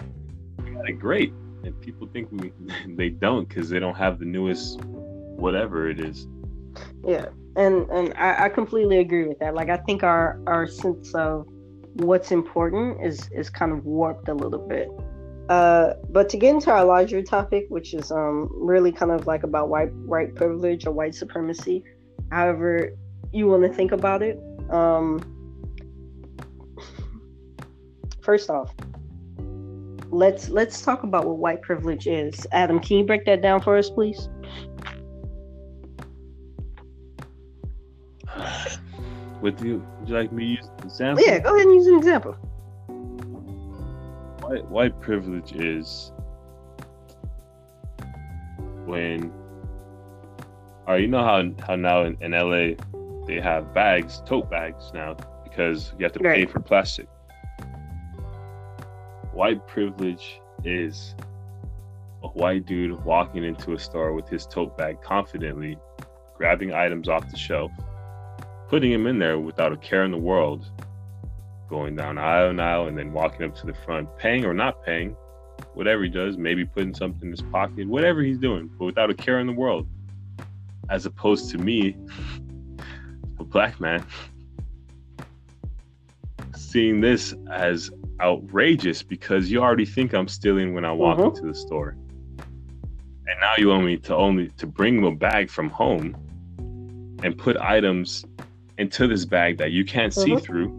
we 0.63 0.71
got 0.71 0.87
it 0.89 0.99
great, 0.99 1.33
and 1.65 1.79
people 1.81 2.07
think 2.07 2.29
we 2.31 2.51
they 2.95 3.09
don't 3.09 3.47
because 3.47 3.69
they 3.69 3.79
don't 3.79 3.95
have 3.95 4.19
the 4.19 4.25
newest 4.25 4.79
whatever 4.83 5.89
it 5.89 5.99
is. 5.99 6.27
Yeah, 7.05 7.27
and 7.55 7.89
and 7.89 8.13
I, 8.15 8.45
I 8.45 8.49
completely 8.49 8.99
agree 8.99 9.27
with 9.27 9.39
that. 9.39 9.55
Like 9.55 9.69
I 9.69 9.77
think 9.77 10.03
our 10.03 10.39
our 10.47 10.67
sense 10.67 11.13
of 11.13 11.47
what's 11.95 12.31
important 12.31 13.03
is 13.03 13.29
is 13.31 13.49
kind 13.49 13.71
of 13.71 13.85
warped 13.85 14.27
a 14.29 14.33
little 14.33 14.65
bit. 14.67 14.89
Uh, 15.47 15.93
but 16.09 16.27
to 16.27 16.37
get 16.37 16.55
into 16.55 16.71
our 16.71 16.83
larger 16.83 17.21
topic, 17.21 17.65
which 17.69 17.93
is 17.93 18.11
um 18.11 18.49
really 18.53 18.91
kind 18.91 19.11
of 19.11 19.27
like 19.27 19.43
about 19.43 19.69
white 19.69 19.93
white 19.93 20.35
privilege 20.35 20.85
or 20.85 20.91
white 20.91 21.15
supremacy, 21.15 21.83
however 22.31 22.91
you 23.31 23.47
want 23.47 23.63
to 23.63 23.69
think 23.69 23.91
about 23.91 24.21
it. 24.21 24.39
Um, 24.69 25.21
first 28.21 28.49
off, 28.49 28.73
let's 30.11 30.49
let's 30.49 30.81
talk 30.81 31.03
about 31.03 31.25
what 31.25 31.37
white 31.37 31.61
privilege 31.61 32.07
is. 32.07 32.47
Adam, 32.51 32.79
can 32.79 32.97
you 32.97 33.05
break 33.05 33.25
that 33.25 33.41
down 33.41 33.61
for 33.61 33.77
us, 33.77 33.89
please? 33.89 34.29
With 39.41 39.63
you, 39.63 39.85
would 39.99 40.09
you 40.09 40.15
like 40.15 40.31
me 40.31 40.57
to 40.57 40.61
use 40.61 40.65
an 40.65 40.85
example? 40.85 41.25
Yeah, 41.25 41.39
go 41.39 41.55
ahead 41.55 41.67
and 41.67 41.75
use 41.75 41.87
an 41.87 41.97
example. 41.97 42.33
white 44.41 44.65
white 44.69 44.99
privilege 45.01 45.53
is 45.53 46.11
when 48.85 49.31
or 50.87 50.99
you 50.99 51.07
know 51.07 51.23
how 51.23 51.43
how 51.65 51.75
now 51.75 52.03
in, 52.03 52.17
in 52.21 52.31
LA 52.31 52.75
they 53.25 53.39
have 53.39 53.73
bags, 53.73 54.21
tote 54.25 54.49
bags 54.49 54.91
now 54.93 55.15
because 55.43 55.93
you 55.97 56.03
have 56.05 56.13
to 56.13 56.19
pay 56.19 56.45
for 56.45 56.59
plastic. 56.59 57.07
White 59.35 59.67
privilege 59.67 60.39
is 60.63 61.13
a 62.23 62.29
white 62.29 62.65
dude 62.65 63.03
walking 63.03 63.43
into 63.43 63.73
a 63.73 63.77
store 63.77 64.13
with 64.13 64.29
his 64.29 64.45
tote 64.45 64.77
bag 64.77 65.01
confidently, 65.01 65.77
grabbing 66.37 66.73
items 66.73 67.09
off 67.09 67.29
the 67.29 67.35
shelf, 67.35 67.69
putting 68.69 68.93
them 68.93 69.07
in 69.07 69.19
there 69.19 69.37
without 69.37 69.73
a 69.73 69.77
care 69.77 70.05
in 70.05 70.11
the 70.11 70.17
world, 70.17 70.71
going 71.67 71.97
down 71.97 72.17
aisle 72.17 72.49
and 72.51 72.61
aisle 72.61 72.87
and 72.87 72.97
then 72.97 73.11
walking 73.11 73.45
up 73.45 73.53
to 73.57 73.65
the 73.65 73.73
front, 73.73 74.07
paying 74.17 74.45
or 74.45 74.53
not 74.53 74.81
paying, 74.85 75.17
whatever 75.73 76.03
he 76.03 76.09
does, 76.09 76.37
maybe 76.37 76.63
putting 76.63 76.95
something 76.95 77.23
in 77.23 77.31
his 77.31 77.41
pocket, 77.41 77.89
whatever 77.89 78.21
he's 78.21 78.39
doing, 78.39 78.71
but 78.79 78.85
without 78.85 79.09
a 79.09 79.13
care 79.13 79.41
in 79.41 79.47
the 79.47 79.53
world. 79.53 79.85
As 80.89 81.05
opposed 81.05 81.51
to 81.51 81.57
me, 81.57 81.97
a 83.39 83.43
black 83.43 83.81
man, 83.81 84.01
seeing 86.55 87.01
this 87.01 87.35
as 87.51 87.91
outrageous 88.21 89.03
because 89.03 89.51
you 89.51 89.61
already 89.61 89.85
think 89.85 90.13
I'm 90.13 90.27
stealing 90.27 90.73
when 90.73 90.85
I 90.85 90.91
walk 90.91 91.19
Mhm. 91.19 91.27
into 91.27 91.41
the 91.47 91.53
store. 91.53 91.95
And 93.27 93.39
now 93.41 93.53
you 93.57 93.69
want 93.69 93.85
me 93.85 93.97
to 93.97 94.15
only 94.15 94.49
to 94.57 94.67
bring 94.67 95.05
a 95.05 95.11
bag 95.11 95.49
from 95.49 95.69
home 95.69 96.15
and 97.23 97.37
put 97.37 97.57
items 97.57 98.25
into 98.77 99.07
this 99.07 99.25
bag 99.25 99.57
that 99.57 99.71
you 99.71 99.83
can't 99.85 100.13
see 100.13 100.31
Mhm. 100.31 100.41
through 100.41 100.69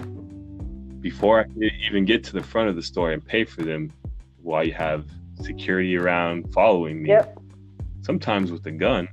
before 1.01 1.41
I 1.41 1.45
even 1.87 2.05
get 2.05 2.25
to 2.25 2.33
the 2.33 2.43
front 2.43 2.69
of 2.69 2.77
the 2.77 2.83
store 2.83 3.13
and 3.13 3.25
pay 3.25 3.45
for 3.45 3.63
them 3.63 3.93
while 4.43 4.65
you 4.65 4.73
have 4.73 5.07
security 5.41 5.97
around 5.97 6.53
following 6.53 7.03
me. 7.03 7.11
Yep. 7.11 7.39
Sometimes 8.03 8.53
with 8.53 8.65
a 8.67 8.71
gun. 8.73 9.09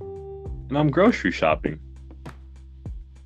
And 0.00 0.78
I'm 0.78 0.90
grocery 0.90 1.30
shopping. 1.30 1.78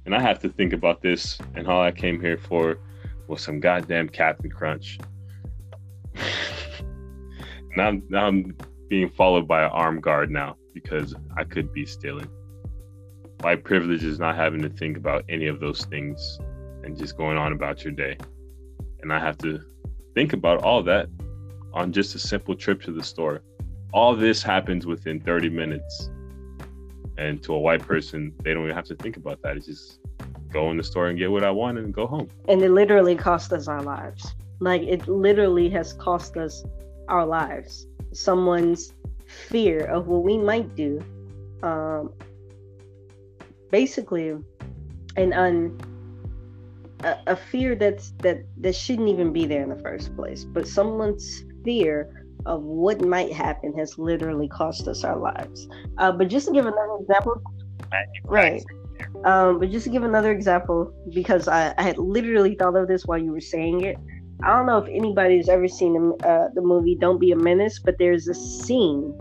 And 0.05 0.15
I 0.15 0.21
have 0.21 0.41
to 0.41 0.49
think 0.49 0.73
about 0.73 1.03
this 1.03 1.39
and 1.55 1.67
all 1.67 1.81
I 1.83 1.91
came 1.93 2.21
here 2.21 2.37
for 2.37 2.79
was 3.29 3.41
some 3.41 3.61
goddamn 3.61 4.09
Cap'n 4.09 4.51
Crunch. 4.51 4.99
now, 7.77 7.85
I'm- 7.85 8.03
now 8.09 8.27
I'm 8.27 8.57
being 8.89 9.09
followed 9.09 9.49
by 9.49 9.65
an 9.65 9.71
armed 9.71 10.03
guard 10.03 10.31
now 10.31 10.57
because 10.75 11.15
I 11.37 11.45
could 11.45 11.73
be 11.73 11.87
stealing. 11.87 12.29
White 13.41 13.65
privilege 13.65 14.05
is 14.05 14.19
not 14.19 14.37
having 14.37 14.63
to 14.63 14.69
think 14.69 14.97
about 14.97 15.25
any 15.29 15.47
of 15.47 15.61
those 15.61 15.85
things 15.85 16.39
and 16.85 16.97
just 16.97 17.17
going 17.17 17.37
on 17.37 17.53
about 17.53 17.85
your 17.85 17.93
day. 17.93 18.17
And 19.03 19.13
I 19.13 19.19
have 19.19 19.39
to 19.39 19.61
think 20.15 20.33
about 20.33 20.63
all 20.63 20.83
that 20.85 21.09
on 21.75 21.93
just 21.93 22.15
a 22.15 22.19
simple 22.19 22.55
trip 22.55 22.81
to 22.83 22.93
the 22.93 23.03
store. 23.03 23.43
All 23.93 24.15
this 24.15 24.43
happens 24.43 24.87
within 24.87 25.21
30 25.21 25.49
minutes. 25.51 26.11
And 27.19 27.43
to 27.43 27.55
a 27.55 27.59
white 27.59 27.83
person, 27.83 28.33
they 28.43 28.55
don't 28.55 28.65
even 28.65 28.77
have 28.77 28.85
to 28.87 28.95
think 28.95 29.17
about 29.17 29.43
that. 29.43 29.57
It's 29.57 29.67
just 29.67 30.01
go 30.53 30.71
in 30.71 30.77
the 30.77 30.85
store 30.85 31.09
and 31.09 31.19
get 31.19 31.31
what 31.31 31.45
I 31.45 31.51
want 31.51 31.79
and 31.79 31.93
go 31.93 32.07
home. 32.07 32.29
and 32.49 32.63
it 32.63 32.71
literally 32.71 33.15
cost 33.17 33.53
us 33.53 33.69
our 33.69 33.83
lives. 33.83 34.35
Like 34.61 34.83
it 34.83 35.07
literally 35.09 35.69
has 35.71 35.93
cost 35.93 36.37
us 36.37 36.65
our 37.09 37.27
lives. 37.27 37.87
Someone's 38.13 38.93
fear 39.27 39.81
of 39.81 40.07
what 40.07 40.23
we 40.23 40.39
might 40.39 40.75
do, 40.75 41.03
um, 41.63 42.13
basically, 43.71 44.37
an 45.17 45.33
un 45.33 45.79
a, 47.05 47.17
a 47.27 47.37
fear 47.37 47.75
that's 47.75 48.13
that 48.23 48.45
that 48.59 48.75
shouldn't 48.75 49.09
even 49.09 49.33
be 49.33 49.47
there 49.47 49.63
in 49.63 49.69
the 49.69 49.83
first 49.83 50.15
place. 50.17 50.45
But 50.45 50.67
someone's 50.67 51.45
fear 51.65 52.25
of 52.47 52.63
what 52.63 53.05
might 53.05 53.33
happen 53.33 53.77
has 53.77 53.99
literally 53.99 54.49
cost 54.49 54.87
us 54.89 55.05
our 55.05 55.19
lives. 55.19 55.69
Uh, 55.99 56.13
but 56.13 56.29
just 56.29 56.47
to 56.47 56.53
give 56.53 56.65
another 56.65 56.97
example, 57.01 57.43
right? 58.25 58.63
Um, 59.25 59.59
but 59.59 59.71
just 59.71 59.85
to 59.85 59.91
give 59.91 60.05
another 60.05 60.31
example, 60.33 60.93
because 61.13 61.49
I, 61.49 61.75
I 61.79 61.83
had 61.83 61.99
literally 61.99 62.55
thought 62.55 62.77
of 62.77 62.87
this 62.89 63.05
while 63.07 63.19
you 63.19 63.33
were 63.33 63.41
saying 63.41 63.83
it. 63.83 63.97
I 64.43 64.55
don't 64.55 64.67
know 64.67 64.79
if 64.79 64.89
anybody's 64.89 65.49
ever 65.49 65.67
seen 65.67 65.95
the, 65.95 66.27
uh, 66.29 66.49
the 66.55 66.61
movie 66.61 66.95
Don't 66.95 67.19
Be 67.19 67.33
a 67.33 67.37
Menace, 67.37 67.79
but 67.83 67.97
there's 67.99 68.29
a 68.29 68.35
scene, 68.35 69.15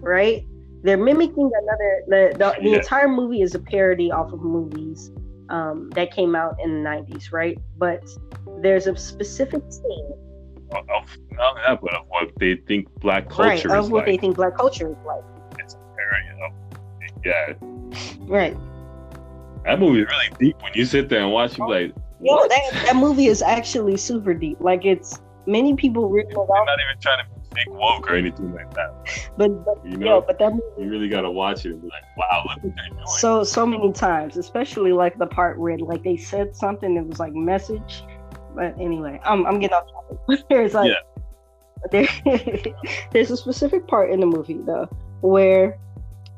right? 0.00 0.42
They're 0.82 0.96
mimicking 0.96 1.50
another. 1.62 2.02
The, 2.08 2.38
the, 2.38 2.62
the 2.62 2.70
Yeah. 2.70 2.76
entire 2.78 3.08
movie 3.08 3.42
is 3.42 3.54
a 3.54 3.58
parody 3.58 4.10
off 4.10 4.32
of 4.32 4.40
movies 4.42 5.10
um, 5.50 5.90
that 5.90 6.12
came 6.12 6.34
out 6.34 6.56
in 6.64 6.82
the 6.82 6.88
90s, 6.88 7.30
right? 7.32 7.58
But 7.76 8.02
there's 8.62 8.86
a 8.86 8.96
specific 8.96 9.62
scene, 9.70 10.12
Of, 10.72 10.86
not 11.32 11.54
that, 11.66 11.80
but 11.82 11.94
of 11.94 12.04
what 12.08 12.30
they 12.40 12.56
think 12.66 12.88
black 13.00 13.28
culture 13.28 13.68
right, 13.68 13.78
of 13.78 13.84
is 13.84 13.90
what 13.90 13.98
like. 13.98 14.06
they 14.06 14.16
think 14.16 14.36
black 14.36 14.56
culture 14.56 14.88
is 14.90 14.96
like, 15.06 15.22
It's 15.58 15.74
a 15.74 15.78
parody 15.96 16.28
of- 16.42 17.24
yeah, 17.24 17.54
right? 18.26 18.56
That 19.68 19.78
movie 19.78 20.00
is 20.00 20.06
really 20.06 20.30
deep 20.38 20.62
when 20.62 20.72
you 20.74 20.84
sit 20.84 21.08
there 21.08 21.20
and 21.22 21.32
watch. 21.32 21.52
You 21.52 21.56
be 21.56 21.62
oh. 21.62 21.66
like, 21.66 21.94
Yo, 22.20 22.34
what? 22.34 22.50
that, 22.50 22.72
that 22.86 22.96
movie 22.96 23.26
is 23.26 23.42
actually 23.42 23.96
super 23.96 24.34
deep. 24.34 24.58
Like 24.60 24.84
it's 24.84 25.20
many 25.46 25.74
people 25.76 26.08
read 26.08 26.26
it 26.26 26.34
They're 26.34 26.46
not 26.46 26.78
even 26.80 27.00
trying 27.00 27.24
to 27.24 27.30
be 27.30 27.40
fake 27.54 27.70
woke 27.70 28.10
or 28.10 28.14
anything 28.14 28.52
like 28.54 28.72
that. 28.74 28.92
but, 29.36 29.64
but 29.64 29.84
You 29.84 29.92
yo, 29.92 29.98
know, 29.98 30.20
but 30.20 30.38
that 30.38 30.52
movie 30.52 30.64
you 30.78 30.90
really 30.90 31.08
gotta 31.08 31.30
watch 31.30 31.64
it 31.64 31.74
like, 31.84 32.02
wow, 32.16 32.44
look 32.48 32.62
what 32.62 32.74
they're 32.74 32.88
doing. 32.90 33.06
so 33.18 33.44
so 33.44 33.64
many 33.66 33.92
times, 33.92 34.36
especially 34.36 34.92
like 34.92 35.18
the 35.18 35.26
part 35.26 35.58
where 35.58 35.78
like 35.78 36.02
they 36.02 36.16
said 36.16 36.56
something 36.56 36.94
that 36.94 37.06
was 37.06 37.20
like 37.20 37.34
message. 37.34 38.02
But 38.54 38.74
anyway, 38.80 39.20
I'm 39.24 39.46
I'm 39.46 39.60
getting 39.60 39.74
off 39.74 39.86
topic. 39.90 40.44
There's 40.48 40.74
like 40.74 40.92
there, 41.92 42.08
there's 43.12 43.30
a 43.30 43.36
specific 43.36 43.86
part 43.86 44.10
in 44.10 44.20
the 44.20 44.26
movie 44.26 44.58
though 44.64 44.88
where 45.20 45.78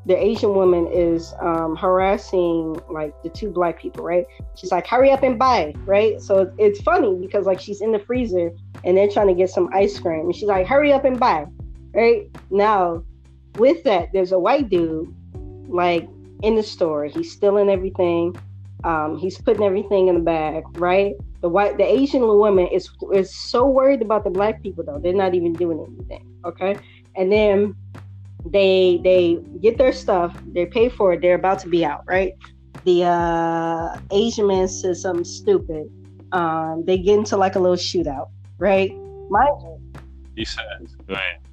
the 0.05 0.17
Asian 0.17 0.55
woman 0.55 0.87
is 0.87 1.33
um, 1.39 1.75
harassing 1.75 2.79
like 2.89 3.13
the 3.23 3.29
two 3.29 3.51
black 3.51 3.79
people, 3.79 4.03
right? 4.03 4.25
She's 4.55 4.71
like, 4.71 4.87
"Hurry 4.87 5.11
up 5.11 5.23
and 5.23 5.37
buy!" 5.37 5.73
Right? 5.85 6.19
So 6.21 6.51
it's, 6.57 6.81
funny 6.81 7.15
because 7.21 7.45
like 7.45 7.59
she's 7.59 7.81
in 7.81 7.91
the 7.91 7.99
freezer 7.99 8.51
and 8.83 8.97
they're 8.97 9.09
trying 9.09 9.27
to 9.27 9.35
get 9.35 9.49
some 9.49 9.69
ice 9.73 9.99
cream, 9.99 10.21
and 10.21 10.35
she's 10.35 10.47
like, 10.47 10.65
"Hurry 10.65 10.91
up 10.91 11.05
and 11.05 11.19
buy!" 11.19 11.45
Right 11.93 12.29
now, 12.49 13.03
with 13.57 13.83
that, 13.83 14.09
there's 14.13 14.31
a 14.31 14.39
white 14.39 14.69
dude 14.69 15.13
like 15.67 16.07
in 16.41 16.55
the 16.55 16.63
store. 16.63 17.05
He's 17.05 17.31
stealing 17.31 17.69
everything. 17.69 18.35
Um, 18.83 19.17
he's 19.19 19.39
putting 19.39 19.63
everything 19.63 20.07
in 20.07 20.15
the 20.15 20.21
bag, 20.21 20.63
right? 20.79 21.13
The 21.41 21.49
white, 21.49 21.77
the 21.77 21.85
Asian 21.85 22.21
woman 22.21 22.67
is 22.67 22.89
is 23.13 23.35
so 23.35 23.67
worried 23.67 24.01
about 24.01 24.23
the 24.23 24.31
black 24.31 24.63
people 24.63 24.83
though. 24.83 24.97
They're 24.97 25.13
not 25.13 25.35
even 25.35 25.53
doing 25.53 25.79
anything, 25.79 26.25
okay? 26.43 26.77
And 27.15 27.31
then 27.31 27.75
they 28.45 28.99
they 29.03 29.37
get 29.61 29.77
their 29.77 29.91
stuff, 29.93 30.35
they 30.53 30.65
pay 30.65 30.89
for 30.89 31.13
it, 31.13 31.21
they're 31.21 31.35
about 31.35 31.59
to 31.59 31.69
be 31.69 31.85
out, 31.85 32.01
right? 32.07 32.33
The 32.85 33.03
uh, 33.03 33.97
Asian 34.11 34.47
man 34.47 34.67
says 34.67 35.03
something 35.03 35.23
stupid. 35.23 35.85
Um, 36.31 36.83
they 36.85 36.97
get 36.97 37.19
into 37.19 37.37
like 37.37 37.55
a 37.55 37.59
little 37.59 37.75
shootout, 37.77 38.27
right? 38.57 38.89
Mind 39.29 39.49
you, 39.61 39.77
He 40.35 40.45
says. 40.45 40.95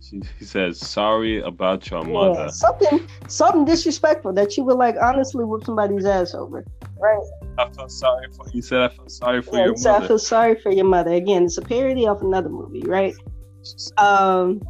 She- 0.01 0.23
He 0.39 0.45
says, 0.47 0.81
sorry 0.81 1.41
about 1.43 1.91
your 1.91 2.03
yeah, 2.07 2.13
mother. 2.13 2.49
something 2.49 3.07
something 3.27 3.65
disrespectful 3.67 4.33
that 4.35 4.57
you 4.57 4.65
would 4.65 4.77
like 4.79 4.97
honestly 5.03 5.45
whip 5.45 5.65
somebody's 5.65 6.07
ass 6.07 6.35
over, 6.35 6.65
right? 6.99 7.19
I 7.59 7.69
feel 7.75 7.89
sorry 7.89 8.29
for. 8.35 8.49
He 8.49 8.63
said, 8.63 8.81
I 8.81 8.89
feel 8.89 9.09
sorry 9.09 9.43
for 9.43 9.57
Yeah, 9.59 9.67
your 9.67 9.77
so 9.77 9.91
I 9.91 9.95
mother. 9.95 10.09
feel 10.09 10.19
sorry 10.19 10.55
for 10.63 10.71
your 10.73 10.87
mother. 10.87 11.13
Again, 11.13 11.45
it's 11.45 11.59
a 11.59 11.63
parody 11.63 12.07
of 12.07 12.23
another 12.23 12.49
movie, 12.49 12.85
right? 12.87 13.13
Um, 13.99 14.63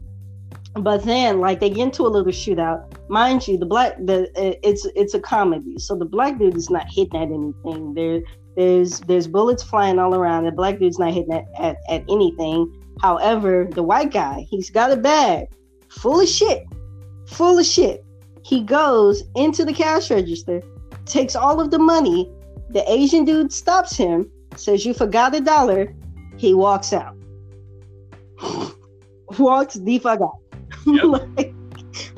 but 0.82 1.04
then 1.04 1.40
like 1.40 1.60
they 1.60 1.70
get 1.70 1.78
into 1.78 2.02
a 2.02 2.08
little 2.08 2.32
shootout. 2.32 2.84
Mind 3.08 3.46
you 3.46 3.58
the 3.58 3.66
black 3.66 3.96
the 3.98 4.30
it's 4.36 4.86
it's 4.94 5.14
a 5.14 5.20
comedy. 5.20 5.78
So 5.78 5.96
the 5.96 6.04
black 6.04 6.38
dude 6.38 6.56
is 6.56 6.70
not 6.70 6.86
hitting 6.88 7.20
at 7.20 7.28
anything. 7.28 7.94
There 7.94 8.20
there's 8.56 9.00
there's 9.00 9.26
bullets 9.26 9.62
flying 9.62 9.98
all 9.98 10.14
around. 10.14 10.44
The 10.44 10.52
black 10.52 10.78
dude's 10.78 10.98
not 10.98 11.12
hitting 11.12 11.32
at, 11.32 11.46
at, 11.58 11.76
at 11.88 12.04
anything. 12.08 12.72
However 13.00 13.68
the 13.70 13.82
white 13.82 14.12
guy 14.12 14.46
he's 14.50 14.70
got 14.70 14.90
a 14.90 14.96
bag 14.96 15.48
full 15.88 16.20
of 16.20 16.28
shit 16.28 16.64
full 17.26 17.58
of 17.58 17.66
shit. 17.66 18.04
He 18.44 18.62
goes 18.62 19.22
into 19.36 19.64
the 19.64 19.72
cash 19.72 20.10
register 20.10 20.62
takes 21.04 21.36
all 21.36 21.60
of 21.60 21.70
the 21.70 21.78
money. 21.78 22.30
The 22.70 22.90
asian 22.90 23.24
dude 23.24 23.52
stops 23.52 23.96
him 23.96 24.30
says 24.56 24.84
you 24.84 24.92
forgot 24.94 25.34
a 25.34 25.40
dollar. 25.40 25.94
He 26.36 26.54
walks 26.54 26.92
out. 26.92 27.16
Walks 29.38 29.74
the 29.74 29.98
fuck 29.98 30.20
out 30.20 30.38
Yep. 30.86 31.04
like, 31.36 31.54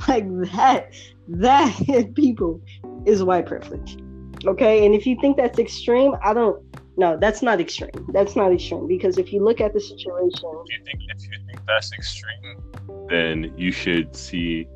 like 0.09 0.25
that, 0.53 0.93
that 1.29 2.13
people 2.17 2.61
is 3.07 3.23
white 3.23 3.47
privilege. 3.47 3.99
Okay, 4.47 4.87
and 4.87 4.95
if 4.95 5.07
you 5.07 5.17
think 5.21 5.37
that's 5.37 5.59
extreme, 5.59 6.15
I 6.25 6.33
don't. 6.33 6.63
No, 6.97 7.17
that's 7.17 7.43
not 7.43 7.61
extreme. 7.61 8.07
That's 8.13 8.37
not 8.37 8.53
extreme 8.53 8.87
because 8.87 9.19
if 9.19 9.33
you 9.33 9.43
look 9.43 9.61
at 9.61 9.73
the 9.73 9.81
situation, 9.81 10.31
if 10.43 10.79
you 10.79 10.85
think 10.85 11.01
if 11.09 11.23
you 11.23 11.39
think 11.47 11.61
that's 11.67 11.93
extreme, 11.93 13.07
then 13.09 13.53
you 13.57 13.71
should 13.71 14.15
see 14.17 14.67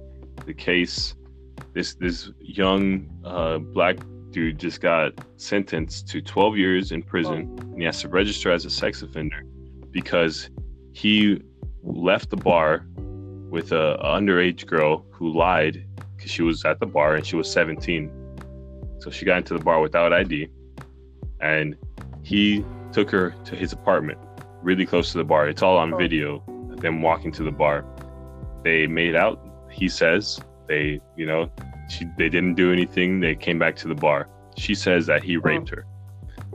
the 0.47 0.55
case. 0.55 1.15
This 1.73 1.95
this 1.95 2.31
young 2.41 3.09
uh, 3.25 3.59
black 3.59 3.97
dude 4.31 4.59
just 4.59 4.81
got 4.81 5.13
sentenced 5.37 6.09
to 6.09 6.21
12 6.21 6.57
years 6.57 6.93
in 6.93 7.03
prison, 7.03 7.57
and 7.61 7.79
he 7.79 7.85
has 7.85 8.01
to 8.03 8.09
register 8.09 8.51
as 8.51 8.65
a 8.65 8.71
sex 8.71 9.03
offender 9.03 9.45
because 9.91 10.51
he 10.93 11.41
left 11.83 12.31
the 12.31 12.37
bar 12.37 12.87
with 13.55 13.71
a, 13.71 13.95
a 14.01 14.21
underage 14.21 14.67
girl 14.67 15.07
who 15.13 15.33
lied 15.33 15.87
because 16.17 16.31
she 16.31 16.43
was 16.43 16.65
at 16.65 16.81
the 16.81 16.87
bar 16.87 17.15
and 17.15 17.25
she 17.25 17.37
was 17.37 17.51
17. 17.51 18.11
So 18.99 19.11
she 19.11 19.25
got 19.25 19.39
into 19.39 19.57
the 19.57 19.65
bar 19.65 19.81
without 19.81 20.13
ID, 20.13 20.49
and 21.41 21.77
he 22.23 22.65
took 22.93 23.11
her 23.11 23.35
to 23.45 23.55
his 23.55 23.73
apartment, 23.73 24.19
really 24.63 24.85
close 24.85 25.13
to 25.13 25.19
the 25.19 25.25
bar. 25.25 25.49
It's 25.49 25.63
all 25.63 25.79
on 25.79 25.95
oh. 25.95 25.97
video. 25.97 26.43
Them 26.79 27.01
walking 27.01 27.31
to 27.33 27.45
the 27.45 27.53
bar. 27.53 27.85
They 28.65 28.89
made 28.89 29.15
out. 29.15 29.41
He 29.71 29.89
says 29.89 30.41
they, 30.67 31.01
you 31.17 31.27
know, 31.27 31.51
she, 31.89 32.07
they 32.19 32.29
didn't 32.29 32.55
do 32.55 32.73
anything. 32.73 33.21
They 33.21 33.37
came 33.37 33.59
back 33.59 33.77
to 33.77 33.89
the 33.89 33.95
bar. 33.95 34.29
She 34.57 34.75
says 34.75 35.07
that 35.07 35.23
he 35.23 35.37
oh. 35.37 35.41
raped 35.41 35.69
her. 35.69 35.87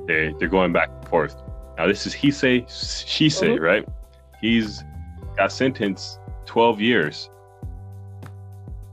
They 0.06 0.34
they're 0.38 0.50
going 0.50 0.74
back 0.74 0.90
and 0.90 1.08
forth. 1.08 1.36
Now 1.78 1.88
this 1.88 2.06
is 2.06 2.14
he 2.14 2.30
say 2.32 2.66
she 2.68 3.30
say 3.30 3.50
mm-hmm. 3.50 3.64
right. 3.64 3.86
He's 4.42 4.84
got 5.38 5.52
sentenced 5.52 6.20
12 6.50 6.82
years. 6.82 7.30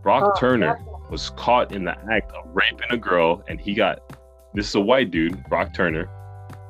Brock 0.03 0.35
oh, 0.37 0.39
Turner 0.39 0.79
was 1.11 1.31
caught 1.31 1.73
in 1.73 1.85
the 1.85 1.97
act 2.13 2.31
of 2.33 2.45
raping 2.53 2.91
a 2.91 2.99
girl, 2.99 3.43
and 3.49 3.59
he 3.59 3.73
got 3.73 4.01
this 4.53 4.69
is 4.69 4.75
a 4.75 4.81
white 4.81 5.11
dude, 5.11 5.43
Brock 5.49 5.73
Turner, 5.75 6.07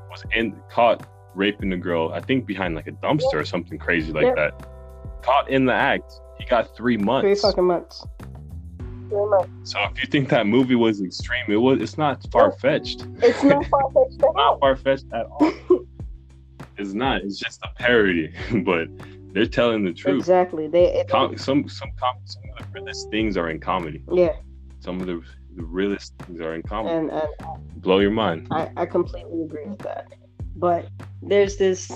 was 0.08 0.22
in 0.32 0.54
caught 0.70 1.04
raping 1.34 1.72
a 1.72 1.76
girl, 1.76 2.12
I 2.14 2.20
think 2.20 2.46
behind 2.46 2.76
like 2.76 2.86
a 2.86 2.92
dumpster 2.92 3.34
or 3.34 3.44
something 3.44 3.78
crazy 3.78 4.12
like 4.12 4.26
yep. 4.26 4.36
that. 4.36 4.68
Caught 5.22 5.50
in 5.50 5.66
the 5.66 5.72
act, 5.72 6.20
he 6.38 6.46
got 6.46 6.76
three 6.76 6.96
months. 6.96 7.40
Three 7.40 7.50
fucking 7.50 7.64
months. 7.64 8.06
Three 8.78 9.26
months. 9.26 9.72
So 9.72 9.80
if 9.90 10.00
you 10.00 10.08
think 10.08 10.28
that 10.28 10.46
movie 10.46 10.76
was 10.76 11.02
extreme, 11.02 11.46
it 11.48 11.56
was. 11.56 11.82
It's 11.82 11.98
not 11.98 12.24
far 12.30 12.52
fetched. 12.52 13.06
It's 13.22 13.42
not 13.42 13.66
far 13.66 13.90
fetched. 13.92 14.20
not 14.36 14.60
far 14.60 14.76
fetched 14.76 15.06
at 15.12 15.26
all. 15.26 15.52
it's 16.78 16.94
not. 16.94 17.22
It's 17.22 17.40
just 17.40 17.60
a 17.64 17.68
parody, 17.74 18.32
but 18.64 18.86
they're 19.36 19.44
telling 19.44 19.84
the 19.84 19.92
truth. 19.92 20.18
Exactly. 20.18 20.66
They 20.66 21.04
Com- 21.10 21.36
some 21.36 21.68
some 21.68 21.90
com- 22.00 22.16
some 22.24 22.42
of 22.58 22.72
the 22.72 22.80
realest 22.80 23.10
things 23.10 23.36
are 23.36 23.50
in 23.50 23.60
comedy. 23.60 24.02
Yeah. 24.10 24.32
Some 24.80 24.98
of 24.98 25.06
the 25.06 25.20
the 25.56 25.62
realest 25.62 26.14
things 26.20 26.40
are 26.40 26.54
in 26.54 26.62
comedy. 26.62 26.94
And, 26.94 27.10
and 27.10 27.28
blow 27.82 27.98
your 27.98 28.12
mind. 28.12 28.48
I, 28.50 28.70
I 28.78 28.86
completely 28.86 29.42
agree 29.42 29.66
with 29.66 29.80
that. 29.80 30.06
But 30.56 30.88
there's 31.20 31.58
this 31.58 31.90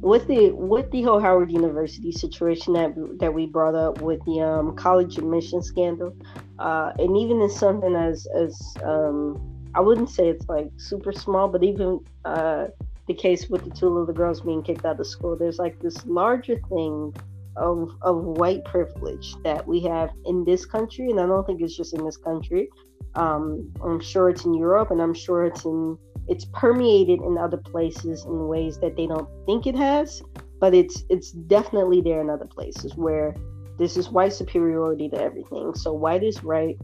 with 0.00 0.26
the 0.26 0.52
with 0.52 0.90
the 0.90 1.02
whole 1.02 1.20
Howard 1.20 1.52
University 1.52 2.12
situation 2.12 2.72
that 2.72 2.94
that 3.20 3.34
we 3.34 3.44
brought 3.44 3.74
up 3.74 4.00
with 4.00 4.24
the 4.24 4.40
um, 4.40 4.74
college 4.74 5.18
admission 5.18 5.62
scandal, 5.62 6.16
uh, 6.58 6.92
and 6.98 7.14
even 7.14 7.42
in 7.42 7.50
something 7.50 7.94
as 7.94 8.26
as 8.34 8.58
um, 8.82 9.38
I 9.74 9.80
wouldn't 9.80 10.08
say 10.08 10.28
it's 10.28 10.48
like 10.48 10.70
super 10.78 11.12
small, 11.12 11.48
but 11.48 11.62
even 11.62 12.00
uh, 12.24 12.68
the 13.08 13.14
case 13.14 13.48
with 13.48 13.64
the 13.64 13.70
two 13.70 13.88
little 13.88 14.14
girls 14.14 14.40
being 14.40 14.62
kicked 14.62 14.84
out 14.84 15.00
of 15.00 15.06
school. 15.06 15.36
There's 15.36 15.58
like 15.58 15.78
this 15.80 16.04
larger 16.06 16.60
thing 16.68 17.14
of 17.56 17.90
of 18.02 18.24
white 18.24 18.64
privilege 18.64 19.34
that 19.44 19.66
we 19.66 19.80
have 19.82 20.10
in 20.24 20.44
this 20.44 20.64
country, 20.64 21.10
and 21.10 21.20
I 21.20 21.26
don't 21.26 21.46
think 21.46 21.60
it's 21.60 21.76
just 21.76 21.94
in 21.94 22.04
this 22.04 22.16
country. 22.16 22.68
Um, 23.14 23.70
I'm 23.84 24.00
sure 24.00 24.30
it's 24.30 24.44
in 24.44 24.54
Europe, 24.54 24.90
and 24.90 25.02
I'm 25.02 25.14
sure 25.14 25.44
it's 25.44 25.64
in 25.64 25.98
it's 26.28 26.46
permeated 26.52 27.20
in 27.20 27.36
other 27.36 27.56
places 27.56 28.24
in 28.24 28.46
ways 28.46 28.78
that 28.78 28.96
they 28.96 29.06
don't 29.06 29.28
think 29.44 29.66
it 29.66 29.74
has, 29.74 30.22
but 30.60 30.74
it's 30.74 31.04
it's 31.10 31.32
definitely 31.32 32.00
there 32.00 32.20
in 32.20 32.30
other 32.30 32.46
places 32.46 32.94
where 32.96 33.34
this 33.78 33.96
is 33.96 34.08
white 34.10 34.32
superiority 34.32 35.08
to 35.08 35.20
everything. 35.20 35.74
So 35.74 35.92
white 35.92 36.22
is 36.22 36.44
right, 36.44 36.78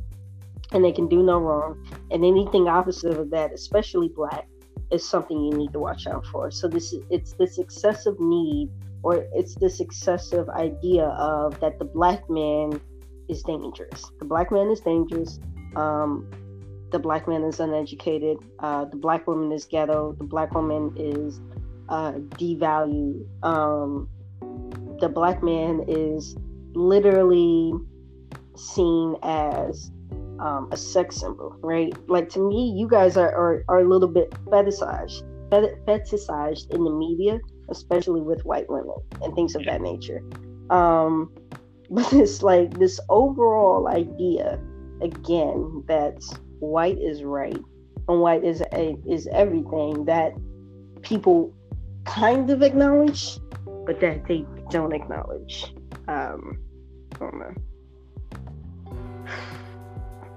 and 0.72 0.84
they 0.84 0.92
can 0.92 1.08
do 1.08 1.22
no 1.22 1.38
wrong, 1.38 1.86
and 2.10 2.24
anything 2.24 2.68
opposite 2.68 3.16
of 3.16 3.30
that, 3.30 3.52
especially 3.52 4.08
black, 4.08 4.48
is 4.90 5.08
something 5.08 5.38
you 5.44 5.56
need 5.56 5.72
to 5.72 5.78
watch 5.78 6.06
out 6.06 6.26
for. 6.26 6.50
So 6.50 6.68
this 6.68 6.92
is 6.92 7.04
it's 7.10 7.32
this 7.32 7.58
excessive 7.58 8.18
need 8.18 8.70
or 9.02 9.26
it's 9.34 9.54
this 9.54 9.80
excessive 9.80 10.48
idea 10.50 11.06
of 11.06 11.58
that 11.60 11.78
the 11.78 11.84
black 11.84 12.28
man 12.28 12.80
is 13.28 13.42
dangerous. 13.42 14.04
The 14.18 14.24
black 14.24 14.50
man 14.50 14.70
is 14.70 14.80
dangerous. 14.80 15.38
Um, 15.76 16.30
the 16.90 16.98
black 16.98 17.28
man 17.28 17.42
is 17.42 17.60
uneducated. 17.60 18.38
Uh, 18.60 18.86
the 18.86 18.96
black 18.96 19.26
woman 19.26 19.52
is 19.52 19.66
ghetto. 19.66 20.14
The 20.18 20.24
black 20.24 20.54
woman 20.54 20.94
is 20.96 21.40
uh, 21.88 22.12
devalued. 22.12 23.26
Um, 23.42 24.08
the 25.00 25.08
black 25.08 25.42
man 25.42 25.84
is 25.86 26.36
literally 26.74 27.72
seen 28.56 29.16
as 29.22 29.90
um, 30.40 30.68
a 30.72 30.76
sex 30.76 31.16
symbol, 31.16 31.56
right? 31.60 31.92
Like 32.08 32.28
to 32.30 32.40
me, 32.40 32.74
you 32.76 32.88
guys 32.88 33.16
are 33.16 33.32
are, 33.34 33.64
are 33.68 33.80
a 33.80 33.88
little 33.88 34.08
bit 34.08 34.30
fetishized, 34.46 35.22
fetishized 35.50 36.70
in 36.74 36.84
the 36.84 36.90
media, 36.90 37.40
especially 37.68 38.20
with 38.20 38.44
white 38.44 38.68
women 38.68 38.96
and 39.22 39.34
things 39.34 39.54
of 39.54 39.64
that 39.64 39.80
nature. 39.80 40.22
Um, 40.70 41.32
but 41.90 42.12
it's 42.12 42.42
like 42.42 42.78
this 42.78 43.00
overall 43.08 43.88
idea, 43.88 44.60
again, 45.00 45.84
that 45.88 46.22
white 46.60 46.98
is 46.98 47.22
right 47.22 47.58
and 48.08 48.20
white 48.20 48.44
is 48.44 48.62
a, 48.72 48.96
is 49.06 49.28
everything 49.32 50.04
that 50.06 50.32
people 51.02 51.54
kind 52.04 52.50
of 52.50 52.62
acknowledge, 52.62 53.38
but 53.86 54.00
that 54.00 54.26
they 54.26 54.44
don't 54.70 54.92
acknowledge. 54.92 55.74
Um, 56.08 56.58
I 57.14 57.18
don't 57.18 57.38
know 57.38 57.54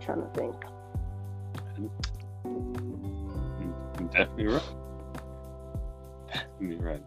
trying 0.01 0.21
to 0.21 0.29
think. 0.35 0.55
Definitely 4.11 4.47
right. 4.47 4.63
Definitely 6.27 6.85
right. 6.85 7.03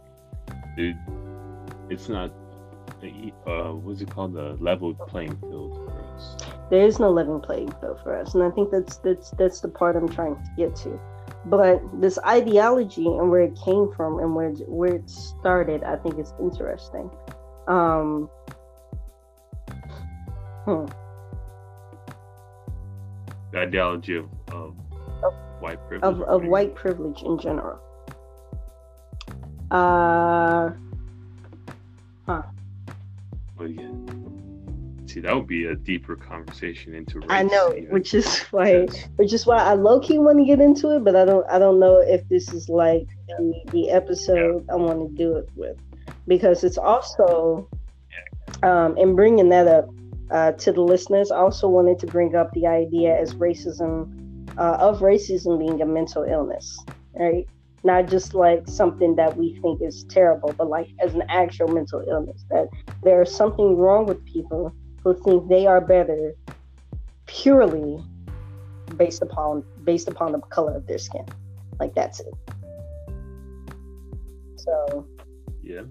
Dude, 0.76 0.96
it's 1.90 2.08
not 2.08 2.30
uh 3.46 3.72
what's 3.72 4.00
it 4.00 4.10
called 4.10 4.32
the 4.32 4.56
level 4.60 4.94
playing 4.94 5.36
field 5.36 5.76
for 5.84 6.14
us. 6.14 6.36
There 6.70 6.86
is 6.86 6.98
no 6.98 7.10
level 7.10 7.38
playing 7.38 7.72
field 7.80 8.00
for 8.02 8.16
us. 8.18 8.34
And 8.34 8.42
I 8.42 8.50
think 8.50 8.70
that's 8.70 8.96
that's 8.98 9.30
that's 9.32 9.60
the 9.60 9.68
part 9.68 9.96
I'm 9.96 10.08
trying 10.08 10.36
to 10.36 10.50
get 10.56 10.74
to. 10.76 10.98
But 11.46 11.82
this 12.00 12.18
ideology 12.26 13.06
and 13.06 13.30
where 13.30 13.42
it 13.42 13.58
came 13.64 13.92
from 13.92 14.18
and 14.20 14.34
where 14.34 14.50
where 14.66 14.94
it 14.94 15.10
started, 15.10 15.84
I 15.84 15.96
think 15.96 16.18
is 16.18 16.32
interesting. 16.40 17.10
Um 17.68 18.30
hmm 20.64 20.86
the 23.54 23.60
ideology 23.60 24.16
of, 24.16 24.28
of, 24.48 24.74
of 25.22 25.34
white 25.60 25.78
privilege 25.88 26.02
of, 26.02 26.22
of 26.22 26.44
white 26.44 26.74
privilege 26.74 27.22
in 27.22 27.38
general. 27.38 27.78
Uh 29.70 30.72
huh. 32.26 32.42
Well 33.56 33.68
yeah. 33.68 33.90
See 35.06 35.20
that 35.20 35.34
would 35.34 35.46
be 35.46 35.66
a 35.66 35.76
deeper 35.76 36.16
conversation 36.16 36.94
into 36.94 37.20
race, 37.20 37.26
i 37.30 37.44
know 37.44 37.70
which 37.90 38.14
is 38.14 38.40
why 38.50 38.86
which 39.14 39.32
is 39.32 39.46
why 39.46 39.58
i 39.58 39.74
low-key 39.74 40.18
want 40.18 40.38
to 40.38 40.44
get 40.44 40.60
into 40.60 40.96
it 40.96 41.04
but 41.04 41.14
i 41.14 41.24
don't 41.24 41.48
i 41.48 41.56
don't 41.56 41.78
know 41.78 41.98
if 41.98 42.28
this 42.28 42.52
is 42.52 42.68
like 42.68 43.06
the, 43.28 43.60
the 43.70 43.90
episode 43.90 44.64
yeah. 44.66 44.72
i 44.72 44.76
want 44.76 44.98
to 44.98 45.16
do 45.16 45.36
it 45.36 45.48
with 45.54 45.76
because 46.26 46.64
it's 46.64 46.78
also 46.78 47.68
um 48.64 48.96
and 48.96 49.14
bringing 49.14 49.50
that 49.50 49.68
up 49.68 49.88
uh, 50.30 50.52
to 50.52 50.72
the 50.72 50.80
listeners. 50.80 51.30
I 51.30 51.38
also 51.38 51.68
wanted 51.68 51.98
to 52.00 52.06
bring 52.06 52.34
up 52.34 52.52
the 52.52 52.66
idea 52.66 53.16
as 53.16 53.34
racism 53.34 54.48
uh, 54.58 54.76
of 54.80 55.00
racism 55.00 55.58
being 55.58 55.80
a 55.82 55.86
mental 55.86 56.22
illness, 56.24 56.78
right? 57.14 57.46
not 57.84 58.08
just 58.08 58.34
like 58.34 58.66
something 58.66 59.14
that 59.14 59.36
we 59.36 59.58
think 59.60 59.82
is 59.82 60.04
terrible, 60.04 60.52
but 60.56 60.68
like 60.68 60.88
as 61.00 61.14
an 61.14 61.22
actual 61.28 61.68
mental 61.68 62.02
illness. 62.08 62.44
That 62.48 62.68
there's 63.02 63.32
something 63.32 63.76
wrong 63.76 64.06
with 64.06 64.24
people 64.24 64.74
who 65.02 65.14
think 65.22 65.48
they 65.48 65.66
are 65.66 65.82
better 65.82 66.34
purely 67.26 68.02
based 68.96 69.22
upon 69.22 69.64
based 69.84 70.08
upon 70.08 70.32
the 70.32 70.40
color 70.40 70.74
of 70.74 70.86
their 70.86 70.98
skin. 70.98 71.26
Like 71.78 71.94
that's 71.94 72.20
it. 72.20 72.34
So 74.56 75.06
yeah, 75.62 75.82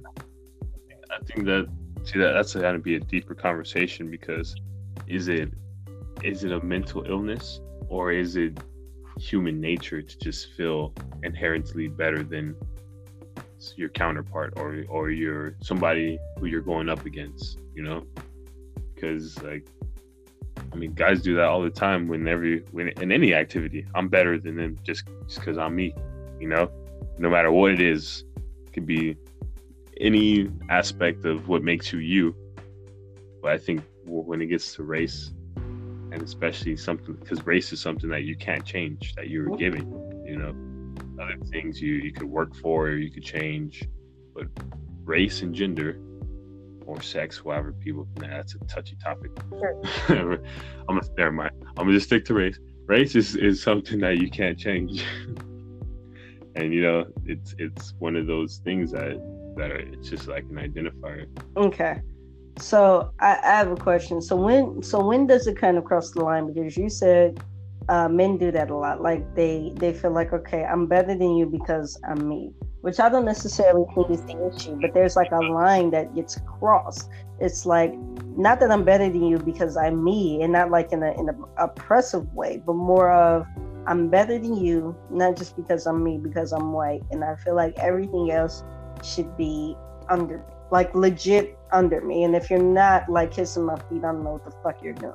I 1.11 1.23
think 1.25 1.45
that 1.45 1.67
see 2.03 2.19
that 2.19 2.33
that's 2.33 2.53
going 2.53 2.73
to 2.73 2.79
be 2.79 2.95
a 2.95 2.99
deeper 2.99 3.33
conversation 3.33 4.09
because 4.09 4.55
is 5.07 5.27
it 5.27 5.49
is 6.23 6.43
it 6.43 6.51
a 6.51 6.59
mental 6.63 7.03
illness 7.07 7.61
or 7.87 8.11
is 8.11 8.35
it 8.35 8.57
human 9.19 9.59
nature 9.61 10.01
to 10.01 10.17
just 10.19 10.53
feel 10.53 10.93
inherently 11.23 11.87
better 11.87 12.23
than 12.23 12.55
your 13.77 13.89
counterpart 13.89 14.53
or 14.57 14.83
or 14.89 15.09
your 15.09 15.55
somebody 15.61 16.19
who 16.37 16.47
you're 16.47 16.61
going 16.61 16.89
up 16.89 17.05
against 17.05 17.59
you 17.73 17.83
know? 17.83 18.05
Because 18.93 19.41
like 19.41 19.65
i 20.71 20.75
mean 20.75 20.93
guys 20.93 21.21
do 21.21 21.35
that 21.35 21.45
all 21.45 21.61
the 21.61 21.69
time 21.69 22.07
whenever 22.07 22.57
when 22.71 22.89
in 22.89 23.11
any 23.11 23.33
activity. 23.33 23.85
I'm 23.95 24.09
better 24.09 24.37
than 24.39 24.55
them 24.55 24.77
just 24.83 25.05
just 25.27 25.39
because 25.39 25.57
i'm 25.57 25.75
me 25.75 25.93
you 26.39 26.47
know? 26.47 26.69
No 27.17 27.29
matter 27.29 27.51
what 27.51 27.71
it 27.71 27.79
is 27.79 28.25
it 28.65 28.73
could 28.73 28.85
be 28.85 29.15
any 29.99 30.49
aspect 30.69 31.25
of 31.25 31.47
what 31.47 31.63
makes 31.63 31.91
you 31.93 31.99
you. 31.99 32.35
But 33.41 33.51
i 33.51 33.57
think 33.57 33.83
when 34.05 34.41
it 34.41 34.47
gets 34.47 34.73
to 34.75 34.83
race 34.83 35.31
and 35.55 36.21
especially 36.21 36.75
something 36.75 37.15
because 37.15 37.45
race 37.45 37.71
is 37.73 37.81
something 37.81 38.09
that 38.09 38.23
you 38.23 38.35
can't 38.35 38.65
change 38.65 39.15
that 39.15 39.29
you're 39.29 39.55
given 39.57 39.85
you 40.25 40.37
know? 40.37 40.55
Other 41.21 41.37
things 41.45 41.81
you 41.81 41.93
you 41.93 42.11
could 42.11 42.27
work 42.27 42.55
for 42.55 42.87
or 42.87 42.97
you 42.97 43.11
could 43.11 43.23
change 43.23 43.87
but 44.35 44.47
race 45.03 45.41
and 45.41 45.53
gender 45.53 45.99
or 46.85 47.01
sex 47.01 47.41
however 47.43 47.71
people 47.73 48.07
nah, 48.17 48.27
that's 48.27 48.55
a 48.55 48.59
touchy 48.65 48.97
topic. 49.01 49.31
Sure. 50.07 50.43
i'm 50.89 50.99
gonna 50.99 51.01
never 51.17 51.31
mind. 51.31 51.51
I'm 51.77 51.85
gonna 51.85 51.93
just 51.93 52.07
stick 52.07 52.25
to 52.25 52.33
race. 52.33 52.59
Race 52.87 53.15
is, 53.15 53.35
is 53.35 53.61
something 53.61 53.99
that 53.99 54.17
you 54.17 54.29
can't 54.29 54.57
change. 54.57 55.05
And 56.55 56.71
you 56.71 56.83
know 56.83 57.05
it's 57.25 57.55
it's 57.57 57.95
one 57.97 58.15
of 58.15 58.27
those 58.27 58.57
things 58.57 58.91
that 58.91 59.17
are 59.59 59.77
it's 59.77 60.09
just 60.09 60.27
like 60.27 60.43
an 60.43 60.55
identifier 60.55 61.27
okay 61.57 62.01
so 62.59 63.11
I, 63.19 63.39
I, 63.43 63.57
have 63.57 63.71
a 63.71 63.75
question. 63.75 64.21
So 64.21 64.35
when 64.35 64.83
so 64.83 65.03
when 65.03 65.27
does 65.27 65.47
it 65.47 65.57
kind 65.57 65.77
of 65.77 65.85
cross 65.85 66.11
the 66.11 66.23
line? 66.23 66.53
Because 66.53 66.77
you 66.77 66.89
said 66.89 67.43
uh, 67.89 68.07
men 68.07 68.37
do 68.37 68.51
that 68.51 68.69
a 68.69 68.75
lot. 68.75 69.01
Like 69.01 69.35
they 69.35 69.73
they 69.75 69.93
feel 69.93 70.11
like 70.11 70.33
okay, 70.33 70.63
I'm 70.63 70.85
better 70.85 71.15
than 71.15 71.35
you 71.35 71.45
because 71.45 71.99
I'm 72.07 72.27
me, 72.27 72.51
which 72.81 72.99
I 72.99 73.09
don't 73.09 73.25
necessarily 73.25 73.85
think 73.95 74.09
is 74.11 74.23
the 74.25 74.53
issue. 74.53 74.79
But 74.79 74.93
there's 74.93 75.15
like 75.15 75.31
a 75.31 75.39
line 75.39 75.91
that 75.91 76.13
gets 76.15 76.39
crossed. 76.59 77.09
It's 77.39 77.65
like 77.65 77.93
not 78.37 78.59
that 78.59 78.71
I'm 78.71 78.83
better 78.83 79.09
than 79.09 79.25
you 79.25 79.39
because 79.39 79.75
I'm 79.75 80.03
me, 80.03 80.41
and 80.43 80.53
not 80.53 80.69
like 80.69 80.91
in 80.91 81.01
a 81.01 81.11
in 81.19 81.29
a 81.29 81.35
oppressive 81.57 82.31
way, 82.33 82.61
but 82.63 82.73
more 82.73 83.11
of 83.11 83.47
I'm 83.85 84.09
better 84.09 84.37
than 84.39 84.55
you, 84.55 84.95
not 85.09 85.35
just 85.35 85.57
because 85.57 85.87
I'm 85.87 86.03
me, 86.03 86.17
because 86.17 86.53
I'm 86.53 86.71
white, 86.71 87.01
and 87.11 87.23
I 87.23 87.35
feel 87.35 87.55
like 87.55 87.77
everything 87.79 88.31
else 88.31 88.63
should 89.03 89.35
be 89.37 89.75
under 90.09 90.43
like 90.71 90.93
legit 90.95 91.57
under 91.71 92.01
me. 92.01 92.23
And 92.23 92.35
if 92.35 92.49
you're 92.49 92.61
not 92.61 93.07
like 93.09 93.31
kissing 93.31 93.63
my 93.65 93.75
feet, 93.75 94.03
I 94.03 94.11
don't 94.11 94.23
know 94.23 94.33
what 94.33 94.45
the 94.45 94.51
fuck 94.63 94.81
you're 94.81 94.93
doing. 94.93 95.13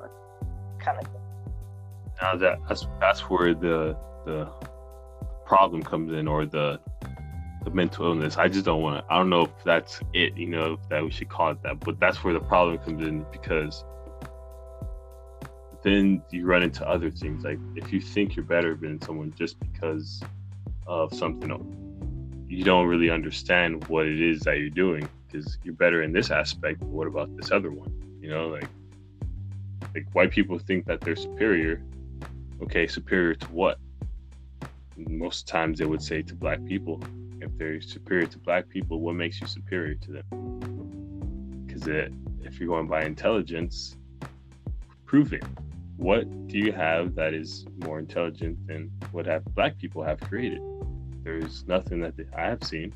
Kind 0.79 0.99
of 0.99 1.05
thing. 1.05 1.21
Now 2.23 2.37
that 2.37 2.59
that's 2.69 2.87
that's 3.01 3.21
where 3.23 3.55
the 3.55 3.97
the 4.25 4.49
problem 5.47 5.83
comes 5.83 6.13
in 6.13 6.29
or 6.29 6.47
the 6.47 6.81
the 7.65 7.71
mental 7.71 8.07
illness. 8.07 8.37
I 8.37 8.49
just 8.49 8.65
don't 8.65 8.83
want 8.83 9.05
to 9.05 9.13
I 9.13 9.19
don't 9.19 9.31
know 9.31 9.43
if 9.43 9.65
that's 9.65 10.01
it, 10.13 10.37
you 10.37 10.47
know, 10.47 10.79
that 10.91 11.03
we 11.03 11.11
should 11.11 11.29
call 11.29 11.51
it 11.51 11.63
that, 11.63 11.81
but 11.81 11.99
that's 11.99 12.23
where 12.23 12.35
the 12.35 12.41
problem 12.41 12.79
comes 12.79 13.07
in 13.07 13.25
because 13.33 13.85
then 15.83 16.23
you 16.31 16.45
run 16.45 16.63
into 16.63 16.89
other 16.89 17.11
things. 17.11 17.45
Like 17.45 17.59
if 17.77 17.93
you 17.93 18.01
think 18.01 18.37
you're 18.37 18.45
better 18.45 18.77
than 18.77 19.01
someone 19.01 19.33
just 19.37 19.59
because 19.61 20.23
of 20.87 21.13
something 21.15 21.51
you 22.49 22.65
don't 22.65 22.87
really 22.87 23.11
understand 23.11 23.87
what 23.89 24.07
it 24.07 24.21
is 24.21 24.41
that 24.41 24.59
you're 24.59 24.71
doing 24.71 25.09
because 25.27 25.59
you're 25.63 25.75
better 25.75 26.03
in 26.03 26.13
this 26.13 26.31
aspect. 26.31 26.81
But 26.81 26.89
what 26.89 27.07
about 27.07 27.35
this 27.37 27.51
other 27.51 27.71
one? 27.71 27.93
You 28.21 28.31
know, 28.31 28.49
like 28.49 28.69
like 29.95 30.07
white 30.13 30.31
people 30.31 30.59
think 30.59 30.87
that 30.87 31.01
they're 31.01 31.17
superior. 31.17 31.83
Okay, 32.63 32.87
superior 32.87 33.35
to 33.35 33.47
what? 33.47 33.79
Most 34.97 35.47
times 35.47 35.79
they 35.79 35.85
would 35.85 36.03
say 36.03 36.23
to 36.23 36.35
black 36.35 36.65
people. 36.65 37.01
If 37.41 37.57
they're 37.57 37.81
superior 37.81 38.27
to 38.27 38.39
black 38.39 38.69
people, 38.69 39.01
what 39.01 39.15
makes 39.15 39.41
you 39.41 39.47
superior 39.47 39.95
to 39.95 40.13
them? 40.13 41.65
Because 41.67 41.87
if 41.87 42.59
you're 42.59 42.69
going 42.69 42.89
by 42.89 43.05
intelligence, 43.05 43.97
prove 45.05 45.33
it. 45.33 45.45
What 45.97 46.49
do 46.49 46.59
you 46.59 46.73
have 46.73 47.15
that 47.15 47.35
is 47.35 47.67
more 47.85 47.99
intelligent 47.99 48.67
than 48.67 48.91
what 49.13 49.27
have 49.27 49.45
black 49.55 49.79
people 49.79 50.03
have 50.03 50.21
created? 50.21 50.61
There's 51.23 51.67
nothing 51.67 52.01
that 52.01 52.15
I 52.37 52.43
have 52.43 52.63
seen. 52.63 52.95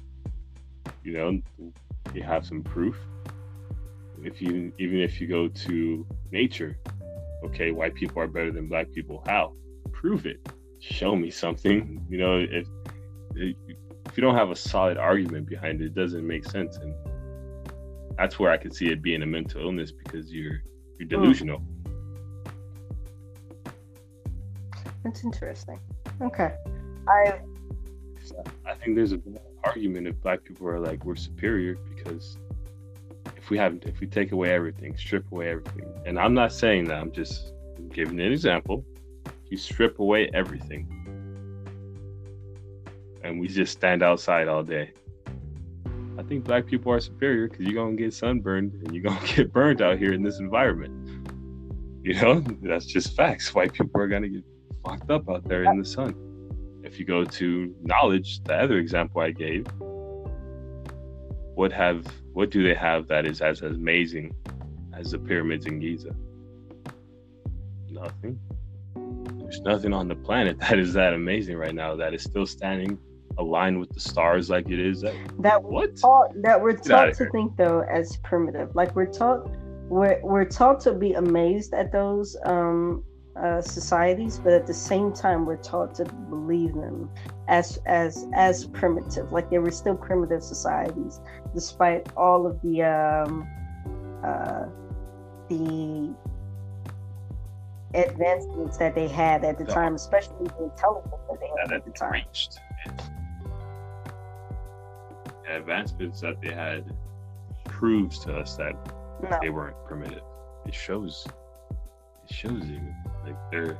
You 1.04 1.12
know, 1.12 1.72
you 2.14 2.22
have 2.22 2.46
some 2.46 2.62
proof. 2.62 2.96
If 4.22 4.40
you 4.40 4.72
even 4.78 5.00
if 5.00 5.20
you 5.20 5.26
go 5.26 5.48
to 5.48 6.06
nature, 6.30 6.78
okay, 7.44 7.72
white 7.72 7.94
people 7.94 8.22
are 8.22 8.28
better 8.28 8.52
than 8.52 8.68
black 8.68 8.92
people. 8.92 9.22
How? 9.26 9.52
Prove 9.92 10.26
it. 10.26 10.48
Show 10.80 11.16
me 11.16 11.30
something. 11.30 12.04
You 12.08 12.18
know, 12.18 12.38
if 12.38 12.66
if 13.34 14.16
you 14.16 14.20
don't 14.20 14.34
have 14.34 14.50
a 14.50 14.56
solid 14.56 14.98
argument 14.98 15.48
behind 15.48 15.80
it, 15.80 15.86
it 15.86 15.94
doesn't 15.94 16.26
make 16.26 16.44
sense. 16.44 16.76
And 16.76 16.94
that's 18.16 18.38
where 18.38 18.50
I 18.50 18.56
could 18.56 18.74
see 18.74 18.88
it 18.90 19.02
being 19.02 19.22
a 19.22 19.26
mental 19.26 19.60
illness 19.62 19.92
because 19.92 20.32
you're 20.32 20.62
you're 20.98 21.08
hmm. 21.08 21.22
delusional. 21.22 21.62
That's 25.04 25.24
interesting. 25.24 25.80
Okay. 26.20 26.54
I 27.08 27.40
I 28.66 28.74
think 28.74 28.96
there's 28.96 29.12
a 29.12 29.20
argument 29.64 30.06
if 30.06 30.20
black 30.20 30.44
people 30.44 30.68
are 30.68 30.80
like 30.80 31.04
we're 31.04 31.16
superior 31.16 31.76
because 31.94 32.36
if 33.36 33.50
we 33.50 33.58
have 33.58 33.78
if 33.82 34.00
we 34.00 34.06
take 34.06 34.32
away 34.32 34.50
everything, 34.50 34.96
strip 34.96 35.30
away 35.32 35.50
everything, 35.50 35.86
and 36.06 36.18
I'm 36.18 36.34
not 36.34 36.52
saying 36.52 36.86
that, 36.86 36.98
I'm 36.98 37.12
just 37.12 37.52
giving 37.90 38.20
an 38.20 38.32
example. 38.32 38.84
You 39.48 39.56
strip 39.56 39.98
away 39.98 40.30
everything, 40.34 40.88
and 43.22 43.40
we 43.40 43.48
just 43.48 43.72
stand 43.72 44.02
outside 44.02 44.48
all 44.48 44.62
day. 44.62 44.92
I 46.18 46.22
think 46.22 46.44
black 46.44 46.66
people 46.66 46.92
are 46.92 47.00
superior 47.00 47.48
because 47.48 47.66
you're 47.66 47.84
gonna 47.84 47.96
get 47.96 48.12
sunburned 48.12 48.74
and 48.74 48.94
you're 48.94 49.04
gonna 49.04 49.26
get 49.34 49.52
burned 49.52 49.82
out 49.82 49.98
here 49.98 50.12
in 50.12 50.22
this 50.22 50.38
environment. 50.38 50.92
You 52.04 52.14
know, 52.14 52.40
that's 52.62 52.86
just 52.86 53.14
facts. 53.16 53.54
White 53.54 53.72
people 53.72 54.00
are 54.00 54.08
gonna 54.08 54.28
get 54.28 54.44
fucked 54.84 55.10
up 55.10 55.28
out 55.30 55.44
there 55.44 55.64
in 55.64 55.78
the 55.78 55.84
sun 55.84 56.31
if 56.92 56.98
you 56.98 57.06
go 57.06 57.24
to 57.24 57.74
knowledge, 57.82 58.42
the 58.44 58.54
other 58.54 58.76
example 58.76 59.22
I 59.22 59.30
gave, 59.30 59.66
what 61.54 61.72
have 61.72 62.06
what 62.34 62.50
do 62.50 62.62
they 62.62 62.74
have 62.74 63.08
that 63.08 63.24
is 63.24 63.40
as 63.40 63.62
amazing 63.62 64.34
as 64.94 65.12
the 65.12 65.18
pyramids 65.18 65.64
in 65.64 65.80
Giza? 65.80 66.14
Nothing. 67.88 68.38
There's 69.38 69.60
nothing 69.62 69.94
on 69.94 70.08
the 70.08 70.14
planet 70.14 70.58
that 70.60 70.78
is 70.78 70.92
that 70.92 71.14
amazing 71.14 71.56
right 71.56 71.74
now 71.74 71.96
that 71.96 72.12
is 72.12 72.22
still 72.22 72.46
standing 72.46 72.98
aligned 73.38 73.80
with 73.80 73.90
the 73.90 74.00
stars 74.00 74.50
like 74.50 74.68
it 74.68 74.78
is. 74.78 75.00
That, 75.00 75.14
that 75.38 75.62
what? 75.62 75.96
Taught, 75.96 76.42
that 76.42 76.60
we're 76.60 76.76
taught 76.76 77.14
to 77.14 77.30
think 77.30 77.56
though 77.56 77.80
as 77.90 78.18
primitive. 78.18 78.74
Like 78.74 78.94
we're 78.94 79.06
taught 79.06 79.50
we're 79.88 80.20
we're 80.22 80.44
taught 80.44 80.80
to 80.80 80.92
be 80.92 81.14
amazed 81.14 81.72
at 81.72 81.90
those 81.90 82.36
um 82.44 83.02
uh, 83.36 83.60
societies, 83.60 84.38
but 84.38 84.52
at 84.52 84.66
the 84.66 84.74
same 84.74 85.12
time, 85.12 85.46
we're 85.46 85.56
taught 85.56 85.94
to 85.94 86.04
believe 86.04 86.74
them 86.74 87.10
as 87.48 87.78
as 87.86 88.26
as 88.34 88.66
primitive, 88.66 89.32
like 89.32 89.48
they 89.50 89.58
were 89.58 89.70
still 89.70 89.96
primitive 89.96 90.42
societies, 90.42 91.20
despite 91.54 92.06
all 92.16 92.46
of 92.46 92.60
the 92.62 92.82
um, 92.82 93.48
uh, 94.22 94.66
the 95.48 96.14
advancements 97.94 98.76
that 98.76 98.94
they 98.94 99.08
had 99.08 99.44
at 99.44 99.58
the 99.58 99.64
time, 99.64 99.94
especially 99.94 100.46
the 100.58 100.64
intelligence 100.64 101.14
that 101.30 101.40
they 101.40 101.50
had 101.60 101.72
at 101.72 101.84
the 101.84 101.90
time. 101.90 102.12
Reached. 102.12 102.58
The 105.44 105.56
advancements 105.56 106.20
that 106.20 106.40
they 106.40 106.52
had 106.52 106.84
proves 107.64 108.18
to 108.20 108.36
us 108.36 108.56
that 108.56 108.74
no. 109.22 109.38
they 109.40 109.50
weren't 109.50 109.76
primitive. 109.86 110.22
It 110.66 110.74
shows. 110.74 111.26
It 112.28 112.34
shows 112.34 112.64
you 112.66 112.80
like 113.24 113.36
their 113.50 113.78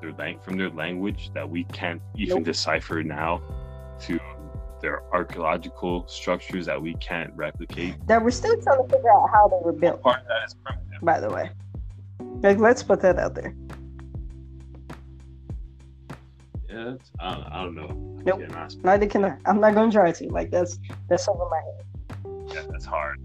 their 0.00 0.12
lang- 0.12 0.40
from 0.40 0.56
their 0.56 0.70
language 0.70 1.30
that 1.34 1.48
we 1.48 1.64
can't 1.64 2.00
even 2.16 2.36
nope. 2.36 2.44
decipher 2.44 3.02
now 3.02 3.40
to 4.00 4.18
their 4.80 5.02
archaeological 5.12 6.06
structures 6.06 6.66
that 6.66 6.80
we 6.80 6.94
can't 6.94 7.32
replicate. 7.34 7.94
That 8.06 8.22
we're 8.22 8.30
still 8.30 8.60
trying 8.60 8.86
to 8.86 8.92
figure 8.92 9.10
out 9.10 9.28
how 9.32 9.48
they 9.48 9.58
were 9.64 9.72
built. 9.72 10.02
Part 10.02 10.22
that 10.28 10.46
is. 10.46 10.56
By 11.02 11.20
the 11.20 11.30
way, 11.30 11.50
like 12.42 12.58
let's 12.58 12.82
put 12.82 13.00
that 13.00 13.18
out 13.18 13.34
there. 13.34 13.54
Yeah, 16.68 16.94
I, 17.20 17.34
don't, 17.34 17.44
I 17.44 17.62
don't 17.62 17.74
know. 17.74 18.22
Nope. 18.24 18.40
Yeah, 18.40 18.68
Neither 18.82 19.06
can 19.06 19.24
I. 19.24 19.36
I'm 19.46 19.60
not 19.60 19.74
going 19.74 19.90
to 19.90 19.94
try 19.96 20.12
to. 20.12 20.28
Like 20.28 20.50
that's 20.50 20.78
that's 21.08 21.28
over 21.28 21.48
my 21.48 21.60
head. 21.60 22.54
yeah, 22.54 22.70
that's 22.70 22.84
hard 22.84 23.20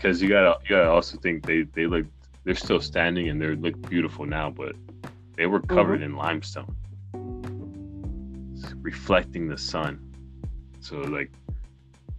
because 0.00 0.22
you 0.22 0.28
gotta 0.28 0.58
you 0.64 0.70
gotta 0.70 0.88
also 0.88 1.18
think 1.18 1.44
they 1.44 1.62
they 1.74 1.86
look 1.86 2.06
they're 2.44 2.54
still 2.54 2.80
standing 2.80 3.28
and 3.28 3.40
they 3.40 3.48
look 3.54 3.80
beautiful 3.88 4.26
now, 4.26 4.50
but 4.50 4.74
they 5.36 5.46
were 5.46 5.60
covered 5.60 6.00
mm-hmm. 6.00 6.12
in 6.12 6.16
limestone, 6.16 6.76
It's 8.54 8.72
reflecting 8.74 9.48
the 9.48 9.58
sun. 9.58 10.00
So 10.80 10.96
like 10.98 11.30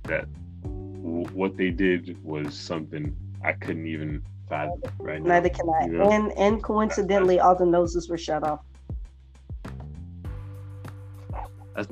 that, 0.04 0.26
w- 0.64 1.28
what 1.34 1.58
they 1.58 1.70
did 1.72 2.24
was 2.24 2.58
something 2.58 3.16
I 3.44 3.54
couldn't 3.54 3.88
even 3.88 4.22
fathom 4.48 4.82
right 5.00 5.22
now. 5.22 5.30
Neither 5.30 5.50
can 5.50 5.70
I. 5.70 5.86
You 5.86 5.92
know? 5.94 6.10
And 6.12 6.32
and 6.38 6.64
coincidentally, 6.64 7.40
all 7.40 7.56
the 7.56 7.66
noses 7.66 8.10
were 8.10 8.18
shut 8.18 8.44
off. 8.44 8.62
That's, 11.76 11.88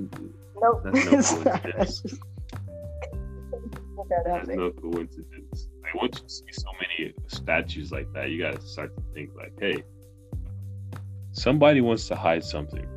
Nope. 0.62 0.82
That's 0.84 1.06
no 1.06 1.12
coincidence. 1.12 1.46
That's 1.78 2.02
just- 2.02 2.22
that 4.10 4.24
that's 4.26 4.50
happened. 4.50 4.58
no 4.58 4.72
coincidence. 4.72 5.39
Like 5.94 6.02
once 6.02 6.22
you 6.22 6.30
see 6.30 6.62
so 6.62 6.70
many 6.80 7.14
statues 7.28 7.92
like 7.92 8.12
that, 8.14 8.30
you 8.30 8.42
gotta 8.42 8.62
start 8.62 8.96
to 8.96 9.04
think 9.14 9.32
like, 9.36 9.54
hey, 9.60 9.84
somebody 11.32 11.82
wants 11.82 12.08
to 12.08 12.16
hide 12.16 12.44
something, 12.44 12.88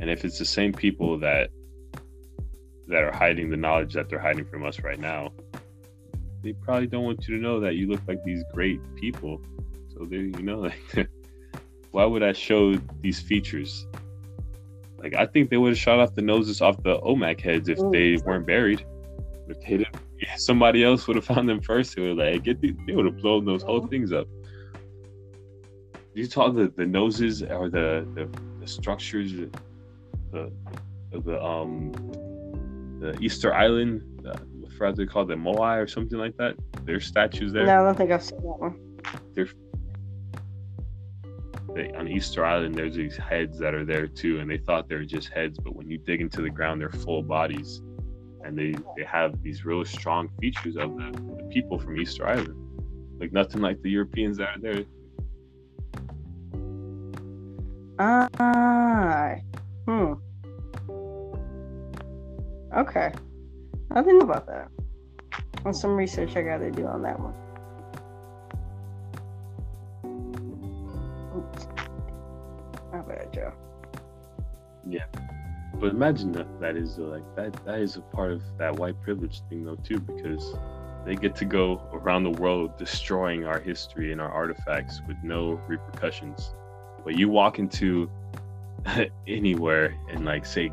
and 0.00 0.10
if 0.10 0.24
it's 0.24 0.38
the 0.38 0.44
same 0.44 0.72
people 0.72 1.18
that 1.18 1.50
that 2.88 3.04
are 3.04 3.12
hiding 3.12 3.50
the 3.50 3.56
knowledge 3.56 3.92
that 3.94 4.08
they're 4.08 4.18
hiding 4.18 4.44
from 4.44 4.64
us 4.64 4.80
right 4.80 4.98
now, 4.98 5.32
they 6.42 6.52
probably 6.52 6.86
don't 6.86 7.04
want 7.04 7.28
you 7.28 7.36
to 7.36 7.42
know 7.42 7.60
that 7.60 7.76
you 7.76 7.86
look 7.86 8.00
like 8.08 8.22
these 8.24 8.42
great 8.52 8.80
people. 8.96 9.40
So 9.92 10.04
they, 10.04 10.16
you 10.16 10.42
know, 10.42 10.60
like, 10.60 11.08
why 11.92 12.04
would 12.04 12.22
I 12.22 12.32
show 12.32 12.74
these 13.00 13.20
features? 13.20 13.86
Like, 14.98 15.14
I 15.14 15.26
think 15.26 15.50
they 15.50 15.56
would 15.56 15.70
have 15.70 15.78
shot 15.78 16.00
off 16.00 16.14
the 16.14 16.22
noses 16.22 16.60
off 16.60 16.82
the 16.82 16.98
Olmec 17.00 17.40
heads 17.40 17.68
if 17.68 17.78
mm. 17.78 17.92
they 17.92 18.22
weren't 18.24 18.46
buried. 18.46 18.84
If 19.48 19.60
they 19.60 19.78
didn't, 19.78 19.96
somebody 20.36 20.84
else 20.84 21.06
would 21.06 21.16
have 21.16 21.24
found 21.24 21.48
them 21.48 21.60
first. 21.60 21.96
They 21.96 22.02
would 22.02 22.16
like 22.16 22.42
get 22.44 22.60
the, 22.60 22.74
they 22.86 22.94
would 22.94 23.06
have 23.06 23.18
blown 23.18 23.44
those 23.44 23.62
whole 23.62 23.86
things 23.86 24.12
up. 24.12 24.26
You 26.14 26.24
saw 26.26 26.50
the 26.50 26.72
the 26.76 26.86
noses 26.86 27.42
or 27.42 27.70
the 27.70 28.06
the, 28.14 28.28
the 28.60 28.66
structures, 28.66 29.32
the 30.32 30.52
the 31.12 31.42
um 31.42 31.92
the 33.00 33.18
Easter 33.20 33.54
Island, 33.54 34.02
uh, 34.26 34.32
I 34.32 34.70
forgot 34.74 34.96
they 34.96 35.06
called 35.06 35.30
it 35.30 35.38
Moai 35.38 35.82
or 35.82 35.86
something 35.86 36.18
like 36.18 36.36
that. 36.36 36.54
There's 36.84 37.06
statues 37.06 37.52
there. 37.52 37.64
No, 37.64 37.80
I 37.80 37.84
don't 37.84 37.96
think 37.96 38.10
I've 38.10 38.22
seen 38.22 38.38
that 38.38 38.58
one. 38.58 38.78
They, 41.74 41.92
on 41.92 42.08
Easter 42.08 42.44
Island, 42.44 42.74
there's 42.74 42.96
these 42.96 43.16
heads 43.16 43.58
that 43.60 43.74
are 43.74 43.84
there 43.84 44.06
too, 44.06 44.40
and 44.40 44.50
they 44.50 44.58
thought 44.58 44.88
they 44.88 44.96
were 44.96 45.04
just 45.04 45.28
heads, 45.28 45.58
but 45.58 45.74
when 45.74 45.88
you 45.88 45.98
dig 45.98 46.20
into 46.20 46.42
the 46.42 46.50
ground, 46.50 46.80
they're 46.80 46.90
full 46.90 47.22
bodies, 47.22 47.80
and 48.44 48.56
they 48.56 48.72
they 48.96 49.04
have 49.04 49.42
these 49.42 49.64
really 49.64 49.84
strong 49.84 50.28
features 50.40 50.76
of 50.76 50.96
the, 50.96 51.10
the 51.38 51.44
people 51.52 51.78
from 51.78 51.98
Easter 52.00 52.26
Island, 52.26 52.54
like 53.20 53.32
nothing 53.32 53.60
like 53.60 53.80
the 53.82 53.90
Europeans 53.90 54.38
that 54.38 54.48
are 54.56 54.60
there. 54.60 54.84
Ah, 57.98 59.36
hmm. 59.86 60.14
Okay, 62.76 63.12
I 63.90 64.02
didn't 64.02 64.22
about 64.22 64.46
that. 64.46 64.68
And 65.64 65.76
some 65.76 65.96
research 65.96 66.36
I 66.36 66.42
got 66.42 66.58
to 66.58 66.70
do 66.70 66.86
on 66.86 67.02
that 67.02 67.18
one. 67.20 67.34
Oops. 71.36 71.66
My 72.92 73.00
bad, 73.02 73.32
Joe. 73.32 73.52
But 75.80 75.92
imagine 75.92 76.32
that 76.32 76.60
that 76.60 76.76
is 76.76 76.98
uh, 76.98 77.02
like 77.02 77.36
that 77.36 77.64
that 77.64 77.80
is 77.80 77.96
a 77.96 78.00
part 78.00 78.32
of 78.32 78.42
that 78.58 78.76
white 78.76 79.00
privilege 79.00 79.40
thing 79.48 79.64
though 79.64 79.76
too, 79.76 79.98
because 79.98 80.54
they 81.06 81.16
get 81.16 81.34
to 81.36 81.46
go 81.46 81.80
around 81.92 82.24
the 82.24 82.30
world 82.30 82.76
destroying 82.76 83.46
our 83.46 83.58
history 83.58 84.12
and 84.12 84.20
our 84.20 84.30
artifacts 84.30 85.00
with 85.08 85.16
no 85.24 85.60
repercussions. 85.66 86.52
But 87.04 87.16
you 87.16 87.30
walk 87.30 87.58
into 87.58 88.10
anywhere 89.26 89.94
and 90.10 90.26
like 90.26 90.44
say, 90.44 90.70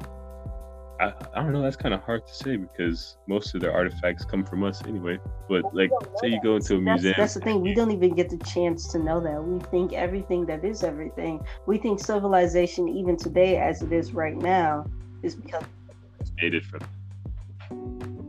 I, 0.99 1.13
I 1.33 1.41
don't 1.41 1.53
know, 1.53 1.61
that's 1.61 1.75
kind 1.77 1.93
of 1.93 2.01
hard 2.01 2.27
to 2.27 2.33
say 2.33 2.57
because 2.57 3.17
most 3.27 3.53
of 3.55 3.61
their 3.61 3.71
artifacts 3.71 4.25
come 4.25 4.43
from 4.43 4.63
us 4.63 4.83
anyway. 4.85 5.19
But 5.47 5.73
like, 5.73 5.91
say 6.21 6.29
you 6.29 6.41
go 6.41 6.55
into 6.55 6.75
a 6.75 6.81
That's, 6.81 7.03
museum, 7.03 7.15
that's 7.17 7.35
the 7.35 7.41
thing. 7.41 7.61
We 7.61 7.73
don't 7.73 7.91
even 7.91 8.15
get 8.15 8.29
the 8.29 8.37
chance 8.37 8.87
to 8.89 8.99
know 8.99 9.19
that. 9.21 9.43
We 9.43 9.59
think 9.59 9.93
everything 9.93 10.45
that 10.47 10.65
is 10.65 10.83
everything. 10.83 11.45
We 11.67 11.77
think 11.77 11.99
civilization, 11.99 12.89
even 12.89 13.15
today 13.15 13.57
as 13.57 13.81
it 13.81 13.93
is 13.93 14.13
right 14.13 14.35
now, 14.35 14.85
is 15.23 15.35
because 15.35 15.63
it's 16.19 16.31
made 16.41 16.53
it 16.53 16.65
from 16.65 16.81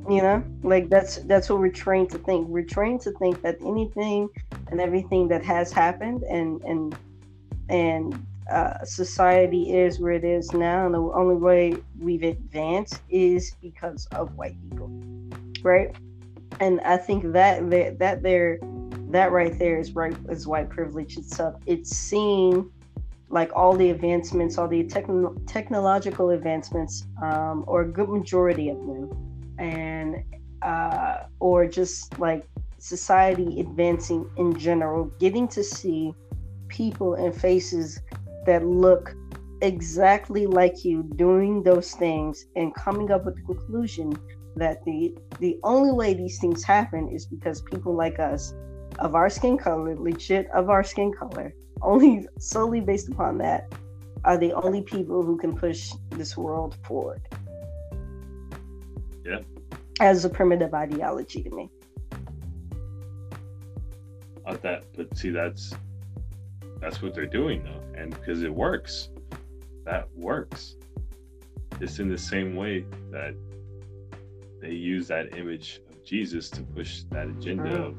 you 0.09 0.23
know, 0.23 0.43
like 0.63 0.89
that's 0.89 1.17
that's 1.25 1.51
what 1.51 1.59
we're 1.59 1.71
trained 1.71 2.11
to 2.11 2.19
think. 2.19 2.49
We're 2.49 2.65
trained 2.65 3.03
to 3.03 3.13
think 3.13 3.43
that 3.43 3.59
anything 3.61 4.29
and 4.71 4.81
everything 4.81 5.29
that 5.29 5.45
has 5.45 5.71
happened 5.71 6.23
and 6.23 6.63
and 6.63 6.97
and 7.69 8.27
uh, 8.51 8.83
society 8.85 9.77
is 9.77 10.01
where 10.01 10.13
it 10.13 10.25
is 10.25 10.53
now, 10.55 10.87
and 10.87 10.95
the 10.95 11.01
only 11.01 11.37
way 11.37 11.77
we've 12.01 12.23
advanced 12.23 13.03
is 13.11 13.55
because 13.61 14.07
of 14.13 14.35
white 14.37 14.57
people, 14.71 14.91
right? 15.63 15.95
And 16.61 16.81
I 16.81 16.97
think 16.97 17.31
that 17.35 17.69
that 17.69 17.99
that 17.99 18.23
there, 18.23 18.59
that 19.11 19.31
right 19.31 19.59
there 19.59 19.79
is 19.79 19.93
right 19.93 20.17
is 20.31 20.47
white 20.47 20.71
privilege 20.71 21.19
itself. 21.19 21.61
It's 21.67 21.91
seeing 21.95 22.71
like 23.31 23.51
all 23.55 23.77
the 23.77 23.91
advancements, 23.91 24.59
all 24.59 24.69
the 24.69 24.85
techno- 24.85 25.35
technological 25.47 26.31
advancements, 26.31 27.07
um, 27.23 27.65
or 27.67 27.83
a 27.83 27.89
good 27.89 28.09
majority 28.09 28.69
of 28.71 28.79
them, 28.79 29.55
and 29.59 30.25
uh, 30.63 31.25
or 31.41 31.67
just 31.67 32.19
like 32.19 32.49
society 32.79 33.61
advancing 33.61 34.29
in 34.37 34.59
general, 34.59 35.07
getting 35.19 35.47
to 35.49 35.63
see 35.63 36.13
people 36.69 37.15
and 37.15 37.35
faces 37.35 38.01
that 38.47 38.65
look 38.65 39.15
exactly 39.61 40.47
like 40.47 40.85
you 40.85 41.03
doing 41.17 41.63
those 41.63 41.93
things 41.93 42.47
and 42.57 42.75
coming 42.75 43.11
up 43.11 43.25
with 43.25 43.35
the 43.37 43.43
conclusion 43.43 44.13
that 44.57 44.85
the 44.85 45.15
the 45.41 45.59
only 45.65 45.93
way 45.93 46.15
these 46.15 46.39
things 46.39 46.63
happen 46.65 47.09
is 47.09 47.27
because 47.27 47.63
people 47.63 47.95
like 47.95 48.19
us 48.19 48.55
of 48.99 49.15
our 49.15 49.31
skin 49.31 49.57
color 49.57 49.97
legit 49.97 50.49
of 50.51 50.71
our 50.71 50.83
skin 50.83 51.13
color 51.13 51.55
only 51.83 52.27
solely 52.39 52.81
based 52.81 53.09
upon 53.09 53.39
that 53.39 53.73
are 54.25 54.37
the 54.37 54.53
only 54.53 54.83
people 54.83 55.23
who 55.23 55.37
can 55.37 55.57
push 55.57 55.91
this 56.11 56.37
world 56.37 56.77
forward 56.85 57.23
Yeah. 59.25 59.41
as 60.01 60.25
a 60.25 60.29
primitive 60.29 60.75
ideology 60.75 61.43
to 61.43 61.51
me 61.51 61.71
Not 64.47 64.63
that, 64.63 64.85
but 64.97 65.15
see, 65.17 65.29
that's 65.31 65.75
that's 66.81 67.03
what 67.03 67.13
they're 67.15 67.27
doing 67.27 67.63
though, 67.65 67.83
and 68.01 68.11
because 68.11 68.43
it 68.43 68.55
works, 68.55 69.11
that 69.85 70.09
works. 70.17 70.77
It's 71.81 71.99
in 71.99 72.09
the 72.09 72.17
same 72.17 72.57
way 72.57 72.85
that 73.11 73.35
they 74.63 74.71
use 74.73 75.07
that 75.09 75.37
image 75.37 75.81
of 75.91 76.03
Jesus 76.05 76.49
to 76.51 76.63
push 76.63 77.03
that 77.11 77.29
agenda 77.29 77.69
Mhm. 77.69 77.87
of 77.89 77.95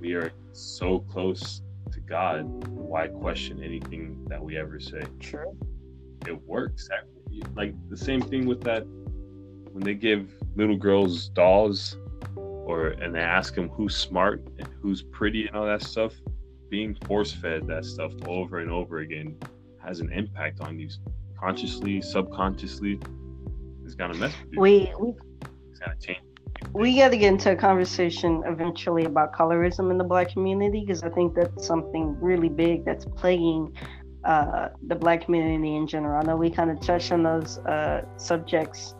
we 0.00 0.14
are 0.14 0.32
so 0.52 1.00
close 1.00 1.62
to 1.92 2.00
God. 2.00 2.42
Why 2.68 3.08
question 3.08 3.62
anything 3.62 4.24
that 4.28 4.42
we 4.42 4.56
ever 4.56 4.78
say? 4.80 5.02
true 5.20 5.56
It 6.26 6.40
works. 6.46 6.88
Like 7.54 7.74
the 7.88 7.96
same 7.96 8.20
thing 8.20 8.46
with 8.46 8.62
that 8.62 8.84
when 9.72 9.82
they 9.84 9.94
give 9.94 10.32
little 10.56 10.76
girls 10.76 11.28
dolls 11.30 11.96
or 12.36 12.88
and 12.88 13.14
they 13.14 13.20
ask 13.20 13.54
them 13.54 13.68
who's 13.68 13.96
smart 13.96 14.42
and 14.58 14.68
who's 14.80 15.02
pretty 15.02 15.46
and 15.46 15.56
all 15.56 15.66
that 15.66 15.82
stuff 15.82 16.14
being 16.68 16.94
force 17.06 17.32
fed 17.32 17.66
that 17.66 17.84
stuff 17.84 18.12
over 18.26 18.58
and 18.58 18.70
over 18.70 18.98
again 18.98 19.36
has 19.78 20.00
an 20.00 20.12
impact 20.12 20.60
on 20.60 20.78
you 20.78 20.88
consciously 21.38 22.02
subconsciously 22.02 22.98
it's 23.84 23.94
gonna 23.94 24.14
mess 24.14 24.32
with 24.42 24.52
you 24.52 24.60
we 24.60 24.92
we 24.98 25.14
it's 25.70 25.78
gonna 25.78 25.96
change 26.00 26.18
we 26.72 26.96
got 26.96 27.10
to 27.10 27.16
get 27.16 27.28
into 27.28 27.52
a 27.52 27.56
conversation 27.56 28.42
eventually 28.46 29.04
about 29.04 29.32
colorism 29.32 29.90
in 29.90 29.98
the 29.98 30.04
black 30.04 30.32
community 30.32 30.80
because 30.80 31.02
I 31.02 31.08
think 31.10 31.34
that's 31.34 31.66
something 31.66 32.16
really 32.20 32.48
big 32.48 32.84
that's 32.84 33.04
plaguing 33.04 33.72
uh, 34.24 34.68
the 34.86 34.94
black 34.94 35.24
community 35.24 35.76
in 35.76 35.86
general. 35.86 36.20
I 36.20 36.24
know 36.24 36.36
we 36.36 36.50
kind 36.50 36.70
of 36.70 36.80
touched 36.80 37.12
on 37.12 37.22
those 37.22 37.58
uh, 37.58 38.04
subjects 38.16 38.94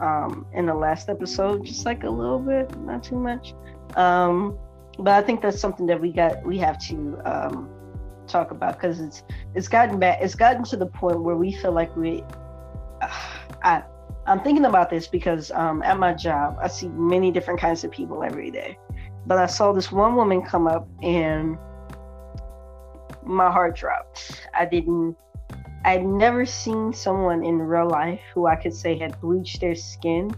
um, 0.00 0.46
in 0.52 0.66
the 0.66 0.74
last 0.74 1.08
episode, 1.08 1.64
just 1.64 1.86
like 1.86 2.04
a 2.04 2.10
little 2.10 2.38
bit, 2.38 2.76
not 2.80 3.02
too 3.02 3.16
much. 3.16 3.54
Um, 3.94 4.58
but 4.98 5.14
I 5.14 5.22
think 5.22 5.42
that's 5.42 5.60
something 5.60 5.86
that 5.86 6.00
we 6.00 6.12
got 6.12 6.44
we 6.44 6.58
have 6.58 6.78
to 6.88 7.18
um, 7.24 7.70
talk 8.26 8.50
about 8.50 8.74
because 8.74 9.00
it's 9.00 9.22
it's 9.54 9.68
gotten 9.68 9.98
back 9.98 10.18
it's 10.20 10.34
gotten 10.34 10.64
to 10.64 10.76
the 10.76 10.86
point 10.86 11.22
where 11.22 11.36
we 11.36 11.52
feel 11.52 11.72
like 11.72 11.94
we 11.96 12.24
I 13.62 13.82
I'm 14.26 14.40
thinking 14.40 14.64
about 14.64 14.90
this 14.90 15.06
because 15.06 15.50
um, 15.52 15.82
at 15.82 15.98
my 15.98 16.12
job, 16.12 16.58
I 16.60 16.68
see 16.68 16.88
many 16.88 17.30
different 17.30 17.60
kinds 17.60 17.84
of 17.84 17.90
people 17.90 18.22
every 18.22 18.50
day. 18.50 18.78
But 19.26 19.38
I 19.38 19.46
saw 19.46 19.72
this 19.72 19.90
one 19.90 20.16
woman 20.16 20.42
come 20.42 20.66
up 20.66 20.88
and 21.02 21.58
my 23.24 23.50
heart 23.50 23.76
dropped. 23.76 24.48
I 24.54 24.66
didn't 24.66 25.16
I'd 25.86 26.04
never 26.04 26.44
seen 26.44 26.92
someone 26.92 27.44
in 27.44 27.60
real 27.60 27.88
life 27.88 28.20
who 28.34 28.46
I 28.46 28.56
could 28.56 28.74
say 28.74 28.98
had 28.98 29.20
bleached 29.20 29.60
their 29.60 29.76
skin 29.76 30.34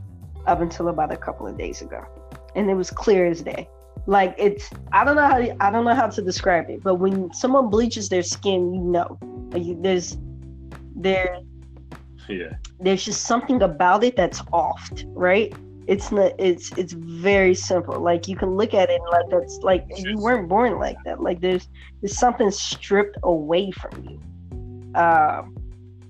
up 0.46 0.60
until 0.60 0.88
about 0.88 1.10
a 1.10 1.16
couple 1.16 1.46
of 1.46 1.56
days 1.56 1.80
ago, 1.80 2.04
and 2.54 2.68
it 2.70 2.74
was 2.74 2.90
clear 2.90 3.24
as 3.24 3.40
day. 3.40 3.66
Like 4.06 4.34
it's, 4.36 4.68
I 4.92 5.04
don't 5.04 5.16
know 5.16 5.26
how 5.26 5.38
I 5.58 5.70
don't 5.70 5.86
know 5.86 5.94
how 5.94 6.08
to 6.08 6.20
describe 6.20 6.68
it, 6.68 6.82
but 6.82 6.96
when 6.96 7.32
someone 7.32 7.70
bleaches 7.70 8.10
their 8.10 8.22
skin, 8.22 8.74
you 8.74 8.80
know, 8.82 9.18
there's 9.80 10.18
there, 10.94 11.38
Yeah. 12.28 12.54
there's 12.80 13.04
just 13.04 13.22
something 13.22 13.62
about 13.62 14.04
it 14.04 14.16
that's 14.16 14.42
off, 14.52 14.90
right? 15.08 15.54
It's 15.86 16.12
not. 16.12 16.32
It's 16.38 16.70
it's 16.76 16.92
very 16.92 17.54
simple. 17.54 17.98
Like 17.98 18.28
you 18.28 18.36
can 18.36 18.56
look 18.56 18.74
at 18.74 18.90
it 18.90 19.00
and 19.00 19.10
like 19.10 19.30
that's 19.30 19.58
like 19.62 19.86
you 19.96 20.18
weren't 20.18 20.46
born 20.46 20.78
like 20.78 20.98
that. 21.04 21.22
Like 21.22 21.40
there's 21.40 21.66
there's 22.02 22.18
something 22.18 22.50
stripped 22.50 23.16
away 23.22 23.70
from 23.70 24.04
you. 24.04 24.20
Um, 24.94 25.56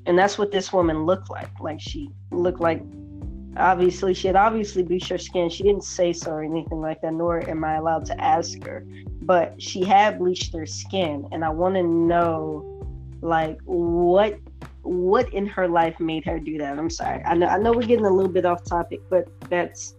and 0.07 0.19
that's 0.19 0.37
what 0.37 0.51
this 0.51 0.73
woman 0.73 1.07
looked 1.07 1.31
like. 1.31 1.49
Like 1.61 1.81
she 1.81 2.11
looked 2.33 2.61
like 2.61 2.83
obviously 3.57 4.15
she 4.15 4.27
had 4.27 4.35
obviously 4.35 4.83
bleached 4.83 5.11
her 5.11 5.19
skin. 5.19 5.49
She 5.49 5.63
didn't 5.63 5.85
say 5.85 6.13
so 6.13 6.33
or 6.33 6.43
anything 6.43 6.81
like 6.81 7.01
that, 7.03 7.13
nor 7.13 7.49
am 7.49 7.63
I 7.63 7.77
allowed 7.77 8.05
to 8.07 8.21
ask 8.21 8.61
her. 8.65 8.85
But 9.23 9.63
she 9.63 9.85
had 9.85 10.19
bleached 10.19 10.55
her 10.55 10.67
skin, 10.67 11.29
and 11.31 11.45
I 11.45 11.51
want 11.51 11.77
to 11.77 11.85
know 11.85 12.65
like 13.21 13.61
what 13.65 14.39
what 14.89 15.33
in 15.35 15.47
her 15.47 15.69
life 15.69 15.99
made 16.01 16.25
her 16.25 16.39
do 16.39 16.59
that. 16.59 16.79
I'm 16.79 16.91
sorry. 16.91 17.23
I 17.25 17.35
know 17.35 17.47
I 17.47 17.59
know 17.59 17.73
we're 17.73 17.83
getting 17.87 18.07
a 18.07 18.11
little 18.11 18.33
bit 18.33 18.45
off 18.45 18.65
topic, 18.65 19.01
but 19.11 19.29
that's 19.49 19.95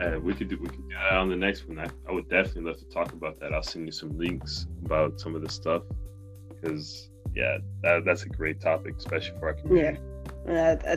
Uh, 0.00 0.18
we 0.20 0.34
could 0.34 0.48
do 0.48 0.58
we 0.60 0.66
could 0.68 0.88
do 0.88 0.94
that 0.94 1.12
on 1.16 1.28
the 1.28 1.36
next 1.36 1.68
one. 1.68 1.78
I, 1.78 1.86
I 2.08 2.12
would 2.12 2.28
definitely 2.28 2.62
love 2.62 2.78
to 2.78 2.86
talk 2.86 3.12
about 3.12 3.38
that. 3.40 3.52
I'll 3.52 3.62
send 3.62 3.86
you 3.86 3.92
some 3.92 4.10
links 4.18 4.66
about 4.84 5.20
some 5.20 5.36
of 5.36 5.42
the 5.42 5.48
stuff 5.48 5.82
because 6.48 7.10
yeah, 7.34 7.58
that, 7.82 8.04
that's 8.04 8.24
a 8.24 8.28
great 8.28 8.60
topic, 8.60 8.94
especially 8.98 9.38
for 9.38 9.48
our 9.48 9.54
community. 9.54 10.00
yeah. 10.46 10.76
Uh, 10.84 10.88
uh, 10.88 10.96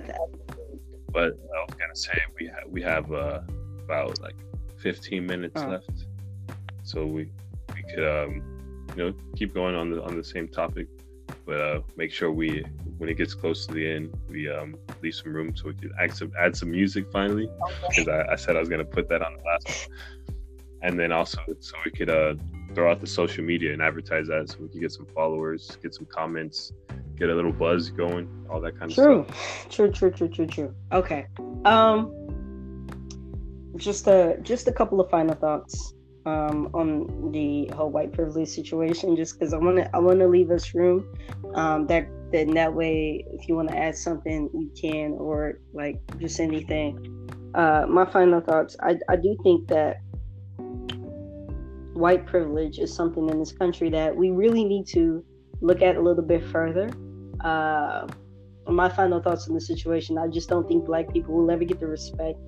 But 1.14 1.34
I 1.34 1.58
was 1.66 1.76
gonna 1.82 1.96
say 1.96 2.14
we 2.40 2.48
have 2.48 2.64
we 2.70 2.82
have 2.82 3.12
uh, 3.12 3.42
about 3.84 4.20
like 4.22 4.36
15 4.78 5.26
minutes 5.26 5.62
Oh. 5.64 5.70
left, 5.70 6.08
so 6.84 7.06
we 7.06 7.30
we 7.76 7.82
could 7.94 8.06
um 8.22 8.32
you 8.98 9.04
know 9.04 9.14
keep 9.36 9.54
going 9.54 9.76
on 9.76 9.92
the 9.92 10.02
on 10.02 10.18
the 10.18 10.24
same 10.24 10.48
topic, 10.48 10.88
but 11.46 11.62
uh, 11.62 11.82
make 11.96 12.12
sure 12.12 12.32
we 12.32 12.66
when 12.98 13.10
it 13.10 13.16
gets 13.16 13.34
close 13.34 13.66
to 13.66 13.74
the 13.74 13.92
end 13.92 14.14
we 14.30 14.50
um 14.50 14.76
leave 15.02 15.14
some 15.14 15.34
room 15.34 15.56
so 15.56 15.68
we 15.68 15.74
could 15.74 15.92
add 16.00 16.14
some 16.14 16.32
add 16.40 16.56
some 16.56 16.72
music 16.72 17.06
finally 17.12 17.50
because 17.90 18.08
I, 18.08 18.34
I 18.34 18.36
said 18.36 18.56
I 18.56 18.60
was 18.60 18.70
gonna 18.70 18.86
put 18.86 19.10
that 19.10 19.22
on 19.22 19.36
the 19.38 19.44
last 19.44 19.90
one, 19.90 19.98
and 20.82 21.00
then 21.00 21.12
also 21.12 21.40
so 21.60 21.76
we 21.84 21.92
could 21.92 22.10
uh 22.10 22.36
throw 22.74 22.92
out 22.92 23.00
the 23.00 23.08
social 23.08 23.44
media 23.44 23.74
and 23.74 23.82
advertise 23.82 24.28
that 24.28 24.50
so 24.50 24.58
we 24.60 24.68
could 24.68 24.82
get 24.82 24.92
some 24.92 25.06
followers, 25.16 25.78
get 25.82 25.96
some 25.96 26.06
comments, 26.06 26.74
get 27.16 27.30
a 27.30 27.34
little 27.34 27.54
buzz 27.54 27.90
going, 27.90 28.28
all 28.50 28.60
that 28.60 28.78
kind 28.78 28.92
of 28.92 28.92
stuff. 28.92 29.70
True, 29.70 29.90
true, 29.90 30.12
true, 30.12 30.12
true, 30.12 30.28
true, 30.28 30.48
true. 30.48 30.76
Okay. 30.92 31.26
Um, 31.64 32.12
just 33.78 34.08
a 34.08 34.38
just 34.42 34.68
a 34.68 34.72
couple 34.72 35.00
of 35.00 35.10
final 35.10 35.36
thoughts 35.36 35.95
um, 36.26 36.70
on 36.74 37.32
the 37.32 37.68
whole 37.76 37.90
white 37.90 38.12
privilege 38.12 38.50
situation. 38.50 39.16
Just 39.16 39.40
because 39.40 39.54
I 39.54 39.58
want 39.58 39.78
to 39.78 39.96
I 39.96 40.00
want 40.00 40.20
to 40.20 40.28
leave 40.28 40.52
us 40.52 40.74
room. 40.74 41.08
Um, 41.54 41.88
that 41.88 42.08
then 42.32 42.52
that 42.56 42.74
way, 42.74 43.26
if 43.32 43.48
you 43.48 43.56
want 43.56 43.70
to 43.70 43.78
add 43.78 43.96
something, 43.96 44.50
you 44.54 44.72
can, 44.80 45.14
or 45.14 45.60
like 45.74 46.00
just 46.20 46.40
anything. 46.40 47.30
Uh, 47.54 47.86
my 47.88 48.06
final 48.06 48.42
thoughts. 48.42 48.76
I 48.82 48.98
I 49.10 49.16
do 49.16 49.38
think 49.44 49.68
that 49.68 49.98
white 51.94 52.26
privilege 52.26 52.80
is 52.80 52.94
something 52.94 53.30
in 53.30 53.40
this 53.40 53.54
country 53.54 53.90
that 53.90 54.16
we 54.16 54.30
really 54.32 54.66
need 54.66 54.86
to 54.88 55.24
look 55.62 55.82
at 55.82 55.96
a 55.96 56.02
little 56.02 56.24
bit 56.24 56.44
further. 56.44 56.90
Uh, 57.40 58.08
my 58.68 58.90
final 58.90 59.22
thoughts 59.22 59.48
on 59.48 59.54
the 59.54 59.62
situation 59.62 60.18
i 60.18 60.28
just 60.28 60.50
don't 60.50 60.68
think 60.68 60.86
black 60.86 61.12
people 61.14 61.36
will 61.36 61.52
ever 61.52 61.64
get 61.64 61.80
the 61.80 61.86
respect 61.86 62.40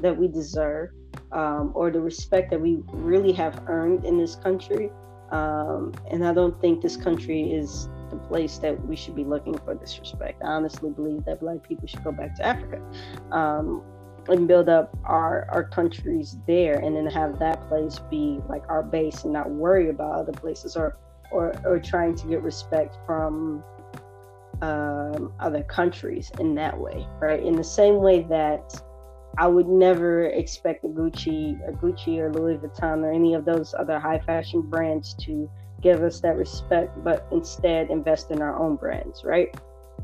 that 0.00 0.16
we 0.16 0.26
deserve 0.26 0.90
um, 1.32 1.72
or 1.74 1.90
the 1.90 2.00
respect 2.00 2.50
that 2.50 2.60
we 2.60 2.78
really 2.88 3.32
have 3.32 3.62
earned 3.66 4.04
in 4.04 4.18
this 4.18 4.36
country 4.36 4.90
um, 5.30 5.92
and 6.10 6.26
i 6.26 6.32
don't 6.32 6.60
think 6.60 6.82
this 6.82 6.96
country 6.96 7.52
is 7.52 7.88
the 8.10 8.16
place 8.16 8.58
that 8.58 8.80
we 8.86 8.96
should 8.96 9.14
be 9.14 9.24
looking 9.24 9.56
for 9.58 9.74
this 9.74 9.98
respect 9.98 10.42
i 10.42 10.48
honestly 10.48 10.90
believe 10.90 11.24
that 11.24 11.40
black 11.40 11.62
people 11.66 11.86
should 11.86 12.02
go 12.02 12.12
back 12.12 12.34
to 12.34 12.44
africa 12.44 12.80
um, 13.32 13.82
and 14.28 14.46
build 14.46 14.68
up 14.68 14.96
our 15.04 15.46
our 15.50 15.64
countries 15.64 16.36
there 16.46 16.78
and 16.78 16.96
then 16.96 17.06
have 17.06 17.38
that 17.38 17.66
place 17.68 17.98
be 18.10 18.40
like 18.48 18.62
our 18.68 18.82
base 18.82 19.24
and 19.24 19.32
not 19.32 19.48
worry 19.50 19.88
about 19.88 20.12
other 20.12 20.32
places 20.32 20.76
or 20.76 20.96
or, 21.30 21.54
or 21.64 21.78
trying 21.78 22.14
to 22.16 22.26
get 22.26 22.42
respect 22.42 22.96
from 23.06 23.62
um, 24.62 25.32
other 25.40 25.62
countries 25.62 26.30
in 26.38 26.54
that 26.56 26.78
way, 26.78 27.06
right? 27.20 27.42
In 27.42 27.56
the 27.56 27.64
same 27.64 27.96
way 27.96 28.22
that 28.24 28.82
I 29.38 29.46
would 29.46 29.68
never 29.68 30.26
expect 30.26 30.84
a 30.84 30.88
Gucci, 30.88 31.56
a 31.68 31.72
Gucci 31.72 32.18
or 32.18 32.32
Louis 32.32 32.56
Vuitton 32.56 33.02
or 33.02 33.12
any 33.12 33.34
of 33.34 33.44
those 33.44 33.74
other 33.78 33.98
high 33.98 34.18
fashion 34.18 34.62
brands 34.62 35.14
to 35.24 35.50
give 35.80 36.02
us 36.02 36.20
that 36.20 36.36
respect, 36.36 37.02
but 37.02 37.26
instead 37.32 37.90
invest 37.90 38.30
in 38.30 38.42
our 38.42 38.58
own 38.58 38.76
brands, 38.76 39.24
right? 39.24 39.54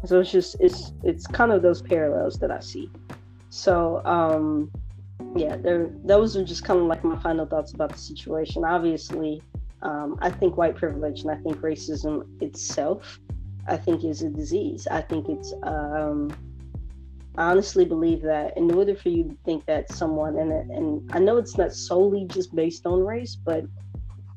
So 0.05 0.20
it's 0.20 0.31
just 0.31 0.57
it's 0.61 0.93
it's 1.03 1.27
kind 1.27 1.53
of 1.53 1.62
those 1.62 1.82
parallels 1.82 2.39
that 2.39 2.51
I 2.51 2.61
see. 2.61 2.90
So 3.51 4.03
um, 4.05 4.70
yeah, 5.35 5.57
there 5.57 5.90
those 6.05 6.36
are 6.36 6.44
just 6.44 6.65
kind 6.65 6.81
of 6.81 6.86
like 6.86 7.03
my 7.03 7.19
final 7.20 7.47
thoughts 7.47 7.73
about 7.73 7.93
the 7.93 7.98
situation. 7.98 8.65
Obviously, 8.65 9.43
um, 9.82 10.19
I 10.20 10.31
think 10.31 10.57
white 10.57 10.77
privilege 10.77 11.23
and 11.23 11.31
I 11.31 11.36
think 11.36 11.57
racism 11.59 12.24
itself 12.43 13.19
I 13.69 13.77
think 13.77 14.05
is 14.05 14.23
a 14.23 14.31
disease. 14.31 14.86
I 14.90 15.01
think 15.01 15.28
it's 15.28 15.53
um, 15.62 16.31
I 17.38 17.50
honestly 17.50 17.84
believe 17.84 18.22
that 18.22 18.56
in 18.56 18.70
order 18.72 18.94
for 18.94 19.08
you 19.10 19.24
to 19.24 19.36
think 19.44 19.66
that 19.66 19.90
someone 19.92 20.38
and 20.38 20.52
and 20.70 21.10
I 21.12 21.18
know 21.18 21.36
it's 21.36 21.56
not 21.58 21.72
solely 21.72 22.26
just 22.26 22.54
based 22.54 22.86
on 22.86 23.04
race, 23.04 23.36
but 23.36 23.64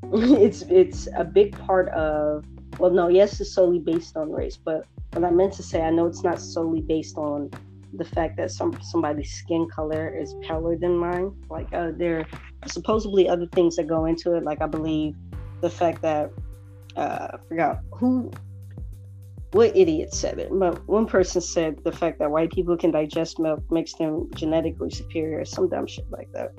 it's 0.13 0.63
it's 0.63 1.07
a 1.15 1.23
big 1.23 1.57
part 1.59 1.89
of 1.89 2.45
well 2.77 2.91
no, 2.91 3.07
yes 3.07 3.39
it's 3.39 3.53
solely 3.53 3.79
based 3.79 4.17
on 4.17 4.31
race, 4.31 4.57
but 4.57 4.85
what 5.13 5.23
I 5.23 5.31
meant 5.31 5.53
to 5.53 5.63
say, 5.63 5.81
I 5.81 5.89
know 5.89 6.05
it's 6.05 6.23
not 6.23 6.39
solely 6.39 6.81
based 6.81 7.17
on 7.17 7.49
the 7.93 8.05
fact 8.05 8.37
that 8.37 8.51
some 8.51 8.79
somebody's 8.81 9.31
skin 9.31 9.67
color 9.73 10.09
is 10.09 10.35
paler 10.47 10.75
than 10.77 10.97
mine. 10.97 11.31
Like 11.49 11.71
uh, 11.73 11.91
there 11.95 12.25
are 12.63 12.69
supposedly 12.69 13.27
other 13.27 13.47
things 13.47 13.75
that 13.77 13.87
go 13.87 14.05
into 14.05 14.35
it. 14.35 14.43
Like 14.43 14.61
I 14.61 14.67
believe 14.67 15.15
the 15.61 15.69
fact 15.69 16.01
that 16.03 16.31
uh, 16.95 17.27
I 17.33 17.37
forgot 17.47 17.79
who 17.91 18.31
what 19.51 19.75
idiot 19.75 20.13
said 20.13 20.39
it, 20.39 20.49
but 20.51 20.87
one 20.87 21.05
person 21.05 21.41
said 21.41 21.83
the 21.83 21.91
fact 21.91 22.19
that 22.19 22.29
white 22.29 22.51
people 22.51 22.77
can 22.77 22.91
digest 22.91 23.39
milk 23.39 23.63
makes 23.71 23.93
them 23.93 24.29
genetically 24.35 24.91
superior, 24.91 25.43
some 25.45 25.69
dumb 25.69 25.87
shit 25.87 26.05
like 26.11 26.31
that. 26.33 26.51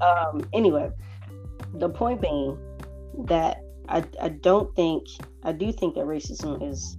Um, 0.00 0.46
anyway, 0.52 0.90
the 1.74 1.88
point 1.88 2.20
being 2.20 2.58
that 3.26 3.62
I, 3.88 4.04
I 4.20 4.28
don't 4.28 4.74
think 4.76 5.06
I 5.42 5.52
do 5.52 5.72
think 5.72 5.94
that 5.94 6.04
racism 6.04 6.68
is 6.70 6.96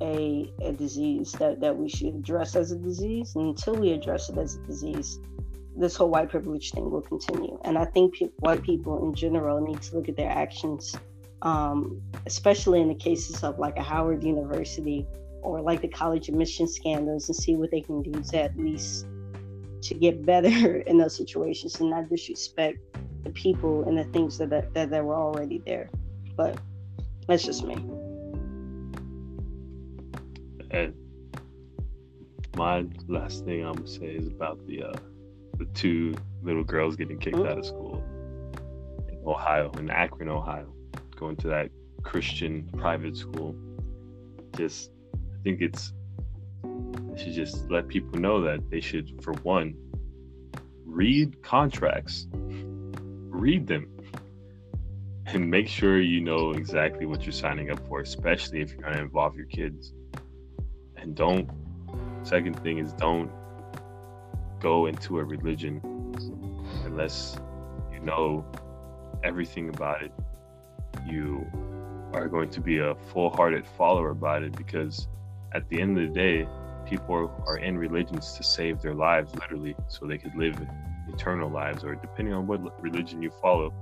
a, 0.00 0.52
a 0.62 0.72
disease 0.72 1.32
that, 1.32 1.60
that 1.60 1.76
we 1.76 1.88
should 1.88 2.14
address 2.14 2.56
as 2.56 2.72
a 2.72 2.76
disease. 2.76 3.34
And 3.36 3.48
until 3.48 3.74
we 3.74 3.92
address 3.92 4.30
it 4.30 4.38
as 4.38 4.56
a 4.56 4.60
disease, 4.62 5.20
this 5.76 5.96
whole 5.96 6.08
white 6.08 6.30
privilege 6.30 6.72
thing 6.72 6.90
will 6.90 7.02
continue. 7.02 7.58
And 7.64 7.78
I 7.78 7.84
think 7.84 8.14
pe- 8.14 8.30
white 8.38 8.62
people 8.62 9.06
in 9.06 9.14
general 9.14 9.60
need 9.60 9.80
to 9.82 9.96
look 9.96 10.08
at 10.08 10.16
their 10.16 10.30
actions 10.30 10.96
um, 11.42 12.00
especially 12.26 12.80
in 12.80 12.88
the 12.88 12.94
cases 12.94 13.42
of 13.42 13.58
like 13.58 13.76
a 13.76 13.82
Howard 13.82 14.22
University 14.24 15.06
or 15.42 15.60
like 15.62 15.80
the 15.80 15.88
college 15.88 16.28
admission 16.28 16.68
scandals, 16.68 17.28
and 17.28 17.36
see 17.36 17.56
what 17.56 17.70
they 17.70 17.80
can 17.80 18.02
do 18.02 18.12
to 18.12 18.42
at 18.42 18.56
least 18.58 19.06
to 19.82 19.94
get 19.94 20.24
better 20.26 20.76
in 20.86 20.98
those 20.98 21.16
situations 21.16 21.80
and 21.80 21.90
not 21.90 22.08
disrespect 22.10 22.78
the 23.24 23.30
people 23.30 23.88
and 23.88 23.96
the 23.98 24.04
things 24.04 24.38
that 24.38 24.50
that, 24.50 24.72
that, 24.74 24.90
that 24.90 25.04
were 25.04 25.14
already 25.16 25.62
there. 25.66 25.88
But 26.36 26.58
that's 27.26 27.44
just 27.44 27.64
me. 27.64 27.76
And 30.70 30.94
my 32.56 32.84
last 33.08 33.44
thing 33.44 33.64
I'm 33.64 33.74
gonna 33.74 33.86
say 33.86 34.06
is 34.06 34.26
about 34.26 34.64
the 34.66 34.82
uh, 34.84 34.92
the 35.58 35.64
two 35.74 36.14
little 36.42 36.64
girls 36.64 36.96
getting 36.96 37.18
kicked 37.18 37.36
Mhm. 37.36 37.48
out 37.48 37.58
of 37.58 37.66
school 37.66 38.02
in 39.08 39.18
Ohio, 39.26 39.70
in 39.78 39.90
Akron, 39.90 40.28
Ohio, 40.28 40.72
going 41.20 41.36
to 41.36 41.48
that 41.48 41.70
Christian 42.02 42.68
private 42.76 43.16
school. 43.16 43.54
Just, 44.56 44.90
I 45.04 45.42
think 45.44 45.60
it's 45.60 45.92
they 46.64 47.22
should 47.22 47.34
just 47.34 47.70
let 47.70 47.88
people 47.88 48.18
know 48.18 48.40
that 48.42 48.70
they 48.70 48.80
should, 48.80 49.22
for 49.22 49.34
one, 49.42 49.74
read 50.84 51.42
contracts, 51.42 52.26
read 52.32 53.66
them, 53.66 53.88
and 55.26 55.50
make 55.50 55.68
sure 55.68 56.00
you 56.00 56.20
know 56.20 56.52
exactly 56.52 57.06
what 57.06 57.24
you're 57.24 57.32
signing 57.32 57.70
up 57.70 57.86
for, 57.86 58.00
especially 58.00 58.60
if 58.60 58.72
you're 58.72 58.82
going 58.82 58.94
to 58.94 59.02
involve 59.02 59.36
your 59.36 59.46
kids. 59.46 59.92
And 60.96 61.14
don't, 61.14 61.48
second 62.22 62.58
thing 62.62 62.78
is 62.78 62.92
don't 62.94 63.30
go 64.60 64.86
into 64.86 65.18
a 65.18 65.24
religion 65.24 65.80
unless 66.84 67.38
you 67.92 68.00
know 68.00 68.44
everything 69.22 69.68
about 69.68 70.02
it. 70.02 70.12
You 71.06 71.46
are 72.12 72.28
going 72.28 72.50
to 72.50 72.60
be 72.60 72.78
a 72.78 72.94
full-hearted 73.12 73.66
follower 73.66 74.10
about 74.10 74.42
it 74.42 74.56
because 74.56 75.08
at 75.52 75.68
the 75.68 75.80
end 75.80 75.98
of 75.98 76.08
the 76.08 76.14
day 76.14 76.48
people 76.86 77.32
are 77.46 77.58
in 77.58 77.78
religions 77.78 78.32
to 78.32 78.42
save 78.42 78.82
their 78.82 78.94
lives 78.94 79.34
literally 79.34 79.76
so 79.88 80.06
they 80.06 80.18
could 80.18 80.34
live 80.34 80.56
eternal 81.08 81.48
lives 81.48 81.84
or 81.84 81.94
depending 81.94 82.34
on 82.34 82.46
what 82.46 82.82
religion 82.82 83.22
you 83.22 83.30
follow. 83.42 83.72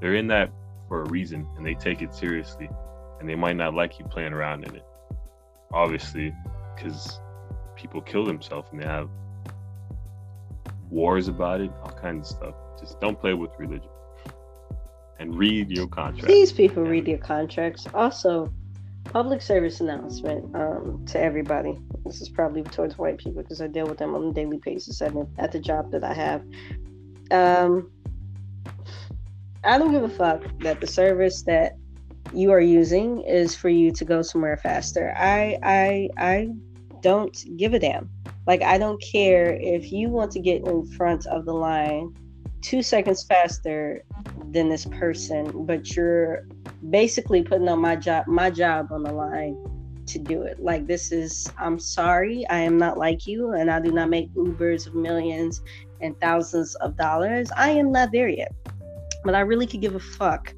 They're 0.00 0.14
in 0.14 0.28
that 0.28 0.50
for 0.88 1.02
a 1.02 1.08
reason 1.08 1.46
and 1.56 1.66
they 1.66 1.74
take 1.74 2.02
it 2.02 2.14
seriously 2.14 2.68
and 3.20 3.28
they 3.28 3.34
might 3.34 3.56
not 3.56 3.74
like 3.74 3.98
you 3.98 4.04
playing 4.04 4.32
around 4.32 4.64
in 4.64 4.76
it 4.76 4.84
obviously 5.72 6.34
because 6.74 7.20
people 7.76 8.00
kill 8.00 8.24
themselves 8.24 8.68
and 8.72 8.80
they 8.80 8.86
have 8.86 9.08
wars 10.90 11.28
about 11.28 11.60
it 11.60 11.70
all 11.82 11.92
kinds 11.92 12.30
of 12.30 12.36
stuff. 12.36 12.54
Just 12.78 13.00
don't 13.00 13.18
play 13.18 13.34
with 13.34 13.50
religion 13.58 13.88
and 15.22 15.38
read 15.38 15.70
your 15.70 15.86
contract 15.86 16.26
These 16.26 16.52
people 16.52 16.82
read 16.82 17.08
your 17.08 17.18
contracts. 17.18 17.86
Also, 17.94 18.52
public 19.04 19.40
service 19.40 19.80
announcement 19.80 20.54
um, 20.54 21.04
to 21.06 21.20
everybody. 21.20 21.78
This 22.04 22.20
is 22.20 22.28
probably 22.28 22.62
towards 22.64 22.98
white 22.98 23.18
people 23.18 23.42
because 23.42 23.60
I 23.60 23.68
deal 23.68 23.86
with 23.86 23.98
them 23.98 24.14
on 24.14 24.24
a 24.24 24.32
daily 24.32 24.58
basis 24.58 25.00
at, 25.00 25.14
at 25.38 25.52
the 25.52 25.60
job 25.60 25.90
that 25.92 26.04
I 26.04 26.12
have. 26.12 26.42
Um, 27.30 27.90
I 29.64 29.78
don't 29.78 29.92
give 29.92 30.02
a 30.02 30.08
fuck 30.08 30.42
that 30.60 30.80
the 30.80 30.86
service 30.86 31.42
that 31.42 31.76
you 32.34 32.50
are 32.50 32.60
using 32.60 33.22
is 33.22 33.54
for 33.54 33.68
you 33.68 33.92
to 33.92 34.04
go 34.04 34.22
somewhere 34.22 34.56
faster. 34.56 35.14
I 35.16 35.58
I 35.62 36.08
I 36.18 36.48
don't 37.00 37.36
give 37.56 37.74
a 37.74 37.78
damn. 37.78 38.10
Like 38.46 38.62
I 38.62 38.76
don't 38.78 39.00
care 39.00 39.54
if 39.54 39.92
you 39.92 40.08
want 40.08 40.32
to 40.32 40.40
get 40.40 40.66
in 40.66 40.84
front 40.86 41.26
of 41.26 41.44
the 41.44 41.54
line 41.54 42.14
two 42.62 42.82
seconds 42.82 43.24
faster 43.24 44.04
than 44.52 44.68
this 44.68 44.84
person, 44.86 45.66
but 45.66 45.96
you're 45.96 46.46
basically 46.90 47.42
putting 47.42 47.68
on 47.68 47.80
my 47.80 47.96
job 47.96 48.26
my 48.26 48.50
job 48.50 48.92
on 48.92 49.02
the 49.02 49.12
line 49.12 49.56
to 50.06 50.18
do 50.18 50.42
it. 50.42 50.60
Like 50.60 50.86
this 50.86 51.12
is 51.12 51.50
I'm 51.58 51.78
sorry, 51.78 52.46
I 52.48 52.58
am 52.58 52.78
not 52.78 52.98
like 52.98 53.26
you 53.26 53.52
and 53.52 53.70
I 53.70 53.80
do 53.80 53.92
not 53.92 54.10
make 54.10 54.32
Ubers 54.34 54.86
of 54.86 54.94
millions 54.94 55.62
and 56.00 56.18
thousands 56.20 56.74
of 56.76 56.96
dollars. 56.96 57.50
I 57.56 57.70
am 57.70 57.92
not 57.92 58.10
there 58.12 58.28
yet. 58.28 58.52
But 59.24 59.34
I 59.34 59.40
really 59.40 59.66
could 59.66 59.80
give 59.80 59.94
a 59.94 60.00
fuck 60.00 60.52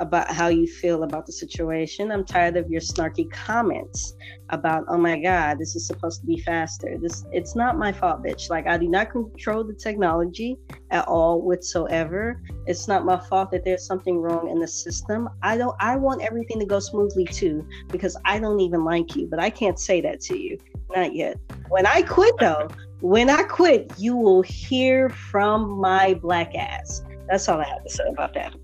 about 0.00 0.30
how 0.30 0.48
you 0.48 0.66
feel 0.66 1.02
about 1.02 1.26
the 1.26 1.32
situation. 1.32 2.10
I'm 2.12 2.24
tired 2.24 2.56
of 2.56 2.68
your 2.70 2.80
snarky 2.80 3.30
comments 3.30 4.14
about, 4.50 4.84
oh 4.88 4.98
my 4.98 5.18
God, 5.18 5.58
this 5.58 5.74
is 5.74 5.86
supposed 5.86 6.20
to 6.20 6.26
be 6.26 6.38
faster. 6.40 6.96
This 7.00 7.24
it's 7.32 7.56
not 7.56 7.78
my 7.78 7.92
fault, 7.92 8.22
bitch. 8.22 8.50
Like 8.50 8.66
I 8.66 8.76
do 8.78 8.88
not 8.88 9.10
control 9.10 9.64
the 9.64 9.74
technology 9.74 10.58
at 10.90 11.06
all 11.08 11.40
whatsoever. 11.42 12.42
It's 12.66 12.88
not 12.88 13.04
my 13.04 13.18
fault 13.18 13.50
that 13.52 13.64
there's 13.64 13.86
something 13.86 14.18
wrong 14.18 14.50
in 14.50 14.58
the 14.58 14.68
system. 14.68 15.28
I 15.42 15.56
don't 15.56 15.76
I 15.80 15.96
want 15.96 16.22
everything 16.22 16.60
to 16.60 16.66
go 16.66 16.78
smoothly 16.78 17.24
too, 17.24 17.66
because 17.88 18.16
I 18.24 18.38
don't 18.38 18.60
even 18.60 18.84
like 18.84 19.16
you, 19.16 19.26
but 19.26 19.40
I 19.40 19.50
can't 19.50 19.78
say 19.78 20.00
that 20.02 20.20
to 20.22 20.38
you. 20.38 20.58
Not 20.94 21.14
yet. 21.14 21.38
When 21.68 21.86
I 21.86 22.02
quit 22.02 22.34
though, 22.38 22.68
when 23.00 23.28
I 23.28 23.42
quit, 23.42 23.92
you 23.98 24.16
will 24.16 24.42
hear 24.42 25.08
from 25.08 25.68
my 25.68 26.14
black 26.14 26.54
ass. 26.54 27.02
That's 27.28 27.48
all 27.48 27.60
I 27.60 27.64
have 27.64 27.82
to 27.82 27.90
say 27.90 28.04
about 28.08 28.34
that. 28.34 28.54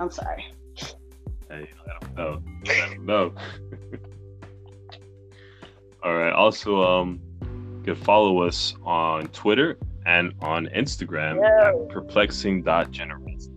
I'm 0.00 0.10
sorry. 0.10 0.44
Hey, 1.50 1.68
don't 2.00 2.16
know. 2.16 2.42
Let 2.66 2.90
them 2.90 3.06
know. 3.06 3.32
All 6.04 6.14
right. 6.14 6.32
Also, 6.32 6.82
um, 6.82 7.20
you 7.42 7.82
can 7.84 7.94
follow 7.96 8.42
us 8.42 8.74
on 8.84 9.26
Twitter 9.28 9.78
and 10.06 10.32
on 10.40 10.66
Instagram 10.76 11.40
Yeah. 11.40 11.70
at 11.70 11.88
perplexing.generation. 11.88 13.54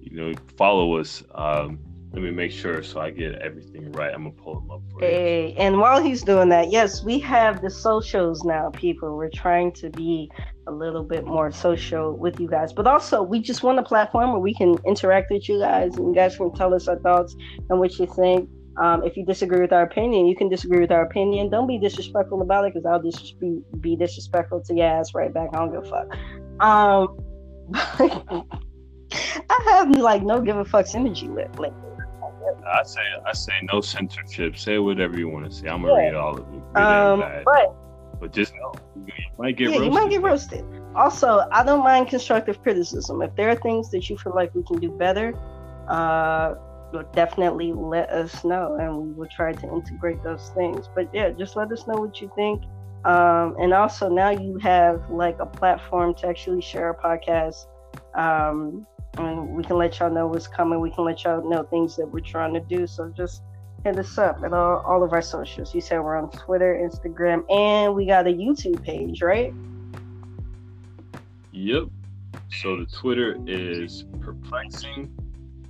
You 0.00 0.16
know, 0.16 0.32
follow 0.56 0.96
us. 0.98 1.22
Um, 1.34 1.78
let 2.12 2.22
me 2.22 2.30
make 2.32 2.50
sure 2.50 2.82
so 2.82 3.00
I 3.00 3.10
get 3.10 3.36
everything 3.36 3.92
right. 3.92 4.12
I'm 4.12 4.24
gonna 4.24 4.34
pull 4.34 4.60
them 4.60 4.70
up 4.70 4.82
for 4.90 5.00
you. 5.00 5.06
Hey, 5.06 5.54
and 5.56 5.78
while 5.78 6.02
he's 6.02 6.22
doing 6.22 6.48
that, 6.48 6.70
yes, 6.72 7.04
we 7.04 7.20
have 7.20 7.62
the 7.62 7.70
socials 7.70 8.42
now, 8.42 8.70
people. 8.70 9.16
We're 9.16 9.30
trying 9.30 9.72
to 9.74 9.90
be 9.90 10.28
a 10.66 10.72
little 10.72 11.04
bit 11.04 11.24
more 11.24 11.52
social 11.52 12.16
with 12.16 12.40
you 12.40 12.48
guys, 12.48 12.72
but 12.72 12.88
also 12.88 13.22
we 13.22 13.40
just 13.40 13.62
want 13.62 13.78
a 13.78 13.82
platform 13.84 14.32
where 14.32 14.40
we 14.40 14.54
can 14.54 14.76
interact 14.84 15.30
with 15.30 15.48
you 15.48 15.60
guys 15.60 15.96
and 15.96 16.08
you 16.08 16.14
guys 16.14 16.36
can 16.36 16.52
tell 16.52 16.74
us 16.74 16.88
our 16.88 16.98
thoughts 16.98 17.36
and 17.68 17.78
what 17.78 17.96
you 17.98 18.06
think. 18.06 18.48
Um, 18.80 19.04
if 19.04 19.16
you 19.16 19.24
disagree 19.24 19.60
with 19.60 19.72
our 19.72 19.82
opinion, 19.82 20.26
you 20.26 20.34
can 20.34 20.48
disagree 20.48 20.80
with 20.80 20.90
our 20.90 21.02
opinion. 21.02 21.50
Don't 21.50 21.68
be 21.68 21.78
disrespectful 21.78 22.42
about 22.42 22.64
it 22.64 22.74
because 22.74 22.86
I'll 22.86 23.02
just 23.02 23.38
be, 23.38 23.60
be 23.80 23.94
disrespectful 23.94 24.62
to 24.62 24.74
your 24.74 24.86
ass 24.86 25.14
right 25.14 25.32
back. 25.32 25.50
I 25.52 25.58
don't 25.58 25.72
give 25.72 25.84
a 25.84 25.90
fuck. 25.90 26.16
Um, 26.60 27.18
I 29.50 29.62
have 29.68 29.90
like 29.90 30.22
no 30.22 30.40
give 30.40 30.56
a 30.56 30.64
fuck's 30.64 30.94
energy 30.94 31.28
lately. 31.28 31.70
I 32.66 32.82
say, 32.82 33.00
I 33.26 33.32
say 33.32 33.52
no 33.72 33.80
censorship. 33.80 34.56
Say 34.56 34.78
whatever 34.78 35.18
you 35.18 35.28
want 35.28 35.46
to 35.46 35.50
say. 35.50 35.68
I'm 35.68 35.82
gonna 35.82 35.94
Yeah. 35.94 36.06
read 36.06 36.14
all 36.14 36.38
of 36.38 36.46
it. 36.52 36.62
Um, 36.76 37.20
but 37.44 37.76
But 38.20 38.32
just 38.32 38.54
know 38.54 38.78
you 39.06 39.12
might 39.38 39.56
get 39.56 39.70
yeah, 39.70 39.76
roasted. 39.76 39.84
you 39.86 39.90
might 39.92 40.10
get 40.10 40.22
roasted. 40.22 40.64
Also, 40.94 41.40
I 41.52 41.64
don't 41.64 41.82
mind 41.82 42.08
constructive 42.08 42.60
criticism. 42.62 43.22
If 43.22 43.34
there 43.36 43.50
are 43.50 43.56
things 43.56 43.90
that 43.90 44.08
you 44.08 44.16
feel 44.18 44.34
like 44.34 44.54
we 44.54 44.62
can 44.64 44.78
do 44.78 44.90
better, 44.90 45.34
uh, 45.88 46.54
definitely 47.14 47.72
let 47.72 48.10
us 48.10 48.44
know, 48.44 48.76
and 48.80 48.96
we 48.96 49.12
will 49.12 49.28
try 49.30 49.52
to 49.52 49.66
integrate 49.68 50.22
those 50.22 50.50
things. 50.54 50.88
But 50.94 51.08
yeah, 51.12 51.30
just 51.30 51.56
let 51.56 51.70
us 51.72 51.86
know 51.86 51.98
what 52.00 52.20
you 52.20 52.30
think. 52.34 52.62
Um, 53.04 53.56
and 53.58 53.72
also, 53.72 54.08
now 54.08 54.30
you 54.30 54.58
have 54.58 55.00
like 55.10 55.36
a 55.40 55.46
platform 55.46 56.14
to 56.16 56.28
actually 56.28 56.60
share 56.62 56.90
a 56.90 56.96
podcast. 56.96 57.66
Um, 58.14 58.86
and 59.18 59.48
we 59.50 59.62
can 59.62 59.76
let 59.76 59.98
y'all 59.98 60.10
know 60.10 60.26
what's 60.26 60.46
coming. 60.46 60.80
We 60.80 60.90
can 60.90 61.04
let 61.04 61.24
y'all 61.24 61.48
know 61.48 61.62
things 61.64 61.96
that 61.96 62.06
we're 62.06 62.20
trying 62.20 62.54
to 62.54 62.60
do. 62.60 62.86
So 62.86 63.12
just 63.16 63.42
hit 63.84 63.98
us 63.98 64.18
up 64.18 64.42
at 64.44 64.52
all, 64.52 64.78
all 64.80 65.02
of 65.02 65.12
our 65.12 65.22
socials. 65.22 65.74
You 65.74 65.80
said 65.80 66.00
we're 66.00 66.16
on 66.16 66.30
Twitter, 66.30 66.74
Instagram, 66.74 67.50
and 67.50 67.94
we 67.94 68.06
got 68.06 68.26
a 68.26 68.30
YouTube 68.30 68.82
page, 68.82 69.22
right? 69.22 69.52
Yep. 71.52 71.84
So 72.60 72.76
the 72.76 72.86
Twitter 72.86 73.36
is 73.46 74.04
perplexing 74.20 75.12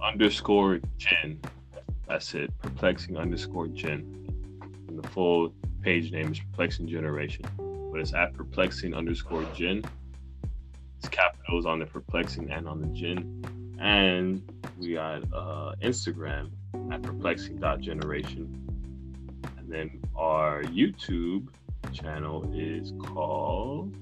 underscore 0.02 0.80
Jen. 0.98 1.40
That's 2.08 2.34
it. 2.34 2.50
Perplexing 2.58 3.16
underscore 3.16 3.68
Jen. 3.68 4.26
And 4.88 5.02
the 5.02 5.08
full 5.08 5.52
page 5.82 6.10
name 6.10 6.32
is 6.32 6.40
Perplexing 6.40 6.88
Generation. 6.88 7.44
But 7.56 8.00
it's 8.00 8.14
at 8.14 8.34
perplexing 8.34 8.94
underscore 8.94 9.44
Jen. 9.54 9.84
It's 11.01 11.09
capitals 11.09 11.64
on 11.64 11.78
the 11.78 11.86
perplexing 11.86 12.51
and 12.51 12.68
on 12.68 12.82
the 12.82 12.86
Jen. 12.89 13.43
And 13.81 14.43
we 14.77 14.93
got 14.93 15.22
uh, 15.32 15.72
Instagram 15.82 16.51
at 16.93 17.02
perplexing.generation. 17.02 18.68
And 19.56 19.72
then 19.72 20.02
our 20.14 20.62
YouTube 20.64 21.48
channel 21.94 22.52
is 22.55 22.93
called 23.02 23.94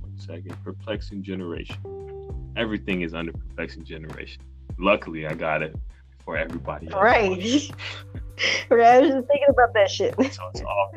one 0.00 0.16
second. 0.16 0.56
Perplexing 0.62 1.24
Generation. 1.24 1.76
Everything 2.56 3.00
is 3.00 3.12
under 3.12 3.32
Perplexing 3.32 3.84
Generation. 3.84 4.42
Luckily, 4.78 5.26
I 5.26 5.34
got 5.34 5.60
it 5.60 5.74
for 6.24 6.36
everybody. 6.36 6.86
else. 6.86 7.02
Right. 7.02 7.28
right. 8.70 8.80
I 8.80 9.00
was 9.00 9.10
just 9.10 9.26
thinking 9.26 9.48
about 9.48 9.74
that 9.74 9.90
shit. 9.90 10.14
So 10.32 10.48
it's 10.54 10.62
all. 10.62 10.94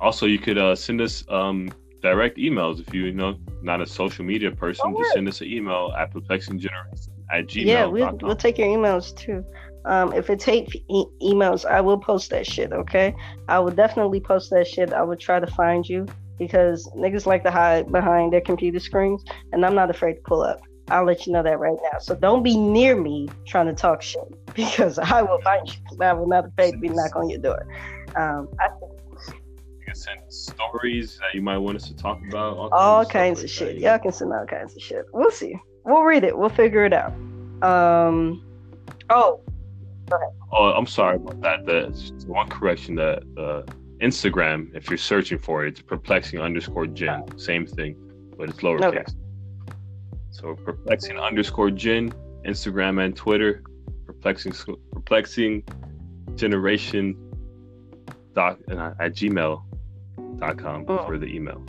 Also, 0.00 0.26
you 0.26 0.38
could 0.38 0.58
uh, 0.58 0.76
send 0.76 1.00
us 1.00 1.24
um, 1.30 1.70
direct 2.04 2.36
emails 2.36 2.80
if 2.80 2.92
you, 2.92 3.06
you 3.06 3.12
know 3.12 3.34
not 3.62 3.80
a 3.80 3.86
social 3.86 4.24
media 4.24 4.50
person. 4.50 4.94
Oh, 4.94 4.98
just 4.98 5.14
send 5.14 5.26
us 5.26 5.40
an 5.40 5.48
email 5.48 5.92
at 5.98 6.12
perplexinggeneration 6.12 7.08
at 7.32 7.46
gmail. 7.46 7.64
yeah, 7.64 7.86
we'll, 7.86 8.18
we'll 8.20 8.36
take 8.36 8.58
your 8.58 8.68
emails 8.68 9.16
too. 9.16 9.42
Um, 9.86 10.12
if 10.12 10.28
it 10.28 10.38
takes 10.38 10.74
e- 10.74 11.06
emails, 11.22 11.64
I 11.64 11.80
will 11.80 11.98
post 11.98 12.30
that 12.30 12.46
shit. 12.46 12.72
Okay, 12.72 13.14
I 13.48 13.58
will 13.58 13.70
definitely 13.70 14.20
post 14.20 14.50
that 14.50 14.66
shit. 14.68 14.92
I 14.92 15.02
will 15.02 15.16
try 15.16 15.40
to 15.40 15.46
find 15.46 15.88
you 15.88 16.06
because 16.38 16.86
niggas 16.94 17.24
like 17.24 17.42
to 17.44 17.50
hide 17.50 17.90
behind 17.90 18.34
their 18.34 18.42
computer 18.42 18.80
screens, 18.80 19.24
and 19.52 19.64
I'm 19.64 19.74
not 19.74 19.88
afraid 19.88 20.14
to 20.14 20.20
pull 20.26 20.42
up. 20.42 20.60
I'll 20.88 21.06
let 21.06 21.26
you 21.26 21.32
know 21.32 21.42
that 21.42 21.58
right 21.58 21.78
now. 21.90 21.98
So 21.98 22.14
don't 22.14 22.42
be 22.42 22.58
near 22.58 23.00
me 23.00 23.30
trying 23.46 23.66
to 23.66 23.72
talk 23.72 24.02
shit 24.02 24.28
because 24.54 24.98
I 24.98 25.22
will 25.22 25.40
find 25.40 25.66
you. 25.66 26.02
I 26.02 26.12
will 26.12 26.28
not 26.28 26.44
afraid 26.46 26.72
to 26.72 26.78
be 26.78 26.90
knock 26.90 27.16
on 27.16 27.30
your 27.30 27.40
door. 27.40 27.66
Um, 28.16 28.48
I, 28.60 28.68
You 28.68 28.93
can 29.94 30.00
send 30.00 30.32
stories 30.32 31.18
that 31.18 31.34
you 31.34 31.42
might 31.42 31.58
want 31.58 31.76
us 31.76 31.88
to 31.88 31.96
talk 31.96 32.20
about. 32.28 32.56
All, 32.56 32.68
all 32.72 33.04
kinds 33.04 33.42
of 33.42 33.50
shit. 33.50 33.76
you 33.76 33.82
know? 33.82 33.90
Y'all 33.90 33.98
can 33.98 34.12
send 34.12 34.32
all 34.32 34.46
kinds 34.46 34.74
of 34.76 34.82
shit. 34.82 35.06
We'll 35.12 35.30
see. 35.30 35.56
We'll 35.84 36.02
read 36.02 36.24
it. 36.24 36.36
We'll 36.36 36.48
figure 36.48 36.84
it 36.84 36.92
out. 36.92 37.12
Um. 37.62 38.42
Oh, 39.10 39.40
Oh, 40.52 40.72
I'm 40.72 40.86
sorry 40.86 41.16
about 41.16 41.40
that. 41.40 41.64
The 41.64 42.24
one 42.26 42.48
correction: 42.48 42.96
the 42.96 43.22
uh, 43.38 43.62
Instagram, 44.02 44.74
if 44.74 44.90
you're 44.90 44.98
searching 44.98 45.38
for 45.38 45.64
it, 45.64 45.68
it's 45.68 45.80
perplexing 45.80 46.40
underscore 46.40 46.86
Jen. 46.86 47.38
Same 47.38 47.66
thing, 47.66 47.96
but 48.36 48.50
it's 48.50 48.58
lowercase. 48.58 48.84
Okay. 48.84 49.04
So 50.30 50.54
perplexing 50.54 51.18
underscore 51.18 51.70
Jen, 51.70 52.12
Instagram 52.44 53.02
and 53.02 53.16
Twitter, 53.16 53.62
perplexing 54.04 54.52
perplexing 54.92 55.64
generation 56.34 57.16
dot 58.34 58.58
uh, 58.70 58.92
at 59.00 59.14
gmail 59.14 59.62
dot 60.38 60.58
com 60.58 60.84
Oh. 60.88 61.04
for 61.06 61.18
the 61.18 61.26
email. 61.26 61.62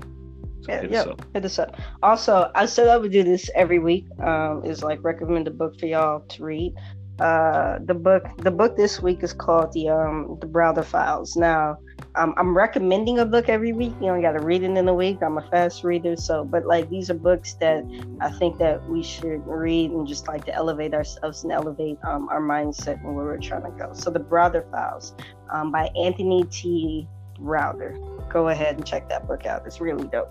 So 0.62 0.72
Yeah, 0.72 0.82
hit 0.82 0.92
yeah. 0.92 1.02
us 1.02 1.08
up. 1.08 1.22
hit 1.34 1.46
us 1.46 1.60
up. 1.60 1.76
Also, 2.02 2.52
I 2.56 2.66
said 2.66 2.88
I 2.88 2.98
would 2.98 3.12
do 3.12 3.24
this 3.24 3.50
every 3.56 3.80
week. 3.80 4.06
Um, 4.20 4.64
is 4.66 4.84
like 4.84 5.04
recommend 5.04 5.48
a 5.48 5.52
book 5.52 5.80
for 5.80 5.86
y'all 5.86 6.22
to 6.22 6.44
read. 6.44 6.74
uh, 7.22 7.80
the 7.86 7.94
book 7.94 8.24
the 8.40 8.52
book 8.52 8.76
this 8.76 9.02
week 9.02 9.24
is 9.24 9.32
called 9.32 9.72
the 9.72 9.88
um 9.88 10.38
the 10.42 10.48
Browder 10.48 10.84
Files. 10.84 11.38
Now, 11.38 11.78
um, 12.16 12.34
I'm 12.36 12.54
recommending 12.58 13.20
a 13.20 13.26
book 13.26 13.48
every 13.48 13.72
week. 13.72 13.94
You 14.02 14.08
know, 14.08 14.16
you 14.16 14.22
got 14.22 14.34
to 14.38 14.44
read 14.44 14.64
it 14.64 14.72
in 14.76 14.86
a 14.90 14.94
week. 14.94 15.20
I'm 15.22 15.38
a 15.38 15.42
fast 15.50 15.86
reader, 15.86 16.18
so 16.18 16.44
but 16.44 16.66
like 16.66 16.90
these 16.90 17.10
are 17.10 17.14
books 17.14 17.54
that 17.62 17.86
I 18.20 18.30
think 18.32 18.58
that 18.58 18.84
we 18.90 19.02
should 19.02 19.48
read 19.48 19.92
and 19.92 20.06
just 20.06 20.28
like 20.28 20.44
to 20.46 20.54
elevate 20.54 20.94
ourselves 20.94 21.44
and 21.44 21.54
elevate 21.54 21.98
um, 22.04 22.28
our 22.28 22.42
mindset 22.42 23.02
and 23.06 23.16
where 23.16 23.24
we're 23.24 23.38
trying 23.38 23.64
to 23.64 23.72
go. 23.72 23.94
So 23.94 24.10
the 24.12 24.20
Browder 24.20 24.70
Files 24.70 25.16
um, 25.54 25.72
by 25.72 25.90
Anthony 25.96 26.44
T. 26.52 27.08
Browder. 27.40 27.96
Go 28.36 28.50
ahead 28.50 28.76
and 28.76 28.86
check 28.86 29.08
that 29.08 29.26
book 29.30 29.46
out. 29.46 29.66
It's 29.66 29.80
really 29.80 30.10
dope. 30.10 30.30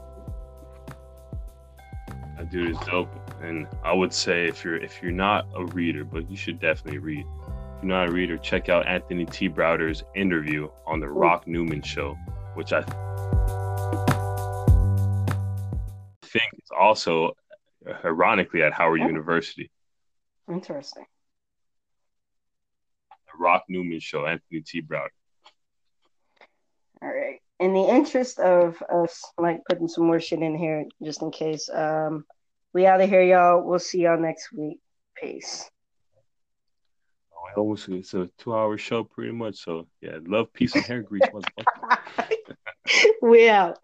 That 2.37 2.51
dude 2.51 2.73
is 2.73 2.79
dope, 2.81 3.09
and 3.41 3.67
I 3.83 3.95
would 3.95 4.13
say 4.13 4.47
if 4.47 4.63
you're 4.63 4.77
if 4.77 5.03
you're 5.03 5.11
not 5.11 5.47
a 5.57 5.65
reader, 5.65 6.05
but 6.05 6.31
you 6.31 6.37
should 6.37 6.61
definitely 6.61 6.99
read. 6.99 7.21
If 7.21 7.83
you're 7.83 7.85
not 7.85 8.09
a 8.11 8.13
reader, 8.13 8.37
check 8.37 8.69
out 8.69 8.87
Anthony 8.87 9.25
T. 9.25 9.49
Browder's 9.49 10.05
interview 10.15 10.69
on 10.87 11.01
the 11.01 11.09
Rock 11.09 11.47
Newman 11.47 11.81
Show, 11.81 12.15
which 12.53 12.75
I 12.75 12.83
think 16.25 16.53
is 16.63 16.71
also 16.79 17.33
uh, 17.89 17.95
ironically 18.05 18.63
at 18.63 18.75
Howard. 18.75 19.01
University. 19.01 19.71
Interesting. 20.47 21.07
The 23.09 23.39
Rock 23.39 23.65
Newman 23.71 24.01
Show, 24.01 24.27
Anthony 24.27 24.61
T. 24.61 24.83
Browder. 24.83 25.09
All 27.01 27.09
right. 27.09 27.41
In 27.61 27.73
the 27.73 27.89
interest 27.89 28.39
of 28.41 28.83
us 28.93 29.23
like 29.39 29.61
putting 29.69 29.89
some 29.89 30.07
more 30.07 30.21
shit 30.21 30.41
in 30.41 30.57
here 30.57 30.85
just 31.03 31.23
in 31.23 31.31
case, 31.31 31.69
um, 31.73 32.25
we 32.73 32.87
out 32.87 33.01
of 33.01 33.09
here, 33.09 33.23
y'all. 33.23 33.63
We'll 33.63 33.79
see 33.79 34.03
y'all 34.03 34.21
next 34.21 34.53
week. 34.53 34.81
Peace. 35.17 35.71
Almost 37.57 37.89
it's 37.89 38.15
a 38.15 38.29
two-hour 38.39 38.77
show, 38.79 39.05
pretty 39.05 39.31
much. 39.31 39.57
So 39.57 39.87
yeah, 40.01 40.19
love, 40.27 40.53
peace, 40.53 40.75
and 40.75 40.85
hair 40.85 41.03
grease, 41.03 41.23
we 43.23 43.49
out. 43.49 43.79